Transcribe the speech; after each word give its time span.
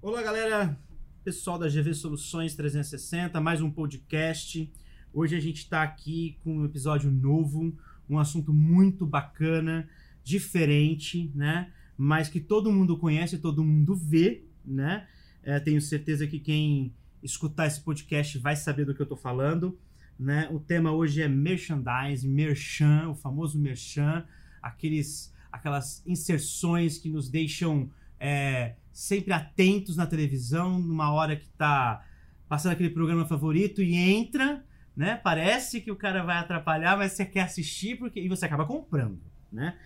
Olá, 0.00 0.22
galera, 0.22 0.78
pessoal 1.24 1.58
da 1.58 1.66
GV 1.66 1.92
Soluções 1.92 2.54
360, 2.54 3.40
mais 3.40 3.60
um 3.60 3.68
podcast. 3.68 4.72
Hoje 5.12 5.34
a 5.34 5.40
gente 5.40 5.56
está 5.56 5.82
aqui 5.82 6.38
com 6.44 6.58
um 6.58 6.64
episódio 6.64 7.10
novo, 7.10 7.76
um 8.08 8.16
assunto 8.16 8.52
muito 8.52 9.04
bacana, 9.04 9.88
diferente, 10.22 11.32
né? 11.34 11.72
Mas 11.96 12.28
que 12.28 12.38
todo 12.38 12.70
mundo 12.70 12.96
conhece, 12.96 13.38
todo 13.38 13.64
mundo 13.64 13.96
vê, 13.96 14.44
né? 14.64 15.08
É, 15.42 15.58
tenho 15.58 15.82
certeza 15.82 16.28
que 16.28 16.38
quem 16.38 16.94
escutar 17.20 17.66
esse 17.66 17.80
podcast 17.80 18.38
vai 18.38 18.54
saber 18.54 18.84
do 18.84 18.94
que 18.94 19.02
eu 19.02 19.04
estou 19.04 19.18
falando, 19.18 19.76
né? 20.16 20.48
O 20.52 20.60
tema 20.60 20.92
hoje 20.92 21.22
é 21.22 21.26
merchandising, 21.26 22.28
merchan, 22.28 23.08
o 23.08 23.16
famoso 23.16 23.58
merchan, 23.58 24.24
aqueles, 24.62 25.34
aquelas 25.50 26.06
inserções 26.06 26.98
que 26.98 27.08
nos 27.08 27.28
deixam 27.28 27.90
é, 28.20 28.76
sempre 28.98 29.32
atentos 29.32 29.96
na 29.96 30.08
televisão, 30.08 30.76
numa 30.76 31.12
hora 31.12 31.36
que 31.36 31.46
está 31.46 32.04
passando 32.48 32.72
aquele 32.72 32.90
programa 32.90 33.24
favorito 33.24 33.80
e 33.80 33.94
entra, 33.94 34.64
né? 34.96 35.14
Parece 35.22 35.80
que 35.80 35.92
o 35.92 35.94
cara 35.94 36.24
vai 36.24 36.38
atrapalhar, 36.38 36.98
mas 36.98 37.12
você 37.12 37.24
quer 37.24 37.42
assistir 37.42 37.96
porque 37.96 38.18
e 38.18 38.28
você 38.28 38.44
acaba 38.44 38.66
comprando, 38.66 39.20
né? 39.52 39.78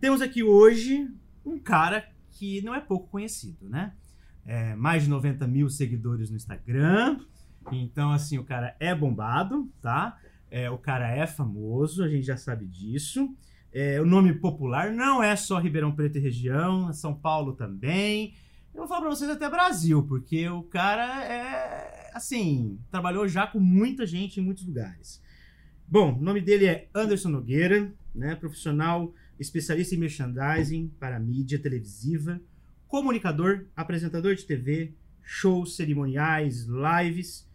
Temos 0.00 0.20
aqui 0.20 0.42
hoje 0.42 1.08
um 1.44 1.60
cara 1.60 2.08
que 2.32 2.60
não 2.62 2.74
é 2.74 2.80
pouco 2.80 3.06
conhecido, 3.08 3.68
né? 3.68 3.92
É, 4.44 4.74
mais 4.74 5.04
de 5.04 5.10
90 5.10 5.46
mil 5.46 5.70
seguidores 5.70 6.28
no 6.28 6.36
Instagram. 6.36 7.20
Então, 7.70 8.10
assim, 8.10 8.36
o 8.36 8.42
cara 8.42 8.74
é 8.80 8.92
bombado, 8.92 9.72
tá? 9.80 10.18
É, 10.50 10.68
o 10.68 10.78
cara 10.78 11.08
é 11.08 11.24
famoso, 11.24 12.02
a 12.02 12.08
gente 12.08 12.26
já 12.26 12.36
sabe 12.36 12.66
disso. 12.66 13.32
É, 13.72 14.00
o 14.00 14.04
nome 14.04 14.32
popular 14.32 14.92
não 14.92 15.22
é 15.22 15.36
só 15.36 15.60
Ribeirão 15.60 15.92
Preto 15.92 16.18
e 16.18 16.20
região, 16.20 16.92
São 16.92 17.14
Paulo 17.14 17.52
também. 17.52 18.34
Eu 18.76 18.80
vou 18.80 18.88
falar 18.88 19.00
pra 19.00 19.08
vocês 19.08 19.30
até 19.30 19.48
Brasil, 19.48 20.02
porque 20.02 20.46
o 20.50 20.62
cara 20.62 21.24
é, 21.24 22.10
assim, 22.12 22.78
trabalhou 22.90 23.26
já 23.26 23.46
com 23.46 23.58
muita 23.58 24.06
gente 24.06 24.38
em 24.38 24.42
muitos 24.42 24.66
lugares. 24.66 25.22
Bom, 25.88 26.12
o 26.12 26.20
nome 26.20 26.42
dele 26.42 26.66
é 26.66 26.86
Anderson 26.94 27.30
Nogueira, 27.30 27.90
né? 28.14 28.34
Profissional 28.34 29.14
especialista 29.40 29.94
em 29.94 29.98
merchandising 29.98 30.92
para 31.00 31.18
mídia 31.18 31.58
televisiva, 31.58 32.38
comunicador, 32.86 33.64
apresentador 33.74 34.34
de 34.34 34.44
TV, 34.44 34.92
shows 35.22 35.74
cerimoniais, 35.74 36.66
lives. 36.66 37.48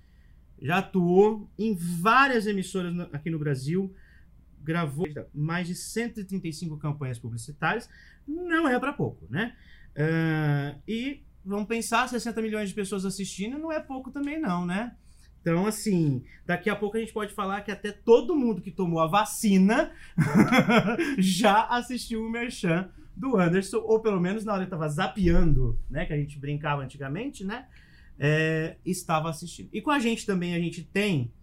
Já 0.60 0.80
atuou 0.80 1.48
em 1.56 1.76
várias 1.76 2.48
emissoras 2.48 3.00
aqui 3.14 3.30
no 3.30 3.38
Brasil, 3.38 3.94
gravou 4.60 5.06
mais 5.36 5.68
de 5.68 5.76
135 5.76 6.78
campanhas 6.78 7.20
publicitárias, 7.20 7.88
não 8.28 8.68
é 8.68 8.80
para 8.80 8.92
pouco, 8.92 9.28
né? 9.30 9.56
Uh, 9.96 10.80
e 10.88 11.24
vamos 11.44 11.68
pensar, 11.68 12.08
60 12.08 12.42
milhões 12.42 12.70
de 12.70 12.76
pessoas 12.76 13.06
assistindo 13.06 13.58
não 13.58 13.72
é 13.72 13.80
pouco 13.80 14.12
também 14.12 14.40
não, 14.40 14.66
né? 14.66 14.96
Então, 15.42 15.66
assim, 15.66 16.24
daqui 16.46 16.70
a 16.70 16.76
pouco 16.76 16.98
a 16.98 17.00
gente 17.00 17.14
pode 17.14 17.34
falar 17.34 17.62
que 17.62 17.72
até 17.72 17.92
todo 17.92 18.36
mundo 18.36 18.62
que 18.62 18.70
tomou 18.70 19.00
a 19.00 19.08
vacina 19.08 19.92
já 21.18 21.66
assistiu 21.66 22.24
o 22.24 22.30
Merchan 22.30 22.90
do 23.16 23.38
Anderson, 23.38 23.80
ou 23.80 24.00
pelo 24.00 24.20
menos 24.20 24.46
na 24.46 24.54
hora 24.54 24.62
que 24.62 24.68
estava 24.68 24.88
zapeando, 24.88 25.80
né? 25.90 26.06
Que 26.06 26.14
a 26.14 26.18
gente 26.18 26.40
brincava 26.40 26.84
antigamente, 26.84 27.44
né? 27.44 27.68
É, 28.20 28.78
estava 28.86 29.30
assistindo. 29.30 29.70
E 29.74 29.82
com 29.82 29.90
a 29.90 30.00
gente 30.00 30.28
também 30.28 30.54
a 30.54 30.60
gente 30.60 30.84
tem 30.84 31.34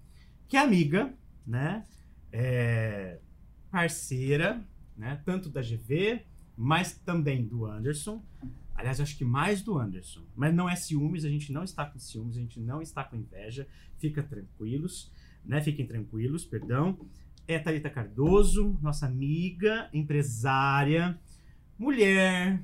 que 0.47 0.57
é 0.57 0.61
amiga, 0.61 1.13
né? 1.47 1.85
É, 2.33 3.19
parceira, 3.71 4.65
né? 4.97 5.21
Tanto 5.25 5.51
da 5.51 5.61
GV, 5.61 6.25
mas 6.59 6.92
também 6.92 7.47
do 7.47 7.64
Anderson. 7.64 8.20
Aliás, 8.75 9.01
acho 9.01 9.17
que 9.17 9.25
mais 9.25 9.62
do 9.62 9.78
Anderson. 9.78 10.25
Mas 10.34 10.53
não 10.53 10.69
é 10.69 10.75
ciúmes, 10.75 11.25
a 11.25 11.28
gente 11.28 11.53
não 11.53 11.62
está 11.62 11.87
com 11.87 12.01
ciúmes, 12.01 12.37
a 12.37 12.41
gente 12.41 12.59
não 12.59 12.83
está 12.83 13.05
com 13.05 13.14
inveja. 13.14 13.69
Fica 13.97 14.25
tranquilos, 14.25 15.12
né? 15.45 15.61
Fiquem 15.61 15.86
tranquilos, 15.86 16.45
perdão. 16.45 16.98
É 17.47 17.61
Thalita 17.61 17.89
Cardoso, 17.89 18.77
nossa 18.83 19.07
amiga, 19.07 19.89
empresária, 19.92 21.19
mulher, 21.79 22.61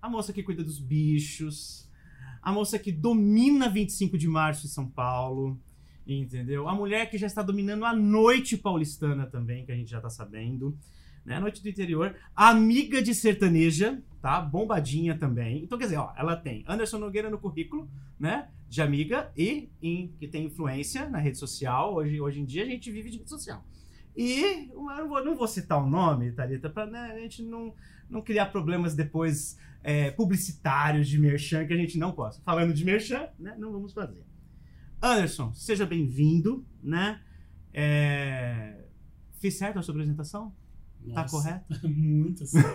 a 0.00 0.08
moça 0.08 0.32
que 0.32 0.42
cuida 0.42 0.62
dos 0.62 0.78
bichos, 0.78 1.90
a 2.40 2.52
moça 2.52 2.78
que 2.78 2.92
domina 2.92 3.68
25 3.68 4.16
de 4.16 4.28
março 4.28 4.64
em 4.64 4.70
São 4.70 4.88
Paulo, 4.88 5.60
entendeu? 6.06 6.68
A 6.68 6.74
mulher 6.74 7.10
que 7.10 7.18
já 7.18 7.26
está 7.26 7.42
dominando 7.42 7.84
a 7.84 7.94
noite 7.94 8.56
paulistana 8.56 9.26
também, 9.26 9.66
que 9.66 9.72
a 9.72 9.76
gente 9.76 9.90
já 9.90 9.98
está 9.98 10.08
sabendo 10.08 10.78
né? 11.24 11.40
Noite 11.40 11.62
do 11.62 11.68
Interior, 11.68 12.14
amiga 12.34 13.02
de 13.02 13.14
sertaneja, 13.14 14.02
tá? 14.20 14.40
Bombadinha 14.40 15.16
também. 15.16 15.62
Então, 15.62 15.78
quer 15.78 15.84
dizer, 15.84 15.96
ó, 15.96 16.12
ela 16.16 16.36
tem 16.36 16.64
Anderson 16.68 16.98
Nogueira 16.98 17.30
no 17.30 17.38
currículo, 17.38 17.88
né? 18.18 18.48
De 18.68 18.82
amiga 18.82 19.32
e 19.36 19.70
em, 19.80 20.08
que 20.18 20.28
tem 20.28 20.46
influência 20.46 21.08
na 21.08 21.18
rede 21.18 21.38
social. 21.38 21.94
Hoje, 21.94 22.20
hoje 22.20 22.40
em 22.40 22.44
dia 22.44 22.62
a 22.64 22.66
gente 22.66 22.90
vive 22.90 23.10
de 23.10 23.18
rede 23.18 23.30
social. 23.30 23.64
E 24.16 24.70
eu 24.72 24.82
não 24.82 25.08
vou, 25.08 25.24
não 25.24 25.34
vou 25.34 25.48
citar 25.48 25.82
o 25.82 25.88
nome, 25.88 26.32
Thalita, 26.32 26.70
para 26.70 26.86
né, 26.86 27.12
a 27.14 27.18
gente 27.18 27.42
não, 27.42 27.74
não 28.08 28.22
criar 28.22 28.46
problemas 28.46 28.94
depois 28.94 29.58
é, 29.82 30.10
publicitários 30.12 31.08
de 31.08 31.18
merchan 31.18 31.66
que 31.66 31.72
a 31.72 31.76
gente 31.76 31.98
não 31.98 32.12
possa. 32.12 32.40
Falando 32.42 32.72
de 32.72 32.84
merchan, 32.84 33.28
né? 33.38 33.54
Não 33.58 33.72
vamos 33.72 33.92
fazer. 33.92 34.24
Anderson, 35.02 35.52
seja 35.52 35.84
bem-vindo, 35.84 36.64
né? 36.82 37.20
É... 37.72 38.86
Fiz 39.38 39.58
certo 39.58 39.78
a 39.78 39.82
sua 39.82 39.92
apresentação? 39.92 40.54
Tá 41.12 41.22
Nossa, 41.22 41.36
tá 41.36 41.42
correto? 41.42 41.88
muito 41.88 42.46
certo. 42.46 42.72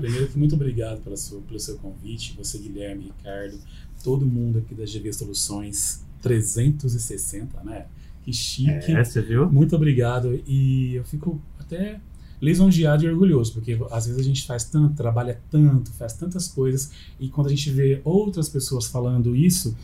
Primeiro, 0.00 0.30
muito 0.36 0.54
obrigado 0.54 1.02
pela 1.02 1.16
sua, 1.16 1.40
pelo 1.42 1.58
seu 1.58 1.76
convite, 1.78 2.34
você, 2.36 2.58
Guilherme, 2.58 3.04
Ricardo, 3.04 3.58
todo 4.04 4.24
mundo 4.24 4.58
aqui 4.58 4.74
da 4.74 4.84
GV 4.84 5.12
Soluções 5.12 6.04
360, 6.22 7.62
né? 7.64 7.86
Que 8.22 8.32
chique. 8.32 8.92
É, 8.92 9.02
você 9.02 9.22
viu? 9.22 9.50
Muito 9.50 9.74
obrigado. 9.74 10.40
E 10.46 10.94
eu 10.94 11.04
fico 11.04 11.40
até 11.58 12.00
lisonjeado 12.40 13.04
e 13.04 13.08
orgulhoso, 13.08 13.52
porque 13.52 13.78
às 13.90 14.06
vezes 14.06 14.20
a 14.20 14.24
gente 14.24 14.46
faz 14.46 14.64
tanto, 14.64 14.94
trabalha 14.94 15.40
tanto, 15.50 15.90
faz 15.92 16.14
tantas 16.14 16.48
coisas, 16.48 16.90
e 17.18 17.28
quando 17.28 17.48
a 17.48 17.50
gente 17.50 17.70
vê 17.70 18.00
outras 18.02 18.48
pessoas 18.48 18.86
falando 18.86 19.36
isso, 19.36 19.76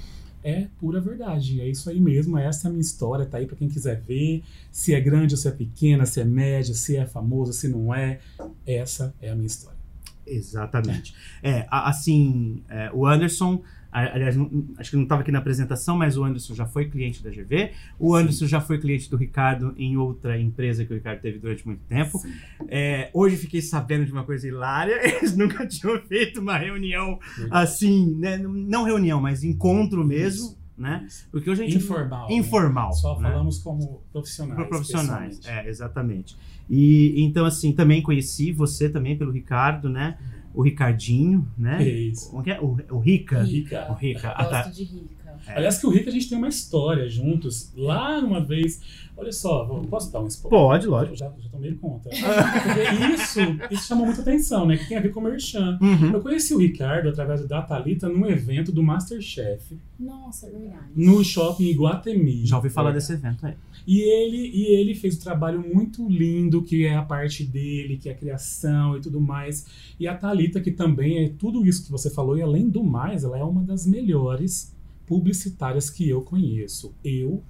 é 0.46 0.68
pura 0.78 1.00
verdade. 1.00 1.60
É 1.60 1.68
isso 1.68 1.90
aí 1.90 1.98
mesmo, 1.98 2.38
essa 2.38 2.66
é 2.66 2.68
a 2.68 2.70
minha 2.70 2.80
história, 2.80 3.26
tá 3.26 3.38
aí 3.38 3.46
para 3.46 3.56
quem 3.56 3.68
quiser 3.68 4.00
ver, 4.00 4.44
se 4.70 4.94
é 4.94 5.00
grande 5.00 5.34
ou 5.34 5.38
se 5.38 5.48
é 5.48 5.50
pequena, 5.50 6.06
se 6.06 6.20
é 6.20 6.24
média, 6.24 6.72
se 6.72 6.96
é 6.96 7.04
famoso, 7.04 7.52
se 7.52 7.66
não 7.66 7.92
é. 7.92 8.20
Essa 8.64 9.12
é 9.20 9.28
a 9.28 9.34
minha 9.34 9.48
história. 9.48 9.76
Exatamente. 10.24 11.14
É, 11.42 11.66
assim, 11.68 12.62
é, 12.68 12.90
o 12.92 13.06
Anderson 13.06 13.60
Aliás, 13.96 14.36
não, 14.36 14.50
acho 14.76 14.90
que 14.90 14.96
não 14.96 15.04
estava 15.04 15.22
aqui 15.22 15.32
na 15.32 15.38
apresentação, 15.38 15.96
mas 15.96 16.18
o 16.18 16.24
Anderson 16.24 16.54
já 16.54 16.66
foi 16.66 16.84
cliente 16.90 17.24
da 17.24 17.30
GV. 17.30 17.70
O 17.98 18.14
Anderson 18.14 18.40
Sim. 18.40 18.48
já 18.48 18.60
foi 18.60 18.78
cliente 18.78 19.08
do 19.08 19.16
Ricardo 19.16 19.72
em 19.74 19.96
outra 19.96 20.38
empresa 20.38 20.84
que 20.84 20.92
o 20.92 20.96
Ricardo 20.96 21.22
teve 21.22 21.38
durante 21.38 21.66
muito 21.66 21.80
tempo. 21.88 22.20
É, 22.68 23.08
hoje 23.14 23.38
fiquei 23.38 23.62
sabendo 23.62 24.04
de 24.04 24.12
uma 24.12 24.22
coisa 24.22 24.46
hilária. 24.46 25.00
Eles 25.16 25.34
nunca 25.34 25.66
tinham 25.66 25.98
feito 26.02 26.42
uma 26.42 26.58
reunião 26.58 27.18
assim, 27.50 28.14
né? 28.16 28.36
não 28.36 28.84
reunião, 28.84 29.18
mas 29.18 29.42
encontro 29.42 30.04
mesmo. 30.04 30.48
Isso. 30.48 30.66
Né? 30.76 31.08
Porque 31.32 31.48
hoje 31.48 31.62
a 31.62 31.64
gente 31.64 31.78
informal, 31.78 32.30
informal, 32.30 32.88
né? 32.88 32.96
só 32.96 33.18
né? 33.18 33.30
falamos 33.30 33.60
como 33.60 34.02
profissionais, 34.12 34.68
profissionais, 34.68 35.40
é 35.46 35.66
exatamente. 35.70 36.36
E 36.68 37.14
então 37.24 37.46
assim 37.46 37.72
também 37.72 38.02
conheci 38.02 38.52
você 38.52 38.86
também 38.90 39.16
pelo 39.16 39.32
Ricardo, 39.32 39.88
né? 39.88 40.18
Uhum 40.20 40.36
o 40.56 40.62
Ricardinho, 40.62 41.46
né? 41.56 41.82
É 41.82 41.88
isso. 41.88 42.30
Como 42.30 42.42
que 42.42 42.50
é? 42.50 42.58
O, 42.58 42.76
o 42.90 42.98
Rica. 42.98 43.42
Rica. 43.42 43.86
O 43.90 43.94
Rica. 43.94 44.30
Ah, 44.30 44.44
tá. 44.46 44.62
de 44.62 44.84
Rica. 44.84 45.16
É. 45.46 45.58
Aliás, 45.58 45.78
que 45.78 45.86
o 45.86 45.90
Rica 45.90 46.08
a 46.08 46.12
gente 46.12 46.30
tem 46.30 46.38
uma 46.38 46.48
história 46.48 47.06
juntos. 47.10 47.70
Lá 47.76 48.18
uma 48.18 48.40
vez. 48.40 48.80
Olha 49.18 49.32
só, 49.32 49.64
posso 49.88 50.12
dar 50.12 50.20
um 50.20 50.26
spoiler? 50.26 50.60
Pode, 50.60 50.86
lógico. 50.86 51.16
Já, 51.16 51.30
já 51.38 51.48
tomei 51.50 51.74
conta. 51.74 52.10
Porque 52.10 53.14
isso, 53.14 53.40
isso 53.70 53.86
chamou 53.86 54.06
muita 54.06 54.22
atenção, 54.22 54.66
né? 54.66 54.76
Que 54.76 54.88
tem 54.88 54.96
a 54.96 55.00
ver 55.00 55.10
com 55.10 55.20
o 55.20 55.22
Merchan. 55.22 55.78
Uhum. 55.80 56.12
Eu 56.12 56.20
conheci 56.20 56.54
o 56.54 56.58
Ricardo 56.58 57.08
através 57.08 57.46
da 57.46 57.62
Thalita 57.62 58.08
num 58.08 58.26
evento 58.26 58.72
do 58.72 58.82
Masterchef. 58.82 59.78
Nossa, 59.98 60.46
é 60.46 60.50
verdade. 60.50 60.84
No 60.94 61.22
shopping 61.22 61.64
Iguatemi. 61.64 62.44
Já 62.46 62.56
ouvi 62.56 62.68
falar 62.68 62.90
é. 62.90 62.94
desse 62.94 63.12
evento 63.12 63.46
aí. 63.46 63.54
E 63.86 64.00
ele, 64.00 64.50
e 64.52 64.74
ele 64.74 64.94
fez 64.94 65.16
um 65.16 65.20
trabalho 65.20 65.62
muito 65.62 66.08
lindo, 66.08 66.62
que 66.62 66.84
é 66.84 66.96
a 66.96 67.02
parte 67.02 67.44
dele, 67.44 67.96
que 67.96 68.08
é 68.08 68.12
a 68.12 68.16
criação 68.16 68.96
e 68.96 69.00
tudo 69.00 69.20
mais. 69.20 69.66
E 69.98 70.08
a 70.08 70.16
Talita 70.16 70.60
que 70.60 70.72
também 70.72 71.24
é 71.24 71.28
tudo 71.28 71.64
isso 71.64 71.84
que 71.84 71.90
você 71.90 72.10
falou, 72.10 72.36
e 72.36 72.42
além 72.42 72.68
do 72.68 72.82
mais, 72.82 73.22
ela 73.22 73.38
é 73.38 73.44
uma 73.44 73.62
das 73.62 73.86
melhores 73.86 74.74
publicitárias 75.06 75.88
que 75.88 76.08
eu 76.08 76.20
conheço. 76.22 76.92
Eu, 77.04 77.42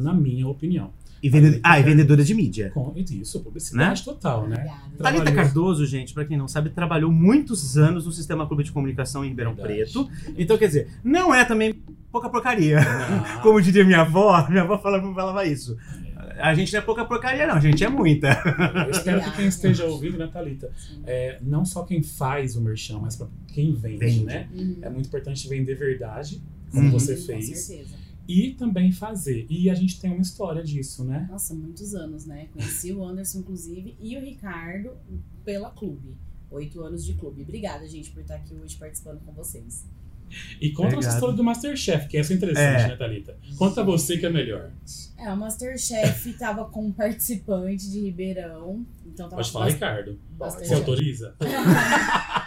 na 0.00 0.12
minha 0.12 0.48
opinião. 0.48 0.90
E 1.22 1.28
vende... 1.28 1.60
Ah, 1.62 1.80
e 1.80 1.82
vendedora 1.82 2.22
de 2.22 2.34
mídia. 2.34 2.70
Com 2.70 2.94
isso, 2.96 3.40
publicidade 3.40 4.00
né? 4.00 4.04
total, 4.04 4.46
né? 4.46 4.70
Thalita 4.98 5.32
Cardoso, 5.32 5.84
gente, 5.86 6.14
para 6.14 6.24
quem 6.24 6.36
não 6.36 6.46
sabe, 6.48 6.70
trabalhou 6.70 7.10
muitos 7.10 7.76
anos 7.76 8.06
no 8.06 8.12
Sistema 8.12 8.46
Clube 8.46 8.62
de 8.64 8.72
Comunicação 8.72 9.24
em 9.24 9.28
Ribeirão 9.28 9.54
Verdade. 9.54 9.74
Preto. 9.92 10.08
Então, 10.36 10.56
quer 10.56 10.66
dizer, 10.68 10.88
não 11.02 11.34
é 11.34 11.44
também 11.44 11.74
pouca 12.12 12.28
porcaria. 12.28 12.78
Como 13.42 13.60
diria 13.60 13.84
minha 13.84 14.02
avó, 14.02 14.46
minha 14.48 14.62
avó 14.62 14.78
falava, 14.78 15.12
falava 15.14 15.44
isso. 15.44 15.76
A 16.40 16.54
gente 16.54 16.72
não 16.72 16.78
é 16.78 16.82
pouca 16.82 17.04
porcaria, 17.04 17.46
não, 17.48 17.54
a 17.56 17.60
gente 17.60 17.82
é 17.82 17.88
muita. 17.88 18.28
Eu 18.84 18.90
espero 18.92 19.20
que 19.22 19.30
quem 19.32 19.46
esteja 19.48 19.84
ouvindo, 19.86 20.16
né, 20.18 20.28
Thalita? 20.32 20.70
É, 21.04 21.38
não 21.42 21.64
só 21.64 21.82
quem 21.82 22.00
faz 22.02 22.54
o 22.54 22.60
merchan, 22.60 22.98
mas 23.00 23.16
pra 23.16 23.26
quem 23.48 23.72
vende, 23.74 23.98
Vende. 23.98 24.24
né? 24.24 24.48
Uhum. 24.54 24.76
É 24.82 24.88
muito 24.88 25.06
importante 25.06 25.48
vender 25.48 25.74
verdade, 25.74 26.40
como 26.70 26.84
Uhum. 26.84 26.90
você 26.92 27.16
Com 27.16 27.22
fez, 27.22 27.58
certeza. 27.58 27.94
E 28.28 28.52
também 28.52 28.92
fazer. 28.92 29.46
E 29.48 29.70
a 29.70 29.74
gente 29.74 29.98
tem 29.98 30.10
uma 30.12 30.20
história 30.20 30.62
disso, 30.62 31.02
né? 31.02 31.26
Nossa, 31.30 31.54
muitos 31.54 31.94
anos, 31.94 32.26
né? 32.26 32.48
Conheci 32.52 32.92
o 32.92 33.02
Anderson, 33.02 33.38
inclusive, 33.38 33.96
e 33.98 34.16
o 34.16 34.20
Ricardo 34.20 34.90
pela 35.44 35.70
clube. 35.70 36.14
Oito 36.50 36.82
anos 36.82 37.04
de 37.04 37.14
clube. 37.14 37.42
Obrigada, 37.42 37.88
gente, 37.88 38.10
por 38.10 38.20
estar 38.20 38.34
aqui 38.36 38.54
hoje 38.54 38.76
participando 38.76 39.20
com 39.24 39.32
vocês. 39.32 39.86
E 40.60 40.68
conta 40.72 40.88
Obrigado. 40.88 41.04
essa 41.06 41.14
história 41.14 41.34
do 41.34 41.42
Masterchef, 41.42 42.06
que 42.06 42.18
essa 42.18 42.34
é 42.34 42.36
interessante, 42.36 42.82
É. 42.84 42.88
né, 42.88 42.96
Thalita? 42.96 43.38
Conta 43.56 43.82
você 43.82 44.18
que 44.18 44.26
é 44.26 44.30
melhor. 44.30 44.70
É, 45.16 45.32
o 45.32 45.36
Masterchef 45.38 46.34
tava 46.34 46.66
com 46.66 46.86
um 46.86 46.92
participante 46.92 47.90
de 47.90 48.00
Ribeirão. 48.00 48.84
Então 49.06 49.26
tava 49.26 49.36
Pode 49.40 49.50
falar, 49.50 49.68
Ricardo. 49.70 50.18
Você 50.38 50.74
autoriza? 50.74 51.34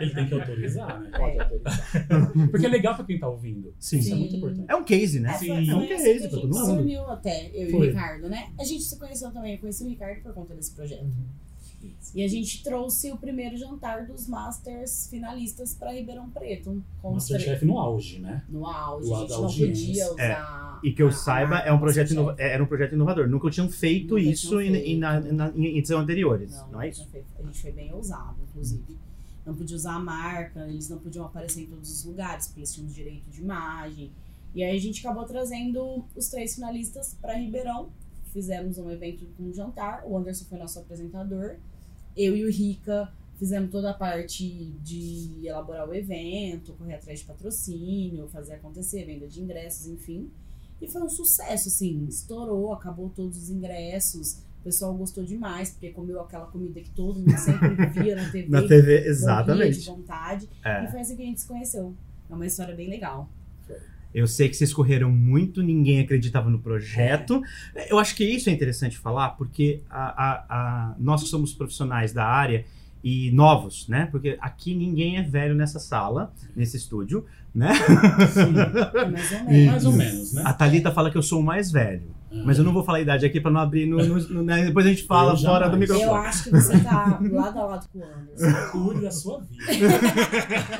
Ele 0.00 0.14
tem 0.14 0.26
que 0.28 0.34
autorizar, 0.34 1.00
né? 1.00 1.10
Pode 1.16 1.36
É. 1.38 1.42
autorizar. 1.42 2.32
Porque 2.50 2.66
é 2.66 2.68
legal 2.68 2.94
pra 2.94 3.04
quem 3.04 3.18
tá 3.18 3.28
ouvindo. 3.28 3.74
Sim. 3.78 3.98
Isso 3.98 4.12
é 4.12 4.16
muito 4.16 4.36
importante. 4.36 4.66
É 4.68 4.74
um 4.76 4.84
case, 4.84 5.20
né? 5.20 5.30
É, 5.30 5.38
Sim. 5.38 5.70
É 5.70 5.74
um 5.74 5.86
case 5.86 6.18
pra 6.18 6.26
a 6.26 6.30
todo 6.30 6.42
gente 6.52 6.54
se 6.64 6.70
mundo. 6.70 6.80
uniu 6.82 7.02
até, 7.10 7.50
eu 7.54 7.70
e 7.70 7.74
o 7.74 7.80
Ricardo, 7.80 8.28
né? 8.28 8.48
A 8.58 8.64
gente 8.64 8.82
se 8.82 8.98
conheceu 8.98 9.30
também, 9.30 9.54
eu 9.54 9.58
conheci 9.60 9.84
o 9.84 9.88
Ricardo 9.88 10.22
por 10.22 10.32
conta 10.34 10.54
desse 10.54 10.72
projeto. 10.74 11.02
Uhum. 11.04 11.44
E 12.14 12.24
a 12.24 12.28
gente 12.28 12.62
trouxe 12.62 13.12
o 13.12 13.16
primeiro 13.18 13.58
jantar 13.58 14.06
dos 14.06 14.26
Masters 14.26 15.06
finalistas 15.10 15.74
para 15.74 15.92
Ribeirão 15.92 16.30
Preto. 16.30 16.82
Masterchef 17.02 17.62
no 17.66 17.78
auge, 17.78 18.20
né? 18.20 18.42
no 18.48 18.64
auge, 18.66 19.06
Do- 19.08 19.14
a 19.14 19.18
gente 19.18 19.30
não 19.32 19.68
podia 19.68 20.12
usar. 20.12 20.80
E 20.82 20.92
que 20.92 21.02
eu 21.02 21.08
a- 21.08 21.10
a 21.10 21.12
saiba, 21.12 21.58
é 21.58 21.70
um, 21.72 21.78
projeto 21.78 22.12
inova- 22.12 22.34
era 22.38 22.62
um 22.62 22.66
projeto 22.66 22.94
inovador. 22.94 23.28
Nunca 23.28 23.50
tinham 23.50 23.68
feito 23.68 24.14
Nunca 24.16 24.30
isso 24.30 24.48
tinham 24.48 24.60
feito. 24.72 24.86
em, 24.86 24.98
na- 24.98 25.20
na- 25.20 25.52
em 25.54 25.76
edições 25.76 26.00
anteriores, 26.00 26.52
Não, 26.52 26.68
não 26.72 26.80
é 26.82 26.86
a 26.86 26.88
isso? 26.88 27.06
A 27.38 27.42
gente 27.46 27.60
foi 27.60 27.72
bem 27.72 27.92
ousado, 27.92 28.36
inclusive. 28.48 28.82
Não 29.44 29.54
podia 29.54 29.76
usar 29.76 29.94
a 29.94 29.98
marca, 29.98 30.66
eles 30.68 30.88
não 30.88 30.98
podiam 30.98 31.24
aparecer 31.24 31.62
em 31.62 31.66
todos 31.66 31.90
os 31.90 32.04
lugares, 32.04 32.46
porque 32.46 32.60
eles 32.60 32.72
tinham 32.72 32.88
direito 32.88 33.30
de 33.30 33.40
imagem. 33.40 34.10
E 34.54 34.62
aí 34.62 34.76
a 34.76 34.80
gente 34.80 35.04
acabou 35.04 35.24
trazendo 35.24 36.04
os 36.14 36.28
três 36.28 36.54
finalistas 36.54 37.14
para 37.20 37.34
Ribeirão. 37.34 37.90
Fizemos 38.32 38.78
um 38.78 38.90
evento 38.90 39.26
com 39.36 39.44
um 39.44 39.52
jantar. 39.52 40.04
O 40.06 40.16
Anderson 40.16 40.44
foi 40.44 40.58
nosso 40.58 40.78
apresentador. 40.78 41.56
Eu 42.16 42.36
e 42.36 42.44
o 42.44 42.50
Rica 42.50 43.12
fizemos 43.36 43.70
toda 43.70 43.90
a 43.90 43.94
parte 43.94 44.72
de 44.82 45.40
elaborar 45.44 45.88
o 45.88 45.94
evento, 45.94 46.72
correr 46.74 46.94
atrás 46.94 47.20
de 47.20 47.26
patrocínio, 47.26 48.28
fazer 48.28 48.54
acontecer, 48.54 49.04
venda 49.04 49.26
de 49.26 49.42
ingressos, 49.42 49.86
enfim. 49.88 50.30
E 50.80 50.88
foi 50.88 51.02
um 51.02 51.08
sucesso, 51.08 51.68
assim, 51.68 52.06
estourou, 52.06 52.72
acabou 52.72 53.10
todos 53.10 53.36
os 53.36 53.50
ingressos. 53.50 54.38
O 54.64 54.68
pessoal 54.72 54.94
gostou 54.94 55.22
demais, 55.22 55.72
porque 55.72 55.90
comeu 55.90 56.18
aquela 56.22 56.46
comida 56.46 56.80
que 56.80 56.88
todo 56.88 57.18
mundo 57.18 57.36
sempre 57.36 57.68
via 57.88 58.16
na 58.16 58.24
TV. 58.32 58.48
Na 58.48 58.62
TV, 58.62 58.76
morria 58.80 59.02
de 59.02 59.08
exatamente. 59.08 59.86
vontade. 59.86 60.48
É. 60.64 60.84
E 60.84 60.90
foi 60.90 61.00
assim 61.00 61.16
que 61.16 61.22
a 61.22 61.26
gente 61.26 61.40
se 61.42 61.46
conheceu. 61.46 61.94
É 62.30 62.34
uma 62.34 62.46
história 62.46 62.74
bem 62.74 62.88
legal. 62.88 63.28
Eu 64.14 64.26
sei 64.26 64.48
que 64.48 64.56
vocês 64.56 64.72
correram 64.72 65.10
muito, 65.10 65.62
ninguém 65.62 66.00
acreditava 66.00 66.48
no 66.48 66.60
projeto. 66.60 67.42
Eu 67.90 67.98
acho 67.98 68.14
que 68.16 68.24
isso 68.24 68.48
é 68.48 68.52
interessante 68.52 68.96
falar, 68.96 69.30
porque 69.30 69.82
a, 69.90 70.00
a- 70.30 70.44
a- 70.48 70.94
nós 70.98 71.22
que 71.24 71.28
somos 71.28 71.52
profissionais 71.52 72.12
da 72.14 72.24
área 72.24 72.64
e 73.02 73.30
novos, 73.32 73.86
né? 73.86 74.06
Porque 74.10 74.38
aqui 74.40 74.74
ninguém 74.74 75.18
é 75.18 75.22
velho 75.22 75.54
nessa 75.54 75.78
sala, 75.78 76.32
nesse 76.56 76.76
estúdio, 76.78 77.26
né? 77.54 77.72
Sim. 78.32 78.54
É 78.98 79.04
mais 79.10 79.30
ou 79.32 79.44
menos. 79.44 79.66
Mais 79.66 79.84
ou 79.84 79.92
menos, 79.92 80.32
né? 80.32 80.42
A 80.46 80.54
Thalita 80.54 80.90
fala 80.90 81.10
que 81.10 81.18
eu 81.18 81.22
sou 81.22 81.40
o 81.40 81.44
mais 81.44 81.70
velho. 81.70 82.14
Mas 82.44 82.58
eu 82.58 82.64
não 82.64 82.72
vou 82.72 82.82
falar 82.82 82.98
a 82.98 83.02
idade 83.02 83.26
aqui 83.26 83.40
pra 83.40 83.50
não 83.50 83.60
abrir 83.60 83.86
no. 83.86 83.98
no- 83.98 84.28
no- 84.28 84.42
né? 84.42 84.64
Depois 84.64 84.86
a 84.86 84.88
gente 84.88 85.04
fala 85.04 85.32
Eu 85.32 85.36
fora 85.38 85.68
do 85.68 85.76
microfone. 85.76 86.06
Eu 86.08 86.14
acho 86.14 86.44
que 86.44 86.50
você 86.50 86.78
tá 86.80 87.18
lado 87.30 87.58
a 87.58 87.64
lado 87.66 87.88
com 87.92 87.98
o 87.98 88.02
Anderson. 88.04 88.70
Cuide 88.70 89.00
da 89.02 89.10
sua 89.10 89.40
vida. 89.42 89.64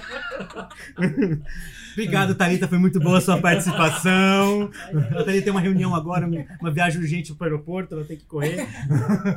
Obrigado, 1.92 2.34
Thalita. 2.34 2.66
Foi 2.66 2.78
muito 2.78 2.98
boa 2.98 3.18
a 3.18 3.20
sua 3.20 3.38
participação. 3.40 4.70
A 5.16 5.22
Thalita 5.22 5.42
tem 5.44 5.50
uma 5.50 5.60
reunião 5.60 5.94
agora, 5.94 6.28
uma 6.60 6.70
viagem 6.70 7.00
urgente 7.00 7.32
para 7.34 7.44
o 7.44 7.50
aeroporto, 7.52 7.94
ela 7.94 8.04
tem 8.04 8.16
que 8.16 8.24
correr. 8.24 8.66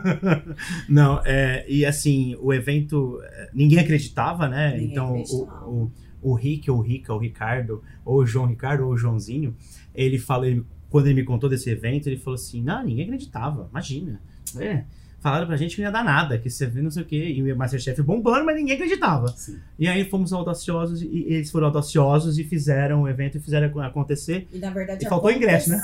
Não, 0.89 1.21
é, 1.25 1.65
e 1.69 1.85
assim, 1.85 2.35
o 2.41 2.51
evento, 2.53 3.19
ninguém 3.53 3.79
acreditava, 3.79 4.47
né? 4.47 4.71
Ninguém 4.71 4.91
então, 4.91 5.09
acreditava. 5.11 5.65
o, 5.67 5.83
o, 5.83 5.91
o 6.31 6.33
Rick, 6.33 6.69
ou 6.71 6.79
o 6.79 6.81
Rica, 6.81 7.13
ou 7.13 7.19
o 7.19 7.21
Ricardo, 7.21 7.83
ou 8.03 8.19
o 8.21 8.25
João 8.25 8.47
Ricardo, 8.47 8.85
ou 8.85 8.93
o 8.93 8.97
Joãozinho, 8.97 9.55
ele 9.93 10.17
fala, 10.17 10.47
ele- 10.47 10.65
quando 10.89 11.07
ele 11.07 11.15
me 11.21 11.23
contou 11.25 11.49
desse 11.49 11.69
evento, 11.69 12.07
ele 12.07 12.17
falou 12.17 12.35
assim: 12.35 12.61
não, 12.61 12.83
ninguém 12.83 13.05
acreditava, 13.05 13.67
imagina. 13.71 14.21
É, 14.57 14.83
falaram 15.19 15.47
pra 15.47 15.57
gente 15.57 15.75
que 15.75 15.81
não 15.81 15.87
ia 15.87 15.91
dar 15.91 16.03
nada, 16.05 16.37
que 16.37 16.49
você 16.49 16.65
vê 16.65 16.81
não 16.81 16.89
sei 16.91 17.03
o 17.03 17.05
quê, 17.05 17.29
e 17.29 17.51
o 17.51 17.57
Masterchef 17.57 18.01
bombando, 18.01 18.45
mas 18.45 18.55
ninguém 18.55 18.75
acreditava. 18.75 19.27
Sim. 19.29 19.57
E 19.77 19.87
aí 19.87 20.05
fomos 20.09 20.31
audaciosos, 20.31 21.01
e 21.01 21.25
eles 21.27 21.51
foram 21.51 21.67
audaciosos 21.67 22.37
e 22.37 22.43
fizeram 22.43 23.01
o 23.01 23.07
evento 23.09 23.37
e 23.37 23.41
fizeram 23.41 23.79
acontecer. 23.81 24.47
E 24.53 24.59
na 24.59 24.69
verdade 24.69 25.05
E 25.05 25.09
faltou 25.09 25.31
ingresso, 25.31 25.71
né? 25.71 25.81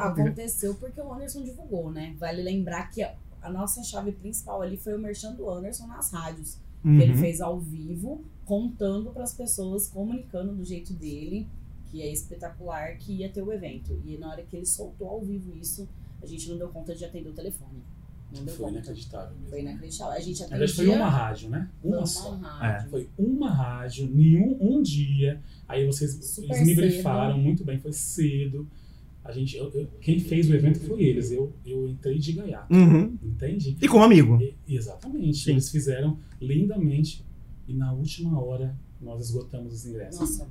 aconteceu, 0.00 0.74
porque 0.80 1.00
o 1.00 1.12
Anderson 1.12 1.42
divulgou, 1.42 1.90
né? 1.90 2.14
Vale 2.18 2.42
lembrar 2.42 2.90
que 2.90 3.02
a, 3.02 3.50
nossa 3.50 3.82
chave 3.82 4.12
principal 4.12 4.62
ali 4.62 4.76
foi 4.76 4.94
o 4.94 4.98
merchan 4.98 5.32
do 5.34 5.50
Anderson 5.50 5.86
nas 5.86 6.12
rádios. 6.12 6.58
que 6.82 6.88
ele 6.88 7.12
Uhum. 7.12 7.18
fez 7.18 7.40
ao 7.40 7.58
vivo, 7.58 8.24
contando 8.44 9.10
para 9.10 9.24
as 9.24 9.34
pessoas, 9.34 9.88
comunicando 9.88 10.52
do 10.54 10.64
jeito 10.64 10.92
dele, 10.94 11.46
que 11.90 12.02
é 12.02 12.12
espetacular, 12.12 12.96
que 12.98 13.12
ia 13.12 13.28
ter 13.28 13.42
o 13.42 13.52
evento. 13.52 14.00
E 14.04 14.16
na 14.18 14.30
hora 14.30 14.42
que 14.42 14.56
ele 14.56 14.66
soltou 14.66 15.08
ao 15.08 15.20
vivo 15.20 15.54
isso, 15.56 15.88
a 16.22 16.26
gente 16.26 16.48
não 16.50 16.58
deu 16.58 16.68
conta 16.68 16.94
de 16.94 17.04
atender 17.04 17.28
o 17.28 17.32
telefone. 17.32 17.82
Não 18.34 18.44
deu 18.44 18.54
Foi 18.54 18.66
conta. 18.66 18.78
inacreditável 18.78 19.30
mesmo. 19.36 19.48
Foi 19.48 19.60
inacreditável. 19.60 20.12
A 20.12 20.20
gente 20.20 20.40
Na 20.40 20.46
atendia... 20.46 20.66
verdade, 20.66 20.86
foi 20.86 20.96
uma 20.96 21.08
rádio, 21.08 21.48
né? 21.48 21.70
Uma 21.82 21.96
uma 21.98 22.06
só. 22.06 22.30
rádio. 22.34 22.90
Foi 22.90 23.08
uma 23.16 23.50
rádio, 23.50 24.06
nenhum 24.08 24.58
um 24.60 24.82
dia. 24.82 25.40
Aí 25.66 25.86
vocês 25.86 26.12
Super 26.12 26.46
eles 26.54 26.66
me 26.66 26.74
cedo. 26.74 26.86
brifaram 26.86 27.38
muito 27.38 27.64
bem, 27.64 27.78
foi 27.78 27.92
cedo. 27.92 28.68
A 29.24 29.32
gente, 29.32 29.56
eu- 29.56 29.70
eu- 29.72 29.86
quem 30.00 30.18
fez 30.20 30.48
o 30.50 30.54
evento 30.54 30.78
foi 30.80 31.02
eles. 31.02 31.30
Eu, 31.30 31.52
eu 31.64 31.88
entrei 31.88 32.18
de 32.18 32.32
gaiato, 32.32 32.72
Uhum. 32.72 33.16
entende? 33.22 33.76
E 33.80 33.88
com 33.88 33.98
um 33.98 34.02
amigo. 34.02 34.38
E- 34.42 34.54
exatamente. 34.74 35.38
Sim. 35.44 35.52
Eles 35.52 35.70
fizeram 35.70 36.18
lindamente 36.40 37.24
e 37.66 37.74
na 37.74 37.92
última 37.92 38.42
hora 38.42 38.74
nós 39.00 39.24
esgotamos 39.26 39.72
os 39.72 39.86
ingressos. 39.86 40.20
Nossa, 40.20 40.48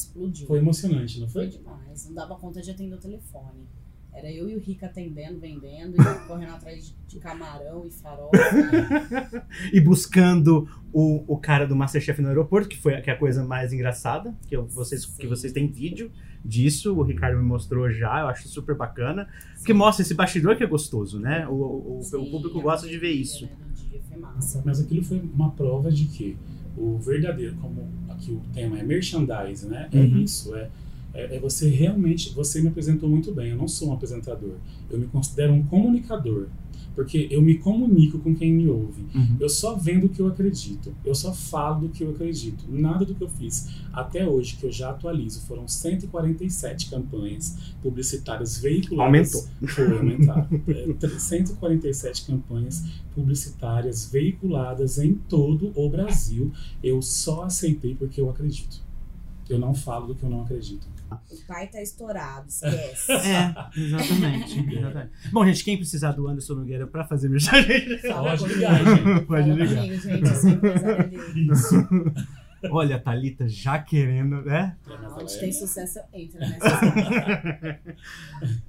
explodiu. 0.00 0.46
Foi 0.46 0.58
emocionante, 0.58 1.20
não 1.20 1.28
Foi 1.28 1.48
foi? 1.48 1.58
demais. 1.58 2.06
Não 2.06 2.14
dava 2.14 2.34
conta 2.36 2.60
de 2.60 2.70
atender 2.70 2.94
o 2.94 2.98
telefone. 2.98 3.66
Era 4.12 4.30
eu 4.30 4.48
e 4.50 4.56
o 4.56 4.58
Rica 4.58 4.86
atendendo, 4.86 5.38
vendendo, 5.38 5.94
e 5.94 6.04
correndo 6.26 6.50
atrás 6.52 6.92
de, 7.06 7.18
camarão 7.20 7.86
e 7.86 7.90
farofa. 7.90 8.36
E 9.72 9.80
buscando 9.80 10.68
o, 10.92 11.22
o 11.32 11.38
cara 11.38 11.64
do 11.66 11.76
Masterchef 11.76 12.20
no 12.20 12.28
aeroporto, 12.28 12.68
que 12.68 12.76
foi 12.76 13.00
que 13.00 13.08
é 13.10 13.12
a 13.12 13.16
coisa 13.16 13.44
mais 13.44 13.72
engraçada, 13.72 14.34
que, 14.48 14.56
eu- 14.56 14.66
vocês, 14.66 15.06
que 15.06 15.22
Sim. 15.22 15.28
vocês 15.28 15.52
têm 15.52 15.68
vídeo 15.68 16.10
disso, 16.44 16.92
o 16.94 17.02
Ricardo 17.02 17.38
me 17.38 17.44
mostrou 17.44 17.88
já, 17.90 18.20
eu 18.20 18.26
acho 18.26 18.48
super 18.48 18.74
bacana. 18.74 19.28
Porque 19.56 19.72
mostra 19.72 20.02
esse 20.02 20.14
bastidor 20.14 20.56
que 20.56 20.64
é 20.64 20.66
gostoso, 20.66 21.20
né? 21.20 21.46
O, 21.46 21.98
o, 21.98 22.02
Sim, 22.02 22.16
o 22.16 22.30
público 22.30 22.58
a 22.58 22.62
gosta 22.62 22.88
de 22.88 22.98
ver 22.98 23.12
dia, 23.12 23.22
isso. 23.22 23.44
Né. 23.44 23.52
Mas 24.64 24.80
aquilo 24.80 25.04
foi 25.04 25.20
uma 25.20 25.50
prova 25.52 25.90
de 25.90 26.06
que 26.06 26.36
o 26.76 26.98
verdadeiro, 26.98 27.54
como 27.56 27.88
aqui 28.20 28.30
o 28.32 28.40
tema 28.52 28.78
é 28.78 28.82
merchandising, 28.82 29.68
né? 29.68 29.88
É 29.92 29.96
Uhum. 29.98 30.22
isso, 30.22 30.54
é, 30.54 30.68
é, 31.14 31.36
é 31.36 31.38
você 31.38 31.68
realmente, 31.68 32.32
você 32.32 32.60
me 32.60 32.68
apresentou 32.68 33.08
muito 33.08 33.32
bem, 33.32 33.50
eu 33.50 33.56
não 33.56 33.68
sou 33.68 33.90
um 33.90 33.92
apresentador, 33.92 34.54
eu 34.90 34.98
me 34.98 35.06
considero 35.06 35.52
um 35.52 35.62
comunicador, 35.62 36.46
porque 36.94 37.28
eu 37.30 37.40
me 37.40 37.54
comunico 37.54 38.18
com 38.18 38.34
quem 38.34 38.52
me 38.52 38.68
ouve. 38.68 39.02
Uhum. 39.14 39.36
Eu 39.38 39.48
só 39.48 39.74
vendo 39.76 40.06
o 40.06 40.08
que 40.08 40.20
eu 40.20 40.26
acredito, 40.26 40.92
eu 41.04 41.14
só 41.14 41.32
falo 41.32 41.82
do 41.82 41.88
que 41.88 42.02
eu 42.02 42.10
acredito, 42.10 42.64
nada 42.68 43.04
do 43.04 43.14
que 43.14 43.22
eu 43.22 43.28
fiz 43.28 43.68
até 43.92 44.26
hoje, 44.26 44.56
que 44.56 44.64
eu 44.64 44.72
já 44.72 44.90
atualizo, 44.90 45.40
foram 45.42 45.66
147 45.66 46.90
campanhas 46.90 47.56
publicitárias 47.82 48.58
veiculadas. 48.58 49.34
Aumentou. 49.34 49.68
Foi 49.68 49.96
aumentar. 49.96 50.48
É, 50.68 51.18
147 51.18 52.26
campanhas 52.26 52.84
publicitárias 53.14 54.06
veiculadas 54.06 54.98
em 54.98 55.14
todo 55.14 55.72
o 55.74 55.88
Brasil. 55.88 56.52
Eu 56.82 57.02
só 57.02 57.44
aceitei 57.44 57.94
porque 57.94 58.20
eu 58.20 58.30
acredito. 58.30 58.82
Eu 59.48 59.58
não 59.58 59.74
falo 59.74 60.08
do 60.08 60.14
que 60.14 60.22
eu 60.22 60.30
não 60.30 60.42
acredito. 60.42 60.86
O 61.30 61.46
pai 61.46 61.66
tá 61.68 61.80
estourado, 61.82 62.46
esquece. 62.50 63.12
É, 63.12 63.54
exatamente, 63.76 64.58
exatamente. 64.76 65.10
Bom, 65.32 65.44
gente, 65.46 65.64
quem 65.64 65.76
precisar 65.76 66.12
do 66.12 66.28
Anderson 66.28 66.54
Nogueira 66.54 66.86
pra 66.86 67.04
fazer 67.04 67.28
mensagem, 67.28 67.98
Fala 67.98 68.36
Pode 68.36 68.52
ligar, 68.54 68.84
gente. 68.84 69.24
pode 69.26 69.50
ligar. 69.52 69.76
comigo, 69.76 69.94
gente. 69.96 70.30
Eu 70.30 71.08
dele. 71.08 71.52
Isso. 71.52 71.74
Olha, 72.70 72.96
a 72.96 72.98
Thalita 73.00 73.48
já 73.48 73.78
querendo, 73.78 74.42
né? 74.42 74.76
Ah, 74.86 75.16
Onde 75.18 75.38
tem 75.38 75.50
sucesso, 75.50 75.98
entra 76.12 76.40
nessa. 76.40 77.80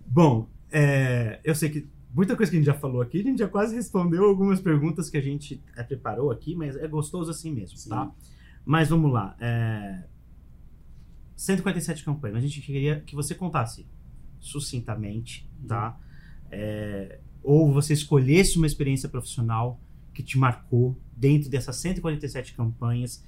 Bom, 0.05 0.47
é, 0.71 1.39
eu 1.43 1.53
sei 1.53 1.69
que 1.69 1.89
muita 2.13 2.35
coisa 2.35 2.49
que 2.49 2.57
a 2.57 2.59
gente 2.59 2.67
já 2.67 2.73
falou 2.73 3.01
aqui, 3.01 3.19
a 3.19 3.23
gente 3.23 3.39
já 3.39 3.47
quase 3.47 3.75
respondeu 3.75 4.23
algumas 4.25 4.59
perguntas 4.59 5.09
que 5.09 5.17
a 5.17 5.21
gente 5.21 5.61
é, 5.75 5.83
preparou 5.83 6.31
aqui, 6.31 6.55
mas 6.55 6.75
é 6.75 6.87
gostoso 6.87 7.31
assim 7.31 7.53
mesmo, 7.53 7.77
Sim. 7.77 7.89
tá? 7.89 8.11
Mas 8.65 8.89
vamos 8.89 9.11
lá. 9.11 9.35
É, 9.39 10.03
147 11.43 12.03
campanhas. 12.03 12.37
A 12.37 12.41
gente 12.41 12.61
queria 12.61 12.99
que 13.01 13.15
você 13.15 13.33
contasse 13.33 13.85
sucintamente, 14.39 15.49
tá? 15.67 15.99
é, 16.51 17.19
ou 17.41 17.71
você 17.71 17.93
escolhesse 17.93 18.57
uma 18.57 18.67
experiência 18.67 19.07
profissional 19.07 19.79
que 20.13 20.21
te 20.21 20.37
marcou 20.37 20.99
dentro 21.15 21.49
dessas 21.49 21.77
147 21.77 22.53
campanhas. 22.53 23.23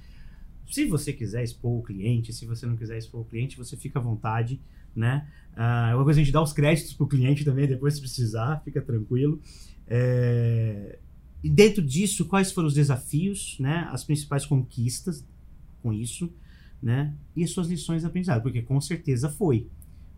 Se 0.70 0.84
você 0.84 1.12
quiser 1.12 1.42
expor 1.42 1.78
o 1.78 1.82
cliente, 1.82 2.32
se 2.32 2.46
você 2.46 2.66
não 2.66 2.76
quiser 2.76 2.98
expor 2.98 3.22
o 3.22 3.24
cliente, 3.24 3.56
você 3.56 3.76
fica 3.76 3.98
à 3.98 4.02
vontade, 4.02 4.60
né? 4.94 5.28
Ah, 5.56 5.90
é 5.90 5.94
uma 5.94 6.04
coisa 6.04 6.20
a 6.20 6.22
gente 6.24 6.32
dá 6.32 6.42
os 6.42 6.52
créditos 6.52 6.92
para 6.92 7.04
o 7.04 7.08
cliente 7.08 7.44
também, 7.44 7.66
depois 7.66 7.94
se 7.94 8.00
precisar, 8.00 8.60
fica 8.64 8.80
tranquilo. 8.82 9.40
É, 9.86 10.98
E 11.42 11.50
dentro 11.50 11.82
disso, 11.82 12.26
quais 12.26 12.52
foram 12.52 12.68
os 12.68 12.74
desafios, 12.74 13.56
né? 13.58 13.88
As 13.90 14.04
principais 14.04 14.46
conquistas 14.46 15.26
com 15.82 15.92
isso, 15.92 16.32
né? 16.84 17.14
E 17.34 17.42
as 17.42 17.50
suas 17.50 17.66
lições 17.68 18.04
aprendizadas, 18.04 18.42
porque 18.42 18.60
com 18.60 18.78
certeza 18.78 19.30
foi, 19.30 19.66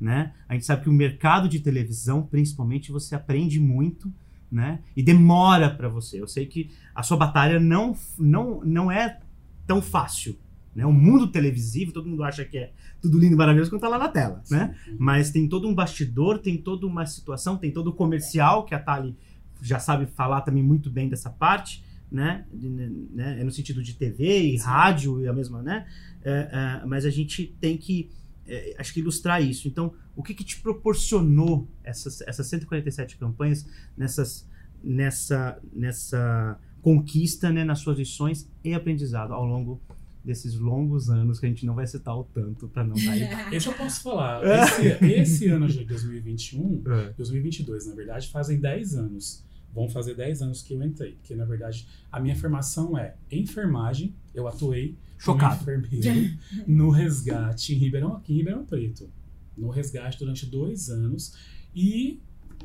né? 0.01 0.33
A 0.49 0.55
gente 0.55 0.67
sabe 0.67 0.83
que 0.83 0.89
o 0.89 0.93
mercado 0.93 1.49
de 1.49 1.61
televisão, 1.61 2.23
principalmente, 2.25 2.91
você 2.91 3.15
aprende 3.15 3.61
muito, 3.61 4.13
né? 4.51 4.81
E 4.97 5.03
demora 5.03 5.71
para 5.71 5.89
você. 5.89 6.21
Eu 6.21 6.27
sei 6.27 6.45
que 6.45 6.73
a 6.93 7.05
sua 7.05 7.17
batalha 7.17 7.61
não, 7.61 7.97
não, 8.19 8.61
não 8.65 8.91
é 8.91 9.21
tão 9.65 9.81
fácil, 9.81 10.37
né? 10.75 10.85
O 10.85 10.93
mundo 10.93 11.29
televisivo, 11.29 11.93
todo 11.93 12.09
mundo 12.09 12.25
acha 12.25 12.45
que 12.45 12.59
é 12.59 12.73
tudo 13.01 13.17
lindo 13.17 13.35
e 13.35 13.39
maravilhoso 13.39 13.71
quando 13.71 13.83
tá 13.83 13.89
lá 13.89 13.99
na 13.99 14.09
tela, 14.09 14.43
né? 14.51 14.75
Mas 14.99 15.31
tem 15.31 15.49
todo 15.49 15.69
um 15.69 15.75
bastidor, 15.75 16.41
tem 16.41 16.57
toda 16.57 16.85
uma 16.85 17.07
situação, 17.07 17.57
tem 17.57 17.71
todo 17.71 17.91
o 17.91 17.93
comercial 17.93 18.65
que 18.65 18.75
a 18.75 18.79
Thali 18.81 19.17
já 19.63 19.79
sabe 19.79 20.07
falar 20.07 20.41
também 20.41 20.65
muito 20.65 20.91
bem 20.91 21.09
dessa 21.09 21.31
parte, 21.31 21.85
né? 22.11 22.45
De- 22.53 22.69
né? 22.69 23.41
É 23.41 23.45
no 23.45 23.51
sentido 23.51 23.83
de 23.83 23.95
TV 23.95 24.39
e 24.55 24.59
Sim. 24.59 24.65
rádio 24.65 25.21
e 25.23 25.29
a 25.29 25.33
mesma, 25.33 25.63
né? 25.63 25.87
É, 26.25 26.81
é, 26.83 26.87
mas 26.87 27.05
a 27.05 27.11
gente 27.11 27.55
tem 27.61 27.77
que, 27.77 28.11
é, 28.47 28.75
acho 28.79 28.93
que 28.93 29.01
ilustrar 29.01 29.43
isso. 29.43 29.67
Então, 29.69 29.93
o 30.15 30.23
que, 30.23 30.35
que 30.35 30.45
te 30.45 30.61
proporcionou 30.61 31.69
essas, 31.85 32.21
essas 32.23 32.47
147 32.47 33.17
campanhas 33.17 33.67
nessas, 33.97 34.49
nessa, 34.83 35.59
nessa 35.73 36.59
conquista, 36.81 37.51
né? 37.51 37.65
Nas 37.65 37.81
suas 37.81 37.99
lições 37.99 38.49
e 38.65 38.73
aprendizado 38.75 39.33
ao 39.33 39.45
longo 39.45 39.81
desses 40.25 40.55
longos 40.59 41.09
anos 41.09 41.39
que 41.39 41.47
a 41.47 41.49
gente 41.49 41.65
não 41.65 41.75
vai 41.75 41.87
citar 41.87 42.17
o 42.19 42.25
tanto 42.25 42.67
para 42.69 42.83
não 42.83 42.97
dar 42.97 43.17
eu 43.55 43.73
posso 43.75 44.03
falar. 44.03 44.43
Esse, 44.45 45.05
esse 45.05 45.49
ano 45.49 45.69
de 45.69 45.85
2021, 45.85 46.83
É. 46.85 47.13
2022, 47.17 47.87
na 47.87 47.95
verdade, 47.95 48.29
fazem 48.29 48.59
10 48.59 48.97
anos. 48.97 49.45
Vão 49.77 49.91
fazer 49.91 50.15
10 50.15 50.41
anos 50.41 50.63
que 50.63 50.73
eu 50.73 50.83
entrei. 50.83 51.13
Porque, 51.17 51.37
na 51.37 51.45
verdade, 51.45 51.87
a 52.11 52.19
minha 52.19 52.35
formação 52.35 52.97
é 52.97 53.15
enfermagem. 53.31 54.15
Eu 54.35 54.49
atuei 54.49 54.97
Chocado. 55.19 55.63
como 55.63 55.77
enfermeiro 55.79 56.39
no 56.67 56.89
resgate 56.89 57.75
em 57.75 57.79
Ribeirão, 57.79 58.17
aqui 58.17 58.33
em 58.33 58.37
Ribeirão 58.39 58.65
Preto. 58.65 59.11
No 59.55 59.69
resgate 59.69 60.19
durante 60.19 60.47
dois 60.47 60.89
anos. 60.89 61.37
E, 61.75 62.23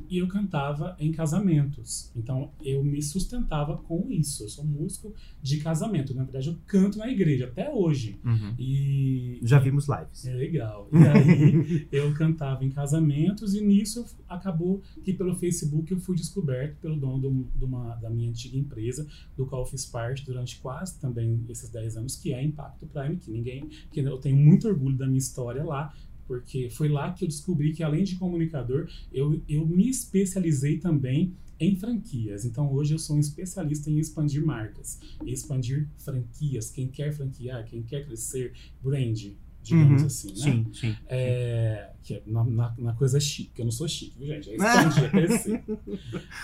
e 0.10 0.18
eu 0.18 0.28
cantava 0.28 0.96
em 1.00 1.12
casamentos. 1.12 2.12
Então, 2.16 2.52
eu 2.62 2.84
me 2.84 3.02
sustentava 3.02 3.78
com 3.78 4.08
isso. 4.12 4.44
Eu 4.44 4.50
sou 4.50 4.66
músico 4.66 5.14
de 5.42 5.58
casamento. 5.60 6.14
Na 6.14 6.24
verdade, 6.24 6.50
eu 6.50 6.58
canto 6.68 6.98
na 6.98 7.08
igreja 7.10 7.46
até 7.46 7.70
hoje. 7.74 8.20
Uhum. 8.26 8.54
E 8.60 9.40
Já 9.42 9.58
vimos 9.60 9.88
lives. 9.88 10.26
é 10.26 10.34
legal. 10.34 10.90
E 10.92 10.98
aí 10.98 11.88
eu 11.92 12.14
cantava 12.14 12.66
em 12.66 12.70
casamentos 12.70 13.54
e 13.56 13.62
nisso 13.62 14.06
acabou 14.28 14.82
que 15.04 15.14
pelo 15.14 15.36
Facebook 15.36 15.92
eu 15.92 16.00
fui 16.00 16.16
descoberto 16.16 16.78
pelo 16.80 16.96
dono 16.98 17.20
do- 17.20 17.48
de 17.56 17.64
uma, 17.66 17.96
da 17.96 18.10
minha 18.10 18.30
antiga 18.30 18.58
empresa, 18.58 19.08
do 19.38 19.46
qual 19.46 19.62
eu 19.62 19.66
fiz 19.66 19.86
parte 19.86 20.26
durante 20.26 20.60
quase 20.60 21.00
também 21.00 21.40
esses 21.50 21.70
10 21.70 21.98
anos, 21.98 22.16
que 22.16 22.34
é 22.34 22.44
Impacto 22.44 22.86
Prime, 22.88 23.16
que 23.18 23.32
ninguém. 23.32 23.70
que 23.92 24.00
eu 24.02 24.18
tenho 24.18 24.36
muito 24.38 24.68
orgulho 24.68 24.98
da 24.98 25.06
minha 25.06 25.18
história 25.18 25.64
lá. 25.64 25.94
Porque 26.28 26.70
foi 26.70 26.88
lá 26.90 27.12
que 27.12 27.24
eu 27.26 27.28
descobri 27.28 27.74
que, 27.74 27.84
além 27.84 28.04
de 28.04 28.16
comunicador, 28.16 28.90
eu, 29.12 29.42
eu 29.48 29.66
me 29.66 29.90
especializei 29.90 30.78
também 30.78 31.34
em 31.60 31.76
franquias. 31.76 32.44
Então, 32.46 32.72
hoje 32.74 32.94
eu 32.94 33.00
sou 33.00 33.16
um 33.16 33.20
especialista 33.20 33.90
em 33.92 34.00
expandir 34.00 34.44
marcas, 34.44 35.00
expandir 35.26 35.88
franquias. 35.98 36.72
Quem 36.72 36.88
quer 36.88 37.14
franquear, 37.14 37.66
quem 37.66 37.84
quer 37.84 38.06
crescer, 38.06 38.54
brand, 38.82 39.28
digamos 39.64 40.02
Uhum. 40.02 40.08
assim, 40.08 40.28
né? 40.30 40.34
Sim, 40.36 40.66
sim. 40.74 40.96
É, 41.08 41.92
que 42.02 42.16
é 42.16 42.24
na, 42.26 42.44
na, 42.44 42.76
na 42.80 42.94
coisa 42.94 43.20
chique, 43.20 43.52
que 43.54 43.62
eu 43.62 43.66
não 43.66 43.72
sou 43.72 43.88
chique, 43.88 44.18
viu, 44.18 44.28
gente? 44.30 44.50
É 44.50 44.56
expandir, 44.58 45.04
é 45.04 45.10
crescer. 45.10 45.64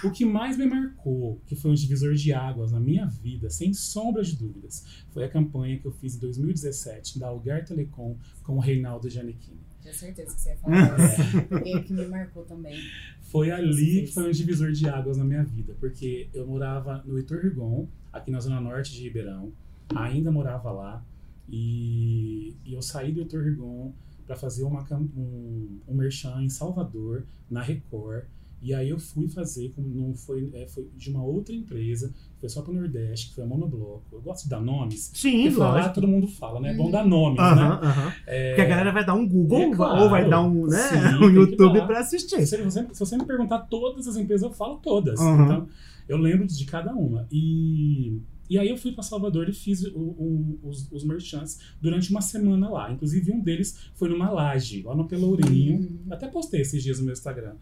O 0.03 0.12
que 0.12 0.24
mais 0.24 0.55
me 0.55 0.67
marcou, 0.67 1.41
que 1.48 1.55
foi 1.55 1.72
um 1.72 1.74
divisor 1.74 2.13
de 2.13 2.31
águas 2.31 2.72
na 2.72 2.79
minha 2.79 3.07
vida, 3.07 3.50
sem 3.50 3.74
sombra 3.74 4.24
de 4.24 4.36
dúvidas, 4.36 4.86
foi 5.10 5.24
a 5.24 5.29
campanha 5.29 5.79
que 5.79 5.86
eu 5.88 5.91
fiz 5.91 6.15
em 6.15 6.19
2017 6.19 7.17
da 7.17 7.27
Algar 7.29 7.65
Telecom 7.65 8.15
com 8.43 8.57
o 8.57 8.60
Reinaldo 8.60 9.10
Giannichini. 9.10 9.65
Tinha 9.88 9.94
certeza 9.94 10.36
que 10.36 10.41
você 10.41 10.50
ia 10.50 10.58
falar 10.58 11.00
isso. 11.00 11.22
Alguém 11.50 11.84
que 11.84 11.94
me 11.94 12.06
marcou 12.08 12.44
também. 12.44 12.77
Foi 13.22 13.51
ali 13.51 14.06
que 14.06 14.13
foi 14.13 14.27
um 14.27 14.32
divisor 14.32 14.72
de 14.74 14.89
águas 14.89 15.17
na 15.17 15.24
minha 15.24 15.44
vida, 15.44 15.74
porque 15.79 16.27
eu 16.34 16.46
morava 16.46 17.01
no 17.06 17.17
Heitor 17.17 17.41
Rigon, 17.41 17.88
aqui 18.12 18.29
na 18.29 18.41
zona 18.41 18.60
norte 18.60 18.91
de 18.91 19.03
Ribeirão, 19.03 19.51
ainda 19.96 20.29
morava 20.29 20.72
lá, 20.72 21.06
e, 21.50 22.53
e 22.65 22.74
eu 22.74 22.82
saí 22.82 23.13
do 23.13 23.22
Heitor 23.22 23.44
Rigon 23.44 23.94
para 24.25 24.36
fazer 24.36 24.63
uma, 24.63 24.86
um, 24.91 25.79
um 25.88 25.96
merchan 25.96 26.41
em 26.41 26.50
Salvador, 26.50 27.24
na 27.50 27.62
Record, 27.62 28.25
e 28.61 28.73
aí 28.73 28.89
eu 28.89 28.99
fui 28.99 29.27
fazer, 29.27 29.71
como 29.75 29.87
não 29.87 30.13
foi, 30.15 30.49
é, 30.53 30.67
foi 30.67 30.87
de 30.95 31.09
uma 31.11 31.23
outra 31.23 31.53
empresa, 31.53 32.13
foi 32.39 32.49
só 32.49 32.61
pro 32.61 32.73
Nordeste, 32.73 33.29
que 33.29 33.35
foi 33.35 33.43
a 33.43 33.47
Monobloco. 33.47 34.03
Eu 34.11 34.21
gosto 34.21 34.43
de 34.45 34.49
dar 34.49 34.59
nomes, 34.61 35.11
Sim, 35.13 35.49
falar 35.51 35.89
todo 35.89 36.07
mundo 36.07 36.27
fala, 36.27 36.59
né? 36.59 36.71
É 36.71 36.75
bom 36.75 36.85
Uhum. 36.85 36.91
dar 36.91 37.05
nomes, 37.05 37.37
né? 37.39 37.45
aham. 37.45 38.13
É, 38.25 38.49
Porque 38.49 38.61
a 38.61 38.65
galera 38.65 38.91
vai 38.91 39.05
dar 39.05 39.13
um 39.15 39.27
Google 39.27 39.59
É 39.61 39.75
claro. 39.75 40.03
ou 40.03 40.09
vai 40.09 40.27
dar 40.29 40.41
um, 40.41 40.65
né, 40.67 40.77
Sim, 40.89 40.95
um 41.25 41.29
YouTube 41.29 41.79
dar. 41.79 41.85
pra 41.87 42.03
Se 42.03 42.15
assistir. 42.15 42.45
você, 42.45 42.57
se 42.93 42.99
você 42.99 43.17
me 43.17 43.25
perguntar 43.25 43.59
todas 43.59 44.07
as 44.07 44.15
empresas, 44.17 44.43
eu 44.47 44.53
falo 44.53 44.77
todas. 44.77 45.19
Uhum. 45.19 45.43
Então, 45.45 45.67
eu 46.09 46.17
lembro 46.17 46.47
de 46.47 46.65
cada 46.65 46.93
uma. 46.95 47.27
E, 47.31 48.19
e 48.49 48.57
aí 48.57 48.69
eu 48.69 48.77
fui 48.77 48.91
para 48.93 49.03
Salvador 49.03 49.49
e 49.49 49.53
fiz 49.53 49.83
o- 49.83 49.97
o- 49.99 50.59
os, 50.63 50.89
os 50.91 51.03
merchants 51.03 51.59
durante 51.81 52.09
uma 52.11 52.21
semana 52.21 52.69
lá. 52.69 52.91
Inclusive, 52.91 53.31
um 53.31 53.41
deles 53.41 53.77
foi 53.95 54.09
numa 54.09 54.29
laje, 54.29 54.83
lá 54.83 54.95
no 54.95 55.05
Pelourinho. 55.07 55.79
Uhum. 55.79 55.97
Até 56.11 56.27
postei 56.27 56.61
esses 56.61 56.81
dias 56.83 56.99
no 56.99 57.05
meu 57.05 57.13
Instagram. 57.13 57.55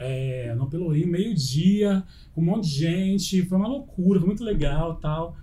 É, 0.00 0.54
no 0.54 0.68
Pelourinho, 0.68 1.08
meio-dia, 1.08 2.02
com 2.34 2.40
um 2.40 2.44
monte 2.44 2.64
de 2.64 2.70
gente. 2.78 3.42
Foi 3.44 3.58
uma 3.58 3.68
loucura, 3.68 4.18
foi 4.20 4.28
muito 4.28 4.44
legal 4.44 4.94
tal. 4.96 5.36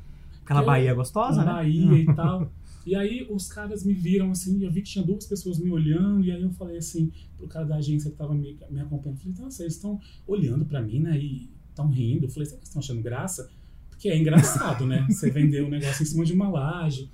Aquela 0.43 0.62
Eu- 0.62 0.65
Bahia 0.65 0.93
gostosa, 0.93 1.43
né? 1.43 1.51
Bahia 1.51 1.93
e 1.97 2.05
tal. 2.15 2.51
E 2.85 2.95
aí 2.95 3.25
os 3.29 3.47
caras 3.51 3.83
me 3.83 3.93
viram 3.93 4.29
assim, 4.31 4.63
eu 4.63 4.71
vi 4.71 4.81
que 4.83 4.89
tinha 4.91 5.03
duas 5.03 5.25
pessoas 5.25 5.57
me 5.57 5.71
olhando, 5.71 6.24
e 6.24 6.31
aí 6.31 6.41
eu 6.41 6.51
falei 6.51 6.77
assim 6.77 7.12
pro 7.35 7.47
cara 7.47 7.65
da 7.65 7.77
agência 7.77 8.12
que 8.12 8.15
tava 8.15 8.33
me, 8.35 8.55
me 8.69 8.79
acompanhando, 8.79 9.17
falei, 9.19 9.35
nossa, 9.39 9.63
eles 9.63 9.74
estão 9.74 10.00
olhando 10.27 10.63
pra 10.65 10.81
mim, 10.83 11.00
né, 11.00 11.17
e 11.17 11.50
estão 11.69 11.89
rindo. 11.89 12.25
Eu 12.25 12.29
falei, 12.29 12.45
será 12.45 12.57
que 12.57 12.62
eles 12.62 12.69
estão 12.69 12.79
achando 12.79 13.01
graça? 13.01 13.50
Porque 13.89 14.07
é 14.07 14.15
engraçado, 14.15 14.85
né, 14.85 15.03
você 15.09 15.31
vender 15.31 15.63
um 15.63 15.69
negócio 15.69 16.03
em 16.03 16.05
cima 16.05 16.24
de 16.24 16.33
uma 16.33 16.47
laje, 16.47 17.09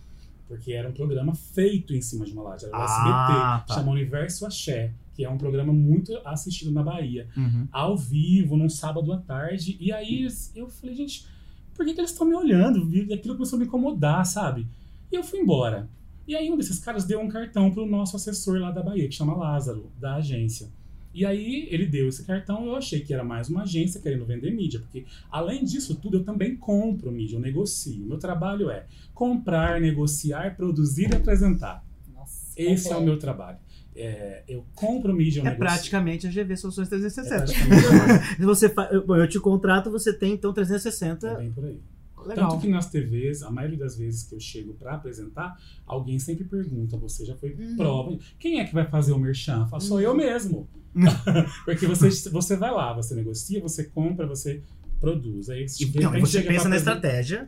porque 0.46 0.74
era 0.74 0.90
um 0.90 0.92
programa 0.92 1.34
feito 1.34 1.94
em 1.94 2.02
cima 2.02 2.26
de 2.26 2.34
uma 2.34 2.44
laje, 2.44 2.66
era 2.66 2.74
o 2.76 2.82
Ah, 2.82 2.84
SBT, 2.84 3.68
tá. 3.70 3.74
chama 3.76 3.92
Universo 3.94 4.46
Axé, 4.46 4.92
que 5.22 5.26
é 5.26 5.30
um 5.30 5.38
programa 5.38 5.72
muito 5.72 6.18
assistido 6.26 6.72
na 6.72 6.82
Bahia 6.82 7.28
Uhum. 7.38 7.68
ao 7.72 7.96
vivo, 7.96 8.58
num 8.58 8.68
sábado 8.70 9.14
à 9.14 9.18
tarde. 9.18 9.78
E 9.80 9.92
aí 9.92 10.28
eu 10.56 10.68
falei, 10.68 10.96
gente, 10.96 11.28
por 11.76 11.86
que, 11.86 11.94
que 11.94 12.00
eles 12.02 12.10
estão 12.12 12.26
me 12.28 12.34
olhando? 12.36 12.90
E 12.92 13.14
aquilo 13.14 13.36
começou 13.36 13.58
a 13.58 13.60
me 13.60 13.66
incomodar, 13.68 14.26
sabe? 14.26 14.66
E 15.12 15.16
eu 15.16 15.24
fui 15.24 15.40
embora. 15.40 15.88
E 16.28 16.36
aí 16.36 16.50
um 16.52 16.58
desses 16.58 16.80
caras 16.80 17.06
deu 17.06 17.20
um 17.20 17.28
cartão 17.28 17.70
pro 17.70 17.86
nosso 17.86 18.16
assessor 18.16 18.60
lá 18.60 18.72
da 18.72 18.82
Bahia, 18.82 19.08
que 19.08 19.14
chama 19.14 19.36
Lázaro, 19.36 19.92
da 20.00 20.16
agência. 20.16 20.70
E 21.14 21.24
aí 21.26 21.68
ele 21.70 21.86
deu 21.86 22.08
esse 22.08 22.24
cartão, 22.24 22.66
eu 22.66 22.76
achei 22.76 23.02
que 23.02 23.14
era 23.14 23.24
mais 23.24 23.48
uma 23.50 23.62
agência 23.64 24.02
querendo 24.02 24.26
vender 24.26 24.50
mídia, 24.52 24.80
porque 24.80 25.06
além 25.30 25.64
disso 25.64 25.94
tudo 25.96 26.18
eu 26.18 26.24
também 26.24 26.56
compro 26.56 27.12
mídia, 27.12 27.36
eu 27.36 27.40
negocio. 27.42 28.04
Meu 28.06 28.18
trabalho 28.18 28.72
é 28.72 28.86
comprar, 29.14 29.80
negociar, 29.80 30.56
produzir 30.56 31.12
e 31.12 31.16
apresentar. 31.16 31.84
Nossa, 32.16 32.54
Esse 32.58 32.88
é 32.88 32.92
o 32.92 32.94
completo. 32.96 33.04
meu 33.06 33.20
trabalho. 33.20 33.58
É, 33.96 34.44
eu 34.48 34.64
compro 34.74 35.14
mídia, 35.14 35.42
É 35.42 35.44
negocio. 35.44 35.60
praticamente 35.60 36.26
a 36.28 36.30
GV 36.32 36.56
Soluções 36.58 36.88
É 36.88 36.92
360. 36.92 37.44
praticamente 37.44 38.36
Se 38.38 38.42
você 38.46 38.70
fa... 38.70 38.90
bom, 39.06 39.16
eu 39.18 39.28
te 39.28 39.40
contrato, 39.40 39.92
você 39.92 40.14
tem 40.14 40.34
então 40.34 40.52
é 40.52 40.54
360. 40.54 41.36
bem 41.36 41.52
por 41.52 41.66
aí. 41.66 41.80
Legal. 42.26 42.50
Tanto 42.52 42.62
que 42.62 42.70
nas 42.70 42.88
TVs, 42.90 43.42
a 43.42 43.50
maioria 43.50 43.80
das 43.80 43.98
vezes 43.98 44.22
que 44.24 44.36
eu 44.36 44.40
chego 44.40 44.74
pra 44.76 44.94
apresentar, 44.94 45.58
alguém 45.88 46.20
sempre 46.20 46.44
pergunta: 46.44 46.96
você 46.96 47.26
já 47.26 47.36
foi 47.36 47.52
Uhum. 47.54 47.76
prova? 47.76 48.18
Quem 48.40 48.60
é 48.60 48.64
que 48.66 48.74
vai 48.76 48.86
fazer 48.86 49.12
o 49.12 49.18
merchan? 49.18 49.66
Fala, 49.68 49.82
sou 49.82 50.00
eu 50.00 50.14
mesmo. 50.16 50.70
Uhum. 50.96 51.04
Porque 51.66 51.88
você, 51.88 52.10
você 52.30 52.56
vai 52.56 52.70
lá, 52.72 52.94
você 52.94 53.16
negocia, 53.16 53.60
você 53.60 53.86
compra, 53.86 54.28
você 54.28 54.62
produz. 55.02 55.50
Aí 55.50 55.66
E, 55.66 55.86
repente 55.86 56.04
não, 56.04 56.20
você 56.20 56.42
pensa 56.42 56.70
na 56.70 56.78
estratégia 56.78 57.48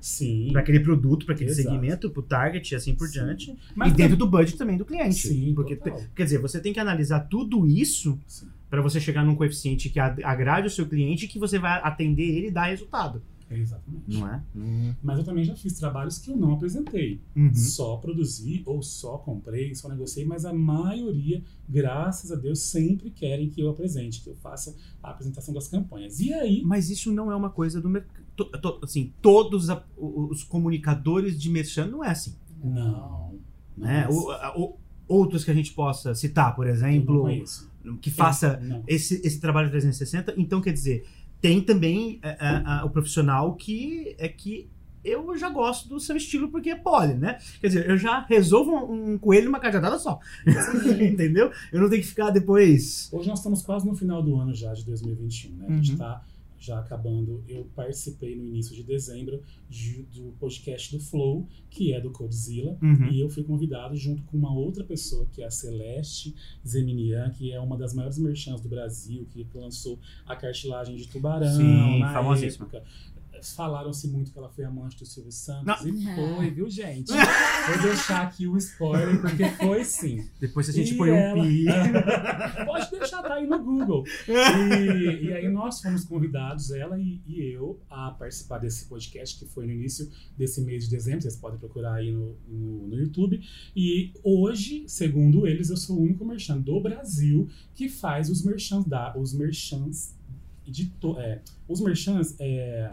para 0.52 0.62
aquele 0.62 0.80
produto, 0.80 1.26
para 1.26 1.36
aquele 1.36 1.52
Exato. 1.52 1.70
segmento, 1.70 2.10
para 2.10 2.20
o 2.20 2.24
target 2.24 2.72
e 2.72 2.76
assim 2.76 2.96
por 2.96 3.08
Sim. 3.08 3.14
diante. 3.14 3.56
Mas 3.76 3.94
e 3.94 3.96
dentro 3.96 4.18
do 4.18 4.28
budget 4.28 4.58
também 4.58 4.76
do 4.76 4.84
cliente. 4.84 5.28
Sim, 5.28 5.54
porque 5.56 5.76
te- 5.76 5.94
quer 6.16 6.24
dizer, 6.24 6.40
você 6.40 6.60
tem 6.60 6.74
que 6.74 6.80
analisar 6.80 7.22
tudo 7.22 7.66
isso 7.68 8.20
para 8.70 8.82
você 8.82 9.00
chegar 9.00 9.24
num 9.24 9.36
coeficiente 9.36 9.88
que 9.88 10.00
agrade 10.00 10.66
o 10.68 10.70
seu 10.72 10.88
cliente 10.88 11.26
e 11.26 11.28
que 11.28 11.38
você 11.38 11.60
vai 11.60 11.80
atender 11.84 12.24
ele 12.24 12.48
e 12.48 12.52
dar 12.52 12.66
resultado. 12.66 13.22
Exatamente. 13.58 14.18
não 14.20 14.28
é? 14.28 14.44
Hum. 14.56 14.94
Mas 15.02 15.18
eu 15.20 15.24
também 15.24 15.44
já 15.44 15.56
fiz 15.56 15.74
trabalhos 15.74 16.18
que 16.18 16.32
eu 16.32 16.36
não 16.38 16.54
apresentei. 16.54 17.20
Uhum. 17.36 17.54
Só 17.54 17.98
produzi 17.98 18.64
ou 18.66 18.82
só 18.82 19.18
comprei, 19.18 19.74
só 19.76 19.88
negociei, 19.90 20.26
mas 20.26 20.46
a 20.46 20.54
maioria, 20.54 21.42
graças 21.68 22.32
a 22.32 22.36
Deus, 22.36 22.60
sempre 22.60 23.10
querem 23.10 23.50
que 23.50 23.62
eu 23.62 23.70
apresente, 23.70 24.22
que 24.22 24.30
eu 24.30 24.36
faça 24.36 24.76
a 25.02 25.10
apresentação 25.12 25.54
das 25.54 25.68
campanhas. 25.68 26.20
E 26.20 26.34
aí, 26.34 26.62
Mas 26.66 26.90
isso 26.90 27.12
não 27.12 27.32
é 27.32 27.36
uma 27.36 27.50
coisa 27.50 27.80
do 27.82 27.90
mercado. 27.90 28.24
Assim, 28.82 29.14
todos 29.22 29.70
a- 29.70 29.84
os 29.98 30.44
comunicadores 30.44 31.40
de 31.40 31.50
merchan 31.50 31.88
não 31.88 32.04
é 32.04 32.10
assim. 32.10 32.34
não. 32.64 33.36
não 33.78 33.88
Né? 33.88 34.06
é 34.10 34.14
O- 34.14 34.32
a- 34.32 34.54
o- 34.58 34.78
outros 35.08 35.44
que 35.44 35.52
a 35.52 35.54
gente 35.54 35.74
possa 35.74 36.14
citar, 36.16 36.56
por 36.56 36.66
eu 36.68 36.72
não 36.74 36.78
exemplo, 36.80 37.44
que 38.02 38.10
faça 38.10 38.58
Não. 38.62 38.84
esse, 38.88 39.16
esse 39.26 39.40
trabalho 39.40 39.70
360. 39.70 40.34
Então, 40.38 40.62
quer 40.62 40.72
dizer, 40.72 41.06
tem 41.44 41.62
também 41.62 42.20
é, 42.24 42.30
é, 42.30 42.38
a- 42.66 42.86
o 42.86 42.90
profissional 42.90 43.54
que 43.56 44.16
é 44.18 44.30
que 44.30 44.70
eu 45.04 45.38
já 45.38 45.50
gosto 45.50 45.90
do 45.90 46.00
seu 46.00 46.16
estilo 46.16 46.48
porque 46.50 46.70
é 46.70 46.76
pole, 46.76 47.16
né? 47.16 47.38
Quer 47.60 47.68
dizer, 47.68 47.90
eu 47.90 47.98
já 47.98 48.22
resolvo 48.22 48.72
um, 48.72 49.12
um 49.12 49.18
coelho 49.18 49.48
numa 49.48 49.60
cajadada 49.60 50.00
só. 50.00 50.18
Entendeu? 51.02 51.52
Eu 51.74 51.82
não 51.82 51.90
tenho 51.90 52.02
que 52.02 52.08
ficar 52.08 52.30
depois. 52.30 53.10
Hoje 53.12 53.28
nós 53.28 53.40
estamos 53.40 53.62
quase 53.62 53.86
no 53.86 53.94
final 53.94 54.24
do 54.24 54.40
ano 54.40 54.54
já, 54.56 54.74
de 54.74 54.86
2021, 54.86 55.58
né? 55.58 55.66
A 55.68 55.72
gente 55.74 55.88
Uhum. 55.90 55.94
está 55.96 56.22
já 56.64 56.80
acabando. 56.80 57.44
Eu 57.48 57.66
participei 57.76 58.36
no 58.36 58.46
início 58.48 58.74
de 58.76 58.84
dezembro 58.84 59.42
de- 59.70 60.04
do 60.04 60.34
podcast 60.40 60.96
do 60.96 61.04
Flow, 61.04 61.48
que 61.70 61.94
é 61.94 62.00
do 62.00 62.10
Codzilla. 62.12 62.78
Uhum. 62.82 63.10
E 63.12 63.20
eu 63.20 63.30
fui 63.30 63.44
convidado 63.44 63.96
junto 63.96 64.24
com 64.24 64.38
uma 64.38 64.54
outra 64.54 64.84
pessoa, 64.84 65.26
que 65.32 65.42
é 65.42 65.46
a 65.46 65.52
Celeste 65.52 66.34
Zeminian, 66.66 67.30
que 67.32 67.52
é 67.52 67.60
uma 67.60 67.78
das 67.78 67.94
maiores 67.94 68.18
merchants 68.18 68.62
do 68.62 68.70
Brasil, 68.70 69.26
que 69.30 69.46
lançou 69.54 70.00
a 70.26 70.36
cartilagem 70.36 70.96
de 70.96 71.08
tubarão 71.08 71.58
Sim, 71.58 72.00
na 72.00 72.14
famosíssima. 72.14 72.66
época. 72.66 72.84
Falaram-se 73.52 74.08
muito 74.08 74.32
que 74.32 74.38
ela 74.38 74.50
foi 74.50 74.64
amante 74.64 74.98
do 74.98 75.06
Silvio 75.06 75.32
Santos. 75.32 75.66
Não. 75.66 75.88
E 75.88 76.16
foi, 76.16 76.50
viu, 76.52 76.70
gente? 76.70 77.12
Vou 77.68 77.82
deixar 77.84 78.22
aqui 78.24 78.48
o 78.48 78.56
spoiler, 78.58 79.20
porque 79.22 79.46
foi 79.50 79.84
sim. 79.84 80.28
Depois 80.40 80.70
a 80.70 80.72
gente 80.72 80.94
E 80.94 80.98
põe 80.98 81.10
ela- 81.10 81.42
um 81.42 81.44
pi. 81.44 81.66
Pode 82.66 82.92
deixar, 82.92 83.22
tá 83.24 83.36
aí 83.36 83.48
no 83.48 83.64
Google. 83.64 84.04
E, 84.28 85.26
e 85.28 85.34
aí 85.34 85.50
nós 85.50 85.82
fomos 85.82 86.06
convidados, 86.06 86.72
ela 86.72 87.00
e, 87.00 87.22
e 87.28 87.42
eu, 87.54 87.80
a 87.90 88.12
participar 88.12 88.60
desse 88.60 88.86
podcast 88.86 89.38
que 89.38 89.46
foi 89.46 89.66
no 89.66 89.72
início 89.72 90.10
desse 90.38 90.62
mês 90.62 90.86
de 90.86 90.90
dezembro. 90.92 91.22
Vocês 91.22 91.36
podem 91.36 91.60
procurar 91.60 91.96
aí 91.96 92.12
no, 92.12 92.36
no, 92.48 92.88
no 92.88 92.96
YouTube. 93.00 93.42
E 93.76 94.12
hoje, 94.24 94.84
segundo 94.88 95.48
eles, 95.48 95.70
eu 95.70 95.78
sou 95.78 95.98
o 95.98 96.02
único 96.04 96.24
merchan 96.26 96.60
do 96.60 96.80
Brasil 96.80 97.50
que 97.74 97.90
faz 97.90 98.30
os 98.30 98.44
merchans 98.44 98.86
da, 98.86 99.18
os 99.18 99.34
merchans 99.34 100.14
de 100.66 100.86
to, 100.92 101.20
é, 101.20 101.42
os 101.68 101.82
merchans 101.82 102.36
é, 102.40 102.92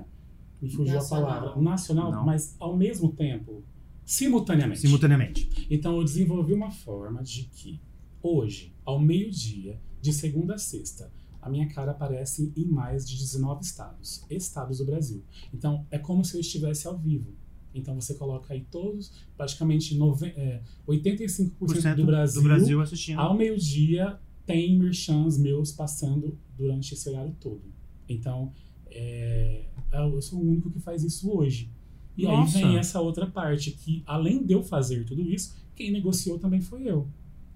me 0.60 0.68
fugiu 0.70 0.94
Nacional. 0.94 1.24
a 1.30 1.34
palavra 1.40 1.62
nacional, 1.62 2.12
Não. 2.12 2.24
mas 2.26 2.54
ao 2.58 2.76
mesmo 2.76 3.12
tempo 3.12 3.62
simultaneamente. 4.04 4.80
Simultaneamente. 4.80 5.66
Então 5.70 5.96
eu 5.96 6.04
desenvolvi 6.04 6.52
uma 6.52 6.70
forma 6.70 7.22
de 7.22 7.44
que 7.44 7.80
hoje, 8.22 8.74
ao 8.84 8.98
meio-dia, 9.00 9.80
de 10.00 10.12
segunda 10.12 10.54
a 10.54 10.58
sexta, 10.58 11.12
a 11.40 11.48
minha 11.48 11.68
cara 11.68 11.92
aparece 11.92 12.52
em 12.56 12.64
mais 12.66 13.08
de 13.08 13.16
19 13.16 13.62
estados, 13.62 14.24
estados 14.28 14.78
do 14.78 14.84
Brasil. 14.84 15.22
Então 15.54 15.86
é 15.90 15.98
como 15.98 16.24
se 16.24 16.36
eu 16.36 16.40
estivesse 16.40 16.86
ao 16.86 16.98
vivo. 16.98 17.32
Então 17.72 17.94
você 17.94 18.14
coloca 18.14 18.52
aí 18.52 18.66
todos, 18.70 19.12
praticamente 19.36 19.96
nove, 19.96 20.26
é, 20.36 20.60
85% 20.88 21.52
Por 21.56 21.76
cento 21.76 21.96
do 21.98 22.04
Brasil, 22.06 22.42
do 22.42 22.48
Brasil 22.48 22.80
assistindo. 22.80 23.20
ao 23.20 23.36
meio-dia 23.36 24.18
tem 24.44 24.76
merchans 24.76 25.38
meus 25.38 25.70
passando 25.70 26.36
durante 26.56 26.92
esse 26.94 27.08
horário 27.08 27.34
todo. 27.40 27.62
Então, 28.08 28.52
é, 28.90 29.64
eu 29.92 30.22
sou 30.22 30.38
o 30.38 30.48
único 30.48 30.70
que 30.70 30.80
faz 30.80 31.02
isso 31.02 31.30
hoje. 31.30 31.70
E 32.16 32.24
Nossa. 32.24 32.58
aí 32.58 32.64
vem 32.64 32.78
essa 32.78 33.00
outra 33.00 33.26
parte, 33.26 33.70
que 33.70 34.02
além 34.06 34.44
de 34.44 34.52
eu 34.52 34.62
fazer 34.62 35.04
tudo 35.04 35.22
isso, 35.22 35.56
quem 35.74 35.90
negociou 35.90 36.38
também 36.38 36.60
foi 36.60 36.82
eu. 36.88 37.08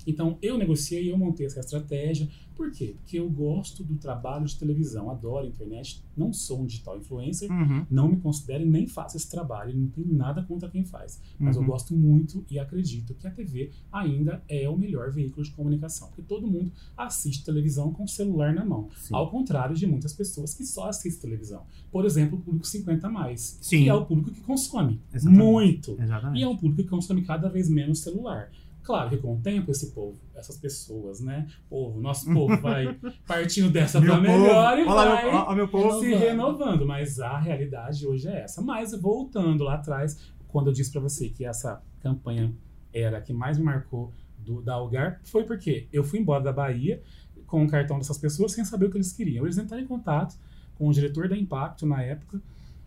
Então, 0.06 0.38
eu 0.42 0.56
negociei, 0.58 1.10
eu 1.10 1.16
montei 1.18 1.46
essa 1.46 1.60
estratégia. 1.60 2.28
Por 2.56 2.70
quê? 2.70 2.94
Porque 3.00 3.18
eu 3.18 3.28
gosto 3.28 3.82
do 3.82 3.96
trabalho 3.96 4.46
de 4.46 4.56
televisão, 4.56 5.10
adoro 5.10 5.44
a 5.44 5.48
internet, 5.48 6.00
não 6.16 6.32
sou 6.32 6.60
um 6.62 6.66
digital 6.66 6.96
influencer, 6.96 7.50
Uhum. 7.50 7.84
não 7.90 8.08
me 8.08 8.16
considero 8.18 8.62
e 8.62 8.66
nem 8.66 8.86
faço 8.86 9.16
esse 9.16 9.28
trabalho, 9.28 9.76
não 9.76 9.88
tenho 9.88 10.12
nada 10.14 10.40
contra 10.44 10.68
quem 10.68 10.84
faz. 10.84 11.20
Mas 11.36 11.56
Uhum. 11.56 11.62
eu 11.62 11.66
gosto 11.66 11.94
muito 11.96 12.44
e 12.48 12.56
acredito 12.60 13.12
que 13.14 13.26
a 13.26 13.30
TV 13.32 13.70
ainda 13.92 14.40
é 14.48 14.68
o 14.68 14.76
melhor 14.78 15.10
veículo 15.10 15.42
de 15.44 15.50
comunicação, 15.50 16.06
porque 16.08 16.22
todo 16.22 16.46
mundo 16.46 16.70
assiste 16.96 17.44
televisão 17.44 17.92
com 17.92 18.04
o 18.04 18.08
celular 18.08 18.54
na 18.54 18.64
mão. 18.64 18.88
Sim. 18.98 19.16
Ao 19.16 19.28
contrário 19.30 19.74
de 19.74 19.84
muitas 19.84 20.12
pessoas 20.12 20.54
que 20.54 20.64
só 20.64 20.88
assistem 20.88 21.22
televisão. 21.22 21.62
Por 21.90 22.04
exemplo, 22.04 22.38
o 22.38 22.40
público 22.40 22.66
50 22.68 23.08
a 23.08 23.10
mais, 23.10 23.58
Sim. 23.60 23.82
que 23.82 23.88
é 23.88 23.94
o 23.94 24.04
público 24.06 24.30
que 24.30 24.40
consome 24.42 25.00
Exatamente. 25.12 25.42
muito. 25.42 25.96
Exatamente. 26.00 26.38
E 26.40 26.44
é 26.44 26.48
um 26.48 26.56
público 26.56 26.84
que 26.84 26.88
consome 26.88 27.22
cada 27.22 27.48
vez 27.48 27.68
menos 27.68 27.98
celular. 27.98 28.50
Claro 28.84 29.08
que 29.08 29.16
com 29.16 29.34
o 29.34 29.40
tempo 29.40 29.70
esse 29.70 29.92
povo, 29.92 30.18
essas 30.34 30.58
pessoas, 30.58 31.18
né? 31.20 31.46
Povo, 31.70 32.00
nosso 32.00 32.30
povo 32.32 32.56
vai 32.60 32.94
partindo 33.26 33.70
dessa 33.70 34.00
pra 34.00 34.20
melhor 34.20 34.78
e 34.78 34.82
Olha 34.82 34.84
lá, 34.84 35.14
vai 35.14 35.24
meu, 35.24 35.34
ó, 35.34 35.54
meu 35.54 35.68
povo. 35.68 36.00
se 36.00 36.14
Renovando. 36.14 36.86
mas 36.86 37.18
a 37.18 37.38
realidade 37.38 38.06
hoje 38.06 38.28
é 38.28 38.42
essa. 38.42 38.60
Mas 38.60 38.92
voltando 38.92 39.64
lá 39.64 39.74
atrás, 39.74 40.18
quando 40.48 40.66
eu 40.66 40.72
disse 40.74 40.92
pra 40.92 41.00
você 41.00 41.30
que 41.30 41.46
essa 41.46 41.82
campanha 42.00 42.52
era 42.92 43.18
a 43.18 43.20
que 43.22 43.32
mais 43.32 43.56
me 43.56 43.64
marcou 43.64 44.12
do, 44.38 44.60
da 44.60 44.74
Algar, 44.74 45.18
foi 45.24 45.44
porque 45.44 45.88
eu 45.90 46.04
fui 46.04 46.18
embora 46.18 46.44
da 46.44 46.52
Bahia 46.52 47.02
com 47.46 47.64
o 47.64 47.68
cartão 47.68 47.98
dessas 47.98 48.18
pessoas 48.18 48.52
sem 48.52 48.64
saber 48.66 48.86
o 48.86 48.90
que 48.90 48.98
eles 48.98 49.12
queriam. 49.12 49.46
Eles 49.46 49.56
entraram 49.56 49.82
em 49.82 49.86
contato 49.86 50.36
com 50.76 50.88
o 50.88 50.92
diretor 50.92 51.26
da 51.26 51.36
Impacto 51.36 51.86
na 51.86 52.02
época 52.02 52.38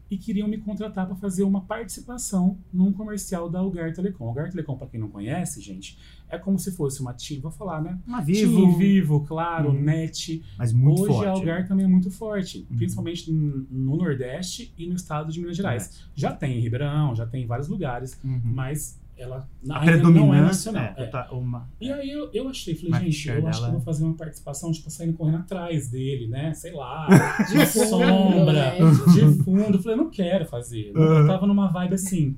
e 0.09 0.17
queriam 0.17 0.47
me 0.47 0.57
contratar 0.57 1.05
para 1.05 1.15
fazer 1.15 1.43
uma 1.43 1.61
participação 1.61 2.57
num 2.73 2.91
comercial 2.93 3.49
da 3.49 3.59
Algar 3.59 3.93
Telecom. 3.93 4.25
Algar 4.27 4.49
Telecom, 4.49 4.77
para 4.77 4.87
quem 4.87 4.99
não 4.99 5.09
conhece, 5.09 5.59
gente, 5.61 5.97
é 6.29 6.37
como 6.37 6.57
se 6.59 6.71
fosse 6.71 7.01
uma 7.01 7.13
TIM, 7.13 7.39
vou 7.39 7.51
falar, 7.51 7.81
né? 7.81 7.99
Uma 8.07 8.21
Vivo, 8.21 8.55
vivo. 8.67 8.77
Vivo, 8.77 9.19
claro, 9.25 9.69
Uhum. 9.69 9.81
NET, 9.81 10.43
Mas 10.57 10.71
muito 10.73 11.01
Hoje 11.01 11.13
forte. 11.13 11.25
a 11.27 11.31
Algar 11.31 11.67
também 11.67 11.85
é 11.85 11.89
muito 11.89 12.09
forte, 12.11 12.65
Uhum. 12.69 12.77
principalmente 12.77 13.31
no 13.31 13.95
Nordeste 13.97 14.73
e 14.77 14.87
no 14.87 14.95
estado 14.95 15.31
de 15.31 15.39
Minas 15.39 15.57
Gerais. 15.57 16.03
Já 16.15 16.31
tem 16.33 16.57
em 16.57 16.61
Ribeirão, 16.61 17.15
já 17.15 17.25
tem 17.25 17.43
em 17.43 17.47
vários 17.47 17.67
lugares, 17.67 18.19
Uhum. 18.23 18.41
mas 18.43 18.99
ela 19.17 19.47
A 19.69 19.79
ainda 19.79 19.97
não 19.97 19.99
é 19.99 20.01
predominância 20.01 20.71
nacional. 20.71 20.93
é, 20.97 21.03
é. 21.03 21.05
tá 21.07 21.29
uma. 21.31 21.69
E 21.81 21.91
aí 21.91 22.09
eu, 22.09 22.29
eu 22.33 22.47
achei, 22.49 22.75
falei, 22.75 22.91
Market 22.91 23.11
gente, 23.11 23.27
eu 23.29 23.33
acho 23.33 23.41
que 23.41 23.51
dela 23.51 23.65
eu 23.65 23.69
é- 23.69 23.71
vou 23.71 23.81
fazer 23.81 24.03
uma 24.03 24.13
participação, 24.15 24.71
tipo, 24.71 24.89
saindo 24.89 25.13
correndo 25.13 25.37
atrás 25.39 25.89
dele, 25.89 26.27
né? 26.27 26.53
Sei 26.53 26.71
lá, 26.73 27.07
De 27.49 27.65
sombra, 27.65 28.53
né? 28.53 28.77
de 29.13 29.43
fundo. 29.43 29.81
Falei, 29.81 29.97
não 29.97 30.09
quero 30.09 30.45
fazer. 30.45 30.91
Eu 30.93 31.01
Uhum. 31.01 31.27
tava 31.27 31.47
numa 31.47 31.67
vibe 31.67 31.95
assim. 31.95 32.35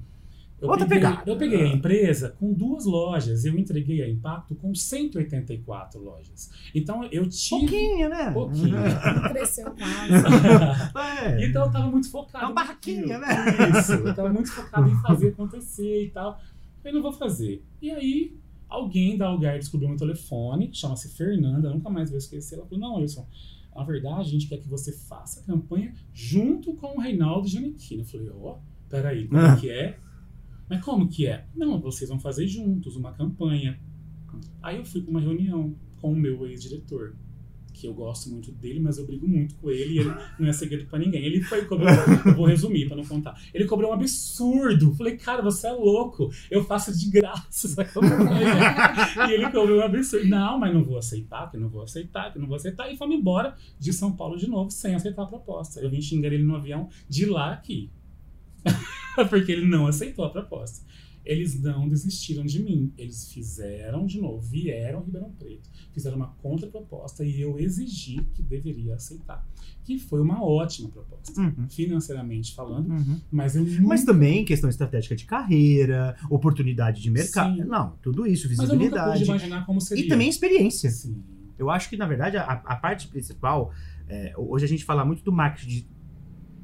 Eu 0.61 0.67
Outra 0.67 0.85
peguei, 0.85 1.07
pegada. 1.07 1.23
eu 1.31 1.37
peguei 1.37 1.61
a 1.63 1.67
empresa 1.67 2.35
com 2.37 2.51
duas 2.51 2.83
lojas, 2.85 3.45
eu 3.45 3.57
entreguei 3.57 4.01
a 4.03 4.09
Impacto 4.09 4.53
com 4.55 4.75
184 4.75 6.01
lojas. 6.01 6.49
Então 6.75 7.01
eu 7.13 7.27
tive. 7.29 7.61
Pouquinho, 7.61 8.09
né? 8.09 8.31
Pouquinho. 8.31 8.75
Cresceu 9.29 9.71
quase. 9.71 10.13
É. 11.33 11.45
Então 11.47 11.65
eu 11.65 11.71
tava 11.71 11.87
muito 11.89 12.11
focado. 12.11 12.45
Uma 12.47 12.53
barraquinha, 12.53 13.17
né? 13.19 13.27
Isso. 13.79 13.93
Eu 13.93 14.13
tava 14.13 14.29
muito 14.33 14.51
focado 14.51 14.89
em 14.89 14.95
fazer 15.01 15.29
acontecer 15.29 16.03
e 16.05 16.09
tal. 16.09 16.37
Eu 16.83 16.93
não 16.93 17.01
vou 17.01 17.11
fazer. 17.11 17.63
E 17.81 17.89
aí, 17.91 18.37
alguém 18.67 19.17
da 19.17 19.27
Algar 19.27 19.57
descobriu 19.59 19.89
meu 19.89 19.97
telefone, 19.97 20.69
chama-se 20.73 21.09
Fernanda, 21.15 21.69
nunca 21.73 21.89
mais 21.89 22.09
vou 22.09 22.17
esquecer. 22.17 22.55
Ela 22.55 22.65
falou: 22.65 22.79
Não, 22.79 22.95
Wilson, 22.95 23.27
na 23.75 23.83
verdade, 23.83 24.21
a 24.21 24.31
gente 24.31 24.47
quer 24.47 24.57
que 24.57 24.67
você 24.67 24.91
faça 24.91 25.41
a 25.41 25.43
campanha 25.43 25.93
junto 26.13 26.73
com 26.75 26.97
o 26.97 26.99
Reinaldo 26.99 27.47
Giannichini. 27.47 28.01
Eu 28.01 28.05
falei: 28.07 28.29
Ó, 28.29 28.57
peraí, 28.89 29.27
como 29.27 29.39
Ah. 29.41 29.55
que 29.55 29.69
é? 29.69 29.97
Mas 30.69 30.83
como 30.85 31.07
que 31.07 31.25
é? 31.25 31.45
Não, 31.55 31.79
vocês 31.81 32.09
vão 32.09 32.19
fazer 32.19 32.47
juntos 32.47 32.95
uma 32.95 33.11
campanha. 33.11 33.79
Aí 34.61 34.77
eu 34.77 34.85
fui 34.85 35.01
para 35.01 35.09
uma 35.09 35.19
reunião 35.21 35.75
com 35.99 36.13
o 36.13 36.15
meu 36.15 36.45
ex-diretor, 36.45 37.15
que 37.79 37.87
eu 37.87 37.93
gosto 37.93 38.29
muito 38.29 38.51
dele, 38.51 38.79
mas 38.79 38.97
eu 38.97 39.05
brigo 39.05 39.27
muito 39.27 39.55
com 39.55 39.71
ele 39.71 39.93
e 39.93 39.99
ele 39.99 40.13
não 40.37 40.47
é 40.47 40.53
segredo 40.53 40.85
para 40.85 40.99
ninguém. 40.99 41.23
Ele 41.23 41.41
foi 41.41 41.63
cobrou, 41.65 41.89
eu 42.25 42.35
vou 42.35 42.45
resumir 42.45 42.87
para 42.87 42.97
não 42.97 43.05
contar. 43.05 43.39
Ele 43.53 43.65
cobrou 43.65 43.91
um 43.91 43.93
absurdo. 43.93 44.93
Falei, 44.95 45.15
cara, 45.15 45.41
você 45.41 45.67
é 45.67 45.71
louco. 45.71 46.29
Eu 46.51 46.63
faço 46.65 46.97
de 46.97 47.09
graça 47.09 47.67
essa 47.67 47.83
e 49.29 49.33
ele 49.33 49.49
cobrou 49.49 49.79
um 49.79 49.81
absurdo. 49.81 50.27
Não, 50.27 50.59
mas 50.59 50.73
não 50.73 50.83
vou 50.83 50.97
aceitar, 50.97 51.49
que 51.49 51.57
não 51.57 51.69
vou 51.69 51.83
aceitar, 51.83 52.33
que 52.33 52.39
não 52.39 52.47
vou 52.47 52.57
aceitar. 52.57 52.91
E 52.91 52.97
fomos 52.97 53.15
embora 53.15 53.55
de 53.79 53.93
São 53.93 54.11
Paulo 54.11 54.37
de 54.37 54.47
novo, 54.47 54.69
sem 54.69 54.93
aceitar 54.95 55.23
a 55.23 55.27
proposta. 55.27 55.79
Eu 55.79 55.89
vim 55.89 56.01
xingar 56.01 56.33
ele 56.33 56.43
no 56.43 56.55
avião 56.55 56.89
de 57.07 57.25
lá 57.25 57.53
aqui. 57.53 57.89
Porque 59.29 59.51
ele 59.51 59.65
não 59.65 59.87
aceitou 59.87 60.25
a 60.25 60.29
proposta. 60.29 60.85
Eles 61.29 61.61
não 61.61 61.87
desistiram 61.87 62.43
de 62.43 62.59
mim. 62.63 62.91
Eles 62.97 63.31
fizeram 63.31 64.05
de 64.07 64.19
novo, 64.19 64.41
vieram 64.41 64.99
a 64.99 65.03
Ribeirão 65.03 65.31
Preto, 65.31 65.69
fizeram 65.93 66.17
uma 66.17 66.29
contraproposta 66.41 67.23
e 67.23 67.39
eu 67.39 67.59
exigi 67.59 68.23
que 68.33 68.41
deveria 68.41 68.95
aceitar. 68.95 69.47
Que 69.83 69.99
foi 69.99 70.21
uma 70.21 70.43
ótima 70.43 70.89
proposta, 70.89 71.39
Uhum. 71.39 71.67
financeiramente 71.69 72.55
falando, 72.55 72.89
Uhum. 72.89 73.19
mas 73.31 73.55
eu 73.55 73.63
nunca, 73.63 73.81
Mas 73.81 74.03
também 74.03 74.43
questão 74.43 74.69
estratégica 74.69 75.15
de 75.15 75.25
carreira, 75.25 76.15
oportunidade 76.31 76.99
de 77.01 77.11
mercado. 77.11 77.55
Sim. 77.57 77.63
Não, 77.65 77.91
tudo 78.01 78.25
isso, 78.25 78.47
mas 78.49 78.57
eu 78.57 78.75
nunca 78.75 78.75
pude 78.75 78.79
visibilidade. 78.79 79.23
imaginar 79.25 79.65
como 79.67 79.79
seria. 79.79 80.03
E 80.03 80.07
também 80.07 80.29
experiência. 80.29 80.89
Sim. 80.89 81.21
Eu 81.59 81.69
acho 81.69 81.89
que, 81.89 81.97
na 81.97 82.07
verdade, 82.07 82.37
a, 82.37 82.43
a 82.43 82.75
parte 82.75 83.07
principal, 83.07 83.71
é, 84.07 84.33
hoje 84.37 84.65
a 84.65 84.67
gente 84.67 84.83
fala 84.85 85.03
muito 85.05 85.23
do 85.23 85.31
marketing, 85.31 85.85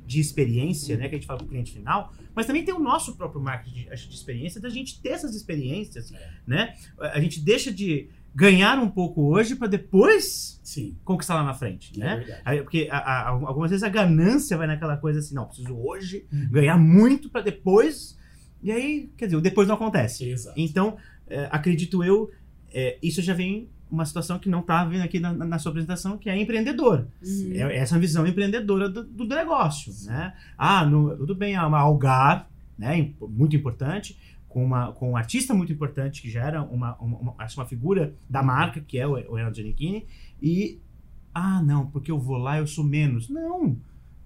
de 0.06 0.20
experiência, 0.20 0.96
né, 0.98 1.10
que 1.10 1.16
a 1.16 1.18
gente 1.18 1.28
fala 1.28 1.40
para 1.40 1.46
o 1.46 1.50
cliente 1.50 1.72
final, 1.72 2.14
mas 2.36 2.46
também 2.46 2.64
tem 2.64 2.74
o 2.74 2.80
nosso 2.80 3.16
próprio 3.16 3.42
marketing 3.42 3.90
de, 3.90 4.08
de 4.08 4.16
experiência, 4.16 4.62
da 4.62 4.70
gente 4.70 5.02
ter 5.02 5.10
essas 5.10 5.36
experiências, 5.36 6.12
É. 6.12 6.30
né? 6.46 6.74
A 7.00 7.20
gente 7.20 7.40
deixa 7.40 7.72
de 7.72 8.08
ganhar 8.34 8.78
um 8.80 8.90
pouco 8.90 9.22
hoje 9.34 9.56
para 9.56 9.68
depois 9.68 10.60
Sim, 10.62 10.96
conquistar 11.06 11.36
lá 11.36 11.44
na 11.44 11.54
frente, 11.54 11.94
é 11.96 12.00
né? 12.00 12.42
Porque 12.62 12.88
a- 12.92 12.98
a- 12.98 13.30
algumas 13.30 13.70
vezes 13.72 13.84
a 13.84 13.90
ganância 13.90 14.58
vai 14.58 14.68
naquela 14.68 14.98
coisa 14.98 15.20
assim, 15.20 15.34
não, 15.34 15.46
preciso 15.46 15.74
hoje 15.76 16.26
Uhum. 16.32 16.50
ganhar 16.52 16.78
muito 16.78 17.30
para 17.30 17.42
depois, 17.42 18.18
e 18.62 18.72
aí, 18.72 19.10
quer 19.18 19.26
dizer, 19.26 19.38
o 19.38 19.42
depois 19.42 19.68
não 19.68 19.76
acontece. 19.76 20.30
Exato. 20.30 20.60
Então, 20.60 20.98
é, 21.28 21.48
acredito 21.52 22.04
eu, 22.04 22.30
é, 22.74 22.98
isso 23.02 23.22
já 23.22 23.34
vem 23.34 23.70
uma 23.90 24.06
situação 24.06 24.40
que 24.40 24.50
não 24.50 24.60
está 24.62 24.84
vindo 24.86 25.02
aqui 25.04 25.20
na, 25.20 25.32
na 25.34 25.60
sua 25.60 25.70
apresentação, 25.70 26.18
que 26.18 26.30
é 26.30 26.38
empreendedor. 26.40 27.08
Uhum. 27.24 27.52
É 27.54 27.78
essa 27.78 27.98
visão 28.00 28.26
empreendedora 28.26 28.90
do, 28.90 29.04
do 29.04 29.26
negócio, 29.26 29.94
né? 30.06 30.34
Ah, 30.58 30.86
no- 30.86 31.16
tudo 31.18 31.36
bem, 31.36 31.56
há 31.56 31.66
uma 31.68 31.80
Algar, 31.80 32.50
né? 32.78 33.12
Muito 33.22 33.56
importante, 33.56 34.18
com, 34.50 34.64
uma, 34.66 34.92
com 34.94 35.12
um 35.12 35.18
artista 35.18 35.54
muito 35.54 35.72
importante, 35.72 36.22
que 36.22 36.30
já 36.30 36.42
era 36.44 36.62
uma, 36.64 36.96
uma, 36.98 37.18
uma, 37.20 37.36
uma 37.56 37.66
figura 37.66 38.14
da 38.30 38.42
marca, 38.42 38.82
que 38.82 38.98
é 38.98 39.06
o, 39.08 39.12
o 39.12 39.36
Renato 39.36 39.56
Giannichini, 39.58 40.06
e, 40.42 40.80
ah, 41.34 41.62
não, 41.62 41.88
porque 41.88 42.12
eu 42.12 42.20
vou 42.20 42.38
lá, 42.38 42.58
eu 42.58 42.68
sou 42.68 42.84
menos. 42.84 43.30
Não, 43.30 43.78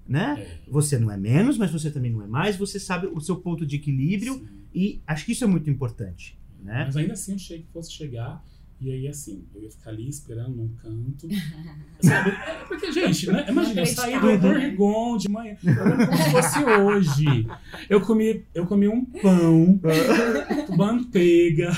né? 0.08 0.38
É, 0.40 0.58
Você 0.72 0.98
não 0.98 1.12
é 1.12 1.18
menos, 1.18 1.58
mas 1.58 1.70
você 1.72 1.92
também 1.92 2.12
não 2.12 2.22
é 2.24 2.28
mais, 2.28 2.56
você 2.58 2.80
sabe 2.80 3.08
o 3.08 3.20
seu 3.20 3.36
ponto 3.36 3.66
de 3.66 3.76
equilíbrio, 3.76 4.36
sim. 4.36 4.48
e 4.74 5.02
acho 5.06 5.26
que 5.26 5.34
isso 5.34 5.44
é 5.44 5.48
muito 5.48 5.70
importante, 5.70 6.38
né? 6.64 6.86
Mas 6.86 6.98
ainda 6.98 7.14
assim 7.14 7.32
eu 7.34 7.36
achei 7.36 7.60
que 7.60 7.68
fosse 7.74 7.92
chegar. 7.92 8.44
E 8.82 8.92
aí, 8.92 9.08
assim, 9.10 9.44
eu 9.54 9.62
ia 9.62 9.70
ficar 9.70 9.90
ali 9.90 10.08
esperando 10.08 10.56
num 10.56 10.70
canto. 10.70 11.28
Sabe? 12.00 12.30
É, 12.30 12.64
Porque, 12.66 12.92
gente, 12.94 13.30
né? 13.30 13.46
Imagina, 13.50 13.82
eu 13.82 13.86
saí 13.86 14.12
do 14.14 14.30
Inacreditável. 14.30 14.54
Dorrigon 14.54 15.18
de 15.18 15.30
manhã. 15.30 15.58
Eu 15.62 15.84
lembro 15.84 16.08
como 16.08 16.18
se 16.18 16.32
fosse 16.32 16.64
hoje. 16.64 17.48
Eu 17.90 18.00
comi, 18.00 18.46
eu 18.54 18.66
comi 18.66 18.88
um 18.88 19.04
pão 19.04 19.78
manteiga. 20.78 21.72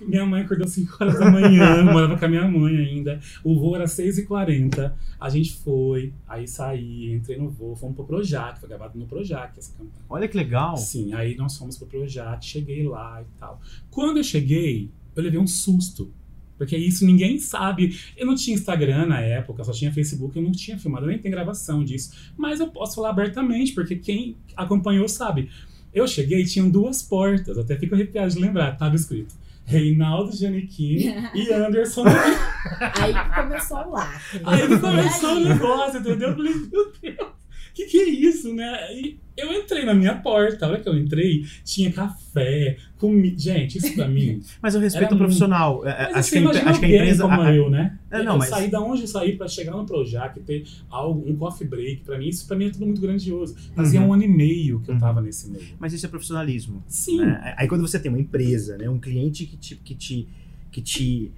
Minha 0.00 0.24
mãe 0.24 0.42
acordou 0.42 0.66
5 0.66 0.96
horas 0.98 1.18
da 1.18 1.30
manhã, 1.30 1.84
morava 1.84 2.16
com 2.18 2.24
a 2.24 2.28
minha 2.28 2.48
mãe 2.48 2.74
ainda. 2.78 3.20
O 3.42 3.58
voo 3.58 3.76
era 3.76 3.84
6h40. 3.84 4.94
A 5.20 5.28
gente 5.28 5.54
foi, 5.56 6.14
aí 6.26 6.48
saí, 6.48 7.12
entrei 7.12 7.36
no 7.36 7.50
voo, 7.50 7.76
fomos 7.76 7.96
pro 7.96 8.04
Projac, 8.06 8.58
foi 8.58 8.68
gravado 8.68 8.98
no 8.98 9.06
Projac 9.06 9.58
essa 9.58 9.72
campanha. 9.72 9.90
Olha 10.08 10.26
que 10.26 10.36
legal. 10.38 10.76
Sim, 10.78 11.12
aí 11.12 11.36
nós 11.36 11.56
fomos 11.58 11.76
pro 11.76 11.86
Projac, 11.86 12.42
cheguei 12.44 12.82
lá 12.86 13.20
e 13.22 13.38
tal. 13.38 13.60
Quando 13.90 14.16
eu 14.16 14.24
cheguei, 14.24 14.90
eu 15.14 15.22
levei 15.22 15.38
um 15.38 15.46
susto. 15.46 16.12
Porque 16.56 16.76
isso 16.76 17.04
ninguém 17.04 17.38
sabe. 17.38 17.98
Eu 18.16 18.26
não 18.26 18.34
tinha 18.34 18.54
Instagram 18.54 19.06
na 19.06 19.20
época, 19.20 19.64
só 19.64 19.72
tinha 19.72 19.92
Facebook, 19.92 20.36
eu 20.36 20.42
não 20.42 20.52
tinha 20.52 20.78
filmado, 20.78 21.06
nem 21.06 21.18
tem 21.18 21.30
gravação 21.30 21.84
disso. 21.84 22.12
Mas 22.36 22.60
eu 22.60 22.68
posso 22.68 22.94
falar 22.94 23.10
abertamente, 23.10 23.72
porque 23.72 23.96
quem 23.96 24.36
acompanhou 24.56 25.08
sabe. 25.08 25.50
Eu 25.92 26.06
cheguei 26.06 26.42
e 26.42 26.46
tinham 26.46 26.70
duas 26.70 27.02
portas, 27.02 27.58
até 27.58 27.76
fico 27.76 27.94
arrepiado 27.94 28.32
de 28.32 28.40
lembrar, 28.40 28.76
tava 28.76 28.96
escrito 28.96 29.34
Reinaldo 29.64 30.36
Giannichini 30.36 31.14
e 31.34 31.50
Anderson 31.54 32.04
Aí 33.00 33.14
que 33.14 33.34
começou 33.34 33.90
lacre. 33.90 34.40
Aí 34.44 34.68
que 34.68 34.78
começou 34.78 35.36
o 35.36 35.40
negócio, 35.40 36.00
entendeu? 36.00 36.30
Eu 36.30 36.36
falei, 36.36 36.54
meu 36.54 36.92
Deus, 37.00 37.28
que 37.74 37.86
que 37.86 37.98
é 37.98 38.08
isso, 38.08 38.54
né? 38.54 38.78
E 38.94 39.18
eu 39.36 39.52
entrei 39.52 39.84
na 39.84 39.92
minha 39.92 40.14
porta, 40.14 40.64
a 40.64 40.68
hora 40.68 40.80
que 40.80 40.88
eu 40.88 40.96
entrei, 40.96 41.44
tinha 41.64 41.90
café, 41.92 42.76
comida. 42.96 43.36
Gente, 43.36 43.78
isso 43.78 43.92
pra 43.96 44.06
mim. 44.06 44.40
Mas 44.62 44.74
eu 44.76 44.80
respeito 44.80 45.14
o 45.14 45.18
profissional. 45.18 45.84
É, 45.84 45.90
Mas 45.90 46.08
acho, 46.10 46.18
assim, 46.18 46.40
que 46.42 46.58
acho 46.68 46.78
que 46.80 46.86
a 46.86 46.88
empresa. 46.88 47.22
como 47.24 47.40
a- 47.42 47.52
eu, 47.52 47.68
né? 47.68 47.98
É, 48.10 48.22
não, 48.22 48.34
eu 48.34 48.38
mas- 48.38 48.48
saí 48.48 48.70
da 48.70 48.80
onde 48.80 49.02
eu 49.02 49.08
saí 49.08 49.36
pra 49.36 49.48
chegar 49.48 49.72
no 49.72 49.84
Projac, 49.84 50.38
ter 50.40 50.64
algo, 50.88 51.28
um 51.28 51.34
coffee 51.34 51.66
break, 51.66 52.02
pra 52.04 52.16
mim, 52.16 52.28
isso 52.28 52.46
pra 52.46 52.56
mim 52.56 52.66
é 52.66 52.70
tudo 52.70 52.86
muito 52.86 53.00
grandioso. 53.00 53.56
Fazia 53.74 54.00
Uhum. 54.00 54.08
um 54.08 54.12
ano 54.14 54.22
e 54.22 54.28
meio 54.28 54.78
que 54.80 54.90
eu 54.90 54.94
Uhum. 54.94 55.00
tava 55.00 55.20
nesse 55.20 55.50
meio. 55.50 55.64
Mas 55.80 55.92
isso 55.92 56.06
é 56.06 56.08
profissionalismo. 56.08 56.82
Sim. 56.86 57.18
né? 57.18 57.54
Aí 57.58 57.66
quando 57.66 57.80
você 57.80 57.98
tem 57.98 58.08
uma 58.12 58.20
empresa, 58.20 58.78
né, 58.78 58.88
um 58.88 59.00
cliente 59.00 59.46
que 59.46 59.56
te, 59.56 59.74
que 59.74 59.94
te, 59.96 60.28
que 60.70 60.80
te 60.80 61.32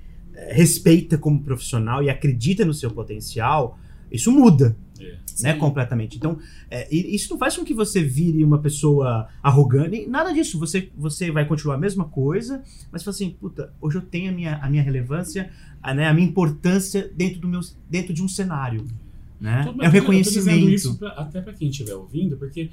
respeita 0.49 1.16
como 1.16 1.40
profissional 1.42 2.03
e 2.03 2.11
acredita 2.11 2.62
no 2.64 2.75
seu 2.75 2.90
potencial, 2.90 3.79
isso 4.12 4.31
muda, 4.31 4.77
É. 5.00 5.12
né, 5.42 5.52
Sim. 5.52 5.59
completamente. 5.59 6.16
Então, 6.16 6.38
e 6.90 7.14
isso 7.14 7.30
não 7.30 7.38
faz 7.38 7.56
com 7.56 7.64
que 7.64 7.74
você 7.74 8.02
vire 8.02 8.42
uma 8.44 8.59
pessoa 8.59 9.28
arrogante, 9.42 10.06
nada 10.06 10.32
disso. 10.32 10.59
Você, 10.59 10.90
você 10.96 11.30
vai 11.30 11.46
continuar 11.46 11.74
a 11.76 11.78
mesma 11.78 12.04
coisa, 12.04 12.62
mas 12.90 13.02
fala 13.02 13.14
assim, 13.14 13.30
puta, 13.30 13.72
hoje 13.80 13.98
eu 13.98 14.02
tenho 14.02 14.30
a 14.30 14.35
minha, 14.35 14.56
a 14.56 14.68
minha 14.70 14.82
relevância, 14.82 15.50
a, 15.82 15.92
né, 15.94 16.06
a 16.09 16.14
minha 16.14 16.26
importância 16.26 17.11
dentro, 17.16 17.40
do 17.40 17.48
meu, 17.48 17.61
dentro 17.88 18.12
de 18.14 18.22
um 18.22 18.28
cenário. 18.28 18.85
Né? 19.40 19.64
Tudo- 19.66 19.82
É 19.82 19.87
o 19.87 19.88
eu 19.88 19.92
reconhecimento. 19.92 20.68
isso 20.68 20.96
pra- 20.98 21.11
até 21.11 21.40
pra 21.42 21.52
quem 21.52 21.68
estiver 21.68 21.94
ouvindo, 21.94 22.37
porque 22.38 22.70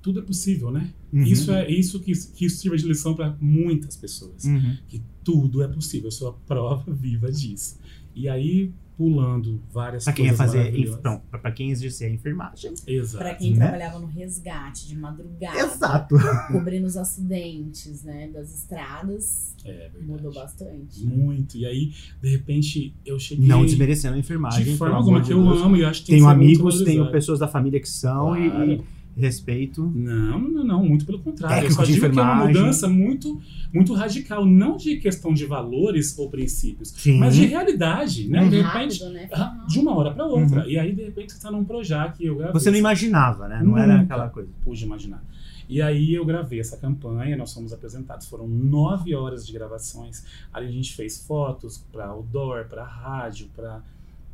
tudo 0.00 0.20
é 0.20 0.22
possível, 0.22 0.70
né? 0.70 0.88
Uhum. 1.12 1.24
Isso 1.24 1.50
é 1.50 1.68
isso 1.68 1.98
que, 1.98 2.12
que 2.12 2.46
isso 2.46 2.58
sirva 2.58 2.76
de 2.76 2.86
lição 2.86 3.12
pra 3.14 3.36
muitas 3.40 3.96
pessoas. 3.96 4.44
Uhum. 4.44 4.76
que 4.88 5.02
tudo 5.24 5.60
é 5.64 5.66
possível. 5.68 6.06
Eu 6.06 6.12
sou 6.12 6.28
a 6.28 6.32
prova 6.32 6.84
viva 6.94 7.30
disso. 7.32 7.76
E 8.14 8.28
aí, 8.28 8.70
pulando 8.96 9.60
várias 9.72 10.04
Pra 10.04 10.12
quem 10.12 10.24
ia 10.24 10.34
coisas 10.34 10.46
fazer, 10.54 10.98
pra 11.02 11.38
pra 11.38 11.52
quem 11.52 11.70
exercer 11.70 12.10
a 12.10 12.14
enfermagem. 12.14 12.72
Exato. 12.86 13.18
Pra 13.22 13.34
quem 13.34 13.52
Né? 13.54 13.58
trabalhava 13.66 13.98
no 13.98 14.06
resgate 14.06 14.88
de 14.88 14.96
madrugada, 14.96 15.58
Exato. 15.58 16.16
cobrindo 16.50 16.86
os 16.86 16.96
acidentes, 16.96 18.02
né, 18.04 18.28
das 18.32 18.54
estradas, 18.54 19.54
É 19.64 19.72
verdade. 19.72 20.04
mudou 20.06 20.32
bastante. 20.32 21.04
Muito. 21.04 21.56
E 21.58 21.66
aí, 21.66 21.92
de 22.22 22.30
repente, 22.30 22.94
eu 23.04 23.18
cheguei. 23.18 23.46
Não 23.46 23.64
desmerecendo 23.64 24.14
a 24.16 24.18
enfermagem. 24.18 24.64
de 24.64 24.76
forma 24.76 24.96
alguma, 24.96 25.20
que 25.20 25.32
eu 25.32 25.42
Deus. 25.42 25.60
amo 25.62 25.76
e 25.76 25.84
acho 25.84 26.00
que 26.00 26.06
tem 26.08 26.16
Tenho 26.18 26.28
amigos, 26.30 26.82
tenho 26.82 27.10
pessoas 27.10 27.38
da 27.38 27.48
família 27.48 27.78
que 27.80 27.88
são 27.88 28.36
e- 28.36 28.50
Claro. 28.50 28.70
e, 28.72 28.80
respeito. 29.16 29.90
Não, 29.94 30.38
não, 30.38 30.64
não, 30.64 30.84
muito 30.84 31.06
pelo 31.06 31.18
contrário. 31.18 31.56
Técnico 31.56 31.72
eu 31.72 31.76
só 31.76 31.82
de 31.84 31.94
digo 31.94 32.10
que 32.10 32.18
é 32.18 32.22
uma 32.22 32.46
mudança 32.46 32.86
muito, 32.86 33.40
muito 33.72 33.94
radical, 33.94 34.44
não 34.44 34.76
de 34.76 34.96
questão 34.96 35.32
de 35.32 35.46
valores 35.46 36.18
ou 36.18 36.28
princípios, 36.28 36.90
Sim. 36.90 37.18
mas 37.18 37.34
de 37.34 37.46
realidade, 37.46 38.28
né? 38.28 38.42
Uhum. 38.42 38.50
De 38.50 38.60
repente, 38.60 39.00
Rápido, 39.00 39.14
né? 39.14 39.28
ah, 39.32 39.64
de 39.66 39.78
uma 39.78 39.96
hora 39.96 40.12
para 40.12 40.26
outra. 40.26 40.66
E 40.68 40.78
aí, 40.78 40.94
de 40.94 41.04
repente, 41.04 41.32
você 41.32 41.40
tá 41.40 41.50
num 41.50 41.64
Projac 41.64 42.22
e 42.22 42.26
eu 42.26 42.36
gravei 42.36 42.52
Você 42.52 42.70
não 42.70 42.78
imaginava, 42.78 43.48
né? 43.48 43.62
Não 43.62 43.78
era 43.78 43.94
Nunca. 43.94 44.14
aquela 44.14 44.28
coisa. 44.28 44.50
pude 44.62 44.84
imaginar. 44.84 45.22
E 45.68 45.82
aí 45.82 46.14
eu 46.14 46.24
gravei 46.24 46.60
essa 46.60 46.76
campanha, 46.76 47.36
nós 47.36 47.52
fomos 47.52 47.72
apresentados, 47.72 48.28
foram 48.28 48.46
nove 48.46 49.14
horas 49.14 49.44
de 49.44 49.52
gravações. 49.52 50.24
Ali 50.52 50.68
a 50.68 50.70
gente 50.70 50.94
fez 50.94 51.26
fotos 51.26 51.84
para 51.92 52.06
outdoor, 52.06 52.66
para 52.66 52.84
rádio, 52.84 53.48
para 53.54 53.82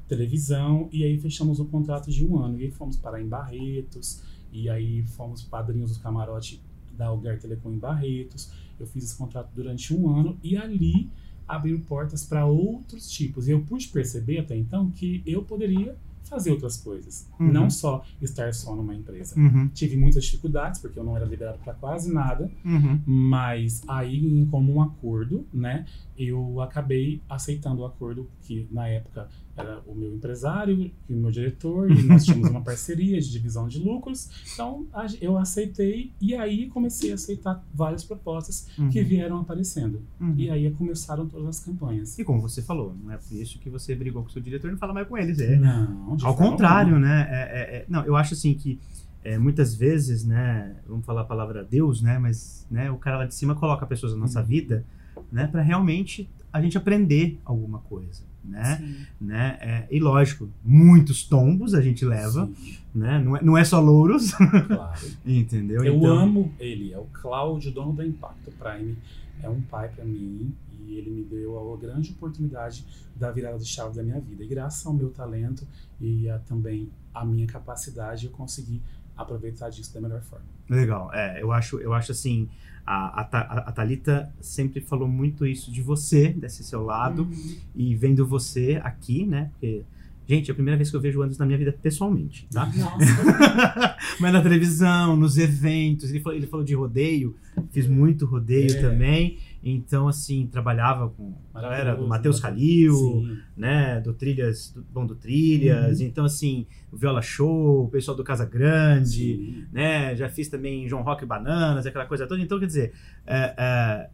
televisão, 0.07 0.91
e 0.93 1.05
aí 1.05 1.17
fechamos 1.19 1.59
o 1.59 1.65
contrato 1.65 2.11
de 2.11 2.23
um 2.23 2.39
ano. 2.39 2.61
E 2.61 2.65
aí 2.65 2.71
fomos 2.71 2.97
parar 2.97 3.23
em 3.23 3.27
Barretos, 3.27 4.21
e 4.53 4.69
aí 4.69 5.03
fomos 5.05 5.43
padrinhos 5.43 5.97
do 5.97 6.03
camarote 6.03 6.61
da 6.97 7.07
Algar 7.07 7.39
Telecom 7.39 7.73
em 7.73 7.79
Barretos. 7.79 8.51
Eu 8.79 8.87
fiz 8.87 9.05
esse 9.05 9.17
contrato 9.17 9.51
durante 9.55 9.95
um 9.95 10.09
ano, 10.15 10.37
e 10.43 10.57
ali 10.57 11.09
abriu 11.49 11.81
portas 11.81 12.25
para 12.25 12.45
outros 12.47 13.11
tipos. 13.11 13.49
E 13.49 13.51
eu 13.53 13.63
pude 13.63 13.89
perceber 13.89 14.39
até 14.39 14.57
então 14.57 14.91
que 14.91 15.23
eu 15.27 15.43
poderia 15.43 15.97
fazer 16.25 16.51
outras 16.51 16.79
coisas, 16.79 17.29
Uhum. 17.39 17.53
não 17.53 17.69
só 17.69 18.03
estar 18.23 18.55
só 18.55 18.75
numa 18.75 18.95
empresa. 18.95 19.39
Uhum, 19.39 19.69
Tive 19.69 19.97
muitas 19.99 20.25
dificuldades, 20.25 20.81
porque 20.81 20.99
eu 20.99 21.05
não 21.05 21.15
era 21.15 21.27
liberado 21.27 21.59
para 21.59 21.75
quase 21.75 22.11
nada, 22.13 22.51
uhum. 22.65 23.01
mas 23.05 23.83
aí, 23.87 24.25
em 24.25 24.47
comum 24.47 24.81
acordo, 24.81 25.45
né, 25.53 25.85
eu 26.17 26.61
acabei 26.63 27.21
aceitando 27.29 27.83
o 27.83 27.85
acordo 27.85 28.31
que, 28.43 28.67
na 28.71 28.89
época, 28.89 29.29
era 29.57 29.81
o 29.87 29.95
meu 29.95 30.15
empresário 30.15 30.91
e 31.09 31.13
o 31.13 31.17
meu 31.17 31.31
diretor, 31.31 31.91
e 31.91 32.03
nós 32.05 32.25
tínhamos 32.25 32.49
uma 32.51 32.61
parceria 32.65 33.21
de 33.21 33.31
divisão 33.31 33.69
de 33.69 33.79
lucros, 33.79 34.31
então 34.55 34.87
eu 35.21 35.37
aceitei, 35.37 36.13
e 36.21 36.35
aí 36.35 36.69
comecei 36.69 37.11
a 37.13 37.15
aceitar 37.15 37.63
várias 37.75 38.03
propostas 38.05 38.67
Uhum. 38.79 38.89
que 38.89 39.03
vieram 39.03 39.39
aparecendo. 39.39 40.01
Uhum. 40.21 40.35
E 40.37 40.49
aí 40.51 40.71
começaram 40.71 41.27
todas 41.29 41.47
as 41.49 41.61
campanhas. 41.61 42.19
E 42.19 42.25
como 42.25 42.41
você 42.41 42.63
falou, 42.63 42.95
não 43.03 43.13
é 43.13 43.17
por 43.19 43.35
isso 43.37 43.59
que 43.59 43.69
você 43.69 43.95
brigou 43.95 44.23
com 44.23 44.29
o 44.29 44.33
seu 44.33 44.41
diretor 44.41 44.69
e 44.69 44.73
não 44.73 44.79
fala 44.79 44.95
mais 44.95 45.07
com 45.07 45.19
eles. 45.19 45.39
É, 45.39 45.57
Não, 45.57 46.17
Ao 46.23 46.35
contrário, 46.37 46.95
alguma. 46.95 47.07
né? 47.09 47.29
É, 47.31 47.35
é, 47.35 47.77
é- 47.79 47.85
não, 47.89 48.05
eu 48.05 48.17
acho 48.17 48.35
assim 48.35 48.55
que 48.55 48.79
é, 49.25 49.39
muitas 49.39 49.75
vezes, 49.75 50.25
né? 50.25 50.75
Vamos 50.89 51.05
falar 51.07 51.21
a 51.21 51.25
palavra 51.25 51.63
Deus, 51.63 52.01
né? 52.03 52.19
Mas 52.19 52.67
né, 52.71 52.91
o 52.91 52.97
cara 52.97 53.19
lá 53.19 53.27
de 53.27 53.35
cima 53.35 53.55
coloca 53.55 53.87
pessoas 53.87 54.13
na 54.15 54.19
nossa 54.19 54.41
Uhum. 54.41 54.47
vida, 54.47 54.85
né? 55.31 55.47
Para 55.47 55.61
realmente 55.63 56.29
a 56.53 56.61
gente 56.61 56.77
aprender 56.77 57.39
alguma 57.45 57.79
coisa, 57.81 58.23
né? 58.45 58.77
Sim. 58.79 59.07
né? 59.21 59.59
É, 59.61 59.87
e 59.91 60.01
lógico, 60.01 60.49
muitos 60.65 61.25
tombos 61.25 61.75
a 61.75 61.81
gente 61.81 62.05
leva, 62.05 62.47
Sim, 62.57 62.77
né? 62.95 63.19
Não 63.19 63.37
é, 63.37 63.43
não 63.43 63.59
é 63.59 63.65
só 63.65 63.81
louros, 63.81 64.33
claro. 64.33 65.01
entendeu? 65.25 65.85
Eu 65.85 65.97
Então, 65.97 66.19
amo 66.19 66.53
ele, 66.59 66.93
é 66.93 66.99
o 66.99 67.05
Cláudio, 67.13 67.71
dono 67.71 67.93
da 67.93 68.07
Impacto 68.07 68.51
Prime. 68.53 68.97
É 69.43 69.49
um 69.49 69.61
pai 69.61 69.89
para 69.89 70.05
mim 70.05 70.55
e 70.87 70.95
ele 70.95 71.11
me 71.11 71.23
deu 71.25 71.73
a 71.73 71.77
grande 71.77 72.11
oportunidade 72.13 72.85
da 73.17 73.31
virada 73.31 73.59
de 73.59 73.67
chave 73.67 73.97
da 73.97 74.03
minha 74.03 74.21
vida. 74.21 74.45
E 74.45 74.47
graças 74.47 74.85
ao 74.87 74.93
meu 74.93 75.11
talento 75.11 75.67
e 76.01 76.29
a, 76.29 76.39
também 76.41 76.89
a 77.15 77.25
minha 77.25 77.47
capacidade, 77.47 78.27
eu 78.27 78.33
consegui 78.33 78.81
aproveitar 79.17 79.69
disso 79.71 79.93
da 79.95 80.01
melhor 80.01 80.21
forma. 80.23 80.45
Legal. 80.69 81.13
É, 81.13 81.43
eu 81.43 81.53
acho, 81.53 81.79
eu 81.79 81.93
acho 81.93 82.13
assim, 82.13 82.49
a, 82.87 83.21
a, 83.23 83.69
a 83.69 83.73
Thalita 83.73 84.33
sempre 84.41 84.81
falou 84.81 85.07
muito 85.09 85.47
isso 85.47 85.71
de 85.73 85.81
você, 85.83 86.29
desse 86.31 86.65
seu 86.65 86.83
lado, 86.85 87.23
Uhum. 87.25 87.57
e 87.77 87.95
vendo 87.95 88.27
você 88.27 88.81
aqui, 88.83 89.25
né? 89.27 89.51
Porque 89.53 89.83
Gente, 90.25 90.49
é 90.51 90.53
a 90.53 90.55
primeira 90.55 90.79
vez 90.79 90.89
que 90.89 90.95
eu 90.97 91.01
vejo 91.01 91.19
o 91.19 91.23
Anderson 91.23 91.43
na 91.43 91.47
minha 91.47 91.59
vida 91.59 91.73
pessoalmente, 91.73 92.47
tá? 92.53 92.65
Nossa, 92.67 93.97
Mas 94.21 94.33
na 94.33 94.41
televisão, 94.41 95.17
nos 95.17 95.37
eventos, 95.37 96.11
ele 96.11 96.21
falou, 96.21 96.39
ele 96.39 96.47
falou 96.47 96.65
de 96.65 96.75
rodeio, 96.75 97.35
fiz 97.73 97.89
muito 97.89 98.25
rodeio 98.25 98.71
É. 98.71 98.81
também. 98.81 99.39
Então, 99.65 100.09
assim, 100.09 100.49
trabalhava 100.51 101.09
com 101.11 101.35
a 101.55 101.61
galera 101.61 101.95
do 101.95 102.09
Matheus 102.09 102.37
né? 102.37 102.43
Calil, 102.43 102.95
Sim. 102.95 103.39
né? 103.57 104.01
Do 104.01 104.13
Trilhas, 104.13 104.71
do 104.75 104.83
Bom 104.93 105.07
do 105.07 105.15
Trilhas. 105.15 106.01
Uhum. 106.01 106.07
Então, 106.07 106.25
assim, 106.25 106.67
o 106.91 106.97
Viola 106.97 107.23
Show, 107.23 107.85
o 107.85 107.89
pessoal 107.89 108.17
do 108.17 108.25
Casa 108.25 108.45
Grande, 108.45 109.09
Sim. 109.37 109.65
né? 109.73 110.17
Já 110.17 110.29
fiz 110.29 110.49
também 110.49 110.89
João 110.89 111.03
Rock 111.03 111.23
e 111.23 111.27
Bananas, 111.27 111.87
aquela 111.87 112.07
coisa 112.07 112.27
toda. 112.27 112.43
Então, 112.43 112.59
quer 112.59 112.67
dizer, 112.67 112.93
é, 113.25 113.55
é, 113.57 114.11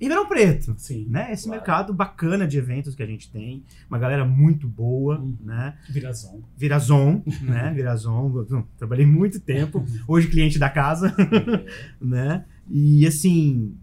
Ribeirão 0.00 0.26
Preto, 0.26 0.74
Sim. 0.78 1.06
né? 1.10 1.30
Esse 1.32 1.44
Claro. 1.44 1.58
mercado 1.60 1.92
bacana 1.94 2.46
de 2.46 2.56
eventos 2.58 2.94
que 2.94 3.02
a 3.02 3.06
gente 3.06 3.30
tem, 3.30 3.64
uma 3.90 3.98
galera 3.98 4.24
muito 4.24 4.66
boa, 4.66 5.18
Uhum. 5.18 5.36
né? 5.44 5.76
Virazon. 5.90 6.42
Virazon, 6.56 7.22
né? 7.42 7.70
Virazon, 7.76 8.44
trabalhei 8.78 9.04
muito 9.06 9.40
tempo, 9.40 9.84
hoje 10.08 10.28
cliente 10.28 10.58
da 10.58 10.70
casa, 10.70 11.14
É. 11.18 11.64
né? 12.00 12.44
E 12.70 13.06
assim, 13.06 13.74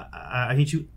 a, 0.00 0.46
a- 0.46 0.48
a 0.50 0.56
gente 0.56 0.88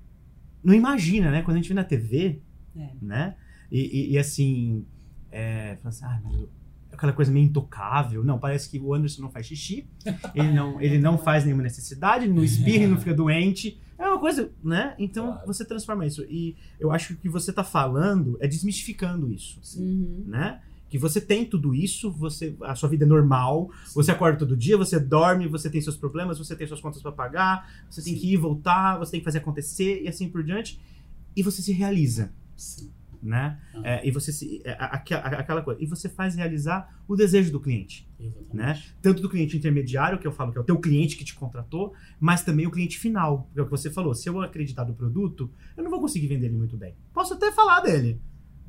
não 0.63 0.73
imagina, 0.73 1.29
né? 1.31 1.41
Quando 1.41 1.58
a 1.58 1.60
gente 1.60 1.67
vê 1.69 1.73
na 1.75 1.84
TV, 1.84 2.41
É. 2.75 2.89
né? 3.01 3.36
E, 3.71 3.79
e- 3.79 4.12
e, 4.13 4.17
assim, 4.17 4.86
é, 5.31 5.77
assim, 5.84 6.05
ah, 6.05 6.19
mas 6.23 6.34
eu- 6.39 6.49
aquela 6.91 7.12
coisa 7.13 7.31
meio 7.31 7.45
intocável. 7.45 8.23
Não, 8.23 8.39
parece 8.39 8.69
que 8.69 8.79
o 8.79 8.93
Anderson 8.93 9.21
não 9.23 9.29
faz 9.29 9.45
xixi, 9.47 9.86
ele 10.34 10.51
não, 10.53 10.79
ele 10.81 10.97
não 10.97 11.17
faz 11.17 11.43
nenhuma 11.43 11.63
necessidade, 11.63 12.25
ele 12.25 12.34
não 12.34 12.43
espirra, 12.43 12.88
não 12.88 12.97
fica 12.97 13.13
doente. 13.13 13.77
É 13.97 14.08
uma 14.08 14.19
coisa, 14.19 14.51
né? 14.63 14.93
Então 14.99 15.27
Claro. 15.34 15.47
você 15.47 15.63
transforma 15.65 16.05
isso. 16.05 16.23
E 16.29 16.55
eu 16.79 16.91
acho 16.91 17.08
que 17.10 17.13
o 17.13 17.17
que 17.17 17.29
você 17.29 17.51
tá 17.53 17.63
falando 17.63 18.38
é 18.41 18.47
desmistificando 18.47 19.31
isso 19.31 19.60
Uhum. 19.79 20.23
né? 20.27 20.62
Que 20.89 20.98
você 21.00 21.19
tem 21.19 21.43
tudo 21.45 21.74
isso, 21.74 22.12
você 22.12 22.56
a 22.62 22.76
sua 22.76 22.88
vida 22.88 23.06
é 23.06 23.08
normal, 23.08 23.69
você 23.93 24.12
acorda 24.12 24.38
todo 24.38 24.56
dia, 24.56 24.78
você 24.78 25.00
dorme, 25.00 25.48
você 25.48 25.69
tem 25.69 25.82
seus 25.82 25.98
problemas, 25.98 26.38
você 26.38 26.56
tem 26.56 26.67
suas 26.67 26.80
contas 26.80 27.02
para 27.02 27.12
pagar, 27.12 27.69
você 27.89 28.02
tem 28.04 28.13
Sim. 28.13 28.19
que 28.19 28.34
ir 28.34 28.38
voltar, 28.38 28.98
você 29.00 29.12
tem 29.12 29.19
que 29.19 29.26
fazer 29.26 29.39
acontecer 29.39 30.04
e 30.04 30.08
assim 30.08 30.30
por 30.30 30.43
diante, 30.43 30.80
e 31.36 31.41
você 31.41 31.62
se 31.62 31.71
realiza, 31.74 32.32
Sim. 32.56 32.91
né? 33.21 33.60
Ah. 33.74 33.82
É, 33.84 34.08
e 34.08 34.12
você 34.12 34.32
se, 34.32 34.62
é, 34.63 34.74
aqua- 34.80 35.17
aquela 35.17 35.62
coisa, 35.63 35.82
e 35.84 35.88
você 35.88 36.08
faz 36.08 36.36
realizar 36.36 37.02
o 37.08 37.15
desejo 37.15 37.52
do 37.52 37.60
cliente, 37.60 38.08
Exatamente. 38.19 38.56
né? 38.56 38.82
Tanto 39.02 39.21
do 39.24 39.30
cliente 39.30 39.58
intermediário, 39.58 40.19
que 40.19 40.28
eu 40.28 40.32
falo 40.32 40.52
que 40.52 40.58
é 40.60 40.62
o 40.62 40.63
teu 40.63 40.78
cliente 40.80 41.17
que 41.17 41.26
te 41.26 41.34
contratou, 41.34 41.93
mas 42.19 42.43
também 42.43 42.67
o 42.67 42.71
cliente 42.71 43.00
final, 43.00 43.43
porque 43.48 43.60
é 43.60 43.63
o 43.63 43.65
que 43.65 43.71
você 43.71 43.89
falou, 43.89 44.13
se 44.13 44.30
eu 44.30 44.39
acreditar 44.39 44.86
no 44.86 44.93
produto, 44.93 45.50
eu 45.76 45.84
não 45.84 45.89
vou 45.89 46.00
conseguir 46.00 46.28
vender 46.28 46.45
ele 46.45 46.58
muito 46.58 46.78
bem. 46.78 46.93
Posso 47.12 47.34
até 47.34 47.52
falar 47.52 47.82
dele, 47.82 48.21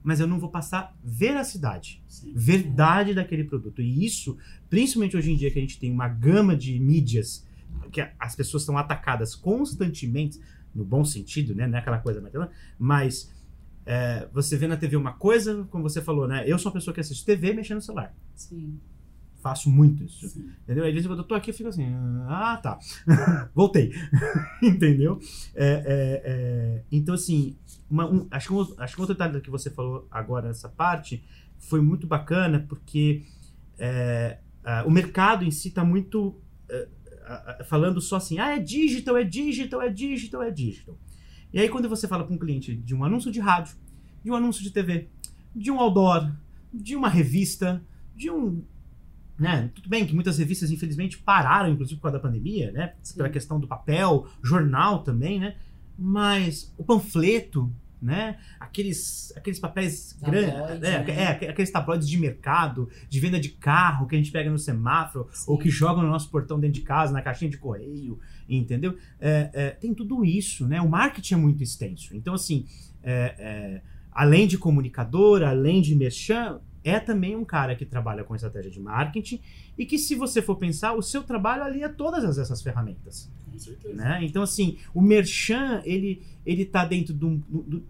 mas 0.07 0.21
eu 0.21 0.27
não 0.29 0.39
vou 0.39 0.49
passar 0.49 0.97
veracidade 1.03 2.01
Sim. 2.07 2.33
verdade 2.33 3.13
daquele 3.13 3.43
produto. 3.43 3.83
E 3.83 4.07
isso, 4.07 4.39
principalmente 4.71 5.17
hoje 5.17 5.33
em 5.33 5.37
dia 5.37 5.51
que 5.51 5.59
a 5.59 5.61
gente 5.61 5.81
tem 5.81 5.91
uma 5.91 6.07
gama 6.07 6.57
de 6.57 6.79
mídias 6.79 7.45
que 7.91 8.01
as 8.17 8.37
pessoas 8.37 8.63
são 8.63 8.79
atacadas 8.79 9.35
constantemente, 9.35 10.41
no 10.73 10.85
bom 10.85 11.05
sentido, 11.05 11.57
né? 11.57 11.67
Não 11.67 11.77
é 11.77 11.81
aquela 11.81 11.99
coisa, 11.99 12.23
mas 12.79 13.35
é, 13.85 14.29
você 14.33 14.57
vê 14.57 14.69
na 14.69 14.77
TV 14.77 14.95
uma 14.95 15.13
coisa, 15.13 15.67
como 15.71 15.83
você 15.83 16.01
falou, 16.01 16.29
né? 16.29 16.45
Eu 16.47 16.57
sou 16.57 16.71
uma 16.71 16.75
pessoa 16.75 16.95
que 16.95 17.01
assiste 17.01 17.25
TV 17.25 17.53
mexendo 17.53 17.79
no 17.79 17.83
celular. 17.83 18.15
Sim. 18.33 18.79
Faço 19.47 19.71
muito 19.71 20.03
isso. 20.03 20.29
Sim. 20.29 20.51
Entendeu? 20.65 20.85
Às 20.85 20.93
vezes 20.93 21.07
quando 21.07 21.21
eu 21.21 21.25
tô 21.25 21.37
aqui, 21.37 21.51
eu 21.51 21.55
fico 21.55 21.69
assim, 21.69 21.87
ah, 22.27 22.59
tá. 22.61 22.81
Voltei. 23.55 23.93
Entendeu? 24.61 25.21
É, 25.55 25.65
é, 25.65 26.23
é, 26.25 26.83
então, 26.91 27.15
assim, 27.15 27.57
uma- 27.89 28.11
um- 28.11 28.27
acho, 28.29 28.49
que 28.49 28.55
um, 28.55 28.75
acho 28.83 28.95
que 28.97 29.01
um 29.01 29.05
outro 29.05 29.15
detalhe 29.15 29.41
que 29.41 29.49
você 29.49 29.71
falou 29.71 30.09
agora 30.11 30.49
nessa 30.49 30.69
parte 30.69 31.23
foi 31.61 31.81
muito 31.81 32.09
bacana, 32.09 32.59
porque 32.69 33.23
é, 33.79 34.39
ah, 34.65 34.83
o 34.85 34.91
mercado 34.91 35.45
em 35.45 35.51
si 35.53 35.69
está 35.69 35.85
muito 35.85 36.35
é, 36.69 36.89
ah, 37.25 37.59
falando 37.67 38.01
só 38.01 38.17
assim, 38.17 38.41
ah, 38.41 38.57
é 38.57 38.59
digital, 38.59 39.17
é 39.17 39.23
digital, 39.23 39.81
é 39.81 39.89
digital, 39.89 40.43
é 40.43 40.51
digital. 40.51 40.99
E 41.53 41.61
aí, 41.61 41.69
quando 41.69 41.89
você 41.89 42.09
fala 42.09 42.25
para 42.25 42.35
um 42.35 42.39
cliente 42.39 42.75
de 42.75 42.97
um 42.97 43.05
anúncio 43.05 43.31
de 43.31 43.39
rádio, 43.39 43.77
de 44.25 44.31
um 44.33 44.35
anúncio 44.35 44.65
de 44.65 44.73
TV, 44.73 45.09
de 45.55 45.71
um 45.71 45.79
outdoor, 45.79 46.35
de 46.75 46.97
uma 46.97 47.09
revista, 47.09 47.81
de 48.13 48.29
um 48.29 48.65
né? 49.39 49.71
Tudo 49.75 49.89
bem 49.89 50.07
que 50.07 50.15
muitas 50.15 50.39
revistas, 50.39 50.71
infelizmente, 50.71 51.19
pararam, 51.19 51.71
inclusive 51.71 51.97
por 52.01 52.05
causa 52.05 52.19
da 52.19 52.23
pandemia, 52.23 52.73
né? 52.73 52.95
Sim. 53.03 53.17
Pela 53.17 53.29
questão 53.29 53.61
do 53.61 53.67
papel, 53.67 54.27
jornal 54.43 55.03
também, 55.03 55.39
né? 55.39 55.57
Mas 55.99 56.73
o 56.77 56.85
panfleto, 56.85 57.73
né? 58.01 58.39
Aqueles, 58.59 59.33
aqueles 59.37 59.59
papéis 59.59 60.17
grandes, 60.23 60.81
né? 60.81 61.05
é, 61.09 61.45
é, 61.45 61.51
aqueles 61.51 61.71
tabloides 61.71 62.09
de 62.09 62.19
mercado, 62.19 62.89
de 63.09 63.21
venda 63.21 63.39
de 63.39 63.51
carro 63.51 64.07
que 64.07 64.15
a 64.15 64.19
gente 64.19 64.31
pega 64.31 64.51
no 64.51 64.59
semáforo, 64.59 65.29
Sim. 65.33 65.45
ou 65.51 65.59
que 65.59 65.71
jogam 65.71 66.03
no 66.03 66.11
nosso 66.11 66.31
portão 66.31 66.59
dentro 66.59 66.75
de 66.75 66.83
casa, 66.83 67.13
na 67.13 67.23
caixinha 67.23 67.51
de 67.51 67.59
correio, 67.59 68.19
entendeu? 68.49 68.97
É, 69.21 69.51
é, 69.53 69.71
tem 69.71 69.95
tudo 69.95 70.25
isso, 70.25 70.67
né? 70.67 70.81
O 70.81 70.89
marketing 70.89 71.35
é 71.35 71.39
muito 71.39 71.63
extenso. 71.63 72.15
Então, 72.17 72.35
assim, 72.35 72.67
é, 73.03 73.35
é, 73.39 73.83
além 74.13 74.47
de 74.47 74.57
comunicador, 74.57 75.43
além 75.43 75.83
de 75.83 75.95
merchan, 75.95 76.61
é 76.89 77.01
também 77.01 77.35
um 77.35 77.45
cara 77.45 77.75
que 77.75 77.85
trabalha 77.85 78.23
com 78.25 78.35
estratégia 78.35 78.71
de 78.71 78.81
marketing 78.81 79.41
e 79.77 79.85
que, 79.85 79.99
se 79.99 80.15
você 80.15 80.41
for 80.41 80.57
pensar, 80.57 80.95
o 80.95 81.03
seu 81.03 81.23
trabalho 81.23 81.65
alia 81.65 81.89
todas 81.89 82.25
as- 82.25 82.39
essas 82.39 82.63
ferramentas. 82.63 83.31
Com 83.51 83.59
certeza. 83.59 83.95
Né? 83.95 84.21
Então, 84.23 84.43
assim, 84.43 84.77
o 84.95 85.01
merchan, 85.03 85.83
ele, 85.85 86.23
ele 86.45 86.65
tá 86.65 86.85
dentro 86.85 87.13
de 87.13 87.25
um, 87.25 87.37
do- 87.51 87.83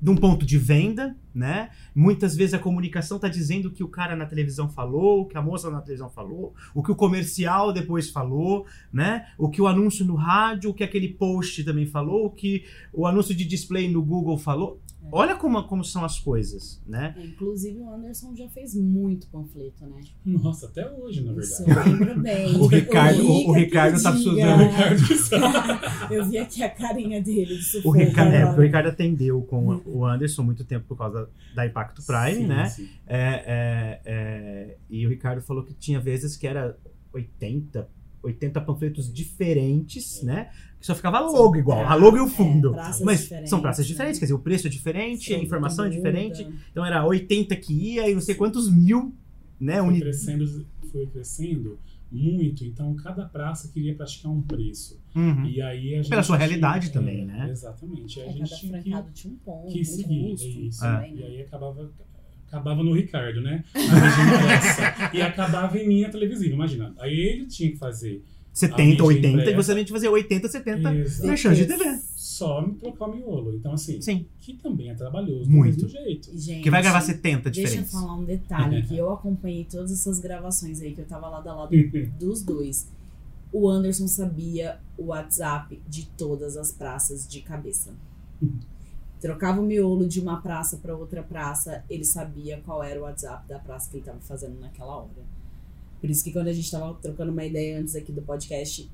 de 0.00 0.10
um 0.10 0.16
ponto 0.16 0.46
de 0.46 0.56
venda, 0.58 1.16
né? 1.34 1.70
Muitas 1.92 2.36
vezes 2.36 2.54
a 2.54 2.58
comunicação 2.58 3.18
tá 3.18 3.26
dizendo 3.28 3.66
o 3.66 3.70
que 3.72 3.82
o 3.82 3.88
cara 3.88 4.14
na 4.14 4.26
televisão 4.26 4.68
falou, 4.68 5.22
o 5.22 5.26
que 5.26 5.36
a 5.36 5.42
moça 5.42 5.68
na 5.70 5.80
televisão 5.80 6.08
falou, 6.08 6.54
o 6.72 6.84
que 6.84 6.92
o 6.92 6.94
comercial 6.94 7.72
depois 7.72 8.08
falou, 8.08 8.64
né? 8.92 9.26
O 9.36 9.48
que 9.48 9.60
o 9.60 9.66
anúncio 9.66 10.04
no 10.04 10.14
rádio, 10.14 10.70
o 10.70 10.74
que 10.74 10.84
aquele 10.84 11.08
post 11.08 11.64
também 11.64 11.84
falou, 11.84 12.26
o 12.26 12.30
que 12.30 12.64
o 12.92 13.06
anúncio 13.08 13.34
de 13.34 13.44
display 13.44 13.90
no 13.90 14.00
Google 14.00 14.38
falou. 14.38 14.80
É. 15.00 15.08
Olha 15.12 15.36
como, 15.36 15.62
como 15.68 15.84
são 15.84 16.04
as 16.04 16.18
coisas, 16.18 16.82
né? 16.86 17.14
É, 17.16 17.24
inclusive 17.24 17.78
o 17.78 17.88
Anderson 17.90 18.34
já 18.34 18.48
fez 18.48 18.74
muito 18.74 19.26
panfleto, 19.28 19.86
né? 19.86 20.00
Nossa, 20.24 20.66
até 20.66 20.90
hoje, 20.90 21.22
na 21.22 21.32
Isso 21.40 21.64
verdade. 21.64 21.90
eu 21.90 21.96
lembro 21.98 22.20
bem. 22.20 22.56
O 22.56 22.66
Ricardo- 22.66 23.22
o- 23.22 23.48
o 23.48 23.52
Rica 23.52 23.84
Ricardo 23.86 23.96
que 23.96 24.02
tá 24.02 24.10
precisando. 24.12 24.62
Ricardo 24.64 26.14
Eu 26.14 26.24
vi 26.24 26.38
aqui 26.38 26.62
a 26.62 26.68
carinha 26.70 27.22
dele 27.22 27.56
de 27.56 27.80
O 27.86 27.90
Ricardo, 27.90 28.34
é, 28.34 28.44
o 28.44 28.60
Ricardo 28.60 28.88
atendeu 28.88 29.40
com 29.42 29.80
o 29.86 30.04
Anderson 30.04 30.42
muito 30.42 30.64
tempo 30.64 30.84
por 30.88 30.98
causa 30.98 31.28
da 31.54 31.66
Impacto 31.66 32.02
Prime, 32.04 32.42
Sim, 32.42 32.46
né? 32.46 32.66
sim. 32.68 32.88
É, 33.06 33.20
é, 33.46 34.00
é, 34.04 34.76
e 34.90 35.06
o 35.06 35.10
Ricardo 35.10 35.40
falou 35.42 35.62
que 35.64 35.74
tinha 35.74 36.00
vezes 36.00 36.36
que 36.36 36.46
era 36.46 36.76
80, 37.12 37.88
80 38.22 38.60
panfletos 38.60 39.12
diferentes, 39.12 40.22
né? 40.22 40.50
Que 40.80 40.86
só 40.86 40.94
ficava 40.94 41.18
logo 41.20 41.56
igual, 41.56 41.84
a 41.86 41.94
logo 41.94 42.16
e 42.16 42.20
o 42.20 42.28
fundo. 42.28 42.70
É, 42.70 42.72
praças 42.74 43.02
Mas 43.04 43.20
diferentes, 43.22 43.50
são 43.50 43.60
praças 43.60 43.84
né? 43.84 43.88
diferentes, 43.92 44.18
quer 44.20 44.26
dizer, 44.26 44.34
o 44.34 44.38
preço 44.38 44.66
é 44.68 44.70
diferente, 44.70 45.34
a 45.34 45.38
Sim, 45.38 45.44
informação 45.44 45.84
é 45.84 45.88
muda. 45.88 45.96
diferente. 45.96 46.48
Então 46.70 46.84
era 46.86 47.04
80 47.04 47.56
que 47.56 47.72
ia 47.72 48.08
e 48.08 48.14
não 48.14 48.20
sei 48.20 48.34
quantos 48.36 48.70
mil, 48.70 49.12
né? 49.60 49.78
Foi 49.78 49.88
uni- 49.88 50.00
crescendo, 50.00 50.66
foi 50.92 51.06
crescendo 51.06 51.78
muito, 52.12 52.64
então 52.64 52.94
cada 52.94 53.24
praça 53.26 53.68
queria 53.74 53.94
praticar 53.94 54.30
um 54.32 54.40
preço. 54.40 54.98
Uhum. 55.16 55.44
E 55.46 55.60
aí 55.60 55.94
a 55.94 55.96
gente 55.98 56.08
Pela 56.10 56.22
sua 56.22 56.36
tinha- 56.36 56.46
realidade 56.48 56.86
é, 56.86 56.90
também, 56.90 57.26
né? 57.26 57.48
Exatamente. 57.50 58.20
É, 58.20 58.22
a 58.22 58.26
cada 58.26 58.38
gente 58.38 58.60
tinha 58.60 58.82
que, 59.02 59.12
tinha 59.12 59.34
um 59.34 59.36
ponto, 59.38 59.72
que 59.72 59.80
um 59.80 59.84
seguir. 59.84 60.30
custo 60.30 60.46
é 60.46 60.50
isso. 60.50 60.80
também, 60.80 61.12
E 61.12 61.16
né? 61.16 61.26
aí 61.26 61.40
acabava, 61.42 61.90
acabava 62.46 62.82
no 62.84 62.92
Ricardo, 62.94 63.40
né? 63.42 63.64
A 63.74 65.14
e 65.14 65.20
acabava 65.20 65.76
em 65.76 65.86
minha 65.88 66.08
televisiva, 66.10 66.54
imagina. 66.54 66.94
Aí 66.98 67.12
ele 67.18 67.46
tinha 67.46 67.70
que 67.70 67.76
fazer 67.76 68.22
70, 68.58 68.82
mídia 68.84 69.04
80, 69.04 69.50
e 69.50 69.54
você 69.54 69.72
a 69.72 69.76
gente 69.76 69.92
fazia 69.92 70.10
80, 70.10 70.48
70 70.48 70.94
Exato. 70.94 71.26
merchan 71.28 71.54
de 71.54 71.66
TV. 71.66 71.98
só 72.16 72.60
me 72.66 72.74
trocar 72.74 73.06
o 73.06 73.14
miolo. 73.16 73.54
Então, 73.54 73.72
assim, 73.72 74.00
Sim. 74.00 74.26
que 74.40 74.54
também 74.54 74.90
é 74.90 74.94
trabalhoso 74.94 75.50
Muito. 75.50 75.76
do 75.76 75.82
mesmo 75.84 75.88
jeito. 76.04 76.30
Gente, 76.38 76.62
Que 76.62 76.70
vai 76.70 76.82
gravar 76.82 77.00
70 77.00 77.50
Deixa 77.50 77.60
eu 77.60 77.64
diferentes. 77.64 77.92
falar 77.92 78.14
um 78.16 78.24
detalhe, 78.24 78.82
que 78.82 78.96
eu 78.96 79.10
acompanhei 79.12 79.64
todas 79.64 79.90
essas 79.92 80.18
gravações 80.20 80.80
aí, 80.80 80.94
que 80.94 81.00
eu 81.00 81.06
tava 81.06 81.28
lado 81.28 81.48
a 81.48 81.54
lado 81.54 81.70
dos 82.18 82.42
dois. 82.42 82.88
O 83.52 83.68
Anderson 83.68 84.06
sabia 84.06 84.78
o 84.96 85.06
WhatsApp 85.06 85.80
de 85.88 86.06
todas 86.18 86.56
as 86.56 86.70
praças 86.70 87.26
de 87.26 87.40
cabeça. 87.40 87.92
Trocava 89.20 89.60
o 89.60 89.64
miolo 89.64 90.06
de 90.06 90.20
uma 90.20 90.40
praça 90.40 90.76
para 90.76 90.94
outra 90.96 91.22
praça, 91.24 91.82
ele 91.90 92.04
sabia 92.04 92.60
qual 92.64 92.82
era 92.84 93.00
o 93.00 93.02
WhatsApp 93.02 93.48
da 93.48 93.58
praça 93.58 93.90
que 93.90 93.96
ele 93.96 94.04
tava 94.04 94.20
fazendo 94.20 94.60
naquela 94.60 94.96
hora. 94.96 95.37
Por 96.00 96.08
isso 96.10 96.22
que 96.24 96.32
quando 96.32 96.48
a 96.48 96.52
gente 96.52 96.70
tava 96.70 96.94
trocando 96.94 97.32
uma 97.32 97.44
ideia 97.44 97.78
antes 97.80 97.94
aqui 97.94 98.12
do 98.12 98.22
podcast, 98.22 98.88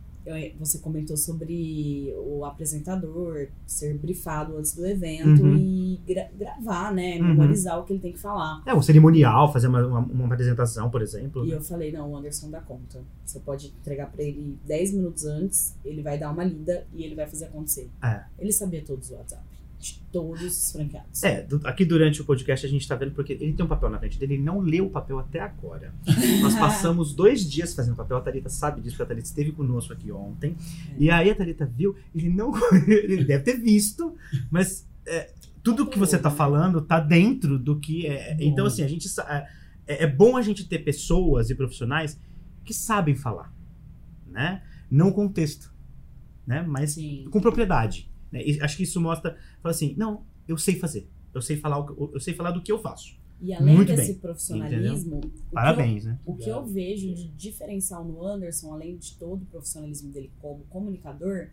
você 0.58 0.78
comentou 0.78 1.18
sobre 1.18 2.14
o 2.16 2.46
apresentador 2.46 3.48
ser 3.66 3.92
brifado 3.98 4.56
antes 4.56 4.74
do 4.74 4.86
evento 4.86 5.42
Uhum. 5.42 5.56
e 5.56 6.00
gra- 6.06 6.30
gravar, 6.34 6.94
né? 6.94 7.18
Uhum. 7.18 7.28
Memorizar 7.28 7.78
o 7.78 7.84
que 7.84 7.92
ele 7.92 8.00
tem 8.00 8.12
que 8.12 8.18
falar. 8.18 8.62
É, 8.66 8.74
um 8.74 8.80
cerimonial, 8.80 9.52
fazer 9.52 9.66
uma, 9.68 9.86
uma, 9.86 9.98
uma 10.00 10.24
apresentação, 10.24 10.88
por 10.90 11.02
exemplo. 11.02 11.44
E 11.46 11.50
eu 11.50 11.60
falei, 11.60 11.92
não, 11.92 12.10
o 12.10 12.16
Anderson 12.16 12.50
dá 12.50 12.60
conta. 12.62 13.02
Você 13.24 13.38
pode 13.40 13.66
entregar 13.80 14.10
pra 14.10 14.22
ele 14.22 14.58
10 14.66 14.94
minutos 14.94 15.26
antes, 15.26 15.74
ele 15.84 16.00
vai 16.02 16.18
dar 16.18 16.30
uma 16.30 16.42
lida 16.44 16.86
e 16.94 17.04
ele 17.04 17.14
vai 17.14 17.26
fazer 17.26 17.44
acontecer. 17.44 17.90
É. 18.02 18.22
Ele 18.38 18.50
sabia 18.52 18.82
todos 18.82 19.10
os 19.10 19.16
WhatsApp. 19.16 19.42
De 19.84 20.00
todos 20.12 20.42
os 20.42 20.72
franqueados. 20.72 21.22
É, 21.22 21.42
do- 21.42 21.60
aqui 21.64 21.84
durante 21.84 22.20
o 22.20 22.24
podcast 22.24 22.64
a 22.64 22.68
gente 22.68 22.86
tá 22.88 22.94
vendo 22.96 23.12
porque 23.12 23.34
ele 23.34 23.52
tem 23.52 23.64
um 23.64 23.68
papel 23.68 23.90
na 23.90 23.98
frente 23.98 24.18
dele, 24.18 24.34
ele 24.34 24.42
não 24.42 24.60
leu 24.60 24.86
o 24.86 24.90
papel 24.90 25.18
até 25.18 25.40
agora. 25.40 25.92
Nós 26.40 26.54
passamos 26.58 27.14
dois 27.14 27.48
dias 27.48 27.74
fazendo 27.74 27.94
papel, 27.96 28.16
a 28.16 28.20
Thalita 28.20 28.48
sabe 28.48 28.80
disso, 28.80 28.96
porque 28.96 29.02
a 29.02 29.06
Thalita 29.06 29.26
esteve 29.28 29.52
conosco 29.52 29.92
aqui 29.92 30.10
ontem. 30.10 30.56
E 30.98 31.10
aí 31.10 31.30
a 31.30 31.34
Thalita 31.34 31.66
viu, 31.66 31.94
ele 32.14 32.30
não. 32.30 32.52
ele 32.88 33.24
deve 33.24 33.44
ter 33.44 33.60
visto, 33.60 34.14
mas 34.50 34.88
é, 35.06 35.30
tudo 35.62 35.86
que 35.86 35.98
você 35.98 36.18
tá 36.18 36.30
falando 36.30 36.80
tá 36.80 36.98
dentro 37.00 37.58
do 37.58 37.78
que 37.78 38.06
é. 38.06 38.34
Bom. 38.34 38.42
Então, 38.42 38.66
assim, 38.66 38.82
a 38.82 38.88
gente. 38.88 39.08
sa- 39.08 39.46
É, 39.86 40.04
é 40.04 40.06
bom 40.06 40.34
a 40.36 40.40
gente 40.42 40.66
ter 40.66 40.78
pessoas 40.78 41.50
e 41.50 41.54
profissionais 41.54 42.18
que 42.64 42.72
sabem 42.72 43.14
falar, 43.14 43.52
né? 44.26 44.62
Não 44.90 45.12
com 45.12 45.28
texto, 45.28 45.70
né? 46.46 46.62
Mas 46.66 46.92
Sim. 46.92 47.26
com 47.30 47.38
propriedade. 47.40 48.10
Né? 48.34 48.44
E 48.44 48.60
acho 48.60 48.76
que 48.76 48.82
isso 48.82 49.00
mostra, 49.00 49.38
fala 49.62 49.70
assim, 49.72 49.94
não, 49.96 50.22
eu 50.48 50.58
sei 50.58 50.76
fazer. 50.76 51.08
Eu 51.32 51.40
sei 51.40 51.56
falar, 51.56 51.78
o 51.78 51.86
que- 51.86 52.14
eu 52.16 52.20
sei 52.20 52.34
falar 52.34 52.50
do 52.50 52.60
que 52.62 52.70
eu 52.72 52.78
faço. 52.80 53.16
E 53.40 53.52
além 53.52 53.76
Muito 53.76 53.88
desse 53.94 54.12
bem, 54.12 54.20
profissionalismo, 54.20 55.16
o 55.18 55.20
que 55.20 55.26
eu- 55.26 55.52
Parabéns, 55.52 56.04
né? 56.04 56.18
O 56.26 56.34
que 56.36 56.48
eu 56.48 56.64
vejo 56.66 57.12
de 57.14 57.28
diferencial 57.28 58.04
no 58.04 58.24
Anderson, 58.24 58.72
além 58.72 58.96
de 58.96 59.14
todo 59.16 59.42
o 59.42 59.46
profissionalismo 59.46 60.10
dele 60.12 60.30
como 60.40 60.64
comunicador, 60.64 61.48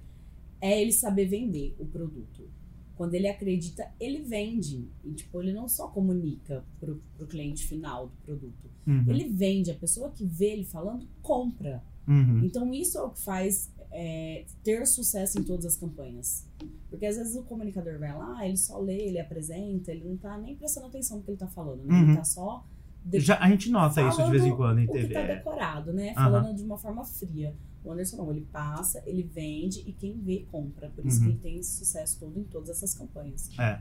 é 0.60 0.82
ele 0.82 0.92
saber 0.92 1.26
vender 1.26 1.76
o 1.80 1.86
produto. 1.86 2.50
Quando 2.96 3.16
ele 3.16 3.28
acredita, 3.28 3.92
ele 4.00 4.22
vende. 4.22 4.88
E, 5.04 5.12
tipo, 5.14 5.42
ele 5.42 5.52
não 5.54 5.68
só 5.68 5.88
comunica 5.88 6.64
pro, 6.80 7.02
pro 7.18 7.26
cliente 7.28 7.66
final 7.66 8.08
do 8.08 8.16
produto. 8.24 8.70
Uhum. 8.86 9.06
Ele 9.08 9.28
vende. 9.30 9.72
A 9.72 9.76
pessoa 9.76 10.12
que 10.12 10.24
vê 10.24 10.52
ele 10.54 10.64
falando, 10.66 11.08
compra. 11.22 11.84
Uhum. 12.08 12.44
Então, 12.46 12.72
isso 12.74 12.98
é 13.00 13.02
o 13.02 13.10
que 13.10 13.22
faz 13.22 13.72
é, 13.92 14.46
ter 14.64 14.86
sucesso 14.86 15.40
em 15.40 15.44
todas 15.44 15.66
as 15.66 15.78
campanhas. 15.78 16.48
Porque, 16.90 17.06
às 17.06 17.18
vezes, 17.18 17.36
o 17.36 17.44
comunicador 17.44 17.98
vai 18.00 18.16
lá, 18.16 18.46
ele 18.46 18.58
só 18.58 18.80
lê, 18.80 18.98
ele 18.98 19.20
apresenta, 19.20 19.92
ele 19.92 20.04
não 20.06 20.18
tá 20.18 20.38
nem 20.38 20.56
prestando 20.56 20.88
atenção 20.88 21.18
no 21.18 21.24
que 21.24 21.32
ele 21.32 21.38
tá 21.38 21.48
falando. 21.48 21.84
Né? 21.84 21.94
Uhum. 21.94 22.04
Ele 22.10 22.16
tá 22.18 22.24
só... 22.24 22.66
de- 23.06 23.20
Já, 23.20 23.38
a 23.40 23.50
gente 23.50 23.70
nota 23.70 24.02
isso 24.08 24.24
de 24.24 24.32
vez 24.32 24.46
em 24.46 24.56
quando 24.56 24.80
em 24.80 24.86
o 24.86 24.88
que 24.88 24.94
TV. 24.94 25.14
tá 25.14 25.20
é. 25.22 25.36
decorado, 25.36 25.94
né? 25.94 26.12
Aham. 26.18 26.32
Falando 26.32 26.56
de 26.56 26.64
uma 26.64 26.78
forma 26.78 27.04
fria. 27.06 27.54
O 27.84 27.92
Anderson 27.92 28.18
não, 28.18 28.30
ele 28.32 28.46
passa, 28.52 29.02
ele 29.08 29.24
vende 29.24 29.80
e 29.88 29.92
quem 29.92 30.20
vê 30.20 30.46
compra. 30.52 30.90
Por 30.90 31.06
isso 31.06 31.20
Uhum. 31.20 31.26
que 31.26 31.32
ele 31.32 31.40
tem 31.40 31.58
esse 31.60 31.80
sucesso 31.80 32.20
todo 32.20 32.40
em 32.40 32.44
todas 32.44 32.70
essas 32.70 32.94
campanhas. 32.94 33.50
É. 33.60 33.80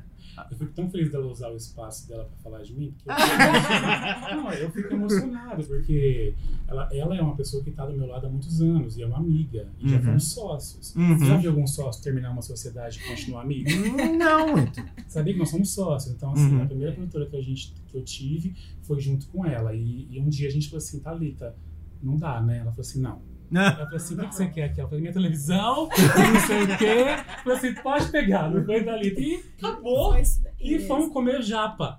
Eu 0.51 0.57
fico 0.57 0.73
tão 0.73 0.89
feliz 0.89 1.11
dela 1.13 1.27
usar 1.27 1.51
o 1.51 1.57
espaço 1.57 2.09
dela 2.09 2.25
pra 2.25 2.37
falar 2.39 2.63
de 2.63 2.73
mim. 2.75 2.95
Porque 3.05 3.21
eu... 4.31 4.37
não, 4.37 4.53
eu 4.53 4.71
fico 4.71 4.95
emocionado, 4.95 5.65
porque 5.65 6.35
ela, 6.67 6.89
ela 6.95 7.17
é 7.17 7.21
uma 7.21 7.37
pessoa 7.37 7.63
que 7.63 7.71
tá 7.73 7.85
do 7.85 7.93
meu 7.95 8.07
lado 8.07 8.27
há 8.27 8.31
muitos 8.31 8.63
anos 8.63 8.97
e 8.97 9.03
é 9.03 9.07
uma 9.07 9.19
amiga. 9.19 9.69
E 9.79 9.89
já 9.91 9.97
Uhum. 9.99 10.05
fomos 10.05 10.33
sócios. 10.33 10.95
Uhum. 10.97 11.19
Você 11.19 11.27
já 11.27 11.37
viu 11.37 11.51
algum 11.51 11.67
sócio 11.67 12.03
terminar 12.03 12.31
uma 12.31 12.43
sociedade 12.43 13.01
e 13.05 13.09
continuar 13.09 13.43
amigo? 13.43 13.69
Hum, 13.71 14.17
Não 14.17 14.49
muito. 14.53 14.83
Sabia 15.09 15.33
que 15.35 15.39
nós 15.39 15.51
somos 15.51 15.71
sócios. 15.75 16.15
Então, 16.15 16.33
assim, 16.33 16.55
Uhum. 16.55 16.63
a 16.63 16.67
primeira 16.67 16.93
produtora 16.93 17.27
que, 17.27 17.37
a 17.37 17.43
gente, 17.43 17.75
que 17.89 17.97
eu 17.97 18.03
tive 18.03 18.55
foi 18.83 18.99
junto 19.01 19.27
com 19.29 19.45
ela. 19.45 19.75
E, 19.75 20.07
e 20.11 20.19
um 20.21 20.29
dia 20.29 20.49
a 20.49 20.51
gente 20.51 20.69
falou 20.69 20.79
assim, 20.79 21.01
Thalita, 21.01 21.55
não 22.03 22.17
dá, 22.17 22.41
né? 22.41 22.59
Ela 22.59 22.71
falou 22.71 22.81
assim, 22.81 23.01
não. 23.01 23.21
Ela 23.53 23.75
falou 23.77 23.97
assim, 23.97 24.15
o 24.15 24.19
que 24.19 24.27
que 24.29 24.35
você 24.35 24.47
quer 24.49 24.65
aqui? 24.65 24.81
Ela 24.81 24.89
falou, 24.89 25.01
minha 25.01 25.13
televisão, 25.13 25.89
não 25.91 26.41
sei 26.47 26.63
o 26.63 26.79
quê. 26.79 26.85
Eu 26.87 27.43
falei 27.43 27.59
assim, 27.59 27.75
pode 27.83 28.09
pegar. 28.11 28.51
Não 28.51 28.65
foi, 28.65 28.85
Thalita. 28.85 29.21
E 29.21 29.45
acabou. 29.59 30.13
Foi 30.13 30.21
isso 30.23 30.43
daí 30.43 30.53
E 30.61 30.71
mesmo. 30.73 30.87
fomos 30.89 31.13
comer 31.13 31.43
japa. 31.43 31.97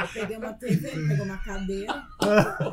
Eu 0.00 0.08
peguei 0.20 0.36
uma 0.36 0.52
TV, 0.52 0.88
pegou 1.08 1.24
uma 1.24 1.38
cadeira. 1.38 2.02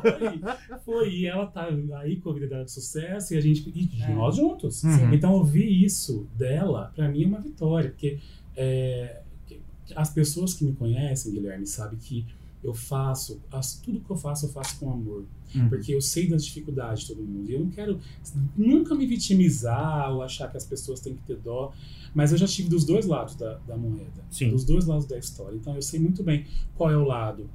Foi, 0.00 0.78
foi. 0.84 1.10
E 1.10 1.26
ela 1.26 1.46
tá 1.46 1.68
aí 2.00 2.16
com 2.20 2.30
a 2.30 2.34
vida 2.34 2.46
dela 2.48 2.64
de 2.64 2.72
sucesso 2.72 3.34
e 3.34 3.36
a 3.36 3.40
gente. 3.40 3.68
E 3.74 4.02
É. 4.02 4.08
nós 4.14 4.36
juntos. 4.36 4.82
Uhum. 4.84 5.12
Então 5.12 5.32
ouvir 5.32 5.84
isso 5.84 6.28
dela, 6.36 6.92
pra 6.94 7.08
mim, 7.08 7.24
é 7.24 7.26
uma 7.26 7.40
vitória. 7.40 7.90
Porque 7.90 8.18
é, 8.56 9.20
as 9.96 10.10
pessoas 10.10 10.54
que 10.54 10.64
me 10.64 10.72
conhecem, 10.74 11.32
Guilherme, 11.32 11.66
sabem 11.66 11.98
que 11.98 12.26
eu 12.62 12.72
faço, 12.74 13.40
as- 13.50 13.74
tudo 13.80 14.00
que 14.00 14.10
eu 14.10 14.16
faço, 14.16 14.46
eu 14.46 14.50
faço 14.50 14.78
com 14.78 14.92
amor. 14.92 15.24
Uhum. 15.54 15.68
Porque 15.68 15.94
eu 15.94 16.00
sei 16.00 16.28
das 16.28 16.44
dificuldades 16.44 17.02
de 17.02 17.08
todo 17.14 17.22
mundo. 17.22 17.50
E 17.50 17.54
eu 17.54 17.60
não 17.60 17.70
quero 17.70 17.98
nunca 18.56 18.94
me 18.94 19.06
vitimizar 19.06 20.12
ou 20.12 20.22
achar 20.22 20.50
que 20.50 20.56
as 20.56 20.64
pessoas 20.64 21.00
têm 21.00 21.14
que 21.14 21.22
ter 21.24 21.36
dó. 21.36 21.72
Mas 22.14 22.32
eu 22.32 22.38
já 22.38 22.46
tive 22.46 22.68
dos 22.68 22.84
dois 22.84 23.06
lados 23.06 23.34
da, 23.34 23.54
da 23.66 23.76
moeda. 23.76 24.24
Sim. 24.30 24.50
Dos 24.50 24.64
dois 24.64 24.86
lados 24.86 25.06
da 25.06 25.18
história. 25.18 25.56
Então 25.56 25.74
eu 25.74 25.82
sei 25.82 25.98
muito 26.00 26.22
bem 26.22 26.46
qual 26.76 26.90
é 26.90 26.96
o 26.96 27.04
lado 27.04 27.48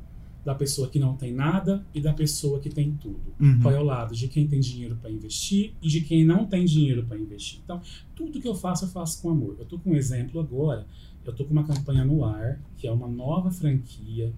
da 0.44 0.56
pessoa 0.56 0.88
que 0.90 0.98
não 0.98 1.16
tem 1.16 1.34
nada 1.34 1.86
e 1.94 2.00
da 2.00 2.14
pessoa 2.14 2.60
que 2.60 2.70
tem 2.70 2.92
tudo. 3.02 3.20
Uhum. 3.40 3.60
Qual 3.62 3.74
é 3.74 3.80
o 3.80 3.84
lado 3.84 4.16
de 4.16 4.28
quem 4.28 4.48
tem 4.48 4.60
dinheiro 4.60 4.96
para 5.02 5.12
investir 5.12 5.74
e 5.82 5.88
de 5.90 6.02
quem 6.02 6.24
não 6.26 6.46
tem 6.46 6.64
dinheiro 6.66 7.06
para 7.06 7.18
investir. 7.18 7.60
Então, 7.64 7.82
tudo 8.16 8.40
que 8.40 8.48
eu 8.48 8.56
faço, 8.56 8.86
eu 8.86 8.90
faço 8.90 9.22
com 9.22 9.30
amor. 9.30 9.56
Eu 9.60 9.66
tô 9.66 9.78
com 9.78 9.92
um 9.92 9.96
exemplo 9.96 10.40
agora. 10.40 10.86
Eu 11.26 11.34
tô 11.34 11.44
com 11.44 11.52
uma 11.52 11.66
campanha 11.66 12.06
no 12.06 12.24
ar, 12.24 12.62
que 12.78 12.88
é 12.88 12.92
uma 12.92 13.08
nova 13.10 13.52
franquia 13.52 14.32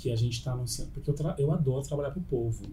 que 0.00 0.10
a 0.10 0.16
gente 0.16 0.32
está 0.32 0.52
anunciando. 0.52 0.90
Porque 0.92 1.10
eu, 1.10 1.14
eu 1.38 1.52
adoro 1.52 1.86
trabalhar 1.86 2.10
pro 2.10 2.22
povo. 2.22 2.64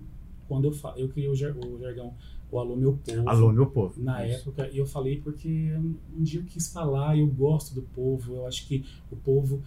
Quando 0.48 0.66
eu, 0.66 0.72
fa 0.72 0.94
eu 0.96 1.10
criei 1.10 1.30
o, 1.30 1.36
jar 1.36 1.54
o 1.58 1.78
jargão, 1.78 2.14
o 2.50 2.58
Alô 2.58 2.78
Meu 2.78 2.98
Povo 3.06 3.30
Alô, 3.30 3.52
meu 3.52 3.66
povo. 3.66 4.02
na 4.02 4.22
época 4.22 4.70
e 4.72 4.78
eu 4.78 4.86
falei 4.86 5.20
porque 5.20 5.74
um 6.18 6.24
dia 6.24 6.40
eu 6.40 6.46
quis 6.46 6.72
falar 6.72 7.18
eu 7.18 7.28
gosto 7.28 7.76
do 7.76 7.82
povo 7.82 8.36
eu 8.36 8.48
acho 8.48 8.66
que 8.66 8.86
o 9.12 9.18
povo 9.18 9.62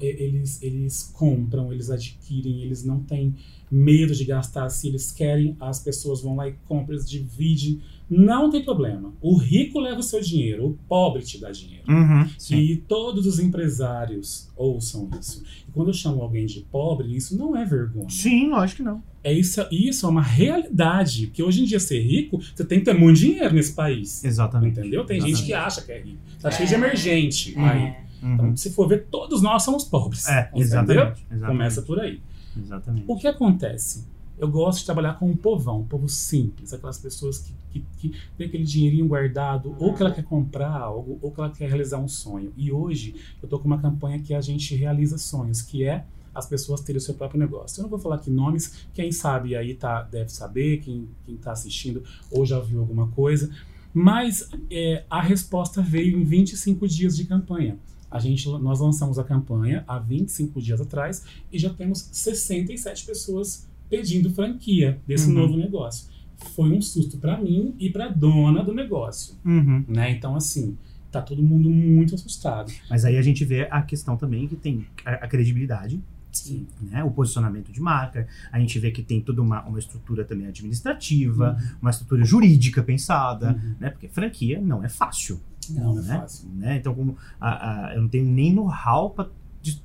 eles 0.00 0.62
eles 0.62 1.02
compram 1.14 1.72
eles 1.72 1.90
adquirem 1.90 2.62
eles 2.62 2.84
não 2.84 3.00
têm 3.00 3.34
medo 3.70 4.14
de 4.14 4.24
gastar 4.24 4.68
se 4.70 4.88
eles 4.88 5.10
querem 5.12 5.56
as 5.60 5.78
pessoas 5.80 6.22
vão 6.22 6.36
lá 6.36 6.48
e 6.48 6.54
compram 6.66 6.94
eles 6.94 7.08
dividem 7.08 7.80
não 8.10 8.50
tem 8.50 8.64
problema 8.64 9.12
o 9.20 9.36
rico 9.36 9.78
leva 9.78 10.00
o 10.00 10.02
seu 10.02 10.20
dinheiro 10.20 10.66
o 10.68 10.78
pobre 10.88 11.22
te 11.22 11.38
dá 11.38 11.50
dinheiro 11.50 11.78
Uhum. 11.88 12.28
E 12.50 12.76
todos 12.76 13.24
os 13.26 13.38
empresários 13.38 14.50
ouçam 14.54 15.08
isso. 15.18 15.42
E 15.66 15.72
quando 15.72 15.88
eu 15.88 15.94
chamo 15.94 16.20
alguém 16.20 16.44
de 16.44 16.60
pobre, 16.70 17.16
isso 17.16 17.34
não 17.34 17.56
é 17.56 17.64
vergonha. 17.64 18.10
Sim, 18.10 18.50
lógico 18.50 18.78
que 18.78 18.82
não. 18.82 19.02
É 19.24 19.32
isso, 19.32 19.66
isso 19.72 20.04
é 20.04 20.08
uma 20.10 20.20
realidade. 20.20 21.28
Porque 21.28 21.42
hoje 21.42 21.62
em 21.62 21.64
dia 21.64 21.80
ser 21.80 22.00
rico, 22.00 22.38
você 22.54 22.62
tem 22.62 22.80
que 22.80 22.84
ter 22.84 22.92
muito 22.92 23.18
dinheiro 23.20 23.54
nesse 23.54 23.72
país. 23.72 24.22
Exatamente. 24.22 24.78
Entendeu? 24.78 25.04
Tem 25.06 25.16
Exatamente. 25.16 25.38
gente 25.38 25.46
que 25.46 25.54
acha 25.54 25.80
que 25.80 25.92
é 25.92 25.98
rico. 26.02 26.18
Tá 26.42 26.50
cheio 26.50 26.68
de 26.68 26.74
emergente 26.74 27.54
É. 27.56 27.60
aí. 27.60 27.94
Uhum. 28.22 28.34
Então, 28.34 28.56
se 28.56 28.70
for 28.70 28.88
ver, 28.88 29.06
todos 29.10 29.42
nós 29.42 29.62
somos 29.62 29.84
pobres. 29.84 30.26
É, 30.28 30.48
Entendeu? 30.48 30.62
exatamente. 30.62 31.26
exatamente. 31.30 31.46
Começa 31.46 31.82
por 31.82 32.00
aí. 32.00 32.20
Exatamente. 32.56 33.04
O 33.06 33.16
que 33.16 33.26
acontece? 33.26 34.06
Eu 34.38 34.48
gosto 34.48 34.80
de 34.80 34.84
trabalhar 34.84 35.14
com 35.14 35.28
um 35.28 35.36
povão, 35.36 35.80
um 35.80 35.84
povo 35.84 36.08
simples, 36.08 36.72
aquelas 36.72 36.98
pessoas 36.98 37.38
que, 37.38 37.52
que, 37.72 37.84
que 37.98 38.20
tem 38.36 38.46
aquele 38.46 38.62
dinheirinho 38.62 39.06
guardado, 39.08 39.74
ou 39.80 39.94
que 39.94 40.02
ela 40.02 40.12
quer 40.12 40.22
comprar 40.22 40.70
algo, 40.70 41.18
ou 41.20 41.32
que 41.32 41.40
ela 41.40 41.50
quer 41.50 41.68
realizar 41.68 41.98
um 41.98 42.06
sonho. 42.06 42.52
E 42.56 42.70
hoje 42.70 43.16
eu 43.42 43.48
tô 43.48 43.58
com 43.58 43.66
uma 43.66 43.80
campanha 43.80 44.20
que 44.20 44.32
a 44.32 44.40
gente 44.40 44.76
realiza 44.76 45.18
sonhos, 45.18 45.60
que 45.60 45.84
é 45.84 46.04
as 46.32 46.46
pessoas 46.46 46.80
terem 46.80 46.98
o 46.98 47.00
seu 47.00 47.14
próprio 47.14 47.40
negócio. 47.40 47.80
Eu 47.80 47.82
não 47.82 47.90
vou 47.90 47.98
falar 47.98 48.16
aqui 48.16 48.30
nomes, 48.30 48.86
quem 48.94 49.10
sabe 49.10 49.56
aí 49.56 49.74
tá, 49.74 50.02
deve 50.02 50.30
saber, 50.30 50.78
quem, 50.78 51.08
quem 51.26 51.36
tá 51.36 51.50
assistindo 51.50 52.04
ou 52.30 52.46
já 52.46 52.60
viu 52.60 52.78
alguma 52.78 53.08
coisa. 53.08 53.50
Mas 53.92 54.48
é, 54.70 55.04
a 55.10 55.20
resposta 55.20 55.82
veio 55.82 56.16
em 56.16 56.22
25 56.22 56.86
dias 56.86 57.16
de 57.16 57.24
campanha. 57.24 57.76
A 58.10 58.18
gente, 58.18 58.48
nós 58.48 58.80
lançamos 58.80 59.18
a 59.18 59.24
campanha 59.24 59.84
há 59.86 59.98
25 59.98 60.60
dias 60.62 60.80
atrás 60.80 61.24
e 61.52 61.58
já 61.58 61.70
temos 61.70 62.08
67 62.12 63.04
pessoas 63.04 63.66
pedindo 63.90 64.30
franquia 64.30 64.98
desse 65.06 65.28
Uhum. 65.28 65.34
novo 65.34 65.56
negócio. 65.56 66.08
Foi 66.54 66.70
um 66.70 66.80
susto 66.80 67.16
para 67.18 67.38
mim 67.38 67.74
e 67.78 67.90
para 67.90 68.08
dona 68.08 68.62
do 68.62 68.72
negócio, 68.74 69.34
Uhum. 69.44 69.84
né? 69.88 70.10
Então 70.12 70.36
assim, 70.36 70.76
tá 71.10 71.20
todo 71.20 71.42
mundo 71.42 71.68
muito 71.68 72.14
assustado. 72.14 72.72
Mas 72.88 73.04
aí 73.04 73.16
a 73.16 73.22
gente 73.22 73.44
vê 73.44 73.66
a 73.70 73.82
questão 73.82 74.16
também 74.16 74.46
que 74.46 74.56
tem 74.56 74.86
a, 75.04 75.12
a 75.14 75.28
credibilidade, 75.28 76.00
Sim. 76.30 76.66
né? 76.80 77.02
o 77.02 77.10
posicionamento 77.10 77.72
de 77.72 77.80
marca. 77.80 78.28
A 78.52 78.60
gente 78.60 78.78
vê 78.78 78.90
que 78.90 79.02
tem 79.02 79.20
toda 79.20 79.40
uma, 79.42 79.62
uma 79.64 79.78
estrutura 79.78 80.24
também 80.24 80.46
administrativa, 80.46 81.58
uma 81.80 81.90
estrutura 81.90 82.24
jurídica 82.24 82.82
pensada, 82.82 83.52
Uhum. 83.52 83.74
né? 83.80 83.90
Porque 83.90 84.08
franquia 84.08 84.60
não 84.60 84.84
é 84.84 84.88
fácil. 84.88 85.40
Não, 85.74 85.98
é 85.98 86.02
né? 86.02 86.16
fácil. 86.20 86.48
né? 86.54 86.76
Então, 86.76 86.94
como 86.94 87.16
a, 87.40 87.88
a- 87.90 87.94
eu 87.94 88.02
não 88.02 88.08
tenho 88.08 88.24
nem 88.24 88.52
know-how 88.52 89.10
para 89.10 89.28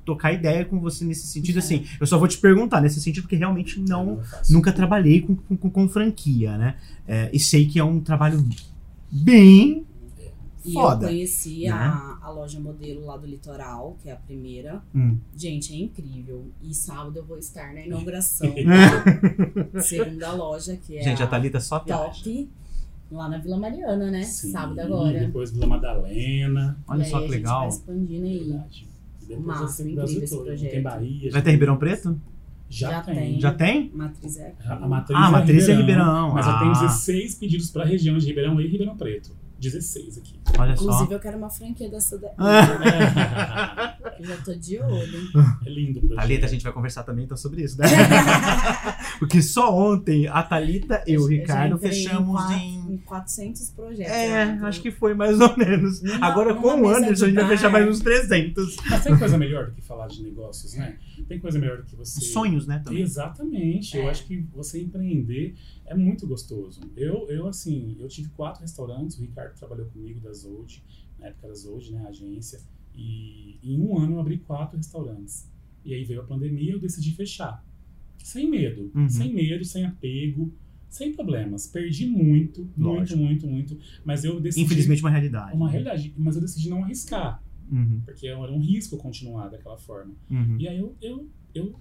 tocar 0.06 0.32
ideia 0.32 0.64
com 0.64 0.80
você 0.80 1.04
nesse 1.04 1.28
sentido. 1.28 1.58
É. 1.58 1.60
Assim, 1.60 1.86
eu 2.00 2.08
só 2.08 2.18
vou 2.18 2.28
te 2.28 2.38
perguntar 2.38 2.80
nesse 2.80 3.02
sentido 3.02 3.24
porque 3.24 3.36
realmente 3.36 3.80
não, 3.80 4.22
é 4.22 4.54
nunca 4.54 4.72
trabalhei 4.72 5.22
com, 5.22 5.36
com, 5.36 5.70
com 5.70 5.90
franquia, 5.90 6.58
né? 6.58 6.78
É, 7.08 7.30
e 7.34 7.40
sei 7.40 7.66
que 7.68 7.80
é 7.80 7.84
um 7.84 8.00
trabalho 8.00 8.46
bem 9.12 9.86
E 10.64 10.72
foda. 10.74 11.06
eu 11.08 11.10
conheci 11.10 11.64
né? 11.66 11.72
a, 11.72 12.18
a 12.22 12.30
loja 12.32 12.60
modelo 12.60 13.06
lá 13.06 13.18
do 13.18 13.28
Litoral, 13.28 13.98
que 14.02 14.10
é 14.10 14.14
a 14.14 14.16
primeira. 14.16 14.82
Hum. 14.96 15.18
Gente, 15.36 15.74
é 15.74 15.78
incrível. 15.78 16.46
E 16.62 16.74
sábado 16.74 17.18
eu 17.18 17.26
vou 17.26 17.38
estar 17.38 17.74
na 17.74 17.82
inauguração 17.86 18.54
da 19.74 19.82
segunda 19.82 20.32
loja, 20.34 20.78
que 20.78 20.98
é 20.98 21.04
Gente, 21.04 21.22
a 21.22 21.26
a 21.26 21.28
Thalita 21.28 21.60
só 21.60 21.80
viaja. 21.80 22.24
Lá 23.14 23.30
na 23.30 23.38
Vila 23.38 23.58
Mariana, 23.58 24.10
né? 24.10 24.24
Sim, 24.24 24.52
Sábado 24.52 24.80
agora. 24.82 25.20
Depois 25.20 25.52
Vila 25.52 25.68
Madalena. 25.68 26.78
Olha 26.88 27.04
e 27.04 27.06
só 27.06 27.18
aí 27.18 27.24
que 27.24 27.30
a 27.30 27.36
legal. 27.36 27.62
gente 27.72 27.86
vai 27.86 27.96
expandindo 27.96 28.26
aí. 28.26 28.40
Verdade. 28.40 28.88
E 29.22 29.26
Depois 29.28 29.46
Massa, 29.48 29.64
assim, 29.66 29.82
incrível 29.84 30.04
Brasil 30.04 30.24
esse 30.24 30.36
todo. 30.36 30.46
projeto. 30.46 30.72
Tem 30.72 30.82
Bahia. 30.82 31.32
Vai 31.32 31.42
ter 31.42 31.52
Ribeirão 31.52 31.78
Preto? 31.78 32.20
Já, 32.70 32.90
Já 32.90 33.02
tem. 33.04 33.16
tem. 33.16 33.40
Já 33.40 33.54
tem? 33.54 33.92
Matriz 33.94 34.38
é. 34.38 34.56
A, 34.66 34.74
a 34.74 34.88
matriz 34.88 35.18
Ah, 35.20 35.26
a 35.26 35.28
é 35.28 35.32
matriz 35.32 35.70
é 35.70 35.76
Ribeirão. 35.76 36.06
Ribeirão. 36.06 36.34
Mas 36.34 36.46
eu 36.48 36.52
Ah. 36.54 36.60
tenho 36.60 36.72
16 36.74 37.36
pedidos 37.36 37.70
para 37.70 37.84
a 37.84 37.86
região 37.86 38.18
de 38.18 38.26
Ribeirão 38.26 38.60
e 38.60 38.68
Ribeirão 38.68 38.98
Preto. 38.98 39.32
16 39.64 40.18
aqui. 40.18 40.40
Olha 40.60 40.74
Inclusive, 40.74 41.08
só. 41.08 41.12
eu 41.14 41.20
quero 41.20 41.38
uma 41.38 41.50
franquia 41.50 41.90
dessa 41.90 42.18
daí. 42.20 42.32
É, 42.38 44.04
Eu 44.22 44.26
já 44.26 44.38
tô 44.38 44.54
de 44.54 44.80
olho. 44.80 45.32
é 45.66 45.70
lindo 45.70 46.00
o 46.00 46.02
projeto. 46.02 46.18
Thalita, 46.22 46.46
a 46.46 46.50
gente 46.50 46.64
vai 46.64 46.72
conversar 46.74 47.04
também 47.04 47.26
então 47.26 47.36
sobre 47.36 47.64
isso, 47.64 47.78
né? 47.80 47.86
Porque 49.20 49.42
só 49.42 49.76
ontem 49.76 50.28
a 50.28 50.44
Thalita 50.44 51.04
e 51.08 51.18
o 51.18 51.22
Eu 51.24 51.28
Ricardo 51.28 51.78
fechamos 51.78 52.52
em. 52.52 52.94
em 52.94 52.98
400 52.98 53.70
projetos. 53.72 54.12
É, 54.14 54.46
né? 54.46 54.60
acho 54.64 54.82
que 54.82 54.92
foi 54.92 55.14
mais 55.14 55.40
ou 55.40 55.56
menos. 55.58 56.02
Numa- 56.02 56.26
Agora 56.28 56.54
com 56.54 56.68
o 56.68 56.78
mesa 56.78 56.98
Anderson 56.98 57.26
a 57.26 57.28
gente 57.30 57.36
vai 57.38 57.48
fechar 57.50 57.70
mais 57.72 57.88
uns 57.88 58.00
300. 58.00 58.76
Mas 58.90 59.04
tem 59.04 59.18
coisa 59.18 59.38
melhor 59.38 59.68
do 59.68 59.72
que 59.74 59.82
falar 59.82 60.08
de 60.08 60.22
negócios, 60.24 60.74
né? 60.76 60.96
Tem 61.28 61.40
coisa 61.40 61.58
melhor 61.60 61.78
do 61.78 61.84
que 61.84 61.96
você. 61.96 62.22
Sonhos, 62.22 62.68
né? 62.68 62.82
Também. 62.84 63.02
Exatamente. 63.02 63.98
Eu 63.98 64.04
É. 64.04 64.10
acho 64.12 64.26
que 64.26 64.46
você 64.54 64.82
empreender 64.82 65.56
é 65.86 65.96
muito 65.96 66.26
gostoso. 66.28 66.82
Eu, 66.96 67.28
eu 67.30 67.48
assim, 67.48 67.96
eu 68.00 68.08
tive 68.08 68.30
quatro 68.30 68.62
restaurantes, 68.62 69.18
o 69.18 69.22
Ricardo 69.22 69.56
trabalhou 69.56 69.86
comigo 69.88 70.20
da 70.20 70.32
Zold, 70.34 70.84
na 71.20 71.28
época 71.28 71.48
era 71.48 71.56
Zold, 71.56 71.92
né, 71.92 72.04
a 72.06 72.10
agência, 72.10 72.60
e 72.96 73.58
em 73.64 73.80
um 73.80 73.98
ano 73.98 74.14
eu 74.16 74.20
abri 74.20 74.38
quatro 74.40 74.78
restaurantes. 74.78 75.50
E 75.84 75.94
aí 75.94 76.04
veio 76.04 76.22
a 76.22 76.24
pandemia 76.24 76.70
e 76.72 76.74
eu 76.74 76.80
decidi 76.80 77.12
fechar. 77.14 77.64
Sem 78.24 78.50
medo, 78.50 78.90
Uhum. 78.96 79.10
sem 79.10 79.34
medo, 79.34 79.66
sem 79.66 79.84
apego, 79.86 80.54
sem 80.90 81.12
problemas. 81.14 81.68
Perdi 81.68 82.06
muito, 82.06 82.62
muito, 82.62 82.80
Lógico. 82.80 83.20
muito, 83.20 83.48
muito, 83.48 83.78
mas 84.06 84.24
eu 84.24 84.40
decidi 84.40 84.66
Infelizmente, 84.66 85.02
uma 85.02 85.10
realidade. 85.10 85.56
uma 85.56 85.66
né? 85.66 85.72
realidade, 85.74 86.14
mas 86.18 86.36
eu 86.36 86.42
decidi 86.42 86.70
não 86.70 86.84
arriscar, 86.84 87.44
Uhum, 87.72 88.02
porque 88.06 88.28
era 88.28 88.52
um 88.52 88.60
risco 88.60 88.96
continuar 88.98 89.50
daquela 89.50 89.78
forma. 89.78 90.14
uhum. 90.30 90.58
E 90.60 90.68
aí 90.68 90.78
eu, 90.78 90.96
eu, 91.02 91.28
eu 91.54 91.76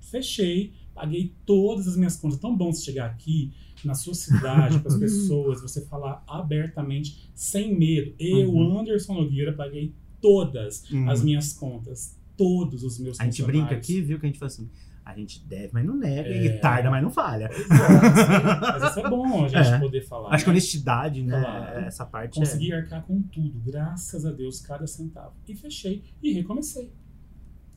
fechei, 0.00 0.72
paguei 0.94 1.34
todas 1.46 1.86
as 1.88 1.96
minhas 1.96 2.16
contas. 2.16 2.38
Tão 2.38 2.56
bom 2.56 2.72
você 2.72 2.84
chegar 2.84 3.06
aqui 3.06 3.52
na 3.84 3.94
sua 3.94 4.14
cidade, 4.14 4.78
para 4.80 4.88
as 4.92 4.98
pessoas, 5.00 5.62
você 5.62 5.84
falar 5.86 6.22
abertamente, 6.26 7.30
sem 7.34 7.76
medo. 7.78 8.14
Eu, 8.18 8.50
Uhum. 8.52 8.80
Anderson 8.80 9.14
Nogueira, 9.14 9.52
paguei 9.52 9.94
todas 10.20 10.84
Uhum. 10.90 11.08
as 11.10 11.22
minhas 11.22 11.52
contas, 11.54 12.18
todos 12.36 12.82
os 12.82 12.98
meus 12.98 13.18
A 13.20 13.24
gente 13.24 13.42
brinca 13.42 13.74
aqui, 13.74 14.00
viu? 14.02 14.18
Que 14.18 14.26
a 14.26 14.28
gente 14.28 14.38
fala 14.38 14.48
assim: 14.50 14.68
a 15.02 15.14
gente 15.16 15.42
deve, 15.46 15.70
mas 15.72 15.84
não 15.86 15.96
nega, 15.96 16.28
É. 16.28 16.44
e 16.44 16.58
tarda, 16.60 16.90
mas 16.90 17.02
não 17.02 17.10
falha. 17.10 17.50
Exato, 17.50 18.60
Mas 18.80 18.90
isso 18.90 19.00
é 19.00 19.08
bom 19.10 19.44
a 19.44 19.48
gente 19.48 19.68
É. 19.74 19.78
poder 19.78 20.02
falar. 20.02 20.28
Acho 20.34 20.44
que 20.44 20.50
né? 20.50 20.52
honestidade, 20.52 21.22
né? 21.22 21.40
Claro. 21.40 21.80
Essa 21.80 22.04
parte 22.06 22.38
Consegui 22.38 22.72
arcar 22.72 23.02
com 23.04 23.22
tudo, 23.22 23.58
graças 23.64 24.24
a 24.26 24.30
Deus, 24.30 24.60
cada 24.60 24.86
centavo. 24.86 25.32
E 25.48 25.54
fechei 25.54 26.04
e 26.22 26.32
recomecei. 26.32 26.92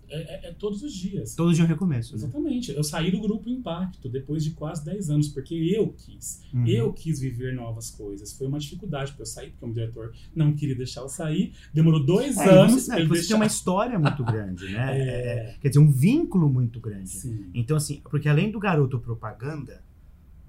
É, 0.09 0.47
é- 0.47 0.49
é 0.49 0.51
todos 0.53 0.83
os 0.83 0.93
dias. 0.93 1.33
é 1.33 1.35
todo 1.35 1.53
dia 1.53 1.63
um 1.63 1.67
recomeço. 1.67 2.11
Né? 2.13 2.17
Exatamente. 2.17 2.71
Eu 2.71 2.83
saí 2.83 3.11
do 3.11 3.19
grupo 3.19 3.49
Impacto 3.49 4.07
depois 4.09 4.43
de 4.43 4.51
quase 4.51 4.83
10 4.85 5.09
anos, 5.09 5.27
porque 5.29 5.55
eu 5.55 5.89
quis. 5.97 6.41
Uhum. 6.53 6.67
Eu 6.67 6.93
quis 6.93 7.19
viver 7.19 7.53
novas 7.53 7.89
coisas. 7.89 8.33
Foi 8.33 8.47
uma 8.47 8.59
dificuldade 8.59 9.11
para 9.13 9.21
eu 9.21 9.25
sair, 9.25 9.51
porque 9.51 9.65
o 9.65 9.73
diretor 9.73 10.13
não 10.35 10.53
queria 10.53 10.75
deixar 10.75 11.01
eu 11.01 11.09
sair. 11.09 11.53
Demorou 11.73 12.03
dois 12.03 12.37
É, 12.37 12.49
anos 12.49 12.83
você, 12.83 12.87
pra 12.87 12.95
não, 12.97 13.03
e 13.03 13.07
você 13.07 13.13
deixar. 13.15 13.27
tem 13.29 13.35
uma 13.37 13.45
história 13.45 13.97
muito 13.99 14.23
grande, 14.25 14.65
né? 14.71 14.99
É. 14.99 15.03
É, 15.03 15.55
quer 15.61 15.69
dizer, 15.69 15.79
um 15.79 15.91
vínculo 15.91 16.49
muito 16.49 16.79
grande. 16.79 17.09
Sim. 17.09 17.49
Então, 17.53 17.75
assim, 17.77 18.01
porque 18.09 18.27
além 18.29 18.51
do 18.51 18.59
garoto 18.59 18.99
propaganda, 18.99 19.81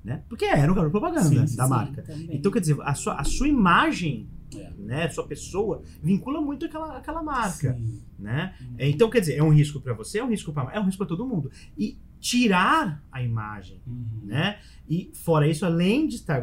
né? 0.04 0.22
Porque 0.28 0.44
era 0.44 0.70
o 0.70 0.74
garoto 0.74 0.90
propaganda 0.90 1.46
sim, 1.46 1.56
da 1.56 1.64
sim, 1.64 1.70
marca. 1.70 2.02
Também. 2.02 2.28
Então, 2.36 2.52
quer 2.52 2.60
dizer, 2.60 2.76
a 2.82 2.94
sua, 2.94 3.14
a 3.14 3.24
sua 3.24 3.48
imagem, 3.48 4.28
É. 4.56 4.70
né? 4.78 5.08
Sua 5.10 5.26
pessoa, 5.26 5.82
vincula 6.02 6.40
muito 6.40 6.64
aquela, 6.66 6.96
aquela 6.98 7.22
marca, 7.22 7.74
Sim. 7.74 8.00
né? 8.18 8.54
Uhum. 8.60 8.76
Então, 8.78 9.10
quer 9.10 9.20
dizer, 9.20 9.34
é 9.36 9.42
um 9.42 9.50
risco 9.52 9.80
para 9.80 9.92
você, 9.94 10.18
é 10.18 10.24
um 10.24 10.28
risco 10.28 10.52
para 10.52 10.72
é 10.72 10.78
um 10.80 10.84
risco 10.84 10.98
para 10.98 11.06
todo 11.06 11.26
mundo. 11.26 11.50
E 11.76 11.98
tirar 12.20 13.02
a 13.12 13.22
imagem, 13.22 13.80
Uhum. 13.86 14.06
né? 14.24 14.58
E 14.88 15.10
fora 15.14 15.46
isso, 15.48 15.64
além 15.66 16.06
de 16.06 16.16
estar 16.16 16.42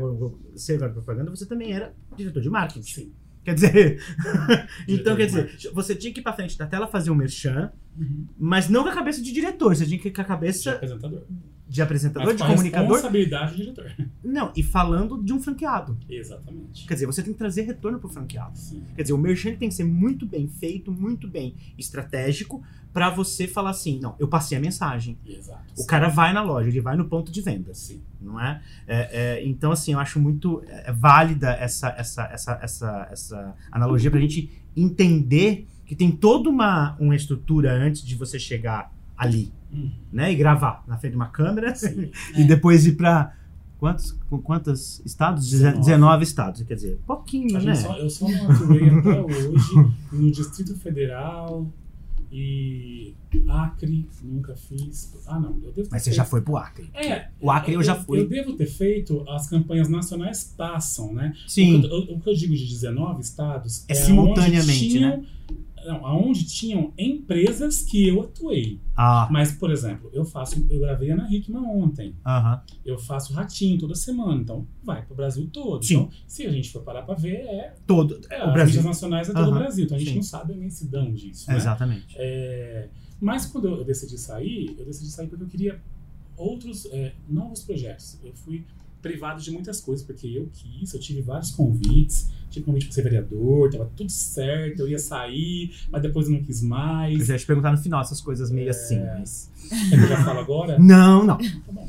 ser 0.56 0.78
garoto 0.80 1.02
propaganda, 1.02 1.30
você 1.32 1.45
também 1.45 1.72
era 1.74 1.93
diretor 2.16 2.41
de 2.41 2.49
marketing. 2.49 2.84
Sim. 2.91 3.12
Quer 3.43 3.56
dizer, 3.56 4.04
então 4.88 5.16
quer 5.16 5.26
de 5.26 5.32
dizer, 5.32 5.43
marketing. 5.45 5.74
você 5.74 5.95
tinha 5.95 6.14
que 6.14 6.20
ir 6.20 6.24
pra 6.24 6.34
frente 6.34 6.58
da 6.58 6.68
tela 6.68 6.88
fazer 6.88 7.12
um 7.12 7.16
merchan, 7.16 7.72
Uhum. 7.97 8.26
mas 8.38 8.70
não 8.70 8.84
com 8.84 8.89
a 8.89 8.93
cabeça 8.93 9.22
de 9.22 9.32
diretor, 9.34 9.76
você 9.76 9.86
tinha 9.86 9.99
que 9.99 10.08
ir 10.08 10.12
com 10.12 10.22
a 10.22 10.24
De 10.24 10.28
cabeça 10.28 10.72
apresentador. 10.74 11.24
De 11.72 11.82
apresentador, 11.82 12.28
Mas 12.28 12.38
de 12.38 12.44
comunicador. 12.44 12.90
responsabilidade 12.90 13.52
do 13.52 13.58
diretor. 13.58 13.96
Não, 14.22 14.52
e 14.54 14.62
falando 14.62 15.24
de 15.24 15.32
um 15.32 15.42
franqueado. 15.42 15.98
Exatamente. 16.10 16.86
Quer 16.86 16.96
dizer, 16.96 17.06
você 17.06 17.24
tem 17.24 17.32
que 17.32 17.40
trazer 17.40 17.62
retorno 17.62 17.98
pro 17.98 18.10
franqueado. 18.10 18.58
Sim. 18.58 18.84
Quer 18.94 19.04
dizer, 19.04 19.14
o 19.14 19.18
merchan 19.18 19.56
tem 19.56 19.70
que 19.70 19.76
ser 19.76 19.86
muito 19.86 20.26
bem 20.26 20.50
feito, 20.50 20.92
muito 20.92 21.30
bem 21.30 21.56
estratégico, 21.78 22.62
pra 22.92 23.10
você 23.10 23.48
falar 23.48 23.70
assim, 23.70 24.02
não, 24.02 24.18
eu 24.20 24.28
passei 24.28 24.58
a 24.58 24.62
mensagem. 24.62 25.18
Exato. 25.26 25.64
O 25.78 25.86
cara 25.86 26.10
vai 26.10 26.34
na 26.34 26.44
loja, 26.44 26.68
ele 26.68 26.82
vai 26.82 26.98
no 26.98 27.06
ponto 27.06 27.32
de 27.32 27.40
vendas. 27.40 27.78
Sim. 27.78 28.02
não 28.20 28.38
é? 28.38 28.62
É, 28.86 29.38
é, 29.38 29.48
então, 29.48 29.72
assim, 29.72 29.94
eu 29.94 30.00
acho 30.00 30.20
muito 30.20 30.62
é, 30.68 30.92
válida 30.92 31.52
essa, 31.54 31.88
essa, 31.98 32.24
essa, 32.26 32.60
essa, 32.62 33.08
essa 33.10 33.56
analogia 33.72 34.12
pra 34.12 34.20
gente 34.20 34.52
entender 34.76 35.66
que 35.86 35.96
tem 35.96 36.12
toda 36.12 36.50
uma, 36.50 36.98
uma 37.00 37.16
estrutura 37.16 37.72
antes 37.72 38.04
de 38.06 38.16
você 38.16 38.38
chegar 38.38 38.94
ali, 39.18 39.54
Uhum. 39.74 39.92
né? 40.12 40.32
E 40.32 40.36
gravar 40.36 40.84
na 40.88 40.98
frente 40.98 41.12
de 41.12 41.18
uma 41.18 41.28
câmera 41.30 41.74
Sim. 41.76 42.12
e 42.36 42.44
depois 42.44 42.86
ir 42.86 42.94
pra 42.98 43.34
quantos, 43.80 44.18
quantos 44.44 45.02
estados? 45.06 45.44
Deze- 45.50 45.64
19. 45.64 45.86
19 45.86 46.24
estados, 46.24 46.62
quer 46.64 46.76
dizer, 46.76 47.00
pouquinho, 47.08 47.60
né? 47.62 47.74
só- 47.76 47.98
eu 47.98 48.10
só 48.10 48.28
não 48.30 48.52
atuei 48.52 48.90
até 48.90 49.22
hoje 49.22 49.74
no 50.12 50.32
Distrito 50.32 50.76
Federal 50.76 51.68
e 52.32 53.14
Acre, 53.50 54.08
nunca 54.24 54.56
fiz. 54.56 55.14
Ah, 55.28 55.40
não. 55.40 55.58
Eu 55.64 55.72
devo 55.74 55.90
Mas 55.92 56.02
você 56.04 56.10
feito- 56.12 56.16
já 56.18 56.24
foi 56.26 56.42
pro 56.42 56.56
Acre. 56.56 56.90
É. 56.94 57.28
O 57.42 57.52
Acre 57.52 57.74
eu 57.74 57.84
já 57.84 57.96
Eu 57.96 58.04
fui. 58.04 58.26
devo 58.26 58.54
ter 58.54 58.68
feito, 58.68 59.28
as 59.30 59.50
campanhas 59.50 59.90
nacionais 59.90 60.54
passam, 60.56 61.14
né? 61.14 61.34
Sim. 61.48 61.78
O 61.78 61.82
que, 61.82 61.88
eu, 61.88 62.16
o 62.16 62.20
que 62.22 62.30
eu 62.30 62.34
digo 62.36 62.56
de 62.56 62.66
19 62.68 63.22
estados 63.22 63.84
É 63.90 63.94
aonde 63.94 64.06
simultaneamente, 64.06 64.90
tinham, 64.90 65.26
Não, 65.86 66.06
aonde 66.06 66.46
tinham 66.46 66.94
empresas 66.98 67.82
que 67.82 68.08
eu 68.08 68.22
atuei. 68.22 68.80
Ah, 68.96 69.28
Mas, 69.32 69.52
por 69.52 69.72
exemplo, 69.72 70.10
eu 70.14 70.24
faço, 70.26 70.66
eu 70.70 70.80
gravei 70.82 71.12
Ana 71.12 71.28
Hickman 71.34 71.62
ontem. 71.64 72.16
aham. 72.26 72.62
Eu 72.86 72.98
faço 72.98 73.34
ratinho 73.34 73.78
toda 73.80 73.96
semana, 73.96 74.42
então 74.42 74.68
vai 74.84 75.04
pro 75.06 75.16
Brasil 75.16 75.50
todo. 75.52 75.84
Sim. 75.86 75.96
Então, 75.96 76.10
se 76.28 76.46
a 76.46 76.52
gente 76.52 76.72
for 76.72 76.82
parar 76.84 77.02
pra 77.04 77.16
ver, 77.16 77.38
é, 77.38 77.74
Todo. 77.88 78.20
é 78.30 78.40
o 78.44 78.48
as 78.48 78.54
Brasil. 78.54 78.66
mídias 78.76 78.86
nacionais 78.86 79.30
é 79.30 79.34
todo 79.34 79.44
Aham. 79.44 79.52
o 79.56 79.60
Brasil. 79.60 79.86
Então 79.86 79.96
a 79.98 80.00
gente 80.00 80.10
Sim. 80.12 80.16
não 80.18 80.24
sabe 80.24 80.54
a 80.54 80.56
imensidão 80.56 81.12
disso. 81.14 81.50
Né? 81.50 81.58
Exatamente. 81.58 82.16
É, 82.18 82.90
mas 83.20 83.46
quando 83.46 83.68
eu 83.68 83.84
decidi 83.84 84.18
sair, 84.18 84.76
eu 84.78 84.86
decidi 84.86 85.10
sair 85.12 85.28
porque 85.28 85.44
eu 85.44 85.48
queria 85.48 85.82
outros 86.38 86.86
é, 86.92 87.14
novos 87.30 87.64
projetos. 87.64 88.18
Eu 88.24 88.34
fui 88.34 88.64
privado 89.02 89.42
de 89.42 89.50
muitas 89.52 89.82
coisas, 89.82 90.06
porque 90.06 90.28
eu 90.28 90.48
quis, 90.54 90.94
eu 90.94 91.00
tive 91.00 91.22
vários 91.22 91.52
convites, 91.52 92.30
tive 92.52 92.66
convite 92.66 92.86
para 92.86 92.93
ser 92.95 93.02
vereador, 93.04 93.70
tava 93.72 93.89
tudo 93.95 94.12
certo, 94.12 94.82
eu 94.82 94.88
ia 94.89 94.99
sair, 94.99 95.72
mas 95.91 96.02
depois 96.02 96.28
eu 96.28 96.34
não 96.34 96.43
quis 96.43 96.62
mais. 96.62 97.30
ia 97.30 97.38
te 97.38 97.45
perguntar 97.45 97.72
no 97.72 97.78
final 97.78 98.02
essas 98.02 98.22
coisas 98.22 98.52
meio 98.52 98.68
É. 98.68 98.72
assim, 98.72 98.99
mas... 98.99 99.49
É 99.91 99.95
que 99.97 100.04
eu 100.04 100.08
já 100.08 100.24
falo 100.24 100.39
agora? 100.39 100.78
Não, 100.80 101.24
não. 101.24 101.38
Tá 101.38 101.72
bom. 101.72 101.88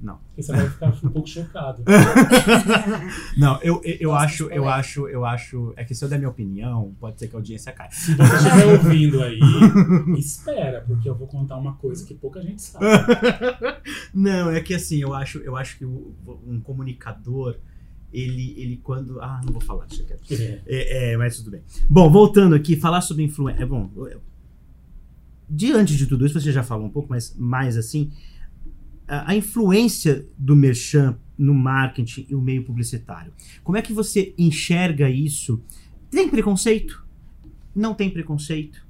Não. 0.00 0.16
Porque 0.28 0.42
você 0.44 0.52
vai 0.52 0.70
ficar 0.70 0.86
um 1.02 1.08
pouco 1.10 1.28
chocado. 1.28 1.82
Não, 3.36 3.60
eu, 3.62 3.80
eu, 3.84 3.96
eu 4.00 4.10
Gosto 4.10 4.24
acho, 4.24 4.44
eu 4.50 4.68
acho, 4.68 5.08
eu 5.08 5.24
acho. 5.24 5.72
É 5.76 5.84
que 5.84 5.92
se 5.94 6.04
eu 6.04 6.08
der 6.08 6.18
minha 6.18 6.30
opinião, 6.30 6.94
pode 7.00 7.18
ser 7.18 7.26
que 7.26 7.34
a 7.34 7.38
audiência 7.38 7.72
caia. 7.72 7.90
Se 7.90 8.14
você 8.14 8.36
estiver 8.36 8.66
ouvindo 8.66 9.22
aí, 9.22 9.40
espera, 10.16 10.84
porque 10.86 11.08
eu 11.08 11.16
vou 11.16 11.26
contar 11.26 11.56
uma 11.56 11.74
coisa 11.74 12.06
que 12.06 12.14
pouca 12.14 12.40
gente 12.40 12.62
sabe. 12.62 12.84
Não, 14.14 14.50
é 14.50 14.60
que 14.60 14.74
assim, 14.74 15.00
eu 15.02 15.12
acho, 15.12 15.38
eu 15.38 15.56
acho 15.56 15.76
que 15.78 15.84
um 15.84 16.60
comunicador, 16.62 17.56
ele, 18.12 18.54
ele 18.56 18.76
quando. 18.82 19.20
Ah, 19.20 19.40
não 19.44 19.52
vou 19.52 19.60
falar, 19.60 19.86
deixa 19.86 20.04
quieto. 20.04 20.22
É. 20.32 20.62
É, 20.66 21.12
é, 21.12 21.16
mas 21.16 21.36
tudo 21.36 21.50
bem. 21.50 21.62
Bom, 21.88 22.10
voltando 22.10 22.54
aqui, 22.54 22.76
falar 22.76 23.00
sobre 23.00 23.22
influência. 23.24 23.62
É 23.62 23.66
bom. 23.66 23.90
Diante 25.48 25.96
de 25.96 26.06
tudo 26.06 26.26
isso, 26.26 26.38
você 26.38 26.52
já 26.52 26.62
falou 26.62 26.86
um 26.86 26.90
pouco, 26.90 27.08
mas 27.10 27.34
mais 27.36 27.76
assim, 27.76 28.10
a, 29.06 29.32
a 29.32 29.36
influência 29.36 30.26
do 30.36 30.54
merchan 30.54 31.18
no 31.36 31.54
marketing 31.54 32.26
e 32.28 32.34
o 32.34 32.40
meio 32.40 32.64
publicitário. 32.64 33.32
Como 33.62 33.78
é 33.78 33.82
que 33.82 33.92
você 33.92 34.34
enxerga 34.36 35.08
isso? 35.08 35.62
Tem 36.10 36.28
preconceito? 36.28 37.06
Não 37.74 37.94
tem 37.94 38.10
preconceito? 38.10 38.86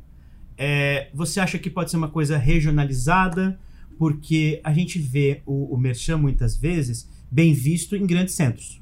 É, 0.56 1.10
você 1.14 1.38
acha 1.40 1.58
que 1.58 1.70
pode 1.70 1.90
ser 1.90 1.96
uma 1.96 2.08
coisa 2.08 2.36
regionalizada? 2.36 3.58
Porque 3.98 4.60
a 4.64 4.72
gente 4.72 4.98
vê 4.98 5.42
o, 5.44 5.74
o 5.74 5.78
merchan 5.78 6.16
muitas 6.16 6.56
vezes 6.56 7.08
bem 7.30 7.52
visto 7.52 7.94
em 7.94 8.06
grandes 8.06 8.34
centros. 8.34 8.80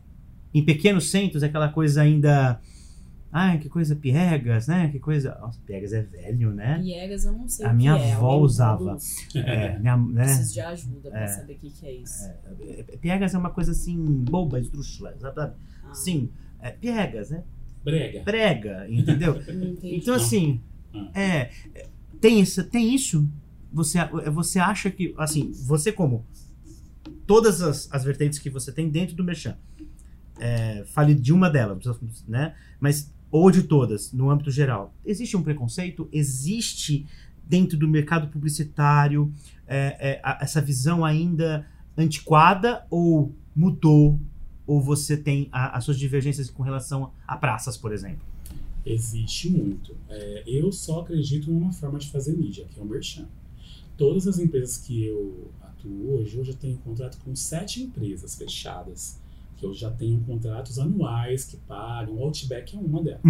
Em 0.59 0.65
pequenos 0.65 1.11
centros, 1.11 1.43
é 1.43 1.47
aquela 1.47 1.69
coisa 1.69 2.01
ainda. 2.03 2.59
Ai, 3.31 3.59
que 3.59 3.69
coisa 3.69 3.95
piegas, 3.95 4.67
né? 4.67 4.89
Que 4.89 4.99
coisa. 4.99 5.37
Nossa, 5.41 5.61
piegas 5.67 5.93
é 5.93 6.01
velho, 6.03 6.55
né? 6.55 6.79
Piegas 6.83 7.25
eu 7.27 7.33
não 7.33 7.47
sei 7.47 7.67
A 7.67 7.69
o 7.69 7.71
que 7.73 7.77
minha 7.77 7.97
é. 7.99 8.13
avó 8.15 8.39
usava. 8.39 8.97
É, 9.35 9.79
minha, 9.79 9.97
né? 9.99 10.25
Preciso 10.25 10.55
de 10.55 10.61
ajuda 10.61 11.11
pra 11.11 11.21
É. 11.25 11.27
saber 11.27 11.53
o 11.53 11.57
que, 11.59 11.71
que 11.71 11.87
é 11.87 11.93
isso. 11.93 12.25
É, 12.25 12.97
Piegas 13.01 13.35
é 13.35 13.39
uma 13.39 13.51
coisa 13.51 13.73
assim, 13.73 13.97
boba, 14.25 14.59
esdrúxula, 14.59 15.15
sabe? 15.21 15.39
Ah, 15.41 15.53
Sim, 15.93 16.31
é, 16.61 16.71
piegas, 16.71 17.29
né? 17.31 17.45
Brega. 17.85 18.21
Prega, 18.23 18.87
entendeu? 18.89 19.35
não 19.35 19.65
entendi. 19.73 19.97
Então, 19.97 20.15
assim, 20.15 20.61
Ah. 20.95 21.11
é, 21.15 21.51
é, 21.75 21.87
tem, 22.19 22.41
essa, 22.41 22.65
tem 22.65 22.95
isso? 22.95 23.29
Você, 23.71 23.99
é, 23.99 24.31
você 24.31 24.59
acha 24.59 24.91
que, 24.91 25.15
assim, 25.19 25.53
você 25.67 25.93
como 25.93 26.25
todas 27.27 27.61
as, 27.61 27.89
as 27.93 28.03
vertentes 28.05 28.39
que 28.39 28.49
você 28.49 28.73
tem 28.73 28.89
dentro 28.89 29.15
do 29.15 29.23
Merchan, 29.23 29.57
é, 30.39 30.85
fale 30.87 31.15
de 31.15 31.33
uma 31.33 31.49
delas, 31.51 31.79
né? 32.27 32.55
Mas 32.81 33.13
ou 33.31 33.51
de 33.51 33.63
todas, 33.65 34.13
no 34.13 34.31
âmbito 34.31 34.51
geral, 34.51 34.95
existe 35.05 35.37
um 35.37 35.43
preconceito? 35.43 36.09
Existe 36.13 37.07
dentro 37.45 37.77
do 37.77 37.87
mercado 37.89 38.29
publicitário 38.29 39.33
é, 39.67 39.97
é, 40.13 40.21
a- 40.23 40.39
essa 40.41 40.61
visão 40.61 41.05
ainda 41.05 41.67
antiquada 41.97 42.87
ou 42.91 43.35
mudou? 43.55 44.21
Ou 44.67 44.81
você 44.81 45.17
tem 45.17 45.49
a- 45.53 45.77
as 45.77 45.85
suas 45.85 45.99
divergências 45.99 46.51
com 46.51 46.63
relação 46.63 47.13
a 47.27 47.37
praças, 47.37 47.77
por 47.77 47.93
exemplo? 47.93 48.21
Existe 48.85 49.51
muito. 49.51 49.95
É, 50.09 50.43
eu 50.47 50.71
só 50.71 51.01
acredito 51.01 51.51
numa 51.51 51.73
forma 51.73 51.99
de 51.99 52.09
fazer 52.11 52.37
mídia, 52.37 52.67
que 52.71 52.79
é 52.79 52.83
o 52.83 52.87
merchan. 52.87 53.27
Todas 53.97 54.27
as 54.29 54.39
empresas 54.39 54.77
que 54.79 55.05
eu 55.05 55.51
atuo 55.63 56.15
hoje, 56.15 56.37
eu 56.37 56.45
já 56.45 56.53
tenho 56.53 56.77
contrato 56.79 57.19
com 57.25 57.35
sete 57.35 57.83
empresas 57.83 58.37
fechadas, 58.37 59.19
que 59.57 59.65
eu 59.65 59.73
já 59.75 59.91
tenho 59.91 60.21
contratos 60.21 60.79
anuais 60.79 61.45
que 61.45 61.57
pagam, 61.57 62.15
o 62.17 62.23
Outback 62.23 62.77
é 62.77 62.79
uma 62.79 63.03
delas. 63.03 63.23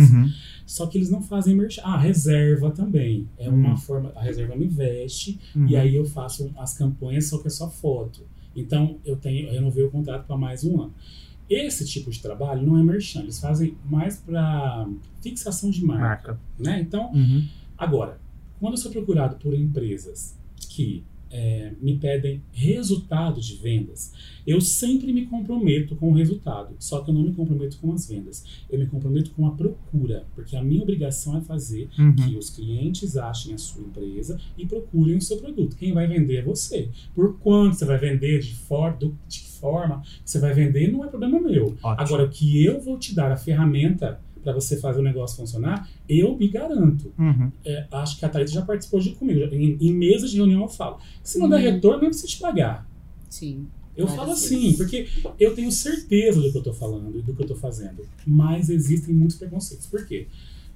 Só 0.67 0.87
que 0.87 0.99
eles 0.99 1.09
não 1.11 1.23
fazem 1.23 1.55
merchan. 1.55 1.83
Ah, 1.85 1.97
reserva 1.99 2.71
também. 2.71 3.29
É 3.39 3.49
uma 3.49 3.75
Hum. 3.75 3.77
forma. 3.77 4.13
A 4.17 4.23
reserva 4.23 4.57
me 4.57 4.67
veste 4.67 5.39
Uhum. 5.55 5.67
e 5.69 5.77
aí 5.77 5.95
eu 5.95 6.05
faço 6.05 6.53
as 6.59 6.77
campanhas, 6.77 7.29
só 7.29 7.39
que 7.39 7.47
é 7.47 7.51
só 7.51 7.71
foto. 7.71 8.23
Então 8.55 8.99
eu 9.05 9.17
tenho, 9.17 9.47
eu 9.49 9.53
renovei 9.53 9.85
o 9.85 9.91
contrato 9.91 10.27
para 10.27 10.37
mais 10.37 10.65
um 10.65 10.81
ano. 10.81 10.95
Esse 11.49 11.85
tipo 11.87 12.11
de 12.11 12.21
trabalho 12.21 12.67
não 12.67 12.77
é 12.77 12.83
merchan, 12.83 13.21
eles 13.21 13.39
fazem 13.39 13.77
mais 13.89 14.17
para 14.19 14.89
fixação 15.23 15.71
de 15.71 15.85
marca, 15.85 16.03
Marca. 16.33 16.41
né? 16.59 16.81
Então, 16.81 17.13
Uhum. 17.13 17.47
agora, 17.79 18.19
quando 18.59 18.73
eu 18.73 18.79
sou 18.79 18.91
procurado 18.91 19.37
por 19.37 19.55
empresas 19.55 20.37
que 20.69 21.05
é, 21.31 21.73
me 21.81 21.97
pedem 21.97 22.41
resultado 22.53 23.41
de 23.41 23.57
vendas, 23.57 24.13
eu 24.47 24.61
sempre 24.61 25.13
me 25.13 25.27
comprometo 25.27 25.97
com 25.97 26.11
o 26.11 26.15
resultado, 26.15 26.75
só 26.79 27.01
que 27.01 27.11
eu 27.11 27.15
não 27.15 27.23
me 27.23 27.33
comprometo 27.33 27.79
com 27.79 27.93
as 27.93 28.09
vendas. 28.09 28.45
Eu 28.71 28.79
me 28.79 28.87
comprometo 28.87 29.31
com 29.33 29.45
a 29.47 29.51
procura, 29.51 30.25
porque 30.35 30.55
a 30.57 30.63
minha 30.63 30.83
obrigação 30.83 31.37
é 31.37 31.41
fazer 31.41 31.89
Uhum. 31.99 32.15
que 32.15 32.37
os 32.37 32.51
clientes 32.51 33.17
achem 33.17 33.55
a 33.55 33.59
sua 33.59 33.83
empresa 33.83 34.39
e 34.57 34.65
procurem 34.65 35.17
o 35.17 35.21
seu 35.23 35.39
produto. 35.39 35.77
Quem 35.77 35.93
vai 35.93 36.07
vender 36.07 36.37
é 36.37 36.43
você. 36.43 36.89
Por 37.15 37.39
quanto 37.39 37.75
você 37.77 37.85
vai 37.85 37.99
vender, 37.99 38.39
de, 38.41 38.55
for, 38.55 38.93
do- 38.97 39.17
de 39.29 39.41
que 39.41 39.47
forma 39.59 40.03
que 40.03 40.31
você 40.31 40.39
vai 40.39 40.53
vender, 40.55 40.93
não 40.93 41.05
é 41.05 41.09
problema 41.09 41.41
meu. 41.41 41.67
Ótimo. 41.83 42.01
Agora, 42.01 42.25
o 42.25 42.29
que 42.31 42.65
eu 42.65 42.81
vou 42.81 42.99
te 42.99 43.15
dar 43.15 43.33
a 43.33 43.37
ferramenta 43.37 44.21
para 44.47 44.55
você 44.55 44.77
fazer 44.77 45.01
o 45.01 45.03
negócio 45.03 45.37
funcionar, 45.37 45.91
eu 46.09 46.37
me 46.39 46.47
garanto. 46.47 47.13
Uhum. 47.19 47.51
É, 47.65 47.85
acho 47.91 48.17
que 48.17 48.25
a 48.25 48.29
Thaís 48.29 48.53
já 48.53 48.63
participou 48.63 49.01
de 49.01 49.11
comigo. 49.11 49.41
já- 49.41 49.47
Em, 49.55 49.77
em 49.81 49.93
mesas 49.93 50.31
de 50.31 50.37
reunião 50.37 50.63
eu 50.63 50.69
falo. 50.69 50.99
Se 51.25 51.37
não 51.37 51.49
der 51.49 51.57
Uhum. 51.57 51.63
retorno, 51.73 52.01
nem 52.03 52.11
precisa 52.11 52.29
te 52.29 52.39
pagar. 52.39 52.89
Sim. 53.29 53.67
Eu 53.97 54.07
falo 54.07 54.29
vezes. 54.29 54.45
assim, 54.45 54.73
porque 54.75 55.09
eu 55.41 55.53
tenho 55.55 55.73
certeza 55.73 56.41
do 56.41 56.53
que 56.53 56.59
eu 56.59 56.63
tô 56.63 56.73
falando 56.73 57.19
e 57.19 57.23
do 57.23 57.35
que 57.35 57.43
eu 57.43 57.47
tô 57.47 57.57
fazendo. 57.57 58.07
Mas 58.25 58.69
existem 58.71 59.13
muitos 59.15 59.37
preconceitos. 59.37 59.87
Por 59.87 60.07
quê? 60.07 60.27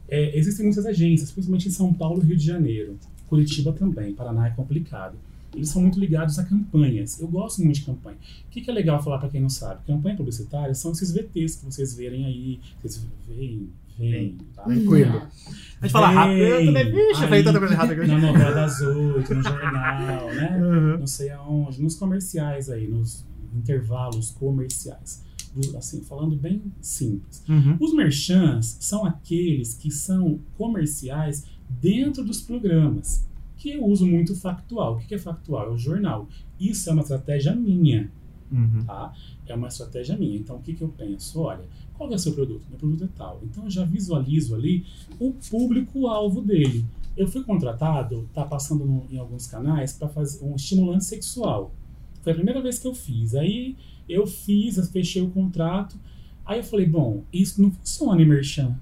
É, 0.08 0.36
existem 0.36 0.64
muitas 0.66 0.84
agências, 0.84 1.30
principalmente 1.30 1.68
em 1.68 1.70
São 1.70 1.92
Paulo 1.94 2.20
e 2.22 2.26
Rio 2.26 2.36
de 2.36 2.44
Janeiro. 2.44 2.98
Curitiba 3.28 3.72
também, 3.72 4.12
Paraná 4.12 4.48
é 4.48 4.50
complicado. 4.50 5.14
Eles 5.54 5.68
são 5.68 5.82
muito 5.82 5.98
ligados 5.98 6.38
a 6.38 6.44
campanhas. 6.44 7.20
Eu 7.20 7.28
gosto 7.28 7.62
muito 7.62 7.76
de 7.76 7.84
campanha. 7.84 8.16
O 8.46 8.50
que, 8.50 8.60
que 8.60 8.70
é 8.70 8.72
legal 8.72 9.02
falar 9.02 9.18
para 9.18 9.28
quem 9.28 9.40
não 9.40 9.48
sabe? 9.48 9.84
Campanha 9.86 10.16
publicitária 10.16 10.74
são 10.74 10.92
esses 10.92 11.10
VTs 11.12 11.56
que 11.56 11.64
vocês 11.64 11.94
verem 11.94 12.24
aí. 12.24 12.60
Vocês 12.80 13.04
veem, 13.26 13.68
veem. 13.98 14.38
Tá? 14.54 14.62
Tranquilo. 14.62 15.22
A 15.80 15.86
gente 15.86 15.92
fala 15.92 16.08
rápido, 16.08 16.38
eu 16.38 16.66
também, 16.66 16.84
Vem. 16.84 16.92
vixe, 16.92 17.22
eu 17.22 17.28
falei 17.28 17.42
tanta 17.42 17.58
coisa 17.58 17.74
errada 17.74 17.92
aqui. 17.92 18.06
Na 18.06 18.18
novela 18.18 18.54
das 18.54 18.80
oito, 18.80 19.34
no 19.34 19.42
jornal, 19.42 20.26
né? 20.34 20.58
Uhum. 20.60 20.98
não 20.98 21.06
sei 21.06 21.30
aonde, 21.30 21.82
nos 21.82 21.96
comerciais 21.96 22.68
aí, 22.70 22.86
nos 22.86 23.24
intervalos 23.54 24.30
comerciais. 24.30 25.24
Assim, 25.76 26.02
falando 26.02 26.36
bem 26.36 26.62
simples. 26.80 27.42
Uhum. 27.48 27.76
Os 27.80 27.92
merchants 27.92 28.76
são 28.80 29.04
aqueles 29.04 29.74
que 29.74 29.90
são 29.90 30.38
comerciais 30.56 31.44
dentro 31.68 32.24
dos 32.24 32.40
programas, 32.40 33.26
que 33.60 33.70
eu 33.72 33.84
uso 33.86 34.06
muito 34.06 34.34
factual. 34.34 34.94
O 34.96 34.98
que 34.98 35.14
é 35.14 35.18
factual? 35.18 35.66
É 35.66 35.70
o 35.70 35.78
jornal. 35.78 36.26
Isso 36.58 36.88
é 36.88 36.92
uma 36.92 37.02
estratégia 37.02 37.54
minha, 37.54 38.10
Uhum. 38.50 38.84
tá? 38.86 39.12
É 39.46 39.54
uma 39.54 39.68
estratégia 39.68 40.16
minha. 40.16 40.36
Então, 40.36 40.56
o 40.56 40.60
que, 40.60 40.72
que 40.74 40.82
eu 40.82 40.88
penso? 40.88 41.40
Olha, 41.40 41.64
qual 41.94 42.10
é 42.10 42.14
o 42.14 42.18
seu 42.18 42.32
produto? 42.32 42.62
Meu 42.70 42.78
produto 42.78 43.04
é 43.04 43.08
tal. 43.16 43.40
Então, 43.44 43.64
eu 43.64 43.70
já 43.70 43.84
visualizo 43.84 44.54
ali 44.54 44.84
o 45.20 45.32
público-alvo 45.50 46.40
dele. 46.40 46.84
Eu 47.16 47.28
fui 47.28 47.42
contratado, 47.44 48.28
tá 48.32 48.44
passando 48.44 48.84
no- 48.84 49.04
em 49.10 49.18
alguns 49.18 49.46
canais, 49.46 49.92
para 49.92 50.08
fazer 50.08 50.44
um 50.44 50.56
estimulante 50.56 51.04
sexual. 51.04 51.72
Foi 52.22 52.32
a 52.32 52.34
primeira 52.34 52.60
vez 52.62 52.78
que 52.78 52.86
eu 52.86 52.94
fiz. 52.94 53.34
Aí, 53.34 53.76
eu 54.08 54.26
fiz, 54.26 54.76
fechei 54.90 55.20
o 55.22 55.30
contrato. 55.30 55.96
Aí, 56.46 56.58
eu 56.60 56.64
falei, 56.64 56.86
bom, 56.86 57.22
isso 57.32 57.60
não 57.60 57.70
funciona 57.70 58.24
Merchan. 58.24 58.74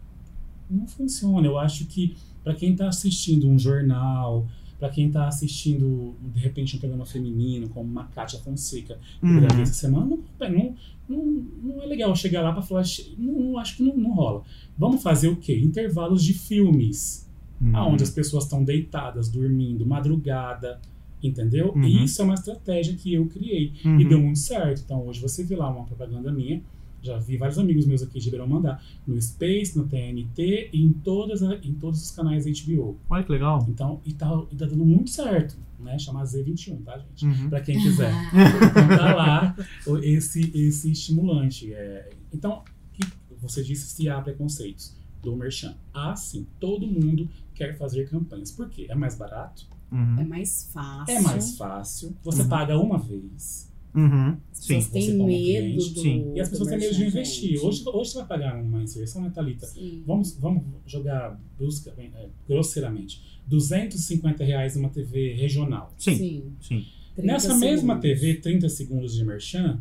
Não 0.70 0.87
funciona. 0.87 1.47
Eu 1.47 1.59
acho 1.59 1.87
que, 1.87 2.16
para 2.45 2.55
quem 2.55 2.72
está 2.72 2.89
assistindo 2.89 3.49
um 3.49 3.59
jornal, 3.59 4.47
para 4.79 4.89
quem 4.91 5.09
está 5.09 5.26
assistindo, 5.26 6.14
de 6.35 6.39
repente, 6.41 6.76
um 6.76 6.79
programa 6.79 7.05
feminino, 7.05 7.68
como 7.68 7.91
uma 7.91 8.05
Kátia 8.05 8.39
Fonseca, 8.39 8.99
Uhum. 9.22 9.45
essa 9.45 9.72
semana, 9.74 10.07
não, 10.07 10.18
não, 10.49 10.76
não, 11.09 11.24
não 11.62 11.83
é 11.83 11.87
legal 11.87 12.14
chegar 12.14 12.43
lá 12.43 12.53
para 12.53 12.62
falar, 12.62 12.85
não, 13.18 13.33
não, 13.33 13.59
acho 13.59 13.76
que 13.76 13.83
não, 13.83 13.97
não 13.97 14.12
rola. 14.14 14.43
Vamos 14.79 15.03
fazer 15.03 15.29
o 15.29 15.37
quê? 15.37 15.59
Intervalos 15.59 16.22
de 16.22 16.33
filmes, 16.35 17.26
Uhum. 17.61 17.76
aonde 17.76 18.05
as 18.05 18.11
pessoas 18.11 18.45
estão 18.45 18.62
deitadas, 18.62 19.29
dormindo, 19.29 19.85
madrugada, 19.85 20.81
entendeu? 21.20 21.72
Uhum. 21.74 21.83
E 21.83 22.05
isso 22.05 22.22
é 22.22 22.24
uma 22.24 22.35
estratégia 22.35 22.95
que 22.95 23.12
eu 23.14 23.26
criei 23.26 23.72
Uhum. 23.85 23.99
e 24.01 24.05
deu 24.05 24.20
muito 24.20 24.39
certo. 24.39 24.83
Então 24.85 25.05
hoje 25.05 25.20
você 25.20 25.43
vê 25.43 25.57
lá 25.57 25.68
uma 25.68 25.85
propaganda 25.85 26.31
minha, 26.31 26.62
já 27.03 27.16
vi 27.18 27.36
vários 27.36 27.59
amigos 27.59 27.86
meus 27.86 28.03
aqui 28.03 28.18
de 28.18 28.24
Ribeirão 28.26 28.46
mandar, 28.49 28.82
no 29.07 29.20
Space, 29.20 29.76
no 29.76 29.86
TNT 29.86 30.70
e 30.72 30.82
em, 30.82 30.92
todas, 30.92 31.42
em 31.42 31.72
todos 31.74 32.03
os 32.03 32.11
canais 32.11 32.44
HBO. 32.44 32.99
Olha 33.09 33.22
que 33.24 33.32
legal. 33.32 33.64
Então, 33.68 34.01
e 34.05 34.12
tá, 34.12 34.28
e 34.51 34.57
tá 34.57 34.66
dando 34.66 34.84
muito 34.84 35.11
certo, 35.11 35.57
né? 35.78 35.99
Chama 35.99 36.22
Z21, 36.24 36.82
tá, 36.84 36.99
gente? 36.99 37.24
Uhum. 37.26 37.49
Pra 37.49 37.61
quem 37.61 37.80
quiser. 37.80 38.12
Então 38.32 38.88
tá 38.96 39.14
lá 39.14 39.57
esse, 40.03 40.51
esse 40.57 40.90
estimulante. 40.90 41.72
É, 41.72 42.11
então, 42.32 42.62
que 42.92 43.07
você 43.40 43.62
disse 43.62 43.86
se 43.88 44.09
há 44.09 44.20
preconceitos 44.20 44.96
do 45.22 45.34
Merchan. 45.36 45.74
Ah, 45.94 46.14
sim. 46.16 46.46
Todo 46.61 46.86
mundo 46.86 47.28
quer 47.55 47.76
fazer 47.76 48.09
campanhas. 48.09 48.51
Por 48.53 48.68
quê? 48.68 48.86
É 48.88 48.94
mais 48.94 49.16
barato, 49.16 49.66
Uhum. 49.90 50.20
É 50.20 50.24
mais 50.24 50.68
fácil. 50.70 51.14
é 51.16 51.20
mais 51.22 51.57
fácil, 51.57 52.14
você 52.22 52.42
Uhum. 52.42 52.49
paga 52.51 52.78
uma 52.78 52.99
vez. 52.99 53.68
Uhum. 53.99 54.36
As 54.53 54.59
Sim. 54.59 54.74
pessoas 54.74 54.88
têm 54.92 55.14
medo 55.14 55.24
cliente, 55.26 55.90
do. 55.94 56.01
sim. 56.01 56.32
E 56.34 56.40
as 56.40 56.49
pessoas 56.49 56.68
têm 56.68 56.78
medo 56.78 56.94
de 56.94 57.05
investir. 57.07 57.64
Hoje, 57.64 57.82
hoje 57.86 58.11
você 58.11 58.18
vai 58.18 58.26
pagar 58.28 58.62
uma 58.62 58.82
inserção, 58.82 59.22
né, 59.22 59.30
Thalita? 59.34 59.66
Sim. 59.66 60.03
Vamos, 60.07 60.36
vamos 60.38 60.62
jogar 60.86 61.40
brusca, 61.59 61.92
é, 61.99 62.28
grosseiramente. 62.49 63.20
250 63.46 64.44
reais 64.44 64.76
numa 64.76 64.88
TV 64.88 65.32
regional. 65.34 65.92
Sim. 65.99 66.16
Sim. 66.16 66.53
Sim. 66.61 66.84
30 67.16 67.32
Nessa 67.32 67.57
mesma 67.57 68.01
segundos. 68.01 68.20
TV, 68.20 68.34
30 68.34 68.68
segundos 68.68 69.14
de 69.16 69.24
merchan, 69.24 69.80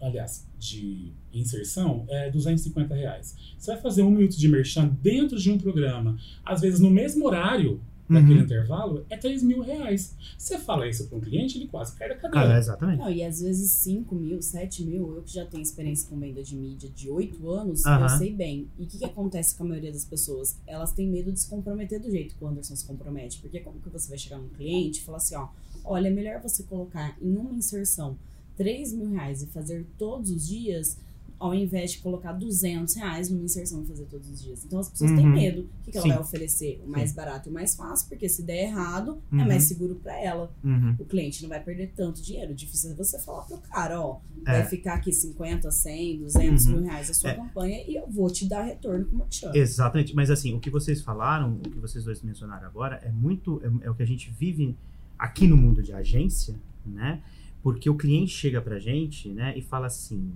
aliás, 0.00 0.48
de 0.58 1.12
inserção, 1.32 2.04
é 2.08 2.28
250 2.30 2.94
reais. 2.94 3.36
Você 3.56 3.70
vai 3.72 3.80
fazer 3.80 4.02
um 4.02 4.10
minuto 4.10 4.36
de 4.36 4.48
merchan 4.48 4.88
dentro 5.00 5.38
de 5.38 5.50
um 5.50 5.58
programa, 5.58 6.18
às 6.44 6.60
vezes 6.60 6.80
no 6.80 6.90
mesmo 6.90 7.24
horário 7.26 7.80
daquele 8.12 8.38
Uhum. 8.38 8.44
intervalo, 8.44 9.06
é 9.10 9.16
3 9.16 9.42
mil 9.42 9.60
reais. 9.62 10.14
Você 10.38 10.58
fala 10.58 10.88
isso 10.88 11.08
para 11.08 11.18
um 11.18 11.20
cliente, 11.20 11.58
ele 11.58 11.68
quase 11.68 11.94
cai 11.96 12.08
da 12.08 12.14
Ah, 12.14 12.18
cadeira. 12.18 12.58
exatamente. 12.58 12.98
Não, 12.98 13.10
e 13.10 13.22
às 13.24 13.40
vezes 13.40 13.70
5 13.72 14.14
mil, 14.14 14.40
7 14.42 14.84
mil, 14.84 15.14
eu 15.16 15.22
que 15.22 15.32
já 15.34 15.44
tenho 15.46 15.62
experiência 15.62 16.08
com 16.08 16.18
venda 16.18 16.42
de 16.42 16.54
mídia 16.56 16.88
de 16.90 17.10
8 17.10 17.48
anos, 17.50 17.84
Aham. 17.84 18.02
eu 18.02 18.08
sei 18.18 18.32
bem. 18.32 18.68
E 18.78 18.84
o 18.84 18.86
que, 18.86 18.98
que 18.98 19.04
acontece 19.04 19.54
com 19.56 19.64
a 19.64 19.68
maioria 19.68 19.92
das 19.92 20.04
pessoas? 20.04 20.56
Elas 20.66 20.92
têm 20.92 21.08
medo 21.08 21.32
de 21.32 21.40
se 21.40 21.48
comprometer 21.48 22.00
do 22.00 22.10
jeito 22.10 22.34
que 22.36 22.44
o 22.44 22.46
Anderson 22.48 22.76
se 22.76 22.84
compromete. 22.86 23.38
Porque 23.40 23.60
como 23.60 23.80
que 23.80 23.88
você 23.88 24.08
vai 24.08 24.18
chegar 24.18 24.38
num 24.38 24.48
cliente 24.48 25.00
e 25.00 25.02
falar 25.02 25.18
assim, 25.18 25.34
ó, 25.36 25.48
olha, 25.84 26.08
é 26.08 26.10
melhor 26.10 26.40
você 26.40 26.62
colocar 26.62 27.16
em 27.20 27.36
uma 27.36 27.52
inserção 27.54 28.16
3 28.56 28.92
mil 28.92 29.10
reais 29.10 29.42
e 29.42 29.46
fazer 29.46 29.86
todos 29.98 30.30
os 30.30 30.46
dias, 30.46 30.98
ao 31.42 31.54
invés 31.54 31.92
de 31.92 31.98
colocar 31.98 32.32
200 32.32 32.94
reais 32.94 33.28
numa 33.28 33.42
inserção 33.44 33.82
e 33.82 33.86
fazer 33.86 34.04
todos 34.04 34.28
os 34.30 34.40
dias. 34.42 34.64
Então 34.64 34.78
as 34.78 34.88
pessoas 34.88 35.10
têm 35.10 35.26
Uhum. 35.26 35.32
medo. 35.32 35.62
O 35.62 35.84
que, 35.84 35.90
que 35.90 35.96
ela 35.98 36.02
Sim. 36.06 36.12
vai 36.12 36.20
oferecer? 36.20 36.80
O 36.86 36.88
mais 36.88 37.12
barato 37.12 37.48
e 37.48 37.50
o 37.50 37.52
mais 37.52 37.74
fácil, 37.74 38.08
porque 38.08 38.28
se 38.28 38.42
der 38.44 38.64
errado, 38.68 39.18
Uhum. 39.32 39.40
é 39.40 39.44
mais 39.44 39.64
seguro 39.64 39.96
pra 39.96 40.16
ela 40.22 40.54
Uhum. 40.62 40.94
o 40.98 41.04
cliente 41.04 41.42
não 41.42 41.48
vai 41.48 41.60
perder 41.60 41.92
tanto 41.96 42.22
dinheiro. 42.22 42.52
O 42.52 42.54
difícil 42.54 42.92
é 42.92 42.94
você 42.94 43.18
falar 43.18 43.42
pro 43.42 43.58
cara, 43.58 44.00
ó, 44.00 44.18
É. 44.46 44.52
vai 44.60 44.66
ficar 44.66 44.94
aqui 44.94 45.12
50, 45.12 45.70
100, 45.70 46.18
200 46.20 46.64
Uhum. 46.66 46.72
mil 46.72 46.82
reais 46.84 47.10
a 47.10 47.14
sua 47.14 47.30
É. 47.30 47.34
campanha 47.34 47.84
e 47.88 47.96
eu 47.96 48.06
vou 48.08 48.30
te 48.30 48.46
dar 48.48 48.62
retorno 48.62 49.04
com 49.06 49.16
o 49.16 49.18
merchan. 49.18 49.50
Exatamente. 49.54 50.14
Mas 50.14 50.30
assim, 50.30 50.54
o 50.54 50.60
que 50.60 50.70
vocês 50.70 51.02
falaram, 51.02 51.54
o 51.54 51.70
que 51.70 51.78
vocês 51.78 52.04
dois 52.04 52.22
mencionaram 52.22 52.66
agora, 52.68 52.96
é 53.02 53.10
muito. 53.10 53.60
É, 53.64 53.86
é 53.86 53.90
o 53.90 53.94
que 53.94 54.02
a 54.02 54.06
gente 54.06 54.30
vive 54.30 54.76
aqui 55.18 55.46
no 55.48 55.56
mundo 55.56 55.82
de 55.82 55.92
agência, 55.92 56.54
né? 56.86 57.20
Porque 57.62 57.88
o 57.88 57.94
cliente 57.96 58.32
chega 58.32 58.60
pra 58.60 58.78
gente, 58.80 59.28
né, 59.28 59.56
e 59.56 59.62
fala 59.62 59.86
assim: 59.86 60.32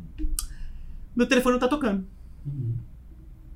Meu 1.17 1.27
telefone 1.27 1.55
não 1.55 1.61
tá 1.61 1.69
tocando. 1.69 2.07
Uhum. 2.47 2.75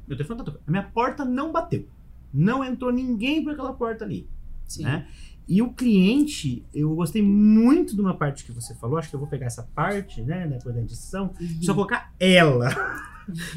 Meu 0.08 0.16
telefone 0.16 0.38
não 0.38 0.44
tá 0.44 0.50
tocando. 0.52 0.64
A 0.66 0.70
minha 0.70 0.82
porta 0.84 1.24
não 1.24 1.52
bateu. 1.52 1.86
Não 2.32 2.64
entrou 2.64 2.90
ninguém 2.92 3.42
por 3.44 3.52
aquela 3.52 3.72
porta 3.74 4.04
ali. 4.04 4.26
Sim. 4.66 4.84
né? 4.84 5.06
E 5.48 5.61
o 5.62 5.72
cliente, 5.72 6.64
eu 6.72 6.94
gostei 6.94 7.20
muito 7.20 7.94
de 7.96 8.00
uma 8.00 8.14
parte 8.14 8.44
que 8.44 8.52
você 8.52 8.72
falou, 8.76 8.98
acho 8.98 9.11
que 9.11 9.16
eu 9.16 9.20
vou 9.20 9.28
pegar 9.28 9.46
essa 9.46 9.64
parte, 9.74 10.22
né, 10.22 10.46
depois 10.46 10.72
da 10.76 10.80
edição, 10.80 11.32
Uhum. 11.40 11.62
só 11.62 11.74
colocar 11.74 12.12
ela. 12.20 12.68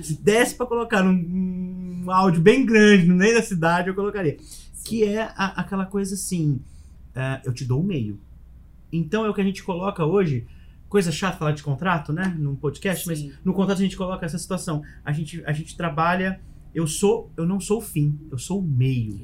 Se 0.01 0.20
desse 0.20 0.56
pra 0.56 0.66
colocar 0.66 1.04
num, 1.04 2.04
um 2.06 2.12
áudio 2.12 2.41
bem 2.41 2.66
grande 2.66 3.06
no 3.06 3.16
meio 3.16 3.36
da 3.36 3.43
cidade, 3.43 3.89
eu 3.89 3.95
colocaria. 3.95 4.38
Que 4.84 5.04
é 5.04 5.22
a- 5.36 5.54
aquela 5.62 5.86
coisa 5.86 6.16
assim, 6.16 6.60
é, 7.14 7.41
eu 7.45 7.54
te 7.54 7.64
dou 7.64 7.80
o 7.80 7.84
meio. 7.84 8.20
Então 8.91 9.24
é 9.24 9.30
o 9.30 9.34
que 9.34 9.41
a 9.41 9.45
gente 9.45 9.64
coloca 9.64 10.04
hoje, 10.04 10.47
coisa 10.94 11.12
chata 11.12 11.38
falar 11.39 11.54
de 11.54 11.64
contrato, 11.64 12.14
né? 12.14 12.36
Num 12.38 12.56
podcast, 12.56 13.08
mas 13.08 13.18
Sim. 13.18 13.34
no 13.44 13.52
contrato 13.52 13.80
a 13.80 13.82
gente 13.82 13.98
coloca 13.98 14.24
essa 14.28 14.38
situação. 14.38 14.84
A 15.04 15.12
gente, 15.12 15.44
a 15.44 15.52
gente 15.52 15.76
trabalha, 15.76 16.39
eu 16.72 16.86
sou, 16.86 17.32
eu 17.36 17.48
não 17.48 17.60
sou 17.60 17.80
o 17.80 17.82
fim, 17.82 18.16
eu 18.30 18.38
sou 18.38 18.60
o 18.60 18.62
meio. 18.62 19.20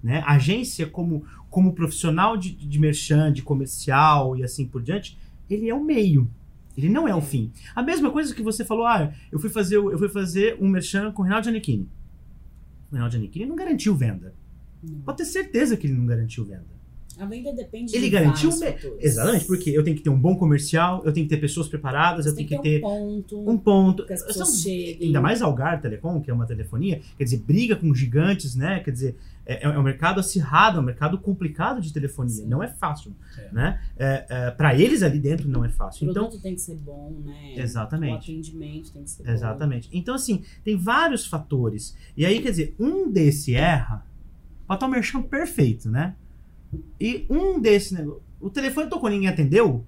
Né? 0.00 0.22
A 0.24 0.34
agência, 0.34 0.86
como, 0.86 1.24
como 1.50 1.72
profissional 1.72 2.36
de, 2.36 2.52
de 2.52 2.78
merchan, 2.78 3.32
de 3.32 3.42
comercial 3.42 4.36
e 4.36 4.44
assim 4.44 4.64
por 4.64 4.80
diante, 4.80 5.18
ele 5.50 5.68
é 5.68 5.74
o 5.74 5.82
meio. 5.82 6.30
Ele 6.76 6.88
não 6.88 7.08
é 7.08 7.14
o 7.16 7.18
É. 7.18 7.20
fim. 7.20 7.50
A 7.74 7.82
mesma 7.82 8.08
coisa 8.12 8.32
que 8.32 8.40
você 8.40 8.64
falou, 8.64 8.86
ah, 8.86 9.12
eu 9.32 9.40
fui 9.40 9.50
fazer, 9.50 9.78
eu 9.78 9.98
fui 9.98 10.08
fazer 10.08 10.56
um 10.60 10.68
merchan 10.68 11.10
com 11.10 11.22
o 11.22 11.24
Reinaldo 11.24 11.46
Giannichini. 11.46 11.88
O 12.90 12.92
Reinaldo 12.92 13.10
Giannichini 13.10 13.46
não 13.46 13.56
garantiu 13.56 13.92
venda. 13.96 14.36
Pode 15.04 15.18
ter 15.18 15.24
certeza 15.24 15.76
que 15.76 15.88
ele 15.88 15.94
não 15.94 16.06
garantiu 16.06 16.44
venda. 16.44 16.71
A 17.18 17.26
venda 17.26 17.52
depende 17.52 17.94
Ele 17.94 18.04
de 18.04 18.10
garantiu 18.10 18.50
fatores. 18.50 19.04
Exatamente, 19.04 19.44
porque 19.46 19.70
eu 19.70 19.84
tenho 19.84 19.96
que 19.96 20.02
ter 20.02 20.10
um 20.10 20.18
bom 20.18 20.34
comercial, 20.36 21.02
eu 21.04 21.12
tenho 21.12 21.26
que 21.28 21.34
ter 21.34 21.40
pessoas 21.40 21.68
preparadas, 21.68 22.26
eu 22.26 22.34
tenho 22.34 22.48
que 22.48 22.56
que 22.56 22.62
ter 22.62 22.78
um 22.78 22.80
ponto, 23.22 23.50
um 23.50 23.58
ponto. 23.58 24.06
que 24.06 24.12
as 24.12 24.20
São- 24.34 24.46
cheguem. 24.46 25.08
Ainda 25.08 25.20
mais 25.20 25.42
Algar 25.42 25.80
Telecom, 25.80 26.20
que 26.20 26.30
é 26.30 26.34
uma 26.34 26.46
telefonia, 26.46 27.00
quer 27.18 27.24
dizer, 27.24 27.38
briga 27.38 27.76
com 27.76 27.94
gigantes, 27.94 28.54
né? 28.56 28.80
Quer 28.80 28.90
dizer, 28.92 29.16
é, 29.44 29.64
é 29.64 29.78
um 29.78 29.82
mercado 29.82 30.20
acirrado, 30.20 30.78
é 30.78 30.80
um 30.80 30.84
mercado 30.84 31.18
complicado 31.18 31.80
de 31.80 31.92
telefonia. 31.92 32.34
Sim. 32.36 32.46
Não 32.48 32.62
é 32.62 32.68
fácil, 32.68 33.14
É. 33.38 33.48
né? 33.52 33.80
É, 33.98 34.26
é, 34.28 34.50
para 34.50 34.74
eles 34.74 35.02
ali 35.02 35.18
dentro 35.18 35.48
não 35.48 35.64
é 35.64 35.68
O 35.68 35.72
fácil. 35.72 36.08
Então, 36.10 36.24
produto 36.24 36.42
tem 36.42 36.54
que 36.54 36.60
ser 36.60 36.76
bom, 36.76 37.12
né? 37.24 37.54
Exatamente. 37.56 38.12
O 38.30 38.34
atendimento 38.34 38.90
tem 38.92 39.02
que 39.04 39.10
ser 39.10 39.28
exatamente. 39.28 39.88
Então, 39.92 40.14
assim, 40.14 40.42
tem 40.64 40.76
vários 40.76 41.26
fatores. 41.26 41.96
E 42.16 42.24
aí, 42.24 42.40
quer 42.40 42.50
dizer, 42.50 42.74
um 42.78 43.10
desse 43.10 43.54
erra, 43.54 44.06
pode 44.66 44.76
estar 44.78 44.86
o 44.86 44.90
merchan 44.90 45.22
perfeito, 45.22 45.90
né? 45.90 46.14
E 47.00 47.26
um 47.28 47.60
desse 47.60 47.94
negócio. 47.94 48.22
O 48.40 48.50
telefone 48.50 48.88
tocou, 48.90 49.08
ninguém 49.10 49.28
atendeu, 49.28 49.84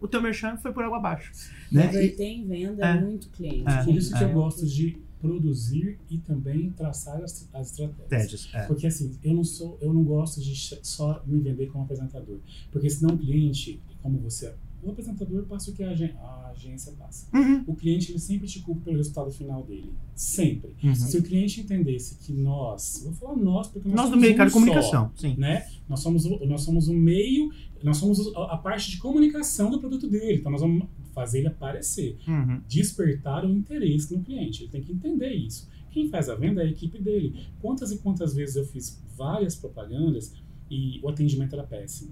o 0.00 0.06
teu 0.08 0.20
merchan 0.20 0.56
foi 0.58 0.72
por 0.72 0.82
água 0.84 0.98
abaixo. 0.98 1.32
Né? 1.72 1.84
E- 1.84 1.86
Converter 1.86 2.24
em 2.24 2.46
venda 2.46 2.86
é, 2.86 2.90
É. 2.96 3.00
muito 3.00 3.28
cliente. 3.30 3.68
É. 3.70 3.84
Por 3.84 3.94
isso 3.94 4.12
que 4.16 4.22
É. 4.22 4.26
eu 4.26 4.32
gosto 4.32 4.66
de 4.66 4.98
produzir 5.20 5.98
e 6.10 6.18
também 6.18 6.70
traçar 6.70 7.22
as, 7.22 7.48
as 7.54 7.70
estratégias. 7.78 8.50
É. 8.52 8.66
Porque 8.66 8.86
assim, 8.86 9.16
eu 9.24 9.32
não 9.32 9.42
sou, 9.44 9.78
eu 9.80 9.92
não 9.94 10.02
gosto 10.04 10.40
de 10.40 10.54
só 10.82 11.22
me 11.26 11.40
vender 11.40 11.66
como 11.68 11.84
apresentador. 11.84 12.36
Porque 12.70 12.90
senão 12.90 13.14
o 13.14 13.18
cliente, 13.18 13.80
como 14.02 14.18
você, 14.18 14.52
o 14.84 14.90
apresentador 14.90 15.44
passa 15.46 15.70
o 15.70 15.74
que 15.74 15.82
a, 15.82 15.90
agen- 15.90 16.14
a 16.20 16.50
agência 16.50 16.92
passa. 16.92 17.26
Uhum, 17.36 17.64
O 17.66 17.74
cliente 17.74 18.12
ele 18.12 18.18
sempre 18.18 18.46
te 18.46 18.60
culpa 18.60 18.82
pelo 18.82 18.96
resultado 18.96 19.30
final 19.30 19.62
dele. 19.64 19.92
Sempre. 20.14 20.74
uhum. 20.82 20.94
Se 20.94 21.16
o 21.18 21.22
cliente 21.22 21.60
entendesse 21.60 22.16
que 22.16 22.32
nós, 22.32 23.02
vou 23.04 23.12
falar 23.14 23.36
nós, 23.36 23.68
porque 23.68 23.88
nós, 23.88 23.96
Nós 23.96 24.06
do 24.06 24.10
somos 24.12 24.24
mercado 24.26 24.46
um 24.46 24.48
de 24.48 24.52
comunicação, 24.54 25.10
sim. 25.16 25.34
Só, 25.34 25.40
né? 25.40 25.66
Nós 25.88 26.00
somos 26.00 26.24
o, 26.26 26.46
nós 26.46 26.62
somos 26.62 26.88
o 26.88 26.94
meio, 26.94 27.50
nós 27.82 27.96
somos 27.96 28.34
a, 28.36 28.54
a 28.54 28.56
parte 28.58 28.90
de 28.90 28.98
comunicação 28.98 29.70
do 29.70 29.78
produto 29.80 30.08
dele. 30.08 30.38
Então 30.38 30.52
nós 30.52 30.60
vamos 30.60 30.86
fazer 31.14 31.38
ele 31.38 31.48
aparecer 31.48 32.16
Uhum. 32.26 32.60
despertar 32.68 33.44
o 33.44 33.50
interesse 33.50 34.14
no 34.14 34.22
cliente. 34.22 34.62
Ele 34.64 34.70
tem 34.70 34.82
que 34.82 34.92
entender 34.92 35.32
isso. 35.32 35.68
Quem 35.90 36.08
faz 36.08 36.28
a 36.28 36.34
venda 36.34 36.60
é 36.62 36.66
a 36.66 36.70
equipe 36.70 36.98
dele. 37.00 37.46
Quantas 37.60 37.92
e 37.92 37.98
quantas 37.98 38.34
vezes 38.34 38.56
eu 38.56 38.66
fiz 38.66 39.00
várias 39.16 39.54
propagandas 39.54 40.32
e 40.68 40.98
o 41.02 41.08
atendimento 41.08 41.52
era 41.54 41.62
péssimo? 41.62 42.10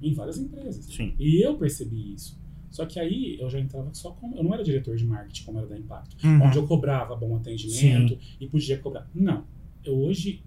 Em 0.00 0.12
várias 0.14 0.38
empresas. 0.38 0.84
Sim. 0.86 1.14
E 1.18 1.44
eu 1.44 1.56
percebi 1.56 2.14
isso. 2.14 2.38
Só 2.70 2.84
que 2.86 3.00
aí 3.00 3.38
eu 3.40 3.48
já 3.48 3.58
entrava 3.58 3.92
só 3.94 4.10
como. 4.12 4.36
Eu 4.36 4.44
não 4.44 4.52
era 4.54 4.62
diretor 4.62 4.94
de 4.96 5.04
marketing 5.04 5.44
como 5.44 5.58
era 5.58 5.66
da 5.66 5.78
Impacto, 5.78 6.16
Uhum. 6.24 6.42
onde 6.42 6.58
eu 6.58 6.66
cobrava 6.66 7.16
bom 7.16 7.34
atendimento 7.36 8.18
e 8.40 8.46
podia 8.46 8.78
cobrar. 8.78 9.08
Não. 9.14 9.44
Eu 9.84 9.96
hoje, 9.96 10.42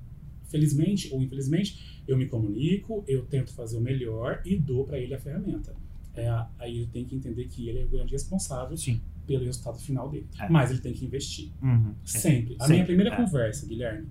felizmente 0.47 1.09
ou 1.13 1.21
infelizmente, 1.21 2.01
eu 2.07 2.15
me 2.17 2.27
comunico, 2.27 3.03
eu 3.07 3.25
tento 3.25 3.53
fazer 3.53 3.77
o 3.77 3.81
melhor 3.81 4.41
e 4.45 4.55
dou 4.55 4.85
para 4.85 4.99
ele 4.99 5.13
a 5.13 5.19
ferramenta. 5.19 5.73
É, 6.13 6.27
aí 6.59 6.77
ele 6.77 6.87
tem 6.87 7.05
que 7.05 7.15
entender 7.15 7.45
que 7.47 7.67
ele 7.69 7.79
é 7.79 7.85
o 7.85 7.87
grande 7.87 8.11
responsável 8.11 8.75
Sim. 8.77 8.99
pelo 9.25 9.43
resultado 9.45 9.79
final 9.79 10.09
dele. 10.09 10.27
É. 10.39 10.47
Mas 10.49 10.69
ele 10.69 10.79
tem 10.81 10.93
que 10.93 11.05
investir. 11.05 11.49
Uhum. 11.61 11.93
Sempre. 12.03 12.55
A 12.59 12.63
Sempre, 12.63 12.73
minha 12.73 12.85
primeira 12.85 13.13
é. 13.13 13.17
conversa, 13.17 13.65
Guilherme, 13.65 14.07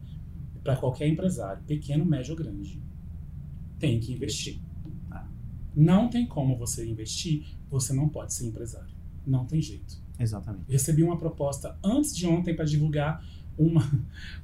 para 0.64 0.76
qualquer 0.76 1.06
empresário, 1.08 1.62
pequeno, 1.64 2.04
médio 2.04 2.32
ou 2.32 2.36
grande, 2.38 2.80
tem 3.78 4.00
que 4.00 4.12
investir. 4.12 4.58
Não 5.74 6.08
tem 6.08 6.26
como 6.26 6.56
você 6.56 6.86
investir, 6.88 7.46
você 7.68 7.92
não 7.92 8.08
pode 8.08 8.34
ser 8.34 8.46
empresário. 8.46 8.94
Não 9.26 9.46
tem 9.46 9.60
jeito. 9.60 10.00
Exatamente. 10.18 10.70
Recebi 10.70 11.02
uma 11.02 11.16
proposta 11.16 11.78
antes 11.82 12.14
de 12.14 12.26
ontem 12.26 12.54
para 12.54 12.64
divulgar 12.64 13.24
uma, 13.60 13.82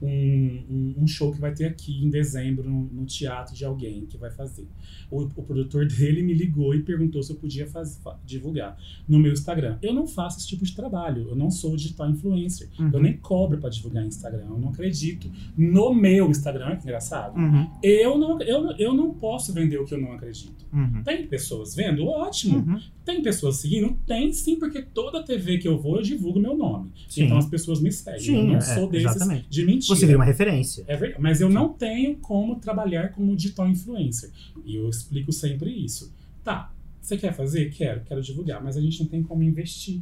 um, 0.03 0.95
um- 0.99 1.07
show 1.07 1.33
que 1.33 1.41
vai 1.41 1.55
ter 1.55 1.65
aqui 1.67 2.05
em 2.05 2.11
dezembro 2.11 2.69
no, 2.69 2.83
no 2.93 3.05
teatro 3.07 3.55
de 3.55 3.65
alguém 3.65 4.05
que 4.07 4.17
vai 4.19 4.31
fazer. 4.31 4.67
O, 5.11 5.23
o 5.23 5.43
produtor 5.43 5.87
dele 5.89 6.23
me 6.23 6.35
ligou 6.35 6.75
e 6.75 6.83
perguntou 6.83 7.23
se 7.23 7.33
eu 7.33 7.37
podia 7.37 7.67
faz- 7.67 7.99
fa- 8.03 8.19
divulgar 8.27 8.77
no 9.09 9.19
meu 9.19 9.33
Instagram. 9.33 9.79
Eu 9.81 9.95
não 9.95 10.07
faço 10.07 10.39
esse 10.39 10.49
tipo 10.49 10.65
de 10.65 10.75
trabalho, 10.75 11.29
eu 11.29 11.37
não 11.37 11.51
sou 11.51 11.77
digital 11.77 12.11
influencer. 12.11 12.69
Uhum. 12.79 12.91
Eu 12.93 13.01
nem 13.01 13.17
cobro 13.17 13.59
para 13.59 13.71
divulgar 13.71 14.05
em 14.05 14.09
Instagram, 14.09 14.47
eu 14.49 14.59
não 14.59 14.69
acredito 14.71 15.31
no 15.57 15.95
meu 15.95 16.29
Instagram, 16.31 16.77
que 16.77 16.83
engraçado. 16.85 17.39
Uhum. 17.39 17.71
Eu, 17.83 18.19
não, 18.19 18.41
eu, 18.43 18.71
eu 18.79 18.95
não 18.95 19.15
posso 19.15 19.53
vender 19.53 19.79
o 19.79 19.85
que 19.85 19.95
eu 19.95 20.01
não 20.01 20.13
acredito. 20.13 20.67
Uhum. 20.73 21.03
Tem 21.05 21.27
pessoas 21.27 21.75
vendo? 21.75 22.05
Ótimo. 22.07 22.59
Uhum. 22.59 22.81
Tem 23.05 23.23
pessoas 23.23 23.57
seguindo? 23.59 23.97
Tem 24.05 24.33
sim, 24.33 24.59
porque 24.59 24.83
toda 24.83 25.23
TV 25.23 25.59
que 25.59 25.69
eu 25.69 25.79
vou, 25.79 25.97
eu 25.97 26.03
divulgo 26.03 26.41
meu 26.41 26.57
nome. 26.57 26.91
Sim. 27.09 27.25
Então 27.25 27.39
as 27.39 27.47
pessoas 27.47 27.81
me 27.81 27.93
seguem. 27.93 28.21
Sim, 28.21 28.37
eu 28.37 28.45
não 28.45 28.57
é, 28.57 28.61
sou 28.61 28.89
desses 29.07 29.23
exatamente. 29.23 29.49
de 29.49 29.65
mentira. 29.65 29.95
Você 29.95 30.07
vira 30.07 30.19
uma 30.19 30.25
referência. 30.25 30.85
É 30.87 30.97
verdade. 30.97 31.23
Mas 31.23 31.41
eu 31.41 31.49
não 31.49 31.69
tenho 31.73 32.17
como 32.17 32.57
trabalhar 32.57 33.13
como 33.13 33.35
digital 33.35 33.69
influencer. 33.69 34.31
E 34.65 34.77
eu 34.77 34.89
explico 34.89 35.33
sempre 35.33 35.71
isso. 35.71 36.13
Tá, 36.45 36.73
você 37.01 37.17
quer 37.17 37.33
fazer? 37.33 37.71
Quero, 37.71 38.03
quero 38.03 38.23
divulgar. 38.23 38.63
Mas 38.63 38.77
a 38.77 38.81
gente 38.81 39.01
não 39.01 39.07
tem 39.07 39.23
como 39.23 39.43
investir 39.43 40.01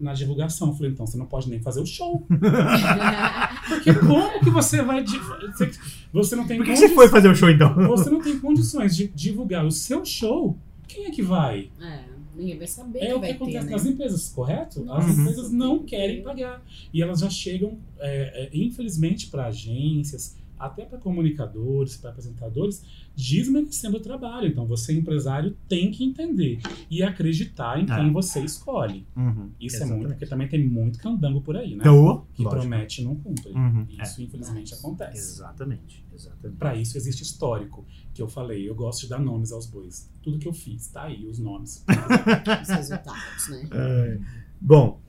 na 0.00 0.14
divulgação. 0.14 0.68
Eu 0.68 0.74
falei, 0.74 0.90
então 0.92 1.06
você 1.06 1.18
não 1.18 1.26
pode 1.26 1.50
nem 1.50 1.60
fazer 1.60 1.80
o 1.80 1.86
show. 1.86 2.26
Porque 3.68 3.94
como 3.94 4.40
que 4.40 4.50
você 4.50 4.82
vai. 4.82 5.04
Você, 5.04 5.70
você 6.12 6.36
não 6.36 6.46
tem 6.46 6.56
Por 6.56 6.66
que 6.66 6.76
você 6.76 6.88
foi 6.88 7.08
fazer 7.08 7.28
o 7.28 7.34
show 7.34 7.50
então? 7.50 7.74
Você 7.88 8.08
não 8.08 8.20
tem 8.20 8.38
condições 8.38 8.96
de 8.96 9.08
divulgar 9.08 9.64
o 9.66 9.70
seu 9.70 10.04
show. 10.04 10.56
Quem 10.88 11.06
é 11.06 11.10
que 11.10 11.22
vai? 11.22 11.70
É, 11.80 12.04
ninguém 12.40 12.58
vai 12.58 12.66
saber 12.66 12.98
É 12.98 13.06
que 13.06 13.12
o 13.12 13.14
que 13.14 13.20
vai 13.20 13.30
acontece 13.32 13.58
ter, 13.58 13.64
né? 13.66 13.70
nas 13.76 13.86
empresas, 13.86 14.28
correto? 14.30 14.92
As 14.92 15.04
Uhum. 15.04 15.20
empresas 15.20 15.50
não 15.52 15.78
querem 15.84 16.22
pagar. 16.22 16.62
E 16.92 17.02
elas 17.02 17.20
já 17.20 17.30
chegam, 17.30 17.78
é, 17.98 18.46
é, 18.46 18.56
infelizmente, 18.56 19.28
para 19.28 19.46
agências, 19.46 20.36
até 20.60 20.84
para 20.84 20.98
comunicadores, 20.98 21.96
para 21.96 22.10
apresentadores, 22.10 22.84
desmerecendo 23.16 23.96
o 23.96 24.00
trabalho. 24.00 24.46
Então, 24.46 24.66
você, 24.66 24.92
empresário, 24.92 25.56
tem 25.66 25.90
que 25.90 26.04
entender 26.04 26.60
e 26.90 27.02
acreditar 27.02 27.80
em 27.80 27.86
quem 27.86 28.08
É. 28.08 28.10
você 28.10 28.44
escolhe. 28.44 29.06
Uhum. 29.16 29.50
Isso 29.58 29.76
é 29.76 29.78
Exatamente. 29.78 29.98
muito, 29.98 30.08
porque 30.12 30.26
também 30.26 30.48
tem 30.48 30.62
muito 30.68 30.98
candango 30.98 31.40
por 31.40 31.56
aí, 31.56 31.70
né? 31.70 31.78
Então, 31.80 32.26
que 32.34 32.42
lógico. 32.42 32.60
promete 32.60 33.00
e 33.00 33.04
não 33.04 33.16
cumpre. 33.16 33.52
Uhum. 33.52 33.86
Isso, 33.88 34.22
infelizmente, 34.22 34.74
acontece. 34.74 35.18
Exatamente. 35.36 36.04
Exatamente. 36.12 36.58
Para 36.58 36.74
isso 36.76 36.98
existe 36.98 37.22
histórico, 37.22 37.86
que 38.12 38.20
eu 38.20 38.28
falei, 38.28 38.68
eu 38.68 38.74
gosto 38.74 39.00
de 39.02 39.08
dar 39.08 39.18
nomes 39.18 39.52
aos 39.52 39.64
bois. 39.66 40.10
Tudo 40.22 40.38
que 40.38 40.46
eu 40.46 40.52
fiz, 40.52 40.88
tá 40.88 41.04
aí 41.04 41.26
os 41.26 41.38
nomes. 41.38 41.82
Os 42.62 42.68
resultados, 42.68 43.48
né? 43.48 43.68
É. 43.72 44.18
Bom, 44.60 45.00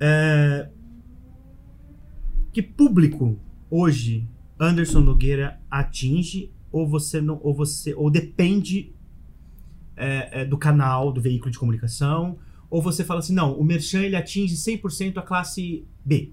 é, 0.00 0.70
que 2.52 2.62
público 2.62 3.38
hoje 3.70 4.26
Anderson 4.58 5.00
Nogueira 5.00 5.60
atinge 5.70 6.50
ou 6.70 6.86
você 6.86 7.20
não 7.20 7.40
ou 7.42 7.54
você 7.54 7.94
ou 7.94 8.10
depende 8.10 8.92
é, 9.96 10.42
é, 10.42 10.44
do 10.44 10.56
canal 10.58 11.12
do 11.12 11.20
veículo 11.20 11.50
de 11.50 11.58
comunicação 11.58 12.38
ou 12.70 12.82
você 12.82 13.04
fala 13.04 13.20
assim 13.20 13.34
não 13.34 13.58
o 13.58 13.64
merchan 13.64 14.02
ele 14.02 14.16
atinge 14.16 14.54
100% 14.54 15.16
a 15.16 15.22
classe 15.22 15.86
B 16.04 16.32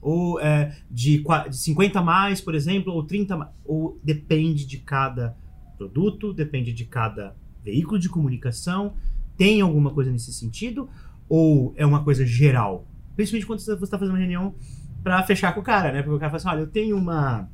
ou 0.00 0.40
é, 0.40 0.76
de, 0.90 1.22
de 1.50 1.56
50 1.56 1.98
a 1.98 2.02
mais 2.02 2.40
por 2.40 2.54
exemplo 2.54 2.92
ou 2.92 3.02
30 3.02 3.34
a 3.34 3.36
mais, 3.36 3.50
ou 3.64 4.00
depende 4.02 4.66
de 4.66 4.78
cada 4.78 5.36
produto 5.76 6.32
depende 6.32 6.72
de 6.72 6.84
cada 6.84 7.36
veículo 7.62 7.98
de 7.98 8.08
comunicação 8.08 8.94
tem 9.36 9.60
alguma 9.60 9.90
coisa 9.90 10.10
nesse 10.10 10.32
sentido 10.32 10.88
ou 11.28 11.74
é 11.76 11.84
uma 11.84 12.02
coisa 12.02 12.24
geral? 12.24 12.86
Principalmente 13.14 13.46
quando 13.46 13.60
você 13.60 13.72
está 13.72 13.98
fazendo 13.98 14.14
uma 14.14 14.18
reunião 14.18 14.54
para 15.02 15.22
fechar 15.22 15.52
com 15.54 15.60
o 15.60 15.64
cara, 15.64 15.92
né? 15.92 16.02
Porque 16.02 16.16
o 16.16 16.18
cara 16.18 16.30
fala 16.30 16.36
assim, 16.36 16.48
olha, 16.48 16.66
eu 16.66 16.70
tenho 16.70 16.96
uma 16.96 17.48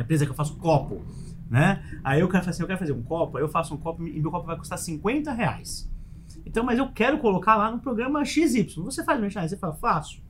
empresa 0.00 0.24
que 0.24 0.30
eu 0.30 0.34
faço 0.34 0.56
copo, 0.56 1.02
né? 1.50 1.84
Aí 2.02 2.22
o 2.22 2.28
cara 2.28 2.42
fala 2.42 2.50
assim, 2.52 2.62
eu 2.62 2.66
quero 2.66 2.78
fazer 2.78 2.92
um 2.92 3.02
copo, 3.02 3.36
aí 3.36 3.44
eu 3.44 3.48
faço 3.48 3.74
um 3.74 3.76
copo 3.76 4.06
e 4.08 4.18
meu 4.18 4.30
copo 4.30 4.46
vai 4.46 4.56
custar 4.56 4.78
50 4.78 5.30
reais. 5.32 5.90
Então, 6.46 6.64
mas 6.64 6.78
eu 6.78 6.90
quero 6.90 7.18
colocar 7.18 7.56
lá 7.56 7.70
no 7.70 7.78
programa 7.78 8.24
XY. 8.24 8.64
Você 8.76 9.04
faz 9.04 9.20
merchan? 9.20 9.40
Aí 9.40 9.48
Você 9.50 9.56
fala, 9.58 9.74
faço. 9.74 10.22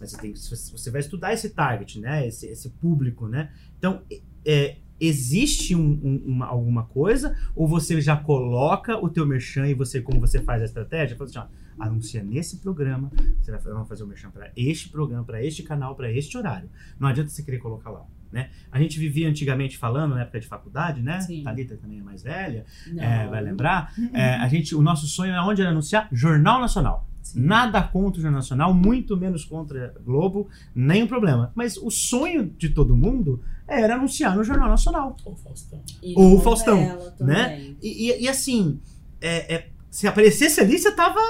Mas 0.00 0.10
você, 0.12 0.16
tem, 0.16 0.34
você 0.34 0.90
vai 0.90 1.00
estudar 1.02 1.32
esse 1.34 1.50
target, 1.50 2.00
né? 2.00 2.26
Esse, 2.26 2.46
esse 2.46 2.70
público, 2.70 3.28
né? 3.28 3.52
Então, 3.78 4.00
é, 4.44 4.78
existe 4.98 5.74
um- 5.76 6.00
um- 6.02 6.22
uma, 6.26 6.46
alguma 6.46 6.84
coisa 6.84 7.36
ou 7.54 7.68
você 7.68 8.00
já 8.00 8.16
coloca 8.16 8.96
o 8.96 9.08
teu 9.08 9.26
merchan 9.26 9.66
e 9.68 9.74
você, 9.74 10.00
como 10.00 10.18
você 10.20 10.40
faz 10.40 10.62
a 10.62 10.64
estratégia, 10.64 11.16
fala 11.16 11.28
assim, 11.30 11.38
ó, 11.38 11.46
anuncia 11.78 12.22
nesse 12.22 12.58
programa, 12.58 13.10
você 13.40 13.50
vai 13.50 13.60
fazer, 13.60 13.84
fazer 13.84 14.04
o 14.04 14.06
merchan 14.06 14.30
para 14.30 14.50
este 14.56 14.88
programa, 14.88 15.24
para 15.24 15.44
este 15.44 15.62
canal, 15.62 15.94
para 15.96 16.10
este 16.12 16.36
horário. 16.38 16.68
Não 16.98 17.08
adianta 17.08 17.30
você 17.30 17.42
querer 17.42 17.58
colocar 17.58 17.90
lá, 17.90 18.04
né? 18.32 18.50
A 18.70 18.80
gente 18.80 18.98
vivia 18.98 19.28
antigamente 19.28 19.76
falando, 19.76 20.14
na 20.14 20.22
época 20.22 20.40
de 20.40 20.46
faculdade, 20.46 21.02
né? 21.02 21.20
Sim. 21.20 21.42
Thalita 21.44 21.76
também 21.76 21.98
é 22.00 22.02
mais 22.02 22.22
velha, 22.22 22.64
é, 22.96 23.26
vai 23.28 23.42
lembrar. 23.42 23.92
É, 24.12 24.34
a 24.36 24.48
gente, 24.48 24.74
o 24.74 24.80
nosso 24.82 25.06
sonho 25.06 25.32
é 25.32 25.40
onde 25.42 25.60
era 25.60 25.70
anunciar 25.70 26.08
Jornal 26.10 26.60
Nacional. 26.60 27.06
Sim. 27.22 27.40
Nada 27.40 27.80
contra 27.82 28.18
o 28.18 28.22
Jornal 28.22 28.40
Nacional, 28.40 28.74
muito 28.74 29.16
menos 29.16 29.44
contra 29.44 29.94
Globo, 30.04 30.48
nenhum 30.74 31.06
problema. 31.06 31.52
Mas 31.54 31.76
o 31.76 31.90
sonho 31.90 32.52
de 32.58 32.70
todo 32.70 32.96
mundo 32.96 33.42
era 33.68 33.94
anunciar 33.94 34.34
no 34.36 34.42
Jornal 34.42 34.68
Nacional. 34.68 35.16
Ô, 35.24 35.36
Faustão. 35.36 35.80
E 36.02 36.14
Ou 36.16 36.30
novela 36.30 36.42
Faustão, 36.42 37.26
né? 37.26 37.74
E, 37.80 38.10
e- 38.10 38.22
e 38.24 38.28
assim, 38.28 38.80
é- 39.20 39.54
é, 39.54 39.68
se 39.88 40.06
aparecesse 40.08 40.60
ali, 40.60 40.76
você 40.78 40.90
tava, 40.90 41.20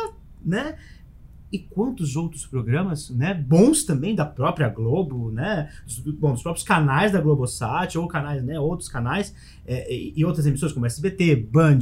né? 0.45 0.77
E 1.53 1.59
quantos 1.59 2.17
outros 2.17 2.47
programas, 2.47 3.11
né? 3.11 3.35
Bons 3.35 3.85
também 3.85 4.15
da 4.15 4.25
própria 4.25 4.71
Globo, 4.71 5.31
né? 5.31 5.71
Dos, 5.85 5.99
bom, 5.99 6.33
dos 6.33 6.43
próprios 6.43 6.65
canais 6.65 7.13
da 7.13 7.21
Globosat, 7.21 7.99
ou 7.99 8.09
canais, 8.09 8.43
né? 8.43 8.59
Outros 8.59 8.89
canais, 8.89 9.35
é, 9.67 9.95
e, 9.95 10.15
e 10.17 10.25
outras 10.25 10.47
emissoras 10.47 10.73
como 10.73 10.87
SBT, 10.87 11.37
Band, 11.37 11.79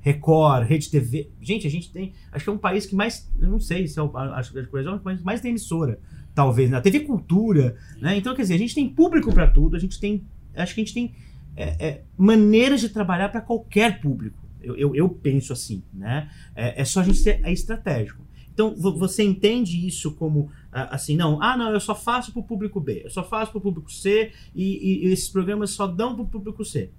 Record, 0.00 0.66
Rede 0.66 0.90
TV. 0.90 1.30
Gente, 1.40 1.68
a 1.68 1.70
gente 1.70 1.92
tem. 1.92 2.12
Acho 2.32 2.44
que 2.44 2.50
é 2.50 2.52
um 2.52 2.58
país 2.58 2.84
que 2.84 2.96
mais. 2.96 3.30
Não 3.38 3.60
sei 3.60 3.86
se 3.86 3.96
é 3.96 4.02
o. 4.02 4.10
Acho 4.16 4.52
que 4.52 4.58
é 4.58 4.62
o 4.62 4.98
que 4.98 5.24
mais 5.24 5.40
tem 5.40 5.50
emissora, 5.50 6.00
talvez, 6.34 6.68
na 6.68 6.80
TV 6.80 7.00
Cultura, 7.00 7.76
né? 8.00 8.16
Então, 8.16 8.34
quer 8.34 8.42
dizer, 8.42 8.54
a 8.54 8.58
gente 8.58 8.74
tem 8.74 8.88
público 8.88 9.32
para 9.32 9.46
tudo, 9.46 9.76
a 9.76 9.78
gente 9.78 10.00
tem. 10.00 10.24
Acho 10.56 10.74
que 10.74 10.80
a 10.80 10.84
gente 10.84 10.94
tem 10.94 11.14
é, 11.56 11.86
é, 11.86 12.02
maneiras 12.16 12.80
de 12.80 12.88
trabalhar 12.88 13.28
para 13.28 13.40
qualquer 13.40 14.00
público. 14.00 14.42
Eu, 14.60 14.76
eu, 14.76 14.94
eu 14.94 15.08
penso 15.08 15.52
assim, 15.52 15.82
né? 15.92 16.28
É, 16.54 16.82
é 16.82 16.84
só 16.84 17.00
a 17.00 17.04
gente 17.04 17.18
ser 17.18 17.40
estratégico. 17.48 18.22
Então, 18.52 18.74
vo- 18.76 18.96
você 18.98 19.22
entende 19.22 19.86
isso 19.86 20.12
como 20.14 20.50
ah, 20.70 20.94
assim, 20.94 21.16
não, 21.16 21.42
ah, 21.42 21.56
não, 21.56 21.70
eu 21.72 21.80
só 21.80 21.94
faço 21.94 22.32
para 22.32 22.40
o 22.40 22.44
público 22.44 22.80
B, 22.80 23.02
eu 23.04 23.10
só 23.10 23.24
faço 23.24 23.50
para 23.50 23.58
o 23.58 23.62
público 23.62 23.90
C 23.92 24.32
e, 24.54 24.62
e- 24.64 25.06
e 25.08 25.12
esses 25.12 25.28
programas 25.28 25.70
só 25.70 25.86
dão 25.86 26.14
para 26.14 26.24
o 26.24 26.28
público 26.28 26.64
C. 26.64 26.90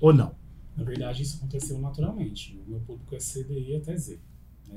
Ou 0.00 0.12
não? 0.12 0.34
Na 0.76 0.84
verdade, 0.84 1.22
isso 1.22 1.36
aconteceu 1.38 1.78
naturalmente. 1.78 2.58
O 2.66 2.70
meu 2.70 2.80
público 2.80 3.14
é 3.14 3.18
CDI 3.18 3.76
até 3.76 3.96
Z. 3.96 4.18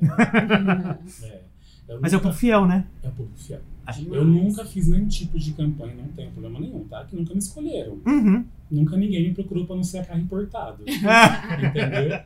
É. 1.24 1.42
Eu 1.90 1.98
Mas 2.00 2.12
é 2.12 2.16
o 2.16 2.20
público 2.20 2.38
fiel, 2.40 2.66
né? 2.66 2.84
é 3.02 3.08
o 3.08 3.12
público 3.12 3.38
fiel. 3.38 3.60
Acho- 3.86 4.14
Eu 4.14 4.24
nunca 4.24 4.64
fiz 4.64 4.86
nenhum 4.88 5.08
tipo 5.08 5.38
de 5.38 5.52
campanha, 5.52 5.94
não 5.96 6.08
tenho 6.08 6.30
problema 6.30 6.60
nenhum, 6.60 6.84
tá? 6.84 7.04
Que 7.04 7.16
nunca 7.16 7.32
me 7.32 7.40
escolheram. 7.40 7.98
Uhum. 8.06 8.44
Nunca 8.70 8.96
ninguém 8.96 9.28
me 9.28 9.34
procurou 9.34 9.66
pra 9.66 9.74
anunciar 9.74 10.06
carro 10.06 10.20
importado. 10.20 10.84
Entendeu? 10.86 12.20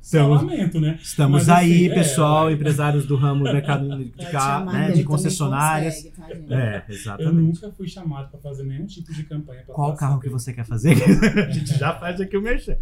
Só 0.00 0.18
Estamos, 0.18 0.42
lamento, 0.42 0.80
né? 0.80 0.98
estamos 1.02 1.46
Mas, 1.46 1.48
aí, 1.50 1.72
assim, 1.86 1.88
é, 1.90 1.94
pessoal, 1.94 2.48
é. 2.48 2.52
empresários 2.54 3.04
do 3.06 3.14
ramo 3.16 3.44
do 3.44 3.52
mercado 3.52 3.86
de, 3.98 4.10
carro, 4.30 4.72
né, 4.72 4.90
de 4.90 5.04
concessionárias. 5.04 5.96
consegue, 6.02 6.42
tá? 6.46 6.54
É, 6.54 6.84
Eu 6.88 6.94
exatamente. 6.94 7.34
nunca 7.34 7.70
fui 7.72 7.86
chamado 7.88 8.30
pra 8.30 8.40
fazer 8.40 8.62
nenhum 8.64 8.86
tipo 8.86 9.12
de 9.12 9.22
campanha. 9.24 9.62
Pra 9.64 9.74
Qual 9.74 9.94
carro 9.94 10.18
que 10.20 10.28
você 10.30 10.52
quer 10.52 10.64
fazer? 10.64 10.94
a 11.46 11.50
gente 11.50 11.76
já 11.78 11.92
faz 11.94 12.20
aqui 12.20 12.36
o 12.38 12.42
merchan. 12.42 12.76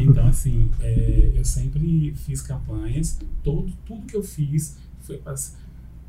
Então, 0.00 0.26
assim, 0.26 0.70
é, 0.80 1.32
eu 1.34 1.44
sempre 1.44 2.14
fiz 2.16 2.40
campanhas. 2.40 3.18
Todo, 3.42 3.70
tudo 3.86 4.06
que 4.06 4.16
eu 4.16 4.22
fiz 4.22 4.78
foi 5.04 5.18
para 5.18 5.34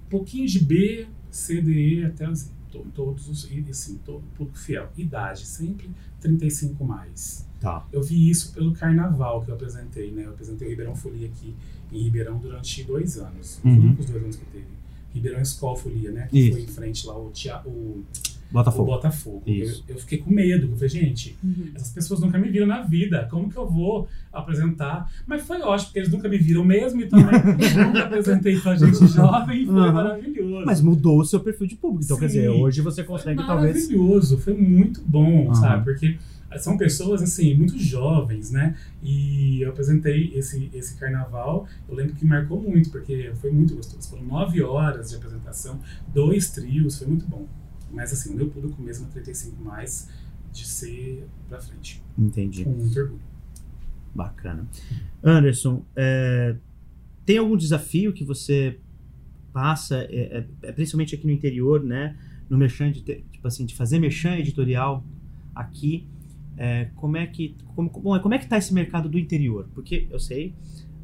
pouquinho 0.10 0.48
de 0.48 0.60
B, 0.60 1.08
C, 1.32 1.62
D, 1.62 1.72
E 2.00 2.06
até 2.06 2.32
Z. 2.34 2.50
To- 2.72 2.86
Todos 2.94 3.30
os, 3.30 3.50
e 3.50 3.64
assim, 3.70 4.00
todo 4.06 4.22
público 4.36 4.58
fiel. 4.60 4.90
Idade, 4.98 5.46
sempre 5.46 5.90
35 6.20 6.84
mais. 6.84 7.46
Tá. 7.62 7.86
Eu 7.92 8.04
vi 8.04 8.30
isso 8.30 8.52
pelo 8.54 8.74
carnaval 8.74 9.42
que 9.44 9.50
eu 9.50 9.56
apresentei, 9.56 10.12
né? 10.12 10.26
Eu 10.26 10.32
apresentei 10.32 10.68
o 10.68 10.70
Ribeirão 10.72 10.96
Folia 10.96 11.28
aqui 11.28 11.56
em 11.92 12.04
Ribeirão 12.04 12.38
durante 12.38 12.84
dois 12.84 13.18
anos. 13.18 13.60
Os 13.60 13.64
Uhum. 13.64 13.80
únicos 13.80 14.06
dois 14.08 14.24
anos 14.24 14.36
que 14.36 14.46
teve. 14.46 14.66
Ribeirão 15.14 15.42
Escola 15.42 15.78
Folia, 15.78 16.12
né? 16.12 16.28
Que 16.30 16.38
Isso. 16.40 16.52
foi 16.52 16.62
em 16.64 16.68
frente 16.68 17.08
lá 17.08 17.18
o, 17.18 17.30
tea, 17.32 17.62
o, 18.56 18.62
o 18.62 18.64
Botafogo. 18.64 18.86
Botafogo. 18.92 19.44
Isso. 19.46 19.84
Eu, 19.88 19.96
eu 19.96 20.02
fiquei 20.02 20.18
com 20.20 20.32
medo. 20.32 20.68
Eu 20.68 20.74
falei, 20.76 20.90
gente, 20.90 21.38
Uhum. 21.44 21.70
essas 21.76 21.90
pessoas 21.92 22.20
nunca 22.20 22.38
me 22.38 22.50
viram 22.50 22.68
na 22.68 22.82
vida. 22.82 23.28
Como 23.30 23.50
que 23.50 23.58
eu 23.58 23.68
vou 23.70 24.08
apresentar? 24.32 25.12
Mas 25.26 25.42
foi 25.44 25.62
ótimo, 25.62 25.88
porque 25.88 26.00
eles 26.00 26.12
nunca 26.12 26.28
me 26.30 26.38
viram 26.38 26.64
mesmo, 26.64 27.02
então 27.02 27.20
né, 27.20 27.32
eu 27.78 27.88
nunca 27.88 28.04
apresentei 28.04 28.60
pra 28.60 28.76
gente 28.76 29.08
jovem 29.08 29.64
e 29.64 29.66
foi 29.66 29.76
Uhum. 29.76 29.92
maravilhoso. 29.94 30.66
Mas 30.66 30.82
mudou 30.82 31.20
o 31.20 31.26
seu 31.26 31.40
perfil 31.40 31.68
de 31.68 31.76
público. 31.76 32.04
Então, 32.06 32.18
quer 32.18 32.30
Sim. 32.30 32.38
dizer, 32.40 32.50
hoje 32.50 32.82
você 32.82 33.04
foi 33.04 33.16
consegue 33.18 33.44
talvez. 33.46 33.76
maravilhoso, 33.90 34.38
foi 34.38 34.54
muito 34.54 35.02
bom, 35.06 35.46
Aham. 35.46 35.54
sabe? 35.56 35.84
Porque 35.86 36.18
são 36.58 36.78
pessoas, 36.78 37.22
assim, 37.22 37.54
muito 37.54 37.78
jovens, 37.78 38.50
né? 38.52 38.76
E 39.04 39.62
eu 39.62 39.70
apresentei 39.72 40.32
esse, 40.36 40.70
esse 40.74 40.96
carnaval, 40.96 41.68
eu 41.90 41.96
lembro 41.96 42.14
que 42.16 42.24
marcou 42.26 42.62
muito, 42.62 42.90
porque 42.92 43.32
foi 43.42 43.52
muito 43.52 43.76
gostoso. 43.76 44.10
Foram 44.10 44.24
nove 44.24 44.62
horas 44.62 45.10
de 45.10 45.16
apresentação, 45.18 45.80
dois 46.14 46.50
trios, 46.52 46.98
foi 46.98 47.08
muito 47.08 47.26
bom. 47.28 47.46
Mas, 47.96 48.12
assim, 48.12 48.34
o 48.34 48.36
meu 48.36 48.50
público 48.50 48.82
mesmo 48.82 49.08
é 49.08 49.10
35 49.12 49.64
mais 49.64 50.10
de 50.52 50.68
ser 50.68 51.26
pra 51.48 51.60
frente. 51.60 52.04
Entendi. 52.18 52.64
Com 52.64 52.72
muito 52.72 53.00
orgulho. 53.00 53.22
Bacana. 54.14 54.68
Anderson, 55.24 55.84
é, 55.96 56.56
tem 57.26 57.38
algum 57.38 57.58
desafio 57.58 58.14
que 58.14 58.24
você 58.24 58.78
passa, 59.52 60.00
é, 60.10 60.40
é, 60.40 60.46
é, 60.64 60.72
principalmente 60.72 61.16
aqui 61.16 61.26
no 61.26 61.34
interior, 61.34 61.84
né? 61.84 62.18
No 62.50 62.58
merchan, 62.58 62.92
de, 62.92 63.02
tipo 63.02 63.48
assim, 63.48 63.66
de 63.66 63.74
fazer 63.74 64.00
merchan 64.00 64.38
editorial 64.38 65.04
aqui. 65.54 66.06
é, 66.58 66.90
como 66.96 67.18
é 67.18 67.26
que 67.26 67.56
como, 67.76 67.90
como 67.90 68.34
é 68.34 68.38
que 68.38 68.48
tá 68.48 68.58
esse 68.58 68.74
mercado 68.74 69.10
do 69.10 69.20
interior? 69.20 69.68
Porque 69.74 70.08
eu 70.10 70.20
sei, 70.20 70.54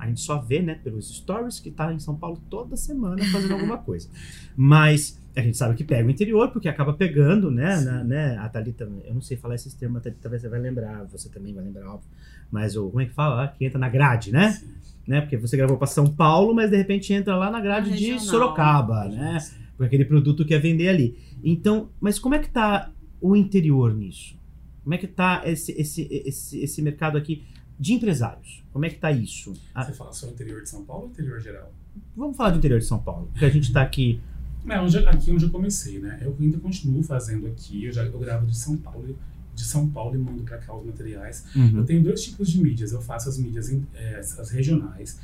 a 0.01 0.07
gente 0.07 0.19
só 0.21 0.39
vê, 0.39 0.61
né, 0.61 0.75
pelos 0.83 1.15
stories 1.15 1.59
que 1.59 1.69
tá 1.69 1.93
em 1.93 1.99
São 1.99 2.15
Paulo 2.15 2.41
toda 2.49 2.75
semana 2.75 3.23
fazendo 3.25 3.53
alguma 3.53 3.77
coisa. 3.77 4.09
Mas 4.57 5.19
a 5.35 5.41
gente 5.41 5.55
sabe 5.57 5.75
que 5.75 5.83
pega 5.83 6.07
o 6.07 6.11
interior 6.11 6.49
porque 6.51 6.67
acaba 6.67 6.93
pegando, 6.93 7.49
né, 7.51 7.79
na- 7.81 8.03
né, 8.03 8.37
a 8.37 8.49
Thalita, 8.49 8.89
eu 9.05 9.13
não 9.13 9.21
sei 9.21 9.37
falar 9.37 9.55
esses 9.55 9.73
termos, 9.73 9.97
a 9.97 10.01
Thalita 10.01 10.19
talvez 10.23 10.41
você 10.41 10.49
vai 10.49 10.59
lembrar, 10.59 11.05
você 11.05 11.29
também 11.29 11.53
vai 11.53 11.63
lembrar, 11.63 11.87
óbvio. 11.87 12.09
Mas 12.51 12.75
o, 12.75 12.89
como 12.89 13.01
é 13.01 13.05
que 13.05 13.13
fala? 13.13 13.43
Ah, 13.43 13.47
Que 13.47 13.63
entra 13.65 13.79
na 13.79 13.87
grade, 13.89 14.31
né? 14.31 14.51
Sim. 14.53 14.67
né? 15.07 15.21
Porque 15.21 15.37
você 15.37 15.55
gravou 15.55 15.77
para 15.77 15.87
São 15.87 16.07
Paulo, 16.07 16.53
mas 16.53 16.69
de 16.69 16.77
repente 16.77 17.13
entra 17.13 17.35
lá 17.37 17.49
na 17.49 17.61
grade 17.61 17.89
de 17.95 18.05
regional. 18.05 18.19
Sorocaba, 18.25 19.05
né? 19.07 19.37
Com 19.77 19.83
aquele 19.83 20.03
produto 20.05 20.43
que 20.45 20.53
é 20.53 20.59
vender 20.59 20.89
ali. 20.89 21.15
Então, 21.43 21.89
mas 22.01 22.19
como 22.19 22.35
é 22.35 22.39
que 22.39 22.49
tá 22.49 22.91
o 23.21 23.35
interior 23.35 23.93
nisso? 23.95 24.35
Como 24.83 24.93
é 24.95 24.97
que 24.97 25.07
tá 25.07 25.43
esse, 25.45 25.71
esse, 25.79 26.07
esse, 26.11 26.59
esse 26.59 26.81
mercado 26.81 27.17
aqui 27.17 27.43
de 27.81 27.93
empresários? 27.93 28.63
Como 28.71 28.85
é 28.85 28.89
que 28.89 28.99
tá 28.99 29.11
isso? 29.11 29.53
Ah, 29.73 29.83
Você 29.83 29.93
fala 29.93 30.13
só 30.13 30.27
interior 30.27 30.61
de 30.61 30.69
São 30.69 30.85
Paulo 30.85 31.05
ou 31.05 31.09
interior 31.09 31.39
geral? 31.41 31.73
vamos 32.15 32.37
falar 32.37 32.51
do 32.51 32.57
interior 32.59 32.79
de 32.79 32.85
São 32.85 32.99
Paulo, 32.99 33.27
porque 33.31 33.43
a 33.45 33.49
gente 33.49 33.73
tá 33.73 33.81
aqui. 33.81 34.21
É, 34.69 34.79
onde, 34.79 34.97
aqui 34.99 35.31
onde 35.31 35.43
eu 35.45 35.49
comecei, 35.49 35.99
né? 35.99 36.19
Eu 36.21 36.37
ainda 36.39 36.59
continuo 36.59 37.01
fazendo 37.03 37.47
aqui, 37.47 37.85
eu 37.85 37.91
já 37.91 38.03
eu 38.05 38.19
gravo 38.19 38.45
de 38.45 38.55
São 38.55 38.77
Paulo, 38.77 39.17
de 39.55 39.63
São 39.63 39.89
Paulo 39.89 40.15
e 40.15 40.19
mando 40.19 40.43
para 40.43 40.57
cá 40.59 40.73
os 40.75 40.85
materiais. 40.85 41.43
Eu 41.73 41.83
tenho 41.83 42.03
dois 42.03 42.23
tipos 42.23 42.49
de 42.49 42.61
mídias. 42.61 42.91
Eu 42.91 43.01
faço 43.01 43.27
as 43.27 43.37
mídias 43.39 43.69
em- 43.69 43.85
eh, 43.95 44.19
as 44.19 44.49
regionais. 44.51 45.19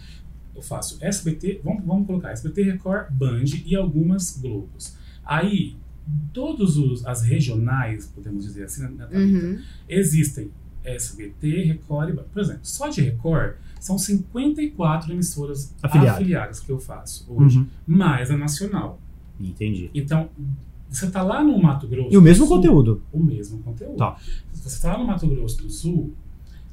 Eu 0.56 0.62
faço 0.64 0.98
SBT, 1.00 1.62
vamos, 1.64 1.86
vamos 1.86 2.08
colocar 2.08 2.32
SBT, 2.32 2.64
Record, 2.64 3.12
Band 3.12 3.44
e 3.66 3.76
algumas 3.76 4.38
Globos. 4.42 4.96
Aí, 5.24 5.76
todos 6.34 6.76
os 6.78 7.06
as 7.06 7.22
regionais, 7.22 8.08
podemos 8.08 8.44
dizer 8.44 8.64
assim, 8.64 8.82
na, 8.82 8.90
na 8.90 9.06
Thalita, 9.08 9.46
Uhum. 9.46 9.62
existem 9.88 10.50
SBT, 10.88 11.64
Record 11.64 12.10
e. 12.10 12.14
Por 12.14 12.42
exemplo, 12.42 12.62
só 12.64 12.88
de 12.88 13.02
Record 13.02 13.56
são 13.80 13.98
54 13.98 15.12
emissoras 15.14 15.74
Afiliadas. 15.84 16.16
afiliadas 16.16 16.60
que 16.60 16.70
eu 16.72 16.80
faço 16.80 17.26
hoje, 17.30 17.60
Uhum. 17.60 17.68
mais 17.86 18.32
a 18.32 18.38
nacional. 18.38 19.00
Entendi. 19.40 19.90
Então, 19.94 20.30
você 20.90 21.10
tá 21.12 21.22
lá 21.22 21.44
no 21.44 21.58
Mato 21.62 21.88
Grosso. 21.88 22.14
E 22.14 22.18
o 22.18 22.22
mesmo 22.22 22.46
Sul, 22.48 22.56
conteúdo. 22.56 23.02
O 23.12 23.20
mesmo 23.20 23.60
conteúdo. 23.60 23.98
Tá. 23.98 24.18
Você 24.54 24.82
tá 24.82 24.94
lá 24.94 24.98
no 25.00 25.06
Mato 25.06 25.28
Grosso 25.28 25.62
do 25.62 25.70
Sul, 25.70 26.14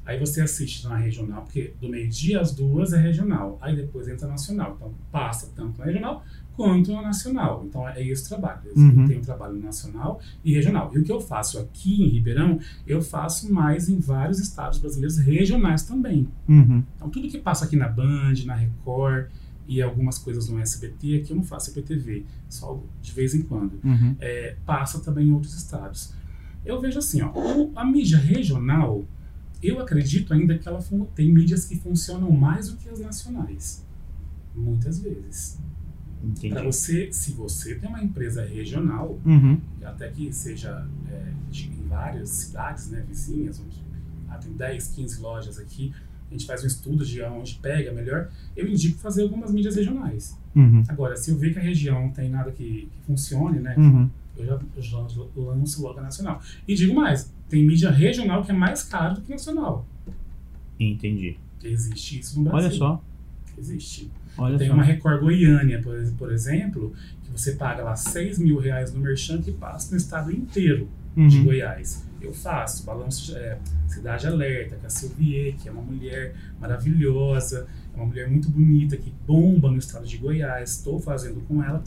aí 0.07 0.19
você 0.19 0.41
assiste 0.41 0.85
na 0.87 0.97
regional, 0.97 1.43
porque 1.43 1.75
do 1.81 1.89
meio-dia 1.89 2.41
às 2.41 2.53
duas 2.55 2.93
é 2.93 2.99
regional. 2.99 3.59
Aí 3.61 3.77
depois 3.77 4.09
entra 4.09 4.27
nacional. 4.29 4.75
Então, 4.77 4.93
passa 5.13 5.51
tanto 5.55 5.79
na 5.79 5.85
regional 5.85 6.25
quanto 6.57 6.93
na 6.93 7.03
nacional. 7.03 7.65
Então, 7.69 7.87
é 7.89 8.03
esse 8.07 8.25
o 8.25 8.29
trabalho. 8.29 8.61
Eu 8.67 8.77
Uhum. 8.77 9.07
tenho 9.07 9.21
trabalho 9.21 9.59
nacional 9.61 10.21
e 10.45 10.53
regional. 10.55 10.91
E 10.95 10.99
o 10.99 11.03
que 11.05 11.11
eu 11.13 11.21
faço 11.21 11.59
aqui 11.59 12.03
em 12.03 12.09
Ribeirão, 12.09 12.59
eu 12.87 13.03
faço 13.03 13.53
mais 13.53 13.89
em 13.89 13.99
vários 13.99 14.39
estados 14.39 14.79
brasileiros 14.79 15.19
regionais 15.19 15.83
também. 15.83 16.29
Uhum. 16.49 16.83
Então, 16.97 17.09
tudo 17.11 17.29
que 17.29 17.39
passa 17.39 17.65
aqui 17.65 17.77
na 17.77 17.89
Band, 17.89 18.35
na 18.47 18.55
Record 18.55 19.27
e 19.67 19.81
algumas 19.83 20.19
coisas 20.19 20.49
no 20.49 20.59
SBT, 20.61 21.17
aqui 21.17 21.31
eu 21.33 21.37
não 21.37 21.43
faço 21.43 21.71
IPTV, 21.71 22.25
só 22.49 22.81
de 23.03 23.13
vez 23.13 23.35
em 23.35 23.43
quando. 23.43 23.81
Uhum. 23.83 24.15
É, 24.21 24.57
passa 24.65 25.01
também 25.01 25.29
em 25.29 25.33
outros 25.33 25.55
estados. 25.55 26.13
Eu 26.65 26.81
vejo 26.81 26.99
assim, 26.99 27.21
ó, 27.23 27.33
a 27.75 27.85
mídia 27.85 28.19
regional, 28.19 29.05
eu 29.63 29.81
acredito 29.81 30.33
ainda 30.33 30.57
que 30.59 30.69
ela 30.69 30.81
tem 31.15 31.33
mídias 31.33 31.65
que 31.65 31.77
funcionam 31.77 32.31
mais 32.31 32.69
do 32.71 32.77
que 32.77 32.89
as 32.89 33.01
nacionais. 33.01 33.85
Muitas 34.55 35.01
vezes. 35.01 35.59
Para 36.51 36.63
você, 36.63 37.13
se 37.13 37.33
você 37.33 37.75
tem 37.75 37.89
uma 37.89 38.03
empresa 38.03 38.45
regional, 38.45 39.19
Uhum. 39.25 39.59
até 39.85 40.09
que 40.09 40.33
seja 40.33 40.87
é, 41.11 41.33
em 41.53 41.89
várias 41.89 42.29
cidades, 42.31 42.89
né, 42.91 43.05
vizinhas, 43.07 43.61
onde 43.61 43.77
ah, 44.29 44.37
tem 44.39 44.53
10, 44.53 44.89
15 44.89 45.21
lojas 45.21 45.59
aqui, 45.59 45.93
a 46.31 46.33
gente 46.35 46.47
faz 46.47 46.65
um 46.65 46.67
estudo 46.67 47.05
de 47.05 47.23
onde 47.23 47.55
pega 47.57 47.93
melhor, 47.93 48.29
eu 48.57 48.67
indico 48.69 48.99
fazer 48.99 49.23
algumas 49.23 49.53
mídias 49.53 49.77
regionais. 49.77 50.37
Uhum. 50.57 50.83
Agora, 50.89 51.17
se 51.17 51.31
eu 51.31 51.37
ver 51.39 51.53
que 51.53 51.59
a 51.59 51.63
região 51.63 52.01
não 52.03 52.11
tem 52.11 52.29
nada 52.31 52.51
que, 52.51 52.89
que 52.93 52.99
funcione, 53.07 53.61
né, 53.61 53.75
Uhum. 53.79 54.09
eu 54.37 54.47
já, 54.47 54.61
eu 54.77 54.83
já 54.83 54.99
lanço 55.37 55.83
logo 55.83 55.99
a 55.99 56.03
nacional. 56.03 56.41
E 56.67 56.75
digo 56.75 56.95
mais, 56.95 57.31
tem 57.49 57.65
mídia 57.65 57.91
regional 57.91 58.43
que 58.45 58.51
é 58.51 58.55
mais 58.55 58.83
caro 58.83 59.15
do 59.17 59.21
que 59.21 59.31
nacional. 59.31 59.87
Entendi. 60.81 61.37
Existe 61.63 62.19
isso 62.21 62.39
no 62.39 62.51
Brasil. 62.51 62.69
Olha 62.69 62.77
só. 62.77 63.05
Existe. 63.57 64.11
Olha 64.37 64.59
Tem 64.59 64.69
só. 64.69 64.75
uma 64.75 64.83
Record 64.83 65.21
Goiânia, 65.21 65.81
por, 65.81 65.95
por 66.19 66.33
exemplo, 66.33 66.93
que 67.23 67.31
você 67.31 67.53
paga 67.53 67.83
lá 67.83 67.95
6 67.97 68.39
mil 68.39 68.59
reais 68.59 68.93
no 68.93 69.01
merchan 69.01 69.41
que 69.41 69.53
passa 69.53 69.91
no 69.93 69.97
estado 69.97 70.33
inteiro 70.33 70.89
de 71.17 71.39
Uhum. 71.39 71.45
Goiás. 71.45 72.05
Eu 72.21 72.33
faço 72.33 72.85
balanço 72.85 73.37
é, 73.37 73.59
Cidade 73.87 74.27
Alerta, 74.27 74.77
com 74.77 74.87
a 74.87 74.91
Silvier, 74.91 75.55
que 75.57 75.69
é 75.69 75.73
uma 75.73 75.83
mulher 75.83 76.35
maravilhosa, 76.61 77.67
é 77.93 77.97
uma 77.97 78.07
mulher 78.07 78.29
muito 78.29 78.49
bonita, 78.51 78.97
que 78.97 79.13
bomba 79.27 79.71
no 79.71 79.79
estado 79.79 80.07
de 80.07 80.17
Goiás. 80.17 80.71
Estou 80.71 80.99
fazendo 80.99 81.41
com 81.47 81.63
ela. 81.63 81.83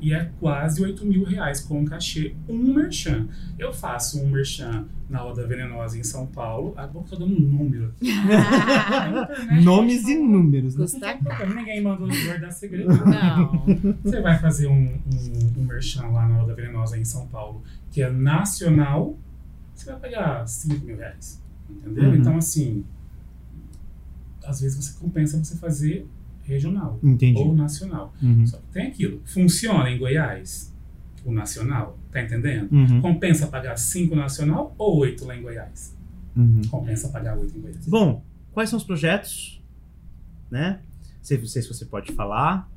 E 0.00 0.14
é 0.14 0.30
quase 0.38 0.82
8 0.82 1.04
mil 1.04 1.24
reais 1.24 1.60
com 1.60 1.84
cachê, 1.84 2.34
um 2.48 2.74
merchan. 2.74 3.26
Eu 3.58 3.72
faço 3.72 4.22
um 4.22 4.28
merchan 4.28 4.86
na 5.08 5.24
Oda 5.24 5.46
Venenosa 5.46 5.98
em 5.98 6.04
São 6.04 6.26
Paulo. 6.26 6.72
Ah, 6.76 6.86
bom 6.86 7.02
que 7.02 7.14
eu 7.14 7.18
tô 7.18 7.24
dando 7.24 7.36
um 7.36 7.40
número. 7.40 7.92
Nomes 9.64 10.06
e 10.06 10.16
números, 10.16 10.76
né? 10.76 10.82
Custa 10.82 11.18
caro. 11.18 11.54
Ninguém 11.54 11.82
mandou 11.82 12.08
guardar 12.08 12.52
segredo. 12.52 12.88
Não. 12.88 13.64
Você 14.04 14.20
vai 14.20 14.38
fazer 14.38 14.68
um, 14.68 14.94
um, 14.94 15.60
um 15.60 15.64
merchan 15.64 16.06
lá 16.08 16.28
na 16.28 16.42
Oda 16.42 16.54
Venenosa 16.54 16.96
em 16.96 17.04
São 17.04 17.26
Paulo, 17.26 17.62
que 17.90 18.00
é 18.00 18.10
nacional, 18.10 19.16
você 19.74 19.90
vai 19.90 20.00
pagar 20.00 20.46
5 20.46 20.84
mil 20.84 20.96
reais. 20.96 21.42
Entendeu? 21.68 22.04
Uhum. 22.04 22.14
Então, 22.14 22.36
assim, 22.36 22.84
às 24.44 24.60
vezes 24.60 24.76
você 24.76 24.98
compensa 24.98 25.42
você 25.42 25.56
fazer 25.56 26.06
regional 26.48 26.98
Entendi. 27.02 27.38
ou 27.38 27.54
nacional. 27.54 28.12
Uhum. 28.22 28.46
Só 28.46 28.56
que 28.56 28.66
tem 28.72 28.86
aquilo. 28.86 29.20
Funciona 29.26 29.90
em 29.90 29.98
Goiás, 29.98 30.74
o 31.24 31.32
nacional, 31.32 31.98
tá 32.10 32.22
entendendo? 32.22 32.72
Uhum. 32.72 33.00
Compensa 33.00 33.46
pagar 33.46 33.76
5 33.76 34.16
nacional 34.16 34.74
ou 34.78 34.96
8 34.98 35.24
lá 35.26 35.36
em 35.36 35.42
Goiás? 35.42 35.96
Uhum. 36.34 36.62
Compensa 36.70 37.08
pagar 37.10 37.36
8 37.36 37.56
em 37.56 37.60
Goiás. 37.60 37.86
Bom, 37.86 38.24
quais 38.52 38.70
são 38.70 38.78
os 38.78 38.84
projetos? 38.84 39.62
Né? 40.50 40.80
Sei, 41.20 41.44
sei 41.46 41.62
se 41.62 41.68
você 41.68 41.84
pode 41.84 42.12
falar. 42.12 42.70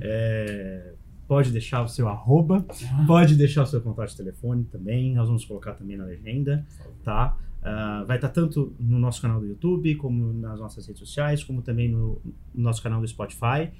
É, 0.00 0.92
pode 1.26 1.50
deixar 1.50 1.82
o 1.82 1.88
seu 1.88 2.08
arroba. 2.08 2.64
Ah, 2.92 3.04
Pode 3.06 3.34
deixar 3.34 3.62
o 3.62 3.66
seu 3.66 3.80
contato 3.80 4.10
de 4.10 4.16
telefone 4.16 4.64
também. 4.64 5.14
Nós 5.14 5.26
vamos 5.26 5.44
colocar 5.44 5.74
também 5.74 5.96
na 5.96 6.04
legenda, 6.04 6.64
tá? 7.02 7.36
Ah, 7.62 8.04
vai 8.06 8.16
estar 8.16 8.28
tanto 8.28 8.74
no 8.78 8.98
nosso 8.98 9.20
canal 9.20 9.40
do 9.40 9.46
YouTube, 9.46 9.94
como 9.96 10.32
nas 10.32 10.58
nossas 10.58 10.86
redes 10.86 11.00
sociais, 11.00 11.42
como 11.42 11.60
também 11.62 11.88
no, 11.88 12.20
no 12.54 12.62
nosso 12.62 12.82
canal 12.82 13.00
do 13.00 13.08
Spotify. 13.08 13.70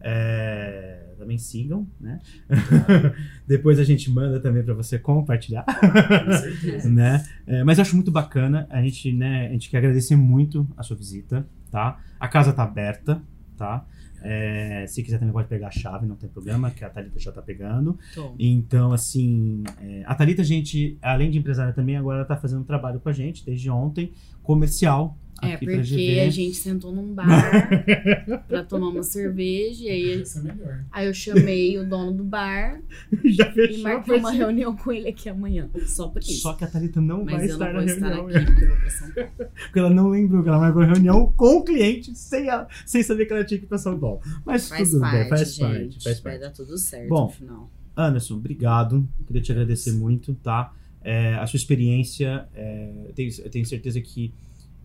É, 0.00 1.14
também 1.18 1.38
sigam, 1.38 1.86
né? 2.00 2.20
Depois 3.46 3.78
a 3.78 3.84
gente 3.84 4.10
manda 4.10 4.38
também 4.38 4.62
para 4.62 4.74
você 4.74 4.98
compartilhar. 4.98 5.64
com 5.64 6.32
certeza. 6.32 6.88
né? 6.90 7.24
É, 7.46 7.64
mas 7.64 7.78
eu 7.78 7.82
acho 7.82 7.94
muito 7.94 8.10
bacana. 8.10 8.66
A 8.70 8.82
gente, 8.82 9.12
né, 9.12 9.46
a 9.46 9.52
gente 9.52 9.70
quer 9.70 9.78
agradecer 9.78 10.16
muito 10.16 10.66
a 10.76 10.82
sua 10.82 10.96
visita, 10.96 11.46
tá? 11.70 11.98
A 12.20 12.28
casa 12.28 12.52
tá 12.52 12.62
aberta, 12.62 13.22
tá? 13.56 13.84
É, 14.22 14.86
se 14.86 15.02
quiser 15.02 15.18
também 15.18 15.32
pode 15.32 15.48
pegar 15.48 15.68
a 15.68 15.70
chave, 15.70 16.06
não 16.06 16.16
tem 16.16 16.28
problema, 16.28 16.70
que 16.70 16.84
a 16.84 16.90
Thalita 16.90 17.18
já 17.18 17.32
tá 17.32 17.42
pegando. 17.42 17.98
Tô. 18.14 18.34
Então, 18.38 18.92
assim, 18.92 19.62
é, 19.80 20.02
a 20.06 20.14
Thalita, 20.14 20.42
gente, 20.42 20.98
além 21.02 21.30
de 21.30 21.38
empresária 21.38 21.72
também, 21.72 21.96
agora 21.96 22.18
ela 22.18 22.26
tá 22.26 22.36
fazendo 22.36 22.60
um 22.60 22.64
trabalho 22.64 23.00
com 23.00 23.08
a 23.08 23.12
gente 23.12 23.44
desde 23.44 23.70
ontem, 23.70 24.12
comercial. 24.42 25.16
É, 25.42 25.52
aqui 25.52 25.66
pra 25.66 25.74
porque 25.76 25.90
GV. 26.14 26.20
a 26.20 26.30
gente 26.30 26.56
sentou 26.56 26.92
num 26.94 27.12
bar 27.12 27.68
pra 28.48 28.64
tomar 28.64 28.88
uma 28.88 29.02
cerveja 29.02 29.84
e 29.84 29.88
aí, 29.88 30.22
Isso 30.22 30.38
é 30.38 30.42
melhor. 30.42 30.84
aí 30.90 31.06
eu 31.06 31.12
chamei 31.12 31.78
o 31.78 31.86
dono 31.86 32.10
do 32.12 32.24
bar 32.24 32.80
já 33.24 33.52
e 33.54 33.82
marquei 33.82 34.16
uma 34.16 34.30
reunião 34.32 34.74
com 34.74 34.90
ele 34.92 35.08
aqui 35.08 35.28
amanhã. 35.28 35.68
Só 35.86 36.08
por 36.08 36.22
isso. 36.22 36.40
Só 36.40 36.54
que 36.54 36.64
a 36.64 36.66
Thalita 36.66 37.00
não 37.02 37.24
vai 37.24 37.34
Mas 37.34 37.50
eu 37.50 37.52
estar 37.52 37.66
não 37.66 37.72
na 37.74 37.80
vou 37.80 37.86
estar 37.94 38.08
reunião. 38.14 38.26
aqui 38.40 38.46
porque 38.46 38.64
eu 38.64 38.68
vou 38.68 38.76
pra 38.78 38.90
São 38.90 39.10
Paulo. 39.12 39.30
Porque 39.66 39.78
ela 39.78 39.90
não 39.90 40.08
lembrou 40.08 40.42
que 40.42 40.48
ela 40.48 40.58
marcou 40.58 40.82
a 40.82 40.86
reunião 40.86 41.32
com 41.36 41.56
o 41.58 41.64
cliente 41.64 42.14
sem, 42.14 42.48
ela- 42.48 42.66
sem 42.86 43.02
saber 43.02 43.26
que 43.26 43.32
ela 43.34 43.44
tinha 43.44 43.58
que 43.58 43.64
ir 43.66 43.68
pra 43.68 43.78
São 43.78 43.98
Paulo. 43.98 44.20
Mas 44.44 44.68
Faz 44.68 44.88
tudo 44.90 45.00
parte, 45.00 45.18
bem, 45.18 45.28
faz 45.28 45.48
gente. 45.54 45.58
parte, 45.60 46.04
faz 46.04 46.20
Vai 46.20 46.32
parte. 46.38 46.40
dar 46.40 46.50
tudo 46.56 46.78
certo 46.78 47.08
Bom, 47.08 47.24
no 47.24 47.30
final. 47.30 47.70
Anderson, 47.96 48.34
obrigado. 48.36 49.06
Queria 49.26 49.42
te 49.42 49.52
agradecer 49.52 49.92
muito, 49.92 50.34
tá? 50.36 50.72
É, 51.02 51.34
a 51.34 51.46
sua 51.46 51.56
experiência, 51.58 52.46
é, 52.54 52.90
eu, 53.06 53.12
tenho, 53.12 53.30
eu 53.44 53.50
tenho 53.50 53.64
certeza 53.66 54.00
que 54.00 54.32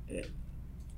é, 0.08 0.26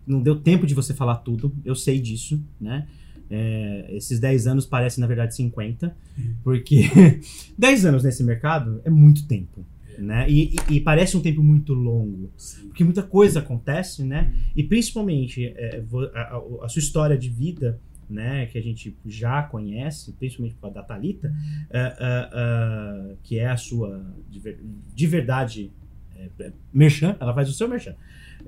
não 0.06 0.22
deu 0.22 0.36
tempo 0.39 0.66
de 0.68 0.74
você 0.74 0.93
falar 0.93 1.16
tudo, 1.18 1.54
eu 1.64 1.76
sei 1.76 1.99
disso, 1.99 2.41
né? 2.60 2.88
É, 3.30 3.88
esses 3.91 4.20
10 4.20 4.47
anos 4.47 4.66
parecem, 4.66 5.01
na 5.01 5.08
verdade, 5.08 5.36
50, 5.36 5.95
porque 6.43 6.89
10 7.58 7.86
anos 7.86 8.04
nesse 8.04 8.24
mercado 8.24 8.82
é 8.86 8.89
muito 8.89 9.26
tempo, 9.28 9.66
né? 9.97 10.30
E, 10.30 10.56
e- 10.70 10.76
e 10.76 10.80
parece 10.82 11.16
um 11.18 11.22
tempo 11.22 11.41
muito 11.41 11.74
longo, 11.74 12.30
Sim. 12.38 12.68
porque 12.68 12.84
muita 12.84 13.01
coisa 13.01 13.39
acontece, 13.39 14.04
né? 14.04 14.34
E 14.56 14.64
principalmente 14.64 15.45
é, 15.56 15.84
a, 16.14 16.20
a- 16.20 16.43
a 16.66 16.70
sua 16.70 16.80
história 16.80 17.18
de 17.18 17.30
vida, 17.30 17.80
né? 18.10 18.45
Que 18.47 18.58
a 18.58 18.62
gente 18.62 18.95
já 19.06 19.41
conhece, 19.41 20.12
principalmente 20.14 20.54
por 20.56 20.62
causa 20.64 20.76
da 20.76 20.84
Thalita, 20.84 21.34
é, 21.72 21.80
é, 21.80 22.30
é, 22.34 23.16
que 23.24 23.39
é 23.39 23.47
a 23.47 23.58
sua 23.58 24.06
de, 24.30 24.58
de 24.93 25.08
verdade 25.08 25.72
é, 26.16 26.51
merchan, 26.72 27.16
ela 27.20 27.34
faz 27.34 27.49
o 27.49 27.54
seu 27.54 27.68
merchan. 27.68 27.95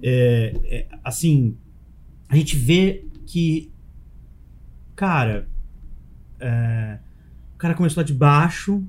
É, 0.02 0.54
é, 0.66 0.88
assim, 1.04 1.56
a 2.30 2.36
gente 2.36 2.56
vê 2.56 3.06
que, 3.26 3.72
cara, 4.96 5.48
é, 6.39 7.00
o 7.54 7.58
cara 7.58 7.74
começou 7.74 8.02
lá 8.02 8.06
de 8.06 8.14
baixo, 8.14 8.84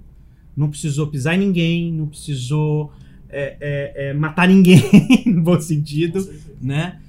não 0.56 0.70
precisou 0.70 1.06
pisar 1.08 1.34
em 1.34 1.38
ninguém, 1.38 1.92
não 1.92 2.06
precisou 2.06 2.92
é, 3.28 3.56
é, 3.60 4.08
é, 4.08 4.14
matar 4.14 4.48
ninguém, 4.48 4.82
no 5.26 5.42
bom 5.42 5.60
sentido, 5.60 6.26
né? 6.60 7.00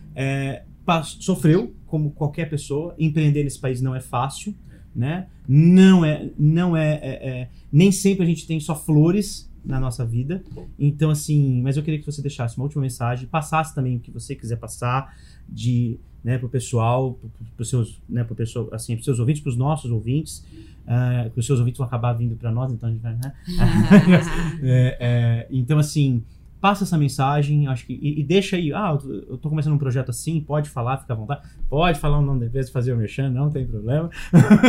Sofreu, 1.20 1.74
como 1.86 2.12
qualquer 2.12 2.50
pessoa. 2.50 2.96
Empreender 2.98 3.44
nesse 3.44 3.60
país 3.60 3.82
não 3.82 3.96
é 3.96 4.00
fácil, 4.00 4.56
né? 4.96 5.28
Não 5.48 6.04
é, 6.04 6.30
não 6.38 6.76
é- 6.76 7.50
nem 7.72 7.92
sempre 7.92 8.24
a 8.24 8.28
gente 8.28 8.48
tem 8.48 8.60
só 8.60 8.76
flores 8.76 9.50
na 9.68 9.80
nossa 9.80 10.06
vida. 10.06 10.42
Então, 10.80 11.10
assim, 11.10 11.62
mas 11.62 11.76
eu 11.76 11.84
queria 11.84 12.00
que 12.00 12.06
você 12.06 12.22
deixasse 12.22 12.58
uma 12.58 12.64
última 12.64 12.82
mensagem, 12.82 13.28
passasse 13.28 13.76
também 13.76 13.98
o 13.98 14.00
que 14.00 14.10
você 14.10 14.34
quiser 14.34 14.56
passar 14.56 15.14
de, 15.48 16.00
né, 16.24 16.38
pro 16.38 16.48
pessoal, 16.48 17.20
para 17.56 17.62
os 17.62 17.70
seus, 17.70 18.02
né, 18.08 18.24
pro 18.24 18.34
pessoal, 18.34 18.70
assim, 18.72 18.94
pros 18.96 19.04
seus 19.04 19.20
ouvintes, 19.20 19.42
para 19.44 19.50
os 19.50 19.58
nossos 19.58 19.92
ouvintes, 19.92 20.46
ah, 20.88 21.30
que 21.34 21.40
os 21.40 21.46
seus 21.46 21.60
ouvintes 21.60 21.78
vão 21.78 21.86
acabar 21.86 22.14
vindo 22.14 22.36
para 22.38 22.50
nós, 22.50 22.72
então 22.72 22.88
a 22.88 22.92
gente 22.92 23.02
vai, 23.02 23.16
né? 23.16 23.34
É, 24.64 24.98
é, 25.00 25.48
então, 25.52 25.78
assim, 25.78 26.24
passa 26.68 26.84
essa 26.84 26.98
mensagem, 26.98 27.66
acho 27.66 27.86
que, 27.86 27.94
e, 27.94 28.20
e 28.20 28.24
deixa 28.26 28.58
aí, 28.58 28.74
ah, 28.74 28.98
eu 29.30 29.38
tô 29.38 29.48
começando 29.50 29.72
um 29.72 29.78
projeto 29.78 30.10
assim, 30.10 30.42
pode 30.42 30.70
falar, 30.70 30.98
fica 30.98 31.14
à 31.14 31.16
vontade, 31.16 31.48
pode 31.70 31.98
falar 31.98 32.20
o 32.20 32.22
nome 32.22 32.42
da 32.42 32.48
empresa, 32.48 32.70
fazer 32.70 32.92
o 32.92 32.98
merchan, 32.98 33.30
não 33.30 33.50
tem 33.50 33.66
problema. 33.66 34.10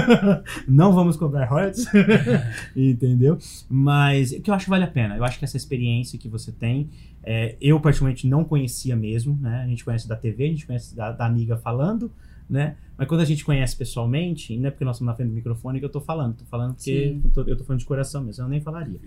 não 0.68 0.92
vamos 0.92 1.16
cobrar 1.16 1.46
royalties, 1.46 1.86
entendeu? 2.76 3.36
Mas 3.68 4.30
o 4.30 4.40
que 4.40 4.48
eu 4.48 4.54
acho 4.54 4.66
que 4.66 4.70
vale 4.70 4.84
a 4.84 4.88
pena, 4.88 5.16
eu 5.16 5.24
acho 5.24 5.40
que 5.40 5.44
essa 5.44 5.56
experiência 5.56 6.16
que 6.16 6.28
você 6.28 6.52
tem, 6.52 6.88
é, 7.24 7.56
eu 7.60 7.80
particularmente 7.80 8.28
não 8.28 8.44
conhecia 8.44 8.94
mesmo, 8.94 9.36
né? 9.42 9.62
A 9.64 9.66
gente 9.66 9.84
conhece 9.84 10.06
da 10.06 10.14
TV, 10.14 10.44
a 10.44 10.48
gente 10.50 10.66
conhece 10.66 10.94
da, 10.94 11.10
da 11.10 11.26
amiga 11.26 11.56
falando, 11.56 12.12
né? 12.48 12.76
Mas 12.96 13.06
quando 13.06 13.20
a 13.20 13.24
gente 13.24 13.44
conhece 13.44 13.76
pessoalmente, 13.76 14.56
não 14.56 14.68
é 14.68 14.70
porque 14.70 14.84
nós 14.84 14.96
estamos 14.96 15.12
na 15.12 15.16
frente 15.16 15.28
do 15.28 15.34
microfone 15.34 15.78
que 15.78 15.84
eu 15.84 15.90
tô 15.90 16.00
falando, 16.00 16.36
tô 16.36 16.44
falando 16.46 16.74
porque 16.74 17.20
tô, 17.32 17.42
eu 17.42 17.56
tô 17.56 17.64
falando 17.64 17.80
de 17.80 17.86
coração 17.86 18.24
mesmo, 18.24 18.44
eu 18.44 18.48
nem 18.48 18.60
falaria 18.60 18.98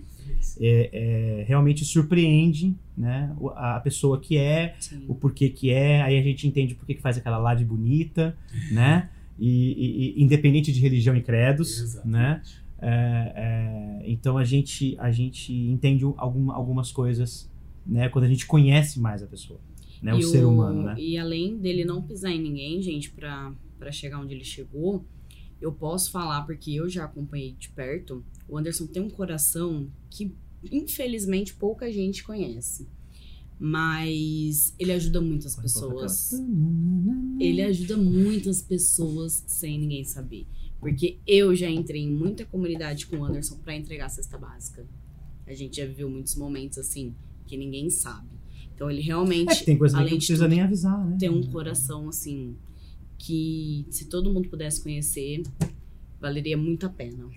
é, 0.60 0.90
é, 1.42 1.44
realmente 1.48 1.86
surpreende 1.86 2.76
né, 2.98 3.34
a 3.56 3.80
pessoa 3.80 4.20
que 4.20 4.38
é, 4.38 4.76
Sim. 4.80 5.06
o 5.08 5.16
porquê 5.16 5.50
que 5.50 5.70
é, 5.72 6.02
aí 6.02 6.18
a 6.18 6.22
gente 6.22 6.48
entende 6.48 6.76
por 6.76 6.86
que 6.86 6.96
que 6.96 7.02
faz 7.02 7.18
aquela 7.18 7.38
laje 7.38 7.64
bonita, 7.64 8.36
né? 8.72 9.10
E, 9.40 10.14
e- 10.18 10.24
independente 10.24 10.72
de 10.72 10.80
religião 10.80 11.16
e 11.16 11.22
credos, 11.22 11.82
Exatamente. 11.82 12.12
né? 12.12 12.42
É, 12.80 13.34
é, 13.36 14.12
então 14.12 14.38
a 14.38 14.44
gente, 14.44 14.96
a 15.00 15.12
gente 15.12 15.54
entende 15.54 16.04
alguma, 16.18 16.54
algumas 16.54 16.92
coisas, 16.92 17.50
né? 17.86 18.10
Quando 18.10 18.26
a 18.26 18.28
gente 18.28 18.46
conhece 18.46 19.00
mais 19.00 19.24
a 19.24 19.28
pessoa, 19.28 19.60
né? 20.02 20.14
O 20.14 20.18
E 20.18 20.24
ser 20.24 20.46
humano, 20.46 20.84
né? 20.84 20.96
E 20.98 21.18
além 21.18 21.58
dele 21.58 21.86
não 21.86 22.02
pisar 22.02 22.32
em 22.32 22.42
ninguém, 22.42 22.82
gente, 22.82 23.12
pra, 23.12 23.54
pra 23.78 23.92
chegar 23.92 24.20
onde 24.20 24.34
ele 24.34 24.44
chegou, 24.44 25.06
eu 25.62 25.72
posso 25.72 26.12
falar, 26.12 26.42
porque 26.42 26.72
eu 26.72 26.90
já 26.90 27.06
acompanhei 27.06 27.54
de 27.54 27.70
perto, 27.70 28.26
o 28.48 28.58
Anderson 28.58 28.88
tem 28.88 29.02
um 29.02 29.10
coração 29.10 29.88
que, 30.10 30.34
infelizmente, 30.72 31.54
pouca 31.54 31.92
gente 31.92 32.24
conhece. 32.24 32.88
Mas 33.60 34.74
ele 34.80 34.92
ajuda 34.92 35.22
muitas 35.22 35.56
pessoas. 35.56 36.32
Ele 37.40 37.62
ajuda 37.62 37.96
muitas 37.96 38.60
pessoas 38.60 39.44
sem 39.46 39.78
ninguém 39.78 40.04
saber. 40.04 40.48
Porque 40.80 41.20
eu 41.28 41.56
já 41.56 41.70
entrei 41.70 42.02
em 42.02 42.12
muita 42.12 42.44
comunidade 42.44 43.06
com 43.06 43.18
o 43.18 43.24
Anderson 43.24 43.58
pra 43.60 43.76
entregar 43.76 44.08
a 44.08 44.10
cesta 44.10 44.36
básica. 44.36 44.84
A 45.46 45.54
gente 45.54 45.78
já 45.78 45.86
viveu 45.86 46.10
muitos 46.10 46.36
momentos 46.36 46.80
assim 46.80 47.14
que 47.46 47.56
ninguém 47.56 47.88
sabe. 47.92 48.41
Então 48.82 48.90
ele 48.90 49.02
realmente 49.02 49.52
É 49.52 49.56
que 49.58 49.64
tem 49.64 49.78
coisa 49.78 49.96
que 49.96 50.02
além 50.02 50.14
não 50.14 50.18
de 50.18 50.26
precisa 50.26 50.46
tudo, 50.46 50.56
nem 50.56 50.62
avisar, 50.64 51.06
né? 51.06 51.16
tem 51.20 51.30
um 51.30 51.44
coração 51.44 52.10
assim 52.10 52.56
que 53.16 53.86
se 53.92 54.06
todo 54.06 54.34
mundo 54.34 54.50
pudesse 54.50 54.82
conhecer, 54.82 55.44
valeria 56.20 56.58
muito 56.58 56.88
a 56.88 56.90
pena. 56.90 57.30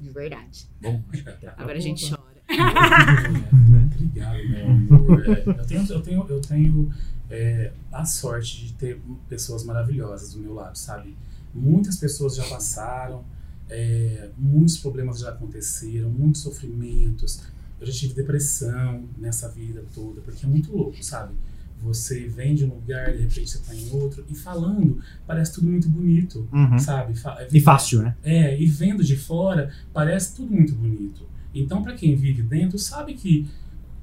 De 0.00 0.10
verdade. 0.10 0.68
Bom, 0.80 1.02
que 1.10 1.24
Agora 1.56 1.78
a 1.78 1.80
gente 1.80 2.08
chora. 2.08 2.22
Obrigado, 3.96 4.48
meu 4.48 4.66
amor. 4.66 5.26
É, 5.26 5.42
eu 5.48 5.66
tenho, 5.66 5.86
eu 5.90 6.00
tenho, 6.00 6.26
eu 6.28 6.40
tenho 6.40 6.94
é, 7.28 7.72
a 7.90 8.04
sorte 8.04 8.66
de 8.66 8.72
ter 8.74 9.00
pessoas 9.28 9.64
maravilhosas 9.64 10.34
do 10.34 10.38
meu 10.38 10.54
lado, 10.54 10.78
sabe? 10.78 11.16
Muitas 11.52 11.96
pessoas 11.96 12.36
já 12.36 12.44
passaram, 12.44 13.24
é, 13.68 14.28
muitos 14.38 14.78
problemas 14.78 15.18
já 15.18 15.30
aconteceram, 15.30 16.08
muitos 16.10 16.42
sofrimentos. 16.42 17.42
Eu 17.80 17.86
já 17.86 17.92
tive 17.92 18.14
depressão 18.14 19.04
nessa 19.18 19.48
vida 19.48 19.84
toda, 19.94 20.20
porque 20.22 20.44
é 20.44 20.48
muito 20.48 20.74
louco, 20.74 21.02
sabe? 21.04 21.34
Você 21.82 22.26
vem 22.26 22.54
de 22.54 22.64
um 22.64 22.68
lugar, 22.68 23.12
de 23.12 23.18
repente 23.22 23.50
você 23.50 23.58
tá 23.58 23.74
em 23.74 23.90
outro, 23.90 24.24
e 24.30 24.34
falando, 24.34 24.98
parece 25.26 25.52
tudo 25.54 25.66
muito 25.68 25.88
bonito, 25.88 26.48
Uhum. 26.50 26.78
sabe? 26.78 27.14
Fa- 27.18 27.46
E 27.52 27.60
fácil, 27.60 28.02
né? 28.02 28.16
é, 28.24 28.58
e 28.60 28.66
vendo 28.66 29.04
de 29.04 29.14
fora, 29.16 29.70
parece 29.92 30.34
tudo 30.34 30.52
muito 30.54 30.74
bonito. 30.74 31.28
Então, 31.54 31.82
para 31.82 31.94
quem 31.94 32.16
vive 32.16 32.42
dentro, 32.42 32.78
sabe 32.78 33.12
que 33.14 33.46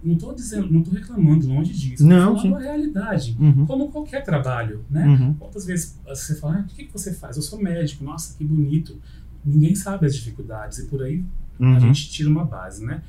não 0.03 0.15
tô 0.17 0.33
dizendo, 0.33 0.71
não 0.71 0.83
tô 0.83 0.91
reclamando 0.91 1.47
longe 1.47 1.73
disso. 1.73 2.05
Não, 2.05 2.35
falando 2.37 2.57
a 2.57 2.59
realidade, 2.59 3.35
Uhum. 3.39 3.65
como 3.65 3.89
qualquer 3.91 4.23
trabalho, 4.23 4.83
né? 4.89 5.07
Uhum. 5.07 5.33
Quantas 5.35 5.65
vezes 5.65 5.97
você 6.07 6.35
fala, 6.35 6.57
ah, 6.57 6.61
o 6.61 6.65
que, 6.75 6.85
que 6.85 6.93
você 6.93 7.11
faz? 7.13 7.37
Eu 7.37 7.41
sou 7.43 7.59
médico, 7.61 8.03
nossa, 8.03 8.37
que 8.37 8.43
bonito. 8.43 8.97
Ninguém 9.43 9.73
sabe 9.75 10.05
as 10.05 10.13
dificuldades 10.15 10.77
e 10.79 10.85
por 10.85 11.01
aí 11.01 11.23
a 11.59 11.63
Uhum. 11.63 11.79
gente 11.79 12.09
tira 12.09 12.29
uma 12.29 12.43
base, 12.45 12.85
né? 12.85 13.01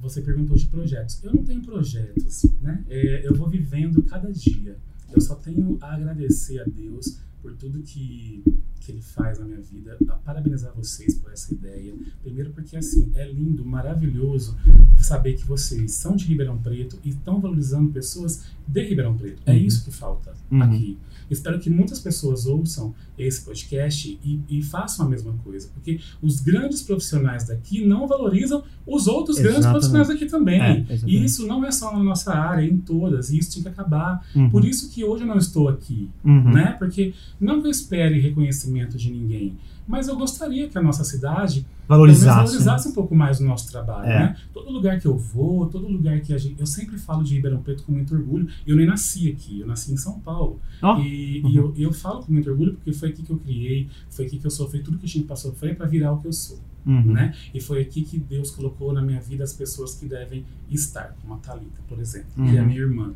Você 0.00 0.20
perguntou 0.22 0.56
de 0.56 0.66
projetos. 0.66 1.22
Eu 1.22 1.32
não 1.34 1.44
tenho 1.44 1.60
projetos, 1.62 2.46
né? 2.62 2.84
É, 2.88 3.26
eu 3.26 3.34
vou 3.34 3.48
vivendo 3.48 4.02
cada 4.02 4.32
dia. 4.32 4.76
Eu 5.12 5.20
só 5.20 5.34
tenho 5.34 5.76
a 5.80 5.94
agradecer 5.94 6.60
a 6.60 6.64
Deus 6.64 7.18
por 7.42 7.54
tudo 7.54 7.80
que, 7.82 8.42
que 8.80 8.92
Ele 8.92 9.00
faz 9.02 9.38
na 9.38 9.46
minha 9.46 9.60
vida, 9.60 9.96
a 10.08 10.12
parabenizar 10.14 10.72
vocês 10.74 11.14
por 11.14 11.32
essa 11.32 11.52
ideia. 11.52 11.94
Primeiro 12.22 12.50
porque, 12.50 12.76
assim, 12.76 13.10
é 13.14 13.30
lindo, 13.30 13.64
maravilhoso 13.64 14.56
saber 14.98 15.34
que 15.34 15.44
vocês 15.46 15.92
são 15.92 16.14
de 16.16 16.26
Ribeirão 16.26 16.58
Preto 16.58 16.98
e 17.02 17.08
estão 17.10 17.40
valorizando 17.40 17.90
pessoas 17.90 18.44
de 18.68 18.82
Ribeirão 18.82 19.16
Preto. 19.16 19.42
É 19.46 19.52
Uhum. 19.52 19.58
isso 19.58 19.84
que 19.84 19.90
falta 19.90 20.34
Uhum. 20.50 20.62
aqui. 20.62 20.98
Espero 21.30 21.58
que 21.60 21.70
muitas 21.70 21.98
pessoas 22.00 22.44
ouçam 22.46 22.94
esse 23.16 23.42
podcast 23.44 24.18
e, 24.24 24.40
e 24.48 24.62
façam 24.62 25.06
a 25.06 25.08
mesma 25.08 25.32
coisa, 25.44 25.68
porque 25.72 26.00
os 26.20 26.40
grandes 26.40 26.82
profissionais 26.82 27.44
daqui 27.46 27.84
não 27.86 28.08
valorizam 28.08 28.62
os 28.86 29.06
outros 29.06 29.36
grandes 29.38 29.58
Exatamente. 29.60 29.72
profissionais 29.90 30.08
daqui 30.08 30.26
também. 30.26 30.60
É, 30.60 30.86
e 31.06 31.24
isso 31.24 31.46
não 31.46 31.64
é 31.64 31.70
só 31.70 31.92
na 31.92 32.02
nossa 32.02 32.32
área, 32.34 32.62
é 32.62 32.66
em 32.68 32.78
todas, 32.78 33.30
e 33.30 33.38
isso 33.38 33.52
tem 33.54 33.62
que 33.62 33.68
acabar. 33.68 34.26
Uhum. 34.34 34.50
Por 34.50 34.64
isso 34.64 34.90
que 34.90 35.04
hoje 35.04 35.22
eu 35.22 35.28
não 35.28 35.38
estou 35.38 35.68
aqui, 35.68 36.08
Uhum. 36.24 36.52
né? 36.52 36.74
Porque 36.78 37.12
não 37.40 37.60
que 37.60 37.66
eu 37.66 37.70
espere 37.70 38.18
reconhecimento 38.20 38.96
de 38.96 39.10
ninguém, 39.10 39.56
mas 39.90 40.06
eu 40.08 40.16
gostaria 40.16 40.68
que 40.68 40.78
a 40.78 40.82
nossa 40.82 41.02
cidade 41.04 41.66
pelo 41.88 42.04
menos 42.04 42.20
Valorizasse. 42.22 42.36
valorizasse 42.52 42.88
um 42.88 42.92
pouco 42.92 43.16
mais 43.16 43.40
o 43.40 43.44
nosso 43.44 43.68
trabalho, 43.68 44.06
É. 44.08 44.18
né? 44.20 44.36
Todo 44.54 44.70
lugar 44.70 45.00
que 45.00 45.06
eu 45.06 45.18
vou, 45.18 45.66
todo 45.66 45.88
lugar 45.88 46.20
que 46.20 46.32
a 46.32 46.38
gente. 46.38 46.54
Eu 46.60 46.66
sempre 46.66 46.96
falo 46.96 47.24
de 47.24 47.34
Ribeirão 47.34 47.60
Preto 47.60 47.82
com 47.82 47.90
muito 47.90 48.14
orgulho. 48.14 48.46
Eu 48.64 48.76
nem 48.76 48.86
nasci 48.86 49.28
aqui, 49.28 49.58
eu 49.60 49.66
nasci 49.66 49.92
em 49.92 49.96
São 49.96 50.20
Paulo. 50.20 50.60
Ó. 50.80 51.00
E, 51.00 51.42
Uhum. 51.42 51.50
e 51.50 51.56
eu, 51.56 51.74
eu 51.76 51.92
falo 51.92 52.22
com 52.22 52.32
muito 52.32 52.48
orgulho 52.48 52.74
porque 52.74 52.92
foi 52.92 53.08
aqui 53.08 53.24
que 53.24 53.30
eu 53.32 53.38
criei, 53.38 53.88
foi 54.08 54.24
aqui 54.26 54.38
que 54.38 54.46
eu 54.46 54.50
sofri, 54.52 54.80
tudo 54.84 54.98
que 54.98 55.06
a 55.06 55.08
gente 55.08 55.24
passou 55.26 55.52
foi 55.52 55.74
para 55.74 55.84
virar 55.86 56.12
o 56.12 56.18
que 56.20 56.28
eu 56.28 56.32
sou, 56.32 56.60
Uhum. 56.86 57.12
né? 57.12 57.34
E 57.52 57.60
foi 57.60 57.80
aqui 57.82 58.02
que 58.02 58.18
Deus 58.20 58.52
colocou 58.52 58.92
na 58.92 59.02
minha 59.02 59.20
vida 59.20 59.42
as 59.42 59.52
pessoas 59.52 59.92
que 59.96 60.06
devem 60.06 60.44
estar, 60.70 61.16
como 61.20 61.34
a 61.34 61.38
Thalita, 61.38 61.80
por 61.88 61.98
exemplo, 61.98 62.28
que 62.36 62.54
é 62.56 62.60
a 62.60 62.62
Uhum. 62.62 62.68
minha 62.68 62.80
irmã. 62.80 63.12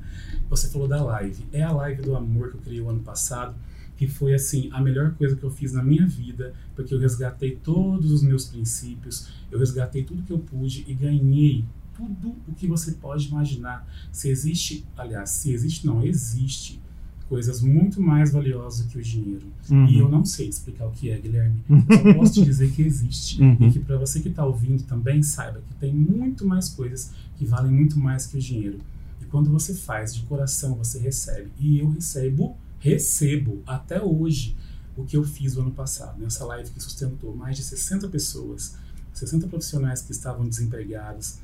Você 0.51 0.69
falou 0.69 0.89
da 0.89 1.01
live. 1.01 1.47
É 1.53 1.63
a 1.63 1.71
live 1.71 2.03
do 2.03 2.17
amor 2.17 2.51
que 2.51 2.57
eu 2.57 2.61
criei 2.61 2.81
o 2.81 2.91
ano 2.91 3.01
passado 3.01 3.55
que 3.97 4.07
foi 4.07 4.35
assim 4.35 4.69
a 4.73 4.81
melhor 4.81 5.15
coisa 5.15 5.37
que 5.37 5.45
eu 5.45 5.51
fiz 5.51 5.73
na 5.73 5.83
minha 5.83 6.07
vida, 6.07 6.53
porque 6.75 6.93
eu 6.95 6.99
resgatei 6.99 7.57
todos 7.57 8.11
os 8.11 8.23
meus 8.23 8.47
princípios, 8.47 9.29
eu 9.51 9.59
resgatei 9.59 10.03
tudo 10.03 10.23
que 10.23 10.33
eu 10.33 10.39
pude 10.39 10.85
e 10.89 10.95
ganhei 10.95 11.65
tudo 11.97 12.35
o 12.49 12.55
que 12.55 12.67
você 12.67 12.93
pode 12.93 13.29
imaginar. 13.29 13.87
Se 14.11 14.29
existe, 14.29 14.85
aliás, 14.97 15.31
se 15.31 15.53
existe 15.53 15.87
não, 15.87 16.05
existe 16.05 16.83
coisas 17.29 17.63
muito 17.63 18.01
mais 18.01 18.33
valiosas 18.33 18.87
que 18.87 18.99
o 18.99 19.03
dinheiro. 19.03 19.47
Uhum. 19.71 19.87
E 19.87 19.99
eu 19.99 20.09
não 20.09 20.25
sei 20.25 20.49
explicar 20.49 20.87
o 20.87 20.91
que 20.91 21.11
é, 21.11 21.19
Guilherme. 21.19 21.65
Só 21.69 22.15
posso 22.15 22.33
te 22.35 22.45
dizer 22.45 22.71
que 22.73 22.83
existe. 22.83 23.41
Uhum. 23.41 23.57
E 23.61 23.73
que 23.73 23.79
para 23.79 23.97
você 23.97 24.21
que 24.21 24.29
está 24.29 24.45
ouvindo 24.45 24.83
também 24.83 25.23
saiba 25.23 25.63
que 25.67 25.75
tem 25.75 25.95
muito 25.95 26.47
mais 26.47 26.69
coisas 26.69 27.13
que 27.37 27.45
valem 27.45 27.73
muito 27.73 27.99
mais 27.99 28.27
que 28.27 28.37
o 28.37 28.41
dinheiro. 28.41 28.79
E 29.23 29.25
quando 29.25 29.51
você 29.51 29.75
faz 29.75 30.15
de 30.15 30.23
coração, 30.23 30.75
você 30.75 30.99
recebe. 30.99 31.51
E 31.59 31.79
eu 31.79 31.91
recebo, 31.91 32.57
recebo 32.85 33.63
até 33.67 34.01
hoje 34.01 34.55
o 34.95 35.05
que 35.05 35.17
eu 35.17 35.25
fiz 35.25 35.57
o 35.57 35.63
ano 35.63 35.71
passado. 35.71 36.23
Nessa 36.23 36.45
live 36.45 36.71
que 36.71 36.81
sustentou 36.83 37.35
mais 37.35 37.57
de 37.57 37.63
60 37.63 38.09
pessoas, 38.09 38.77
60 39.15 39.49
profissionais 39.49 40.03
que 40.03 40.13
estavam 40.13 40.47
desempregados, 40.47 41.39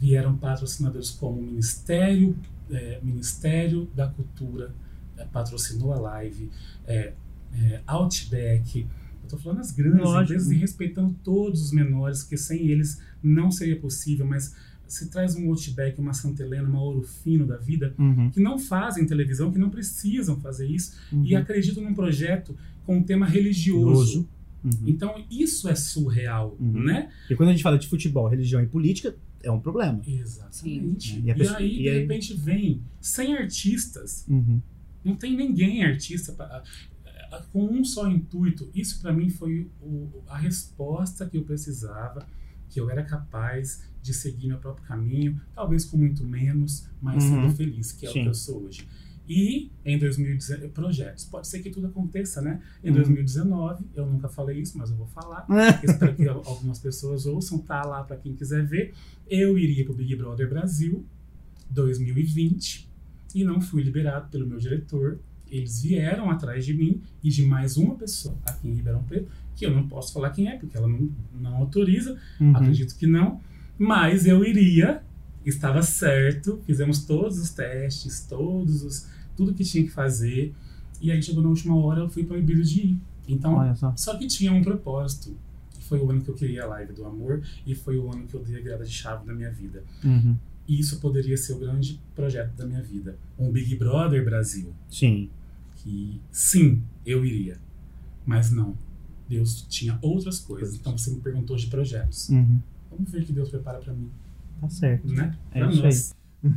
vieram 0.00 0.36
patrocinadores 0.36 1.10
como 1.10 1.38
o 1.38 1.42
Ministério, 1.44 2.36
eh, 2.68 2.98
Ministério 3.04 3.88
da 3.94 4.08
Cultura, 4.08 4.74
eh, 5.16 5.24
patrocinou 5.32 5.92
a 5.92 6.00
live, 6.00 6.50
eh, 6.88 7.12
eh, 7.54 7.80
Outback, 7.86 8.80
eu 8.80 8.88
estou 9.22 9.38
falando 9.38 9.60
as 9.60 9.70
grandes 9.70 10.00
Lógico. 10.00 10.22
empresas 10.32 10.50
e 10.50 10.56
respeitando 10.56 11.14
todos 11.22 11.62
os 11.62 11.70
menores, 11.70 12.22
porque 12.24 12.36
sem 12.36 12.66
eles 12.66 13.00
não 13.22 13.52
seria 13.52 13.78
possível, 13.78 14.26
mas 14.26 14.56
se 14.90 15.08
traz 15.08 15.34
um 15.36 15.48
Outback, 15.48 15.98
uma 16.00 16.12
Santa 16.12 16.42
Helena, 16.42 16.68
uma 16.68 16.82
Ouro 16.82 17.02
Fino 17.02 17.46
da 17.46 17.56
vida, 17.56 17.94
Uhum. 17.98 18.30
que 18.30 18.40
não 18.40 18.58
fazem 18.58 19.06
televisão, 19.06 19.50
que 19.52 19.58
não 19.58 19.70
precisam 19.70 20.40
fazer 20.40 20.66
isso, 20.66 20.94
Uhum. 21.12 21.24
e 21.24 21.34
acreditam 21.36 21.82
num 21.84 21.94
projeto 21.94 22.56
com 22.84 22.96
um 22.98 23.02
tema 23.02 23.24
religioso. 23.26 24.28
Uhum. 24.64 24.70
Então, 24.86 25.24
isso 25.30 25.68
é 25.68 25.74
surreal, 25.74 26.56
Uhum. 26.60 26.82
né? 26.84 27.10
E 27.30 27.34
quando 27.34 27.48
a 27.48 27.52
gente 27.52 27.62
fala 27.62 27.78
de 27.78 27.86
futebol, 27.88 28.28
religião 28.28 28.60
e 28.62 28.66
política, 28.66 29.14
é 29.42 29.50
um 29.50 29.60
problema. 29.60 30.02
Exatamente. 30.06 31.14
Sim. 31.14 31.22
E 31.24 31.30
a 31.30 31.34
E, 31.34 31.38
pessoa- 31.38 31.58
aí, 31.58 31.78
e 31.78 31.82
de 31.82 31.88
aí- 31.88 31.98
repente, 32.00 32.34
vem 32.34 32.82
sem 33.00 33.34
artistas, 33.36 34.26
Uhum. 34.28 34.60
não 35.04 35.14
tem 35.16 35.34
ninguém 35.36 35.82
artista 35.84 36.32
pra, 36.32 36.62
com 37.52 37.64
um 37.64 37.84
só 37.84 38.10
intuito. 38.10 38.68
Isso 38.74 39.00
para 39.00 39.12
mim 39.12 39.30
foi 39.30 39.68
o- 39.80 40.08
a 40.26 40.36
resposta 40.36 41.24
que 41.26 41.36
eu 41.38 41.42
precisava, 41.42 42.26
que 42.68 42.78
eu 42.80 42.90
era 42.90 43.02
capaz 43.02 43.82
de 44.02 44.14
seguir 44.14 44.48
meu 44.48 44.58
próprio 44.58 44.86
caminho, 44.86 45.40
talvez 45.54 45.84
com 45.84 45.96
muito 45.96 46.24
menos, 46.24 46.86
mas 47.02 47.24
Uhum. 47.24 47.42
sendo 47.42 47.56
feliz, 47.56 47.92
que 47.92 48.06
é 48.06 48.10
Sim. 48.10 48.20
o 48.20 48.22
que 48.24 48.28
eu 48.28 48.34
sou 48.34 48.62
hoje. 48.64 48.86
E 49.28 49.70
em 49.84 49.96
2019, 49.96 50.68
projetos. 50.72 51.24
Pode 51.24 51.46
ser 51.46 51.60
que 51.60 51.70
tudo 51.70 51.86
aconteça, 51.86 52.40
né? 52.42 52.60
Em 52.82 52.88
Uhum. 52.88 52.96
2019, 52.96 53.84
eu 53.94 54.04
nunca 54.04 54.28
falei 54.28 54.58
isso, 54.60 54.76
mas 54.76 54.90
eu 54.90 54.96
vou 54.96 55.06
falar. 55.06 55.46
Espero 55.84 56.16
que 56.16 56.26
al- 56.26 56.42
algumas 56.44 56.78
pessoas 56.80 57.26
ouçam, 57.26 57.58
tá 57.58 57.84
lá 57.84 58.02
para 58.02 58.16
quem 58.16 58.34
quiser 58.34 58.66
ver. 58.66 58.92
Eu 59.28 59.56
iria 59.56 59.84
pro 59.84 59.94
Big 59.94 60.16
Brother 60.16 60.48
Brasil 60.48 61.04
2020 61.70 62.88
e 63.34 63.44
não 63.44 63.60
fui 63.60 63.82
liberado 63.82 64.28
pelo 64.30 64.46
meu 64.46 64.58
diretor. 64.58 65.18
Eles 65.48 65.82
vieram 65.82 66.30
atrás 66.30 66.64
de 66.64 66.72
mim 66.74 67.00
e 67.22 67.28
de 67.30 67.42
mais 67.44 67.76
uma 67.76 67.94
pessoa 67.96 68.36
aqui 68.46 68.68
em 68.68 68.74
Ribeirão 68.74 69.02
Preto, 69.02 69.30
que 69.56 69.66
eu 69.66 69.70
não 69.70 69.86
posso 69.88 70.12
falar 70.12 70.30
quem 70.30 70.48
é, 70.48 70.56
porque 70.56 70.76
ela 70.76 70.86
não, 70.88 71.08
não 71.40 71.56
autoriza, 71.56 72.16
Uhum. 72.40 72.56
acredito 72.56 72.96
que 72.96 73.06
não, 73.06 73.40
mas 73.80 74.26
eu 74.26 74.44
iria, 74.44 75.02
estava 75.42 75.82
certo, 75.82 76.60
fizemos 76.66 77.06
todos 77.06 77.38
os 77.38 77.48
testes, 77.48 78.26
todos 78.28 78.82
os, 78.82 79.06
tudo 79.34 79.54
que 79.54 79.64
tinha 79.64 79.82
que 79.82 79.90
fazer, 79.90 80.54
e 81.00 81.10
aí 81.10 81.22
chegou 81.22 81.42
na 81.42 81.48
última 81.48 81.74
hora 81.76 82.00
eu 82.00 82.10
fui 82.10 82.22
proibido 82.24 82.62
de 82.62 82.80
ir. 82.80 83.00
Então, 83.26 83.54
Olha 83.54 83.74
só. 83.74 83.94
só 83.96 84.18
que 84.18 84.26
tinha 84.26 84.52
um 84.52 84.62
propósito. 84.62 85.34
Foi 85.88 85.98
o 85.98 86.10
ano 86.10 86.20
que 86.20 86.28
eu 86.28 86.34
criei 86.34 86.60
a 86.60 86.66
live 86.66 86.92
do 86.92 87.06
amor 87.06 87.42
e 87.66 87.74
foi 87.74 87.96
o 87.96 88.12
ano 88.12 88.26
que 88.26 88.34
eu 88.34 88.44
dei 88.44 88.58
a 88.58 88.62
virada 88.62 88.84
de 88.84 88.92
chave 88.92 89.26
da 89.26 89.32
minha 89.32 89.50
vida. 89.50 89.82
Uhum. 90.04 90.36
E 90.68 90.78
isso 90.78 91.00
poderia 91.00 91.36
ser 91.38 91.54
o 91.54 91.58
grande 91.58 91.98
projeto 92.14 92.54
da 92.56 92.66
minha 92.66 92.82
vida. 92.82 93.16
Um 93.38 93.50
Big 93.50 93.74
Brother 93.76 94.22
Brasil. 94.22 94.74
Sim. 94.90 95.30
Que 95.76 96.20
sim, 96.30 96.82
eu 97.06 97.24
iria. 97.24 97.56
Mas 98.26 98.50
não. 98.50 98.76
Deus 99.26 99.64
tinha 99.70 99.98
outras 100.02 100.38
coisas. 100.38 100.74
Então 100.74 100.96
você 100.98 101.10
me 101.10 101.20
perguntou 101.20 101.56
de 101.56 101.66
projetos. 101.68 102.28
Uhum. 102.28 102.60
Vamos 102.90 103.10
ver 103.10 103.22
o 103.22 103.24
que 103.24 103.32
Deus 103.32 103.48
prepara 103.50 103.78
pra 103.78 103.92
mim, 103.92 104.10
Tá 104.60 104.68
certo. 104.68 105.06
né? 105.12 105.34
É 105.52 105.60
Pra 105.60 105.68
isso 105.70 105.82
nós. 105.82 106.16
O 106.42 106.48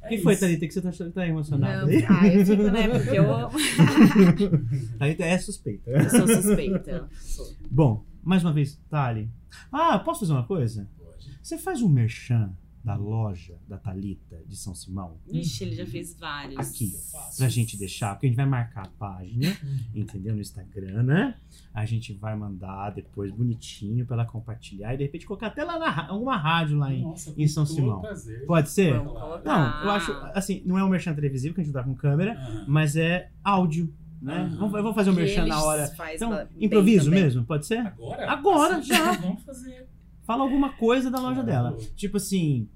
É 0.02 0.08
que 0.10 0.18
foi. 0.22 0.36
Thalita, 0.36 0.66
que 0.66 0.72
você 0.72 0.80
tá, 0.80 0.88
achando- 0.90 1.12
tá 1.12 1.26
emocionada? 1.26 1.82
Não, 1.82 1.88
aí? 1.88 2.04
ah, 2.08 2.26
eu 2.28 2.46
fico, 2.46 2.62
né? 2.64 2.88
Porque 2.88 3.18
eu, 3.18 3.34
amo. 3.34 3.50
Thalita 4.98 5.24
é 5.24 5.38
suspeita. 5.38 5.90
eu 5.90 6.08
sou 6.10 6.26
suspeita. 6.28 7.08
Sou. 7.20 7.46
Bom, 7.70 8.04
mais 8.22 8.42
uma 8.44 8.52
vez, 8.52 8.80
Thali. 8.88 9.28
Ah, 9.72 9.98
posso 9.98 10.20
fazer 10.20 10.32
uma 10.32 10.44
coisa? 10.46 10.86
Pode. 10.98 11.38
Você 11.42 11.58
faz 11.58 11.82
um 11.82 11.88
merchan 11.88 12.50
da 12.88 12.96
loja 12.96 13.54
da 13.68 13.76
Talita 13.76 14.40
de 14.46 14.56
São 14.56 14.74
Simão? 14.74 15.16
Ixi, 15.30 15.64
ele 15.64 15.74
já 15.76 15.86
fez 15.86 16.14
vários. 16.18 16.58
Aqui, 16.58 16.94
Pra 17.36 17.48
gente 17.48 17.76
deixar, 17.76 18.14
porque 18.14 18.26
a 18.26 18.28
gente 18.30 18.36
vai 18.36 18.46
marcar 18.46 18.86
a 18.86 18.88
página, 18.98 19.46
entendeu? 19.94 20.34
No 20.34 20.40
Instagram, 20.40 21.02
né? 21.02 21.34
A 21.74 21.84
gente 21.84 22.12
vai 22.14 22.34
mandar 22.36 22.90
depois 22.90 23.30
bonitinho 23.30 24.06
pra 24.06 24.14
ela 24.16 24.24
compartilhar 24.24 24.94
e 24.94 24.96
de 24.96 25.02
repente 25.04 25.26
colocar 25.26 25.48
até 25.48 25.62
lá 25.64 25.78
na 25.78 26.08
alguma 26.08 26.36
rádio 26.36 26.78
lá 26.78 26.92
em. 26.92 27.02
Nossa, 27.02 27.34
em 27.36 27.46
São 27.46 27.66
Simão. 27.66 28.00
prazer. 28.00 28.46
Pode 28.46 28.68
ser? 28.70 28.94
Vamos. 28.94 29.44
Não, 29.44 29.82
eu 29.84 29.90
acho, 29.90 30.12
assim, 30.34 30.62
não 30.64 30.78
é 30.78 30.84
um 30.84 30.88
merchan 30.88 31.14
televisivo 31.14 31.54
que 31.54 31.60
a 31.60 31.64
gente 31.64 31.72
não 31.74 31.80
tá 31.82 31.86
com 31.86 31.94
câmera, 31.94 32.36
mas 32.66 32.96
é 32.96 33.30
áudio, 33.44 33.92
né? 34.20 34.34
Aham. 34.38 34.56
Vamos, 34.56 34.72
vamos 34.72 34.94
fazer 34.94 35.10
um 35.10 35.14
Que 35.14 35.20
merchan 35.20 35.46
na 35.46 35.62
hora. 35.62 35.92
Então, 36.14 36.48
improviso 36.58 37.10
mesmo, 37.10 37.44
pode 37.44 37.66
ser? 37.66 37.78
Agora? 37.78 38.30
Agora, 38.30 38.76
Assim, 38.78 38.88
já. 38.88 39.12
Vamos 39.12 39.42
fazer. 39.42 39.86
Fala 40.24 40.42
alguma 40.42 40.72
coisa 40.74 41.10
da 41.10 41.18
loja 41.18 41.42
Claro. 41.42 41.46
dela. 41.46 41.76
Tipo 41.96 42.18
assim, 42.18 42.68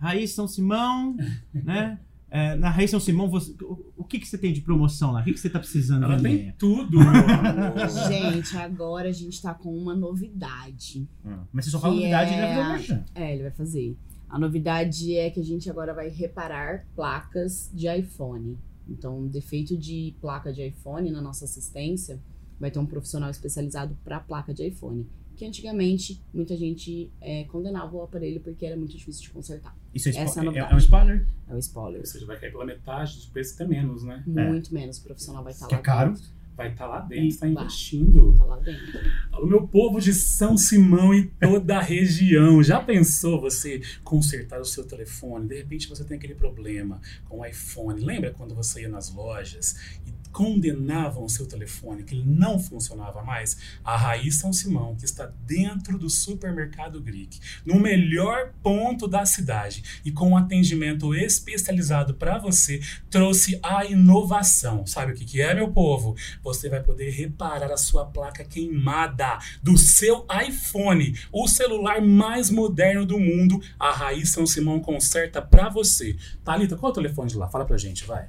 Raiz 0.00 0.32
São 0.32 0.48
Simão, 0.48 1.16
né? 1.52 1.98
É, 2.32 2.54
na 2.54 2.70
Raiz 2.70 2.90
São 2.90 3.00
Simão, 3.00 3.28
você- 3.28 3.52
o, 3.62 3.92
o 3.98 4.04
que, 4.04 4.18
que 4.18 4.26
você 4.26 4.38
tem 4.38 4.52
de 4.52 4.60
promoção 4.60 5.10
lá? 5.12 5.20
O 5.20 5.24
que, 5.24 5.32
que 5.32 5.40
você 5.40 5.50
tá 5.50 5.58
precisando 5.58 6.04
Ela 6.04 6.20
tem 6.20 6.52
tudo. 6.58 6.98
Gente, 8.08 8.56
agora 8.56 9.08
a 9.08 9.12
gente 9.12 9.40
tá 9.42 9.52
com 9.54 9.76
uma 9.76 9.94
novidade. 9.96 11.08
Ah, 11.24 11.40
Mas 11.52 11.64
você 11.64 11.70
só 11.72 11.80
fala 11.80 11.94
novidade 11.94 12.30
e 12.30 12.34
é 12.34 12.40
vai 12.40 12.48
fazer 12.54 12.60
o 12.60 12.72
merchan. 12.72 13.04
É, 13.14 13.32
ele 13.34 13.42
vai 13.42 13.52
fazer. 13.52 13.96
A 14.28 14.38
novidade 14.38 15.16
é 15.16 15.28
que 15.30 15.40
a 15.40 15.44
gente 15.44 15.68
agora 15.68 15.92
vai 15.92 16.08
reparar 16.08 16.86
placas 16.94 17.68
de 17.74 17.88
iPhone. 17.88 18.56
Então, 18.88 19.26
defeito 19.26 19.76
de 19.76 20.14
placa 20.20 20.52
de 20.52 20.64
iPhone 20.66 21.10
na 21.10 21.20
nossa 21.20 21.44
assistência, 21.44 22.20
vai 22.58 22.70
ter 22.70 22.78
um 22.78 22.86
profissional 22.86 23.30
especializado 23.30 23.96
para 24.04 24.20
placa 24.20 24.54
de 24.54 24.66
iPhone. 24.68 25.06
Que 25.40 25.46
antigamente 25.46 26.20
muita 26.34 26.54
gente 26.54 27.10
é, 27.18 27.44
condenava 27.44 27.96
o 27.96 28.02
aparelho 28.02 28.40
porque 28.40 28.66
era 28.66 28.76
muito 28.76 28.94
difícil 28.94 29.22
de 29.22 29.30
consertar. 29.30 29.74
Isso 29.94 30.10
é, 30.10 30.10
Essa 30.10 30.44
é 30.44 30.46
é, 30.46 30.58
é 30.58 30.74
um 30.74 30.76
spoiler? 30.76 31.26
É 31.48 31.54
o 31.54 31.58
spoiler. 31.58 32.00
Ou 32.00 32.06
seja, 32.06 32.26
vai 32.26 32.38
cair 32.38 32.52
pela 32.52 32.66
metade 32.66 33.14
dos 33.14 33.24
preços, 33.24 33.54
até 33.54 33.66
menos, 33.66 34.04
né? 34.04 34.22
Muito 34.26 34.74
menos. 34.74 34.98
O 34.98 35.02
profissional 35.02 35.42
vai 35.42 35.54
estar 35.54 35.66
Que 35.66 35.72
lá. 35.76 35.80
é 35.80 35.82
caro. 35.82 36.14
Vai 36.54 36.72
estar 36.72 36.86
lá 36.86 37.00
dentro, 37.00 37.28
está 37.28 37.46
vai. 37.46 37.52
investindo. 37.54 38.34
Tá 38.36 38.44
lá 38.44 38.58
dentro. 38.58 39.00
O 39.40 39.46
meu 39.46 39.66
povo 39.66 39.98
de 39.98 40.12
São 40.12 40.58
Simão 40.58 41.14
e 41.14 41.28
toda 41.40 41.78
a 41.78 41.82
região. 41.82 42.62
Já 42.62 42.78
pensou 42.78 43.40
você 43.40 43.80
consertar 44.04 44.60
o 44.60 44.64
seu 44.66 44.84
telefone? 44.84 45.48
De 45.48 45.56
repente 45.56 45.88
você 45.88 46.04
tem 46.04 46.18
aquele 46.18 46.34
problema 46.34 47.00
com 47.30 47.38
o 47.38 47.46
iPhone. 47.46 47.98
Lembra 48.04 48.34
quando 48.34 48.54
você 48.54 48.82
ia 48.82 48.90
nas 48.90 49.10
lojas 49.10 49.98
e 50.06 50.12
condenavam 50.32 51.24
o 51.24 51.28
seu 51.28 51.46
telefone, 51.46 52.04
que 52.04 52.14
ele 52.14 52.24
não 52.24 52.58
funcionava 52.58 53.22
mais? 53.22 53.56
A 53.84 53.96
Raiz 53.96 54.36
São 54.36 54.52
Simão, 54.52 54.96
que 54.96 55.04
está 55.04 55.26
dentro 55.46 55.98
do 55.98 56.08
supermercado 56.08 57.00
Greek, 57.00 57.38
no 57.64 57.78
melhor 57.78 58.52
ponto 58.62 59.06
da 59.06 59.24
cidade 59.24 60.00
e 60.04 60.12
com 60.12 60.30
um 60.30 60.36
atendimento 60.36 61.14
especializado 61.14 62.14
para 62.14 62.38
você, 62.38 62.80
trouxe 63.10 63.58
a 63.62 63.84
inovação. 63.84 64.86
Sabe 64.86 65.12
o 65.12 65.14
que, 65.14 65.24
que 65.24 65.40
é, 65.40 65.54
meu 65.54 65.70
povo? 65.72 66.16
Você 66.42 66.68
vai 66.68 66.82
poder 66.82 67.10
reparar 67.10 67.72
a 67.72 67.76
sua 67.76 68.04
placa 68.04 68.44
queimada 68.44 69.38
do 69.62 69.76
seu 69.76 70.26
iPhone, 70.46 71.14
o 71.32 71.48
celular 71.48 72.00
mais 72.00 72.50
moderno 72.50 73.04
do 73.04 73.18
mundo. 73.18 73.60
A 73.78 73.92
Raiz 73.92 74.30
São 74.30 74.46
Simão 74.46 74.80
conserta 74.80 75.42
pra 75.42 75.68
você. 75.68 76.16
Thalita, 76.44 76.76
qual 76.76 76.90
é 76.90 76.92
o 76.92 76.94
telefone 76.94 77.30
de 77.30 77.36
lá? 77.36 77.48
Fala 77.48 77.64
pra 77.64 77.76
gente, 77.76 78.04
vai. 78.04 78.28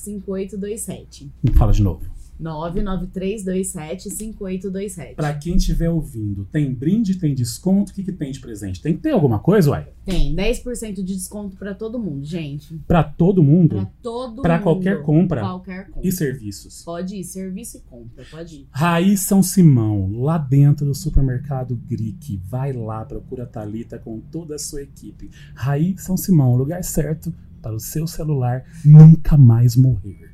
993275827. 0.00 1.28
Fala 1.56 1.72
de 1.72 1.82
novo. 1.82 2.04
993275827. 2.40 5.14
Pra 5.14 5.34
quem 5.34 5.56
estiver 5.56 5.90
ouvindo, 5.90 6.46
tem 6.46 6.72
brinde, 6.72 7.16
tem 7.16 7.34
desconto? 7.34 7.92
O 7.92 7.94
que, 7.94 8.02
que 8.02 8.12
tem 8.12 8.32
de 8.32 8.40
presente? 8.40 8.80
Tem 8.80 8.94
que 8.96 9.02
ter 9.02 9.10
alguma 9.10 9.38
coisa, 9.38 9.68
uai? 9.70 9.86
Tem 10.06 10.34
10% 10.34 10.94
de 10.94 11.02
desconto 11.02 11.58
pra 11.58 11.74
todo 11.74 11.98
mundo, 11.98 12.24
gente. 12.24 12.78
Pra 12.86 13.04
todo 13.04 13.42
Pra 13.44 13.52
mundo? 13.52 13.86
todo 14.02 14.40
Pra 14.40 14.54
mundo. 14.54 14.62
qualquer 14.62 15.02
compra? 15.02 15.42
Qualquer 15.42 15.90
compra. 15.90 16.08
E 16.08 16.10
serviços? 16.10 16.82
Pode 16.82 17.16
ir, 17.16 17.24
serviço 17.24 17.76
e 17.76 17.80
compra, 17.80 18.24
pode 18.30 18.54
ir. 18.56 18.66
Raiz 18.70 19.20
São 19.20 19.42
Simão, 19.42 20.10
lá 20.22 20.38
dentro 20.38 20.86
do 20.86 20.94
supermercado 20.94 21.76
Greek. 21.76 22.40
Vai 22.48 22.72
lá, 22.72 23.04
procura 23.04 23.42
a 23.42 23.46
Thalita 23.46 23.98
com 23.98 24.18
toda 24.18 24.54
a 24.54 24.58
sua 24.58 24.80
equipe. 24.82 25.30
Raiz 25.54 26.00
São 26.02 26.16
Simão, 26.16 26.56
lugar 26.56 26.82
certo 26.84 27.30
para 27.60 27.74
o 27.74 27.80
seu 27.80 28.06
celular 28.06 28.62
nunca 28.84 29.36
mais 29.36 29.76
morrer. 29.76 30.30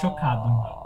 Chocado. 0.00 0.85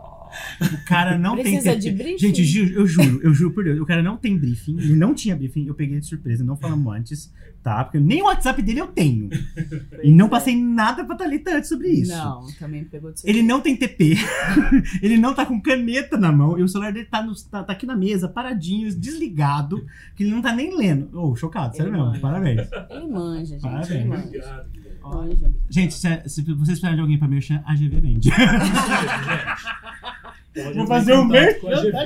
O 0.61 0.85
cara 0.87 1.18
não 1.18 1.35
Precisa 1.37 1.70
tem. 1.72 1.78
de 1.78 1.91
briefing? 1.91 2.18
Gente, 2.18 2.41
eu 2.74 2.87
juro, 2.87 3.20
eu 3.22 3.35
juro 3.35 3.53
por 3.53 3.64
Deus, 3.64 3.81
o 3.81 3.87
cara 3.87 4.03
não 4.03 4.16
tem 4.16 4.37
briefing, 4.39 4.78
ele 4.78 4.97
não 4.97 5.14
tinha 5.14 5.35
briefing, 5.37 5.66
eu 5.66 5.74
peguei 5.74 5.99
de 6.01 6.07
surpresa, 6.07 6.45
não 6.45 6.57
falamos 6.57 6.93
antes, 6.95 7.33
tá? 7.62 7.85
Porque 7.85 7.99
nem 8.01 8.22
o 8.22 8.26
WhatsApp 8.26 8.61
dele 8.62 8.81
eu 8.81 8.87
tenho. 8.89 9.28
E 10.03 10.11
não 10.11 10.31
passei 10.31 10.57
nada 10.57 11.05
pra 11.05 11.14
Thalita 11.14 11.55
antes 11.57 11.68
sobre 11.68 11.89
isso. 11.89 12.11
Não, 12.11 12.47
também 12.59 12.83
pegou 12.85 13.12
de 13.12 13.20
Ele 13.24 13.43
não 13.43 13.61
tem 13.61 13.76
TP, 13.76 14.14
ele 15.03 15.18
não 15.18 15.35
tá 15.35 15.45
com 15.45 15.61
caneta 15.61 16.16
na 16.16 16.33
mão, 16.33 16.59
e 16.59 16.62
o 16.62 16.68
celular 16.68 16.91
dele 16.93 17.05
tá, 17.05 17.22
no- 17.22 17.35
tá- 17.51 17.62
tá 17.62 17.72
aqui 17.74 17.85
na 17.85 17.95
mesa, 17.97 18.28
paradinho, 18.28 18.89
desligado, 18.99 19.85
que 20.16 20.22
ele 20.22 20.31
não 20.31 20.41
tá 20.41 20.55
nem 20.55 20.74
lendo. 20.76 21.11
Ô, 21.20 21.37
chocado, 21.37 21.76
sério 21.76 21.91
Ele 21.91 21.97
mesmo, 21.99 22.09
manja. 22.12 22.20
parabéns. 22.20 22.68
Ele 22.91 23.07
manja, 23.09 23.45
gente. 23.45 23.61
Parabéns. 23.61 23.91
Ele 23.91 24.05
manja. 24.09 24.24
Obrigado. 25.03 25.55
Gente, 25.68 25.95
se, 25.95 26.09
se 26.28 26.43
vocês 26.43 26.57
precisarem 26.66 26.97
de 26.97 27.01
alguém 27.03 27.18
pra 27.18 27.26
merchan, 27.28 27.62
a 27.66 27.74
GV 27.74 28.01
vende. 28.01 28.31
Pode 30.55 30.76
Vou 30.76 30.86
fazer 30.86 31.12
em 31.12 31.18
um 31.18 31.28
da 31.28 31.53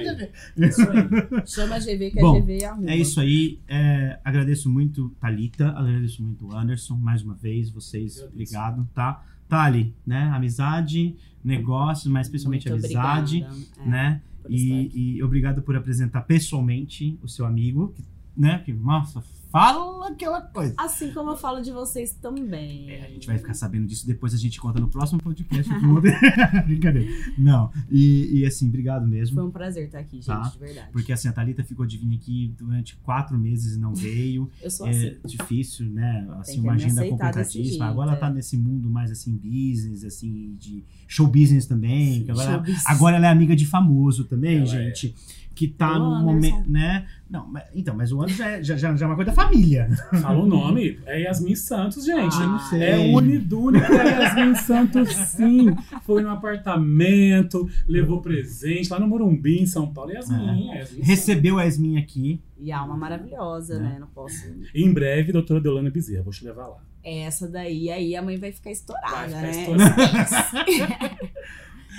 GV. 0.00 0.30
Isso 0.56 0.82
aí. 0.82 1.46
Chama 1.46 1.76
a 1.76 1.78
GV 1.78 2.10
que 2.10 2.20
Bom, 2.20 2.36
a 2.36 2.40
GV 2.40 2.64
arruma. 2.64 2.90
É 2.90 2.96
isso 2.96 3.20
aí. 3.20 3.58
é, 3.66 4.18
agradeço 4.22 4.68
muito, 4.68 5.08
Thalita. 5.20 5.68
Agradeço 5.68 6.22
muito, 6.22 6.54
Anderson. 6.54 6.94
Mais 6.96 7.22
uma 7.22 7.34
vez, 7.34 7.70
vocês. 7.70 8.16
Agradeço. 8.16 8.34
Obrigado, 8.34 8.88
tá? 8.94 9.24
Thali, 9.48 9.94
né? 10.06 10.30
Amizade, 10.34 11.16
negócios, 11.42 12.10
mas 12.12 12.28
principalmente 12.28 12.68
Muito 12.68 12.84
amizade, 12.84 13.44
obrigada, 13.44 13.82
é, 13.82 13.88
né? 13.88 14.22
aqui. 14.44 14.90
E, 14.94 15.16
e 15.16 15.22
obrigado 15.22 15.62
por 15.62 15.76
apresentar 15.76 16.22
pessoalmente 16.22 17.18
o 17.22 17.28
seu 17.28 17.46
amigo, 17.46 17.92
que, 17.94 18.02
né? 18.36 18.58
Que, 18.64 18.72
nossa, 18.72 19.22
fala 19.58 20.08
aquela 20.08 20.40
coisa. 20.40 20.74
Assim 20.76 21.12
como 21.12 21.30
eu 21.30 21.36
falo 21.36 21.60
de 21.60 21.70
vocês 21.70 22.12
também. 22.12 22.90
É, 22.90 23.06
a 23.06 23.08
gente 23.10 23.26
vai 23.26 23.38
ficar 23.38 23.54
sabendo 23.54 23.86
disso 23.86 24.04
depois, 24.06 24.34
a 24.34 24.36
gente 24.36 24.60
conta 24.60 24.80
no 24.80 24.88
próximo 24.88 25.20
podcast. 25.22 25.70
Brincadeira. 26.66 27.08
Não, 27.38 27.70
e, 27.90 28.40
e 28.40 28.46
assim, 28.46 28.66
obrigado 28.68 29.06
mesmo. 29.06 29.36
Foi 29.36 29.44
um 29.44 29.50
prazer 29.50 29.86
estar 29.86 30.00
aqui, 30.00 30.16
gente, 30.16 30.26
Tá. 30.26 30.40
de 30.42 30.58
verdade. 30.58 30.88
Porque 30.92 31.12
assim, 31.12 31.28
a 31.28 31.32
Thalita 31.32 31.62
ficou 31.62 31.86
de 31.86 31.96
vir 31.98 32.16
aqui 32.16 32.52
durante 32.58 32.96
quatro 32.96 33.38
meses 33.38 33.76
e 33.76 33.78
não 33.78 33.94
veio. 33.94 34.50
eu 34.60 34.70
sou 34.70 34.86
É 34.86 34.90
assim. 34.90 35.16
difícil, 35.24 35.86
né? 35.90 36.26
Assim, 36.40 36.60
uma 36.60 36.72
agenda 36.72 37.06
complicadíssima. 37.08 37.86
Agora 37.86 38.10
ela 38.10 38.18
tá 38.18 38.28
é. 38.28 38.32
nesse 38.32 38.56
mundo 38.56 38.90
mais 38.90 39.10
assim, 39.10 39.36
business, 39.36 40.04
assim, 40.04 40.56
de 40.58 40.82
show 41.06 41.26
business 41.28 41.66
também. 41.66 42.24
que 42.24 42.30
agora, 42.30 42.50
Show 42.52 42.60
business. 42.60 42.86
agora 42.86 43.16
ela 43.16 43.26
é 43.26 43.30
amiga 43.30 43.54
de 43.54 43.66
famoso 43.66 44.24
também, 44.24 44.56
Ela 44.58 44.66
gente. 44.66 45.14
Que 45.54 45.68
tá 45.68 45.88
Anderson. 45.94 46.24
momento, 46.24 46.68
né? 46.70 47.06
Não, 47.30 47.46
mas, 47.46 47.64
então, 47.74 47.94
mas 47.96 48.10
o 48.12 48.20
Anderson 48.20 48.36
já, 48.38 48.50
é- 48.50 48.62
já, 48.62 48.76
já, 48.76 48.96
já 48.96 49.06
é 49.06 49.08
uma 49.08 49.14
coisa 49.14 49.30
da 49.30 49.34
família. 49.36 49.88
Fala 50.20 50.38
o 50.42 50.46
nome. 50.46 50.98
É 51.06 51.22
Yasmin 51.22 51.54
Santos, 51.54 52.04
gente. 52.04 52.34
Ah, 52.36 52.46
não 52.46 52.58
sei. 52.58 52.82
É 52.82 52.98
unidúnica 52.98 53.86
Yasmin 53.92 54.54
Santos, 54.56 55.08
sim. 55.14 55.74
Foi 56.02 56.22
no 56.22 56.30
apartamento, 56.30 57.68
levou 57.86 58.20
presente 58.20 58.90
lá 58.90 58.98
no 58.98 59.06
Morumbi, 59.06 59.58
em 59.62 59.66
São 59.66 59.86
Paulo. 59.92 60.10
Yasmin, 60.12 60.70
é. 60.72 60.78
Yasmin 60.78 61.02
Recebeu 61.02 61.58
a 61.58 61.66
Esmin 61.66 61.98
aqui. 61.98 62.40
E 62.58 62.72
a 62.72 62.78
alma 62.78 62.96
maravilhosa, 62.96 63.78
Né? 63.78 63.90
né? 63.90 63.96
Não 64.00 64.06
posso. 64.08 64.36
Em 64.74 64.92
breve, 64.92 65.32
doutora 65.32 65.60
Deolana 65.60 65.90
Bezerra, 65.90 66.22
vou 66.22 66.32
te 66.32 66.44
levar 66.44 66.66
lá. 66.66 66.78
Essa 67.04 67.46
daí, 67.48 67.90
aí 67.90 68.16
a 68.16 68.22
mãe 68.22 68.38
vai 68.38 68.50
ficar 68.50 68.70
estourada, 68.70 69.28
Vai 69.28 69.52
ficar 69.52 69.76
né? 69.76 69.84
estourada. 69.86 71.24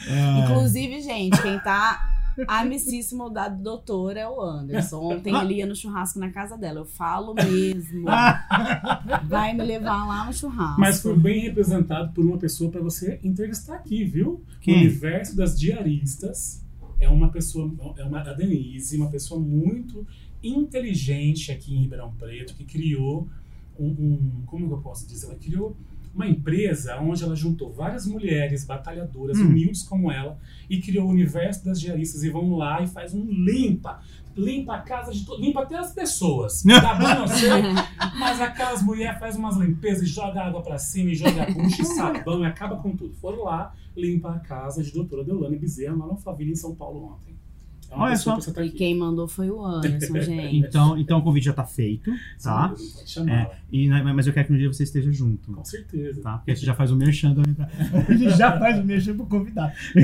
É, 0.07 0.39
Inclusive, 0.43 1.01
gente, 1.01 1.41
quem 1.41 1.57
tá 1.59 1.99
amicíssimo 2.47 3.29
da 3.29 3.47
doutora 3.47 4.19
é 4.19 4.27
o 4.27 4.41
Anderson. 4.41 4.99
Ontem 5.01 5.35
ele 5.35 5.55
ia 5.55 5.65
no 5.65 5.75
churrasco 5.75 6.19
na 6.19 6.29
casa 6.31 6.57
dela. 6.57 6.79
Eu 6.81 6.85
falo 6.85 7.33
mesmo. 7.33 8.05
Vai 9.27 9.53
me 9.53 9.63
levar 9.63 10.05
lá 10.07 10.25
no 10.25 10.33
churrasco. 10.33 10.79
Mas 10.79 11.01
foi 11.01 11.17
bem 11.17 11.41
representado 11.41 12.11
por 12.13 12.25
uma 12.25 12.37
pessoa 12.37 12.69
para 12.71 12.81
você 12.81 13.19
entrevistar 13.23 13.75
aqui, 13.75 14.03
viu? 14.03 14.43
Quem? 14.61 14.73
O 14.75 14.77
universo 14.79 15.35
das 15.35 15.59
diaristas 15.59 16.63
é 16.99 17.09
uma 17.09 17.29
pessoa, 17.29 17.71
é 17.97 18.03
uma, 18.03 18.21
a 18.21 18.33
Denise, 18.33 18.97
uma 18.97 19.09
pessoa 19.09 19.39
muito 19.39 20.05
inteligente 20.43 21.51
aqui 21.51 21.75
em 21.75 21.81
Ribeirão 21.81 22.11
Preto, 22.17 22.53
que 22.53 22.63
criou 22.63 23.27
um, 23.77 23.87
um- 23.87 24.43
como 24.45 24.67
que 24.67 24.73
eu 24.73 24.77
posso 24.77 25.07
dizer? 25.07 25.25
Ela 25.27 25.35
criou 25.35 25.75
uma 26.15 26.25
empresa 26.27 26.97
onde 26.99 27.23
ela 27.23 27.35
juntou 27.35 27.71
várias 27.71 28.07
mulheres 28.07 28.63
batalhadoras, 28.65 29.37
Hum. 29.37 29.47
humildes 29.47 29.83
como 29.83 30.09
ela, 30.11 30.39
e 30.69 30.79
criou 30.79 31.05
o 31.07 31.11
universo 31.11 31.65
das 31.65 31.79
diaristas 31.79 32.23
e 32.23 32.29
vão 32.29 32.55
lá 32.55 32.81
e 32.81 32.87
faz 32.87 33.13
um 33.13 33.25
limpa. 33.29 33.99
Limpa 34.37 34.75
a 34.75 34.81
casa 34.81 35.13
de 35.13 35.25
todo, 35.25 35.41
limpa 35.41 35.61
até 35.63 35.77
as 35.77 35.93
pessoas. 35.93 36.63
Tá 36.67 36.93
bom, 36.95 37.19
não 37.21 37.27
sei. 37.27 37.49
Mas 38.19 38.41
aquelas 38.41 38.81
mulheres 38.81 39.19
fazem 39.19 39.39
umas 39.39 39.55
limpezas 39.57 40.03
e 40.03 40.05
joga 40.07 40.41
água 40.41 40.61
pra 40.61 40.77
cima, 40.77 41.11
e 41.11 41.15
joga 41.15 41.45
bucha 41.51 41.81
e 41.81 41.85
sabão 41.85 42.41
e 42.43 42.45
acaba 42.45 42.77
com 42.77 42.95
tudo. 42.95 43.13
Foram 43.15 43.43
lá, 43.43 43.73
limpa 43.95 44.31
a 44.31 44.39
casa 44.39 44.81
de 44.83 44.91
doutora 44.91 45.23
Deolane 45.23 45.57
Bezerra, 45.57 45.95
lá 45.95 46.07
no 46.07 46.17
Faville, 46.17 46.51
em 46.51 46.55
São 46.55 46.73
Paulo, 46.75 47.13
ontem. 47.13 47.34
Olha 47.97 48.15
só. 48.15 48.37
tá 48.37 48.63
E 48.63 48.69
quem 48.69 48.95
mandou 48.97 49.27
foi 49.27 49.49
o 49.49 49.63
Anderson, 49.65 50.19
gente. 50.21 50.55
Então, 50.57 50.97
então 50.97 51.19
o 51.19 51.21
convite 51.23 51.45
já 51.45 51.53
tá 51.53 51.63
feito, 51.65 52.11
tá? 52.43 52.73
Sim. 53.05 53.29
É, 53.29 53.49
e, 53.71 53.87
né, 53.87 54.01
mas 54.03 54.27
eu 54.27 54.33
quero 54.33 54.47
que 54.47 54.53
um 54.53 54.57
dia 54.57 54.71
você 54.71 54.83
esteja 54.83 55.11
junto. 55.11 55.51
Com 55.53 55.63
certeza. 55.65 56.21
Tá? 56.21 56.37
Porque 56.37 56.51
a 56.51 56.55
gente 56.55 56.65
já 56.65 56.75
faz 56.75 56.91
o 56.91 56.95
merchan 56.95 57.33
também. 57.33 57.53
pra- 57.53 57.69
A 58.07 58.13
gente 58.13 58.37
já 58.37 58.57
faz 58.59 58.79
o 58.79 58.83
merchan 58.83 59.15
pro 59.15 59.25
convidado. 59.25 59.73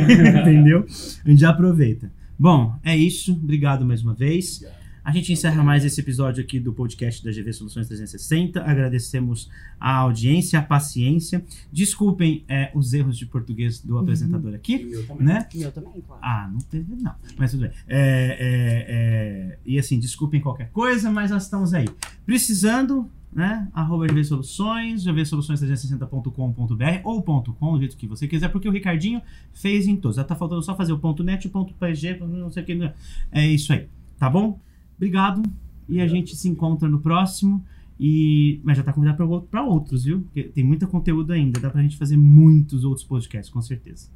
Entendeu? 0.42 0.86
A 1.26 1.30
gente 1.30 1.40
já 1.42 1.50
aproveita. 1.50 2.12
Bom, 2.38 2.74
é 2.84 2.96
isso. 2.98 3.34
Obrigado 3.34 3.86
mais 3.86 4.02
uma 4.04 4.14
vez. 4.14 4.58
Obrigado. 4.58 4.81
A 5.04 5.12
gente 5.12 5.34
encerra 5.34 5.64
mais 5.64 5.84
esse 5.84 6.00
episódio 6.00 6.44
aqui 6.44 6.60
do 6.60 6.72
podcast 6.74 7.24
da 7.24 7.32
GV 7.32 7.52
Soluções 7.54 7.88
360. 7.88 8.62
Agradecemos 8.62 9.50
a 9.80 9.96
audiência, 9.96 10.60
a 10.60 10.62
paciência. 10.62 11.44
Desculpem 11.72 12.44
é, 12.48 12.72
os 12.76 12.94
erros 12.94 13.18
de 13.18 13.26
português 13.26 13.80
do 13.80 13.98
apresentador 13.98 14.54
aqui, 14.54 14.76
E 14.76 14.94
eu 14.94 15.08
também. 15.08 15.26
né? 15.26 15.48
E 15.56 15.64
eu 15.64 15.72
também, 15.72 16.02
claro. 16.06 16.22
Ah, 16.24 16.48
não 16.52 16.60
teve, 16.60 16.96
não. 16.96 17.16
Mas 17.36 17.50
tudo 17.52 17.62
bem. 17.62 17.72
É, 17.88 17.98
é, 17.98 18.86
é, 18.88 19.58
e 19.66 19.80
assim, 19.80 20.00
desculpem 20.00 20.40
qualquer 20.40 20.70
coisa, 20.70 21.10
mas 21.10 21.32
nós 21.32 21.44
estamos 21.44 21.74
aí. 21.74 21.88
Precisando, 22.24 23.10
né? 23.34 23.68
Arroba 23.74 24.06
GV 24.06 24.24
Soluções, 24.24 25.04
gvsoluções360.com.br 25.04 27.02
ou 27.04 27.22
ponto 27.24 27.54
.com, 27.54 27.74
do 27.74 27.80
jeito 27.80 27.98
que 27.98 28.06
você 28.06 28.28
quiser, 28.28 28.50
porque 28.50 28.70
o 28.70 28.72
Ricardinho 28.72 29.20
fez 29.52 29.88
em 29.88 29.96
todos. 29.96 30.18
Já 30.18 30.24
tá 30.24 30.36
faltando 30.36 30.62
só 30.62 30.76
fazer 30.76 30.94
o 30.94 31.00
ponto 31.00 31.24
.net, 31.24 31.48
o 31.48 31.50
ponto 31.50 31.74
.pg, 31.74 32.20
não 32.20 32.52
sei 32.52 32.62
o 32.62 32.66
que. 32.68 32.92
É 33.32 33.48
isso 33.48 33.74
aí, 33.74 33.88
tá 34.20 34.30
bom? 34.30 34.60
Obrigado. 35.02 35.42
E 35.90 36.00
a 36.00 36.06
gente 36.06 36.36
se 36.36 36.48
encontra 36.48 36.88
no 36.88 37.00
próximo. 37.00 37.66
E, 38.00 38.62
mas 38.64 38.78
já 38.78 38.84
tá 38.84 38.94
convidado 38.94 39.48
para 39.50 39.64
outros, 39.64 40.06
viu? 40.06 40.22
Porque 40.22 40.44
tem 40.44 40.64
muito 40.64 40.88
conteúdo 40.88 41.34
ainda. 41.34 41.60
Dá 41.60 41.72
pra 41.72 41.82
gente 41.82 41.98
fazer 41.98 42.18
muitos 42.18 42.84
outros 42.84 43.06
podcasts, 43.06 43.52
com 43.52 43.62
certeza. 43.62 44.10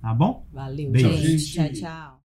Tá 0.00 0.14
bom? 0.14 0.46
Valeu, 0.50 0.90
Beijo. 0.90 1.12
gente. 1.12 1.38
Gente. 1.38 1.80
Tchau, 1.80 1.88
tchau. 1.90 2.18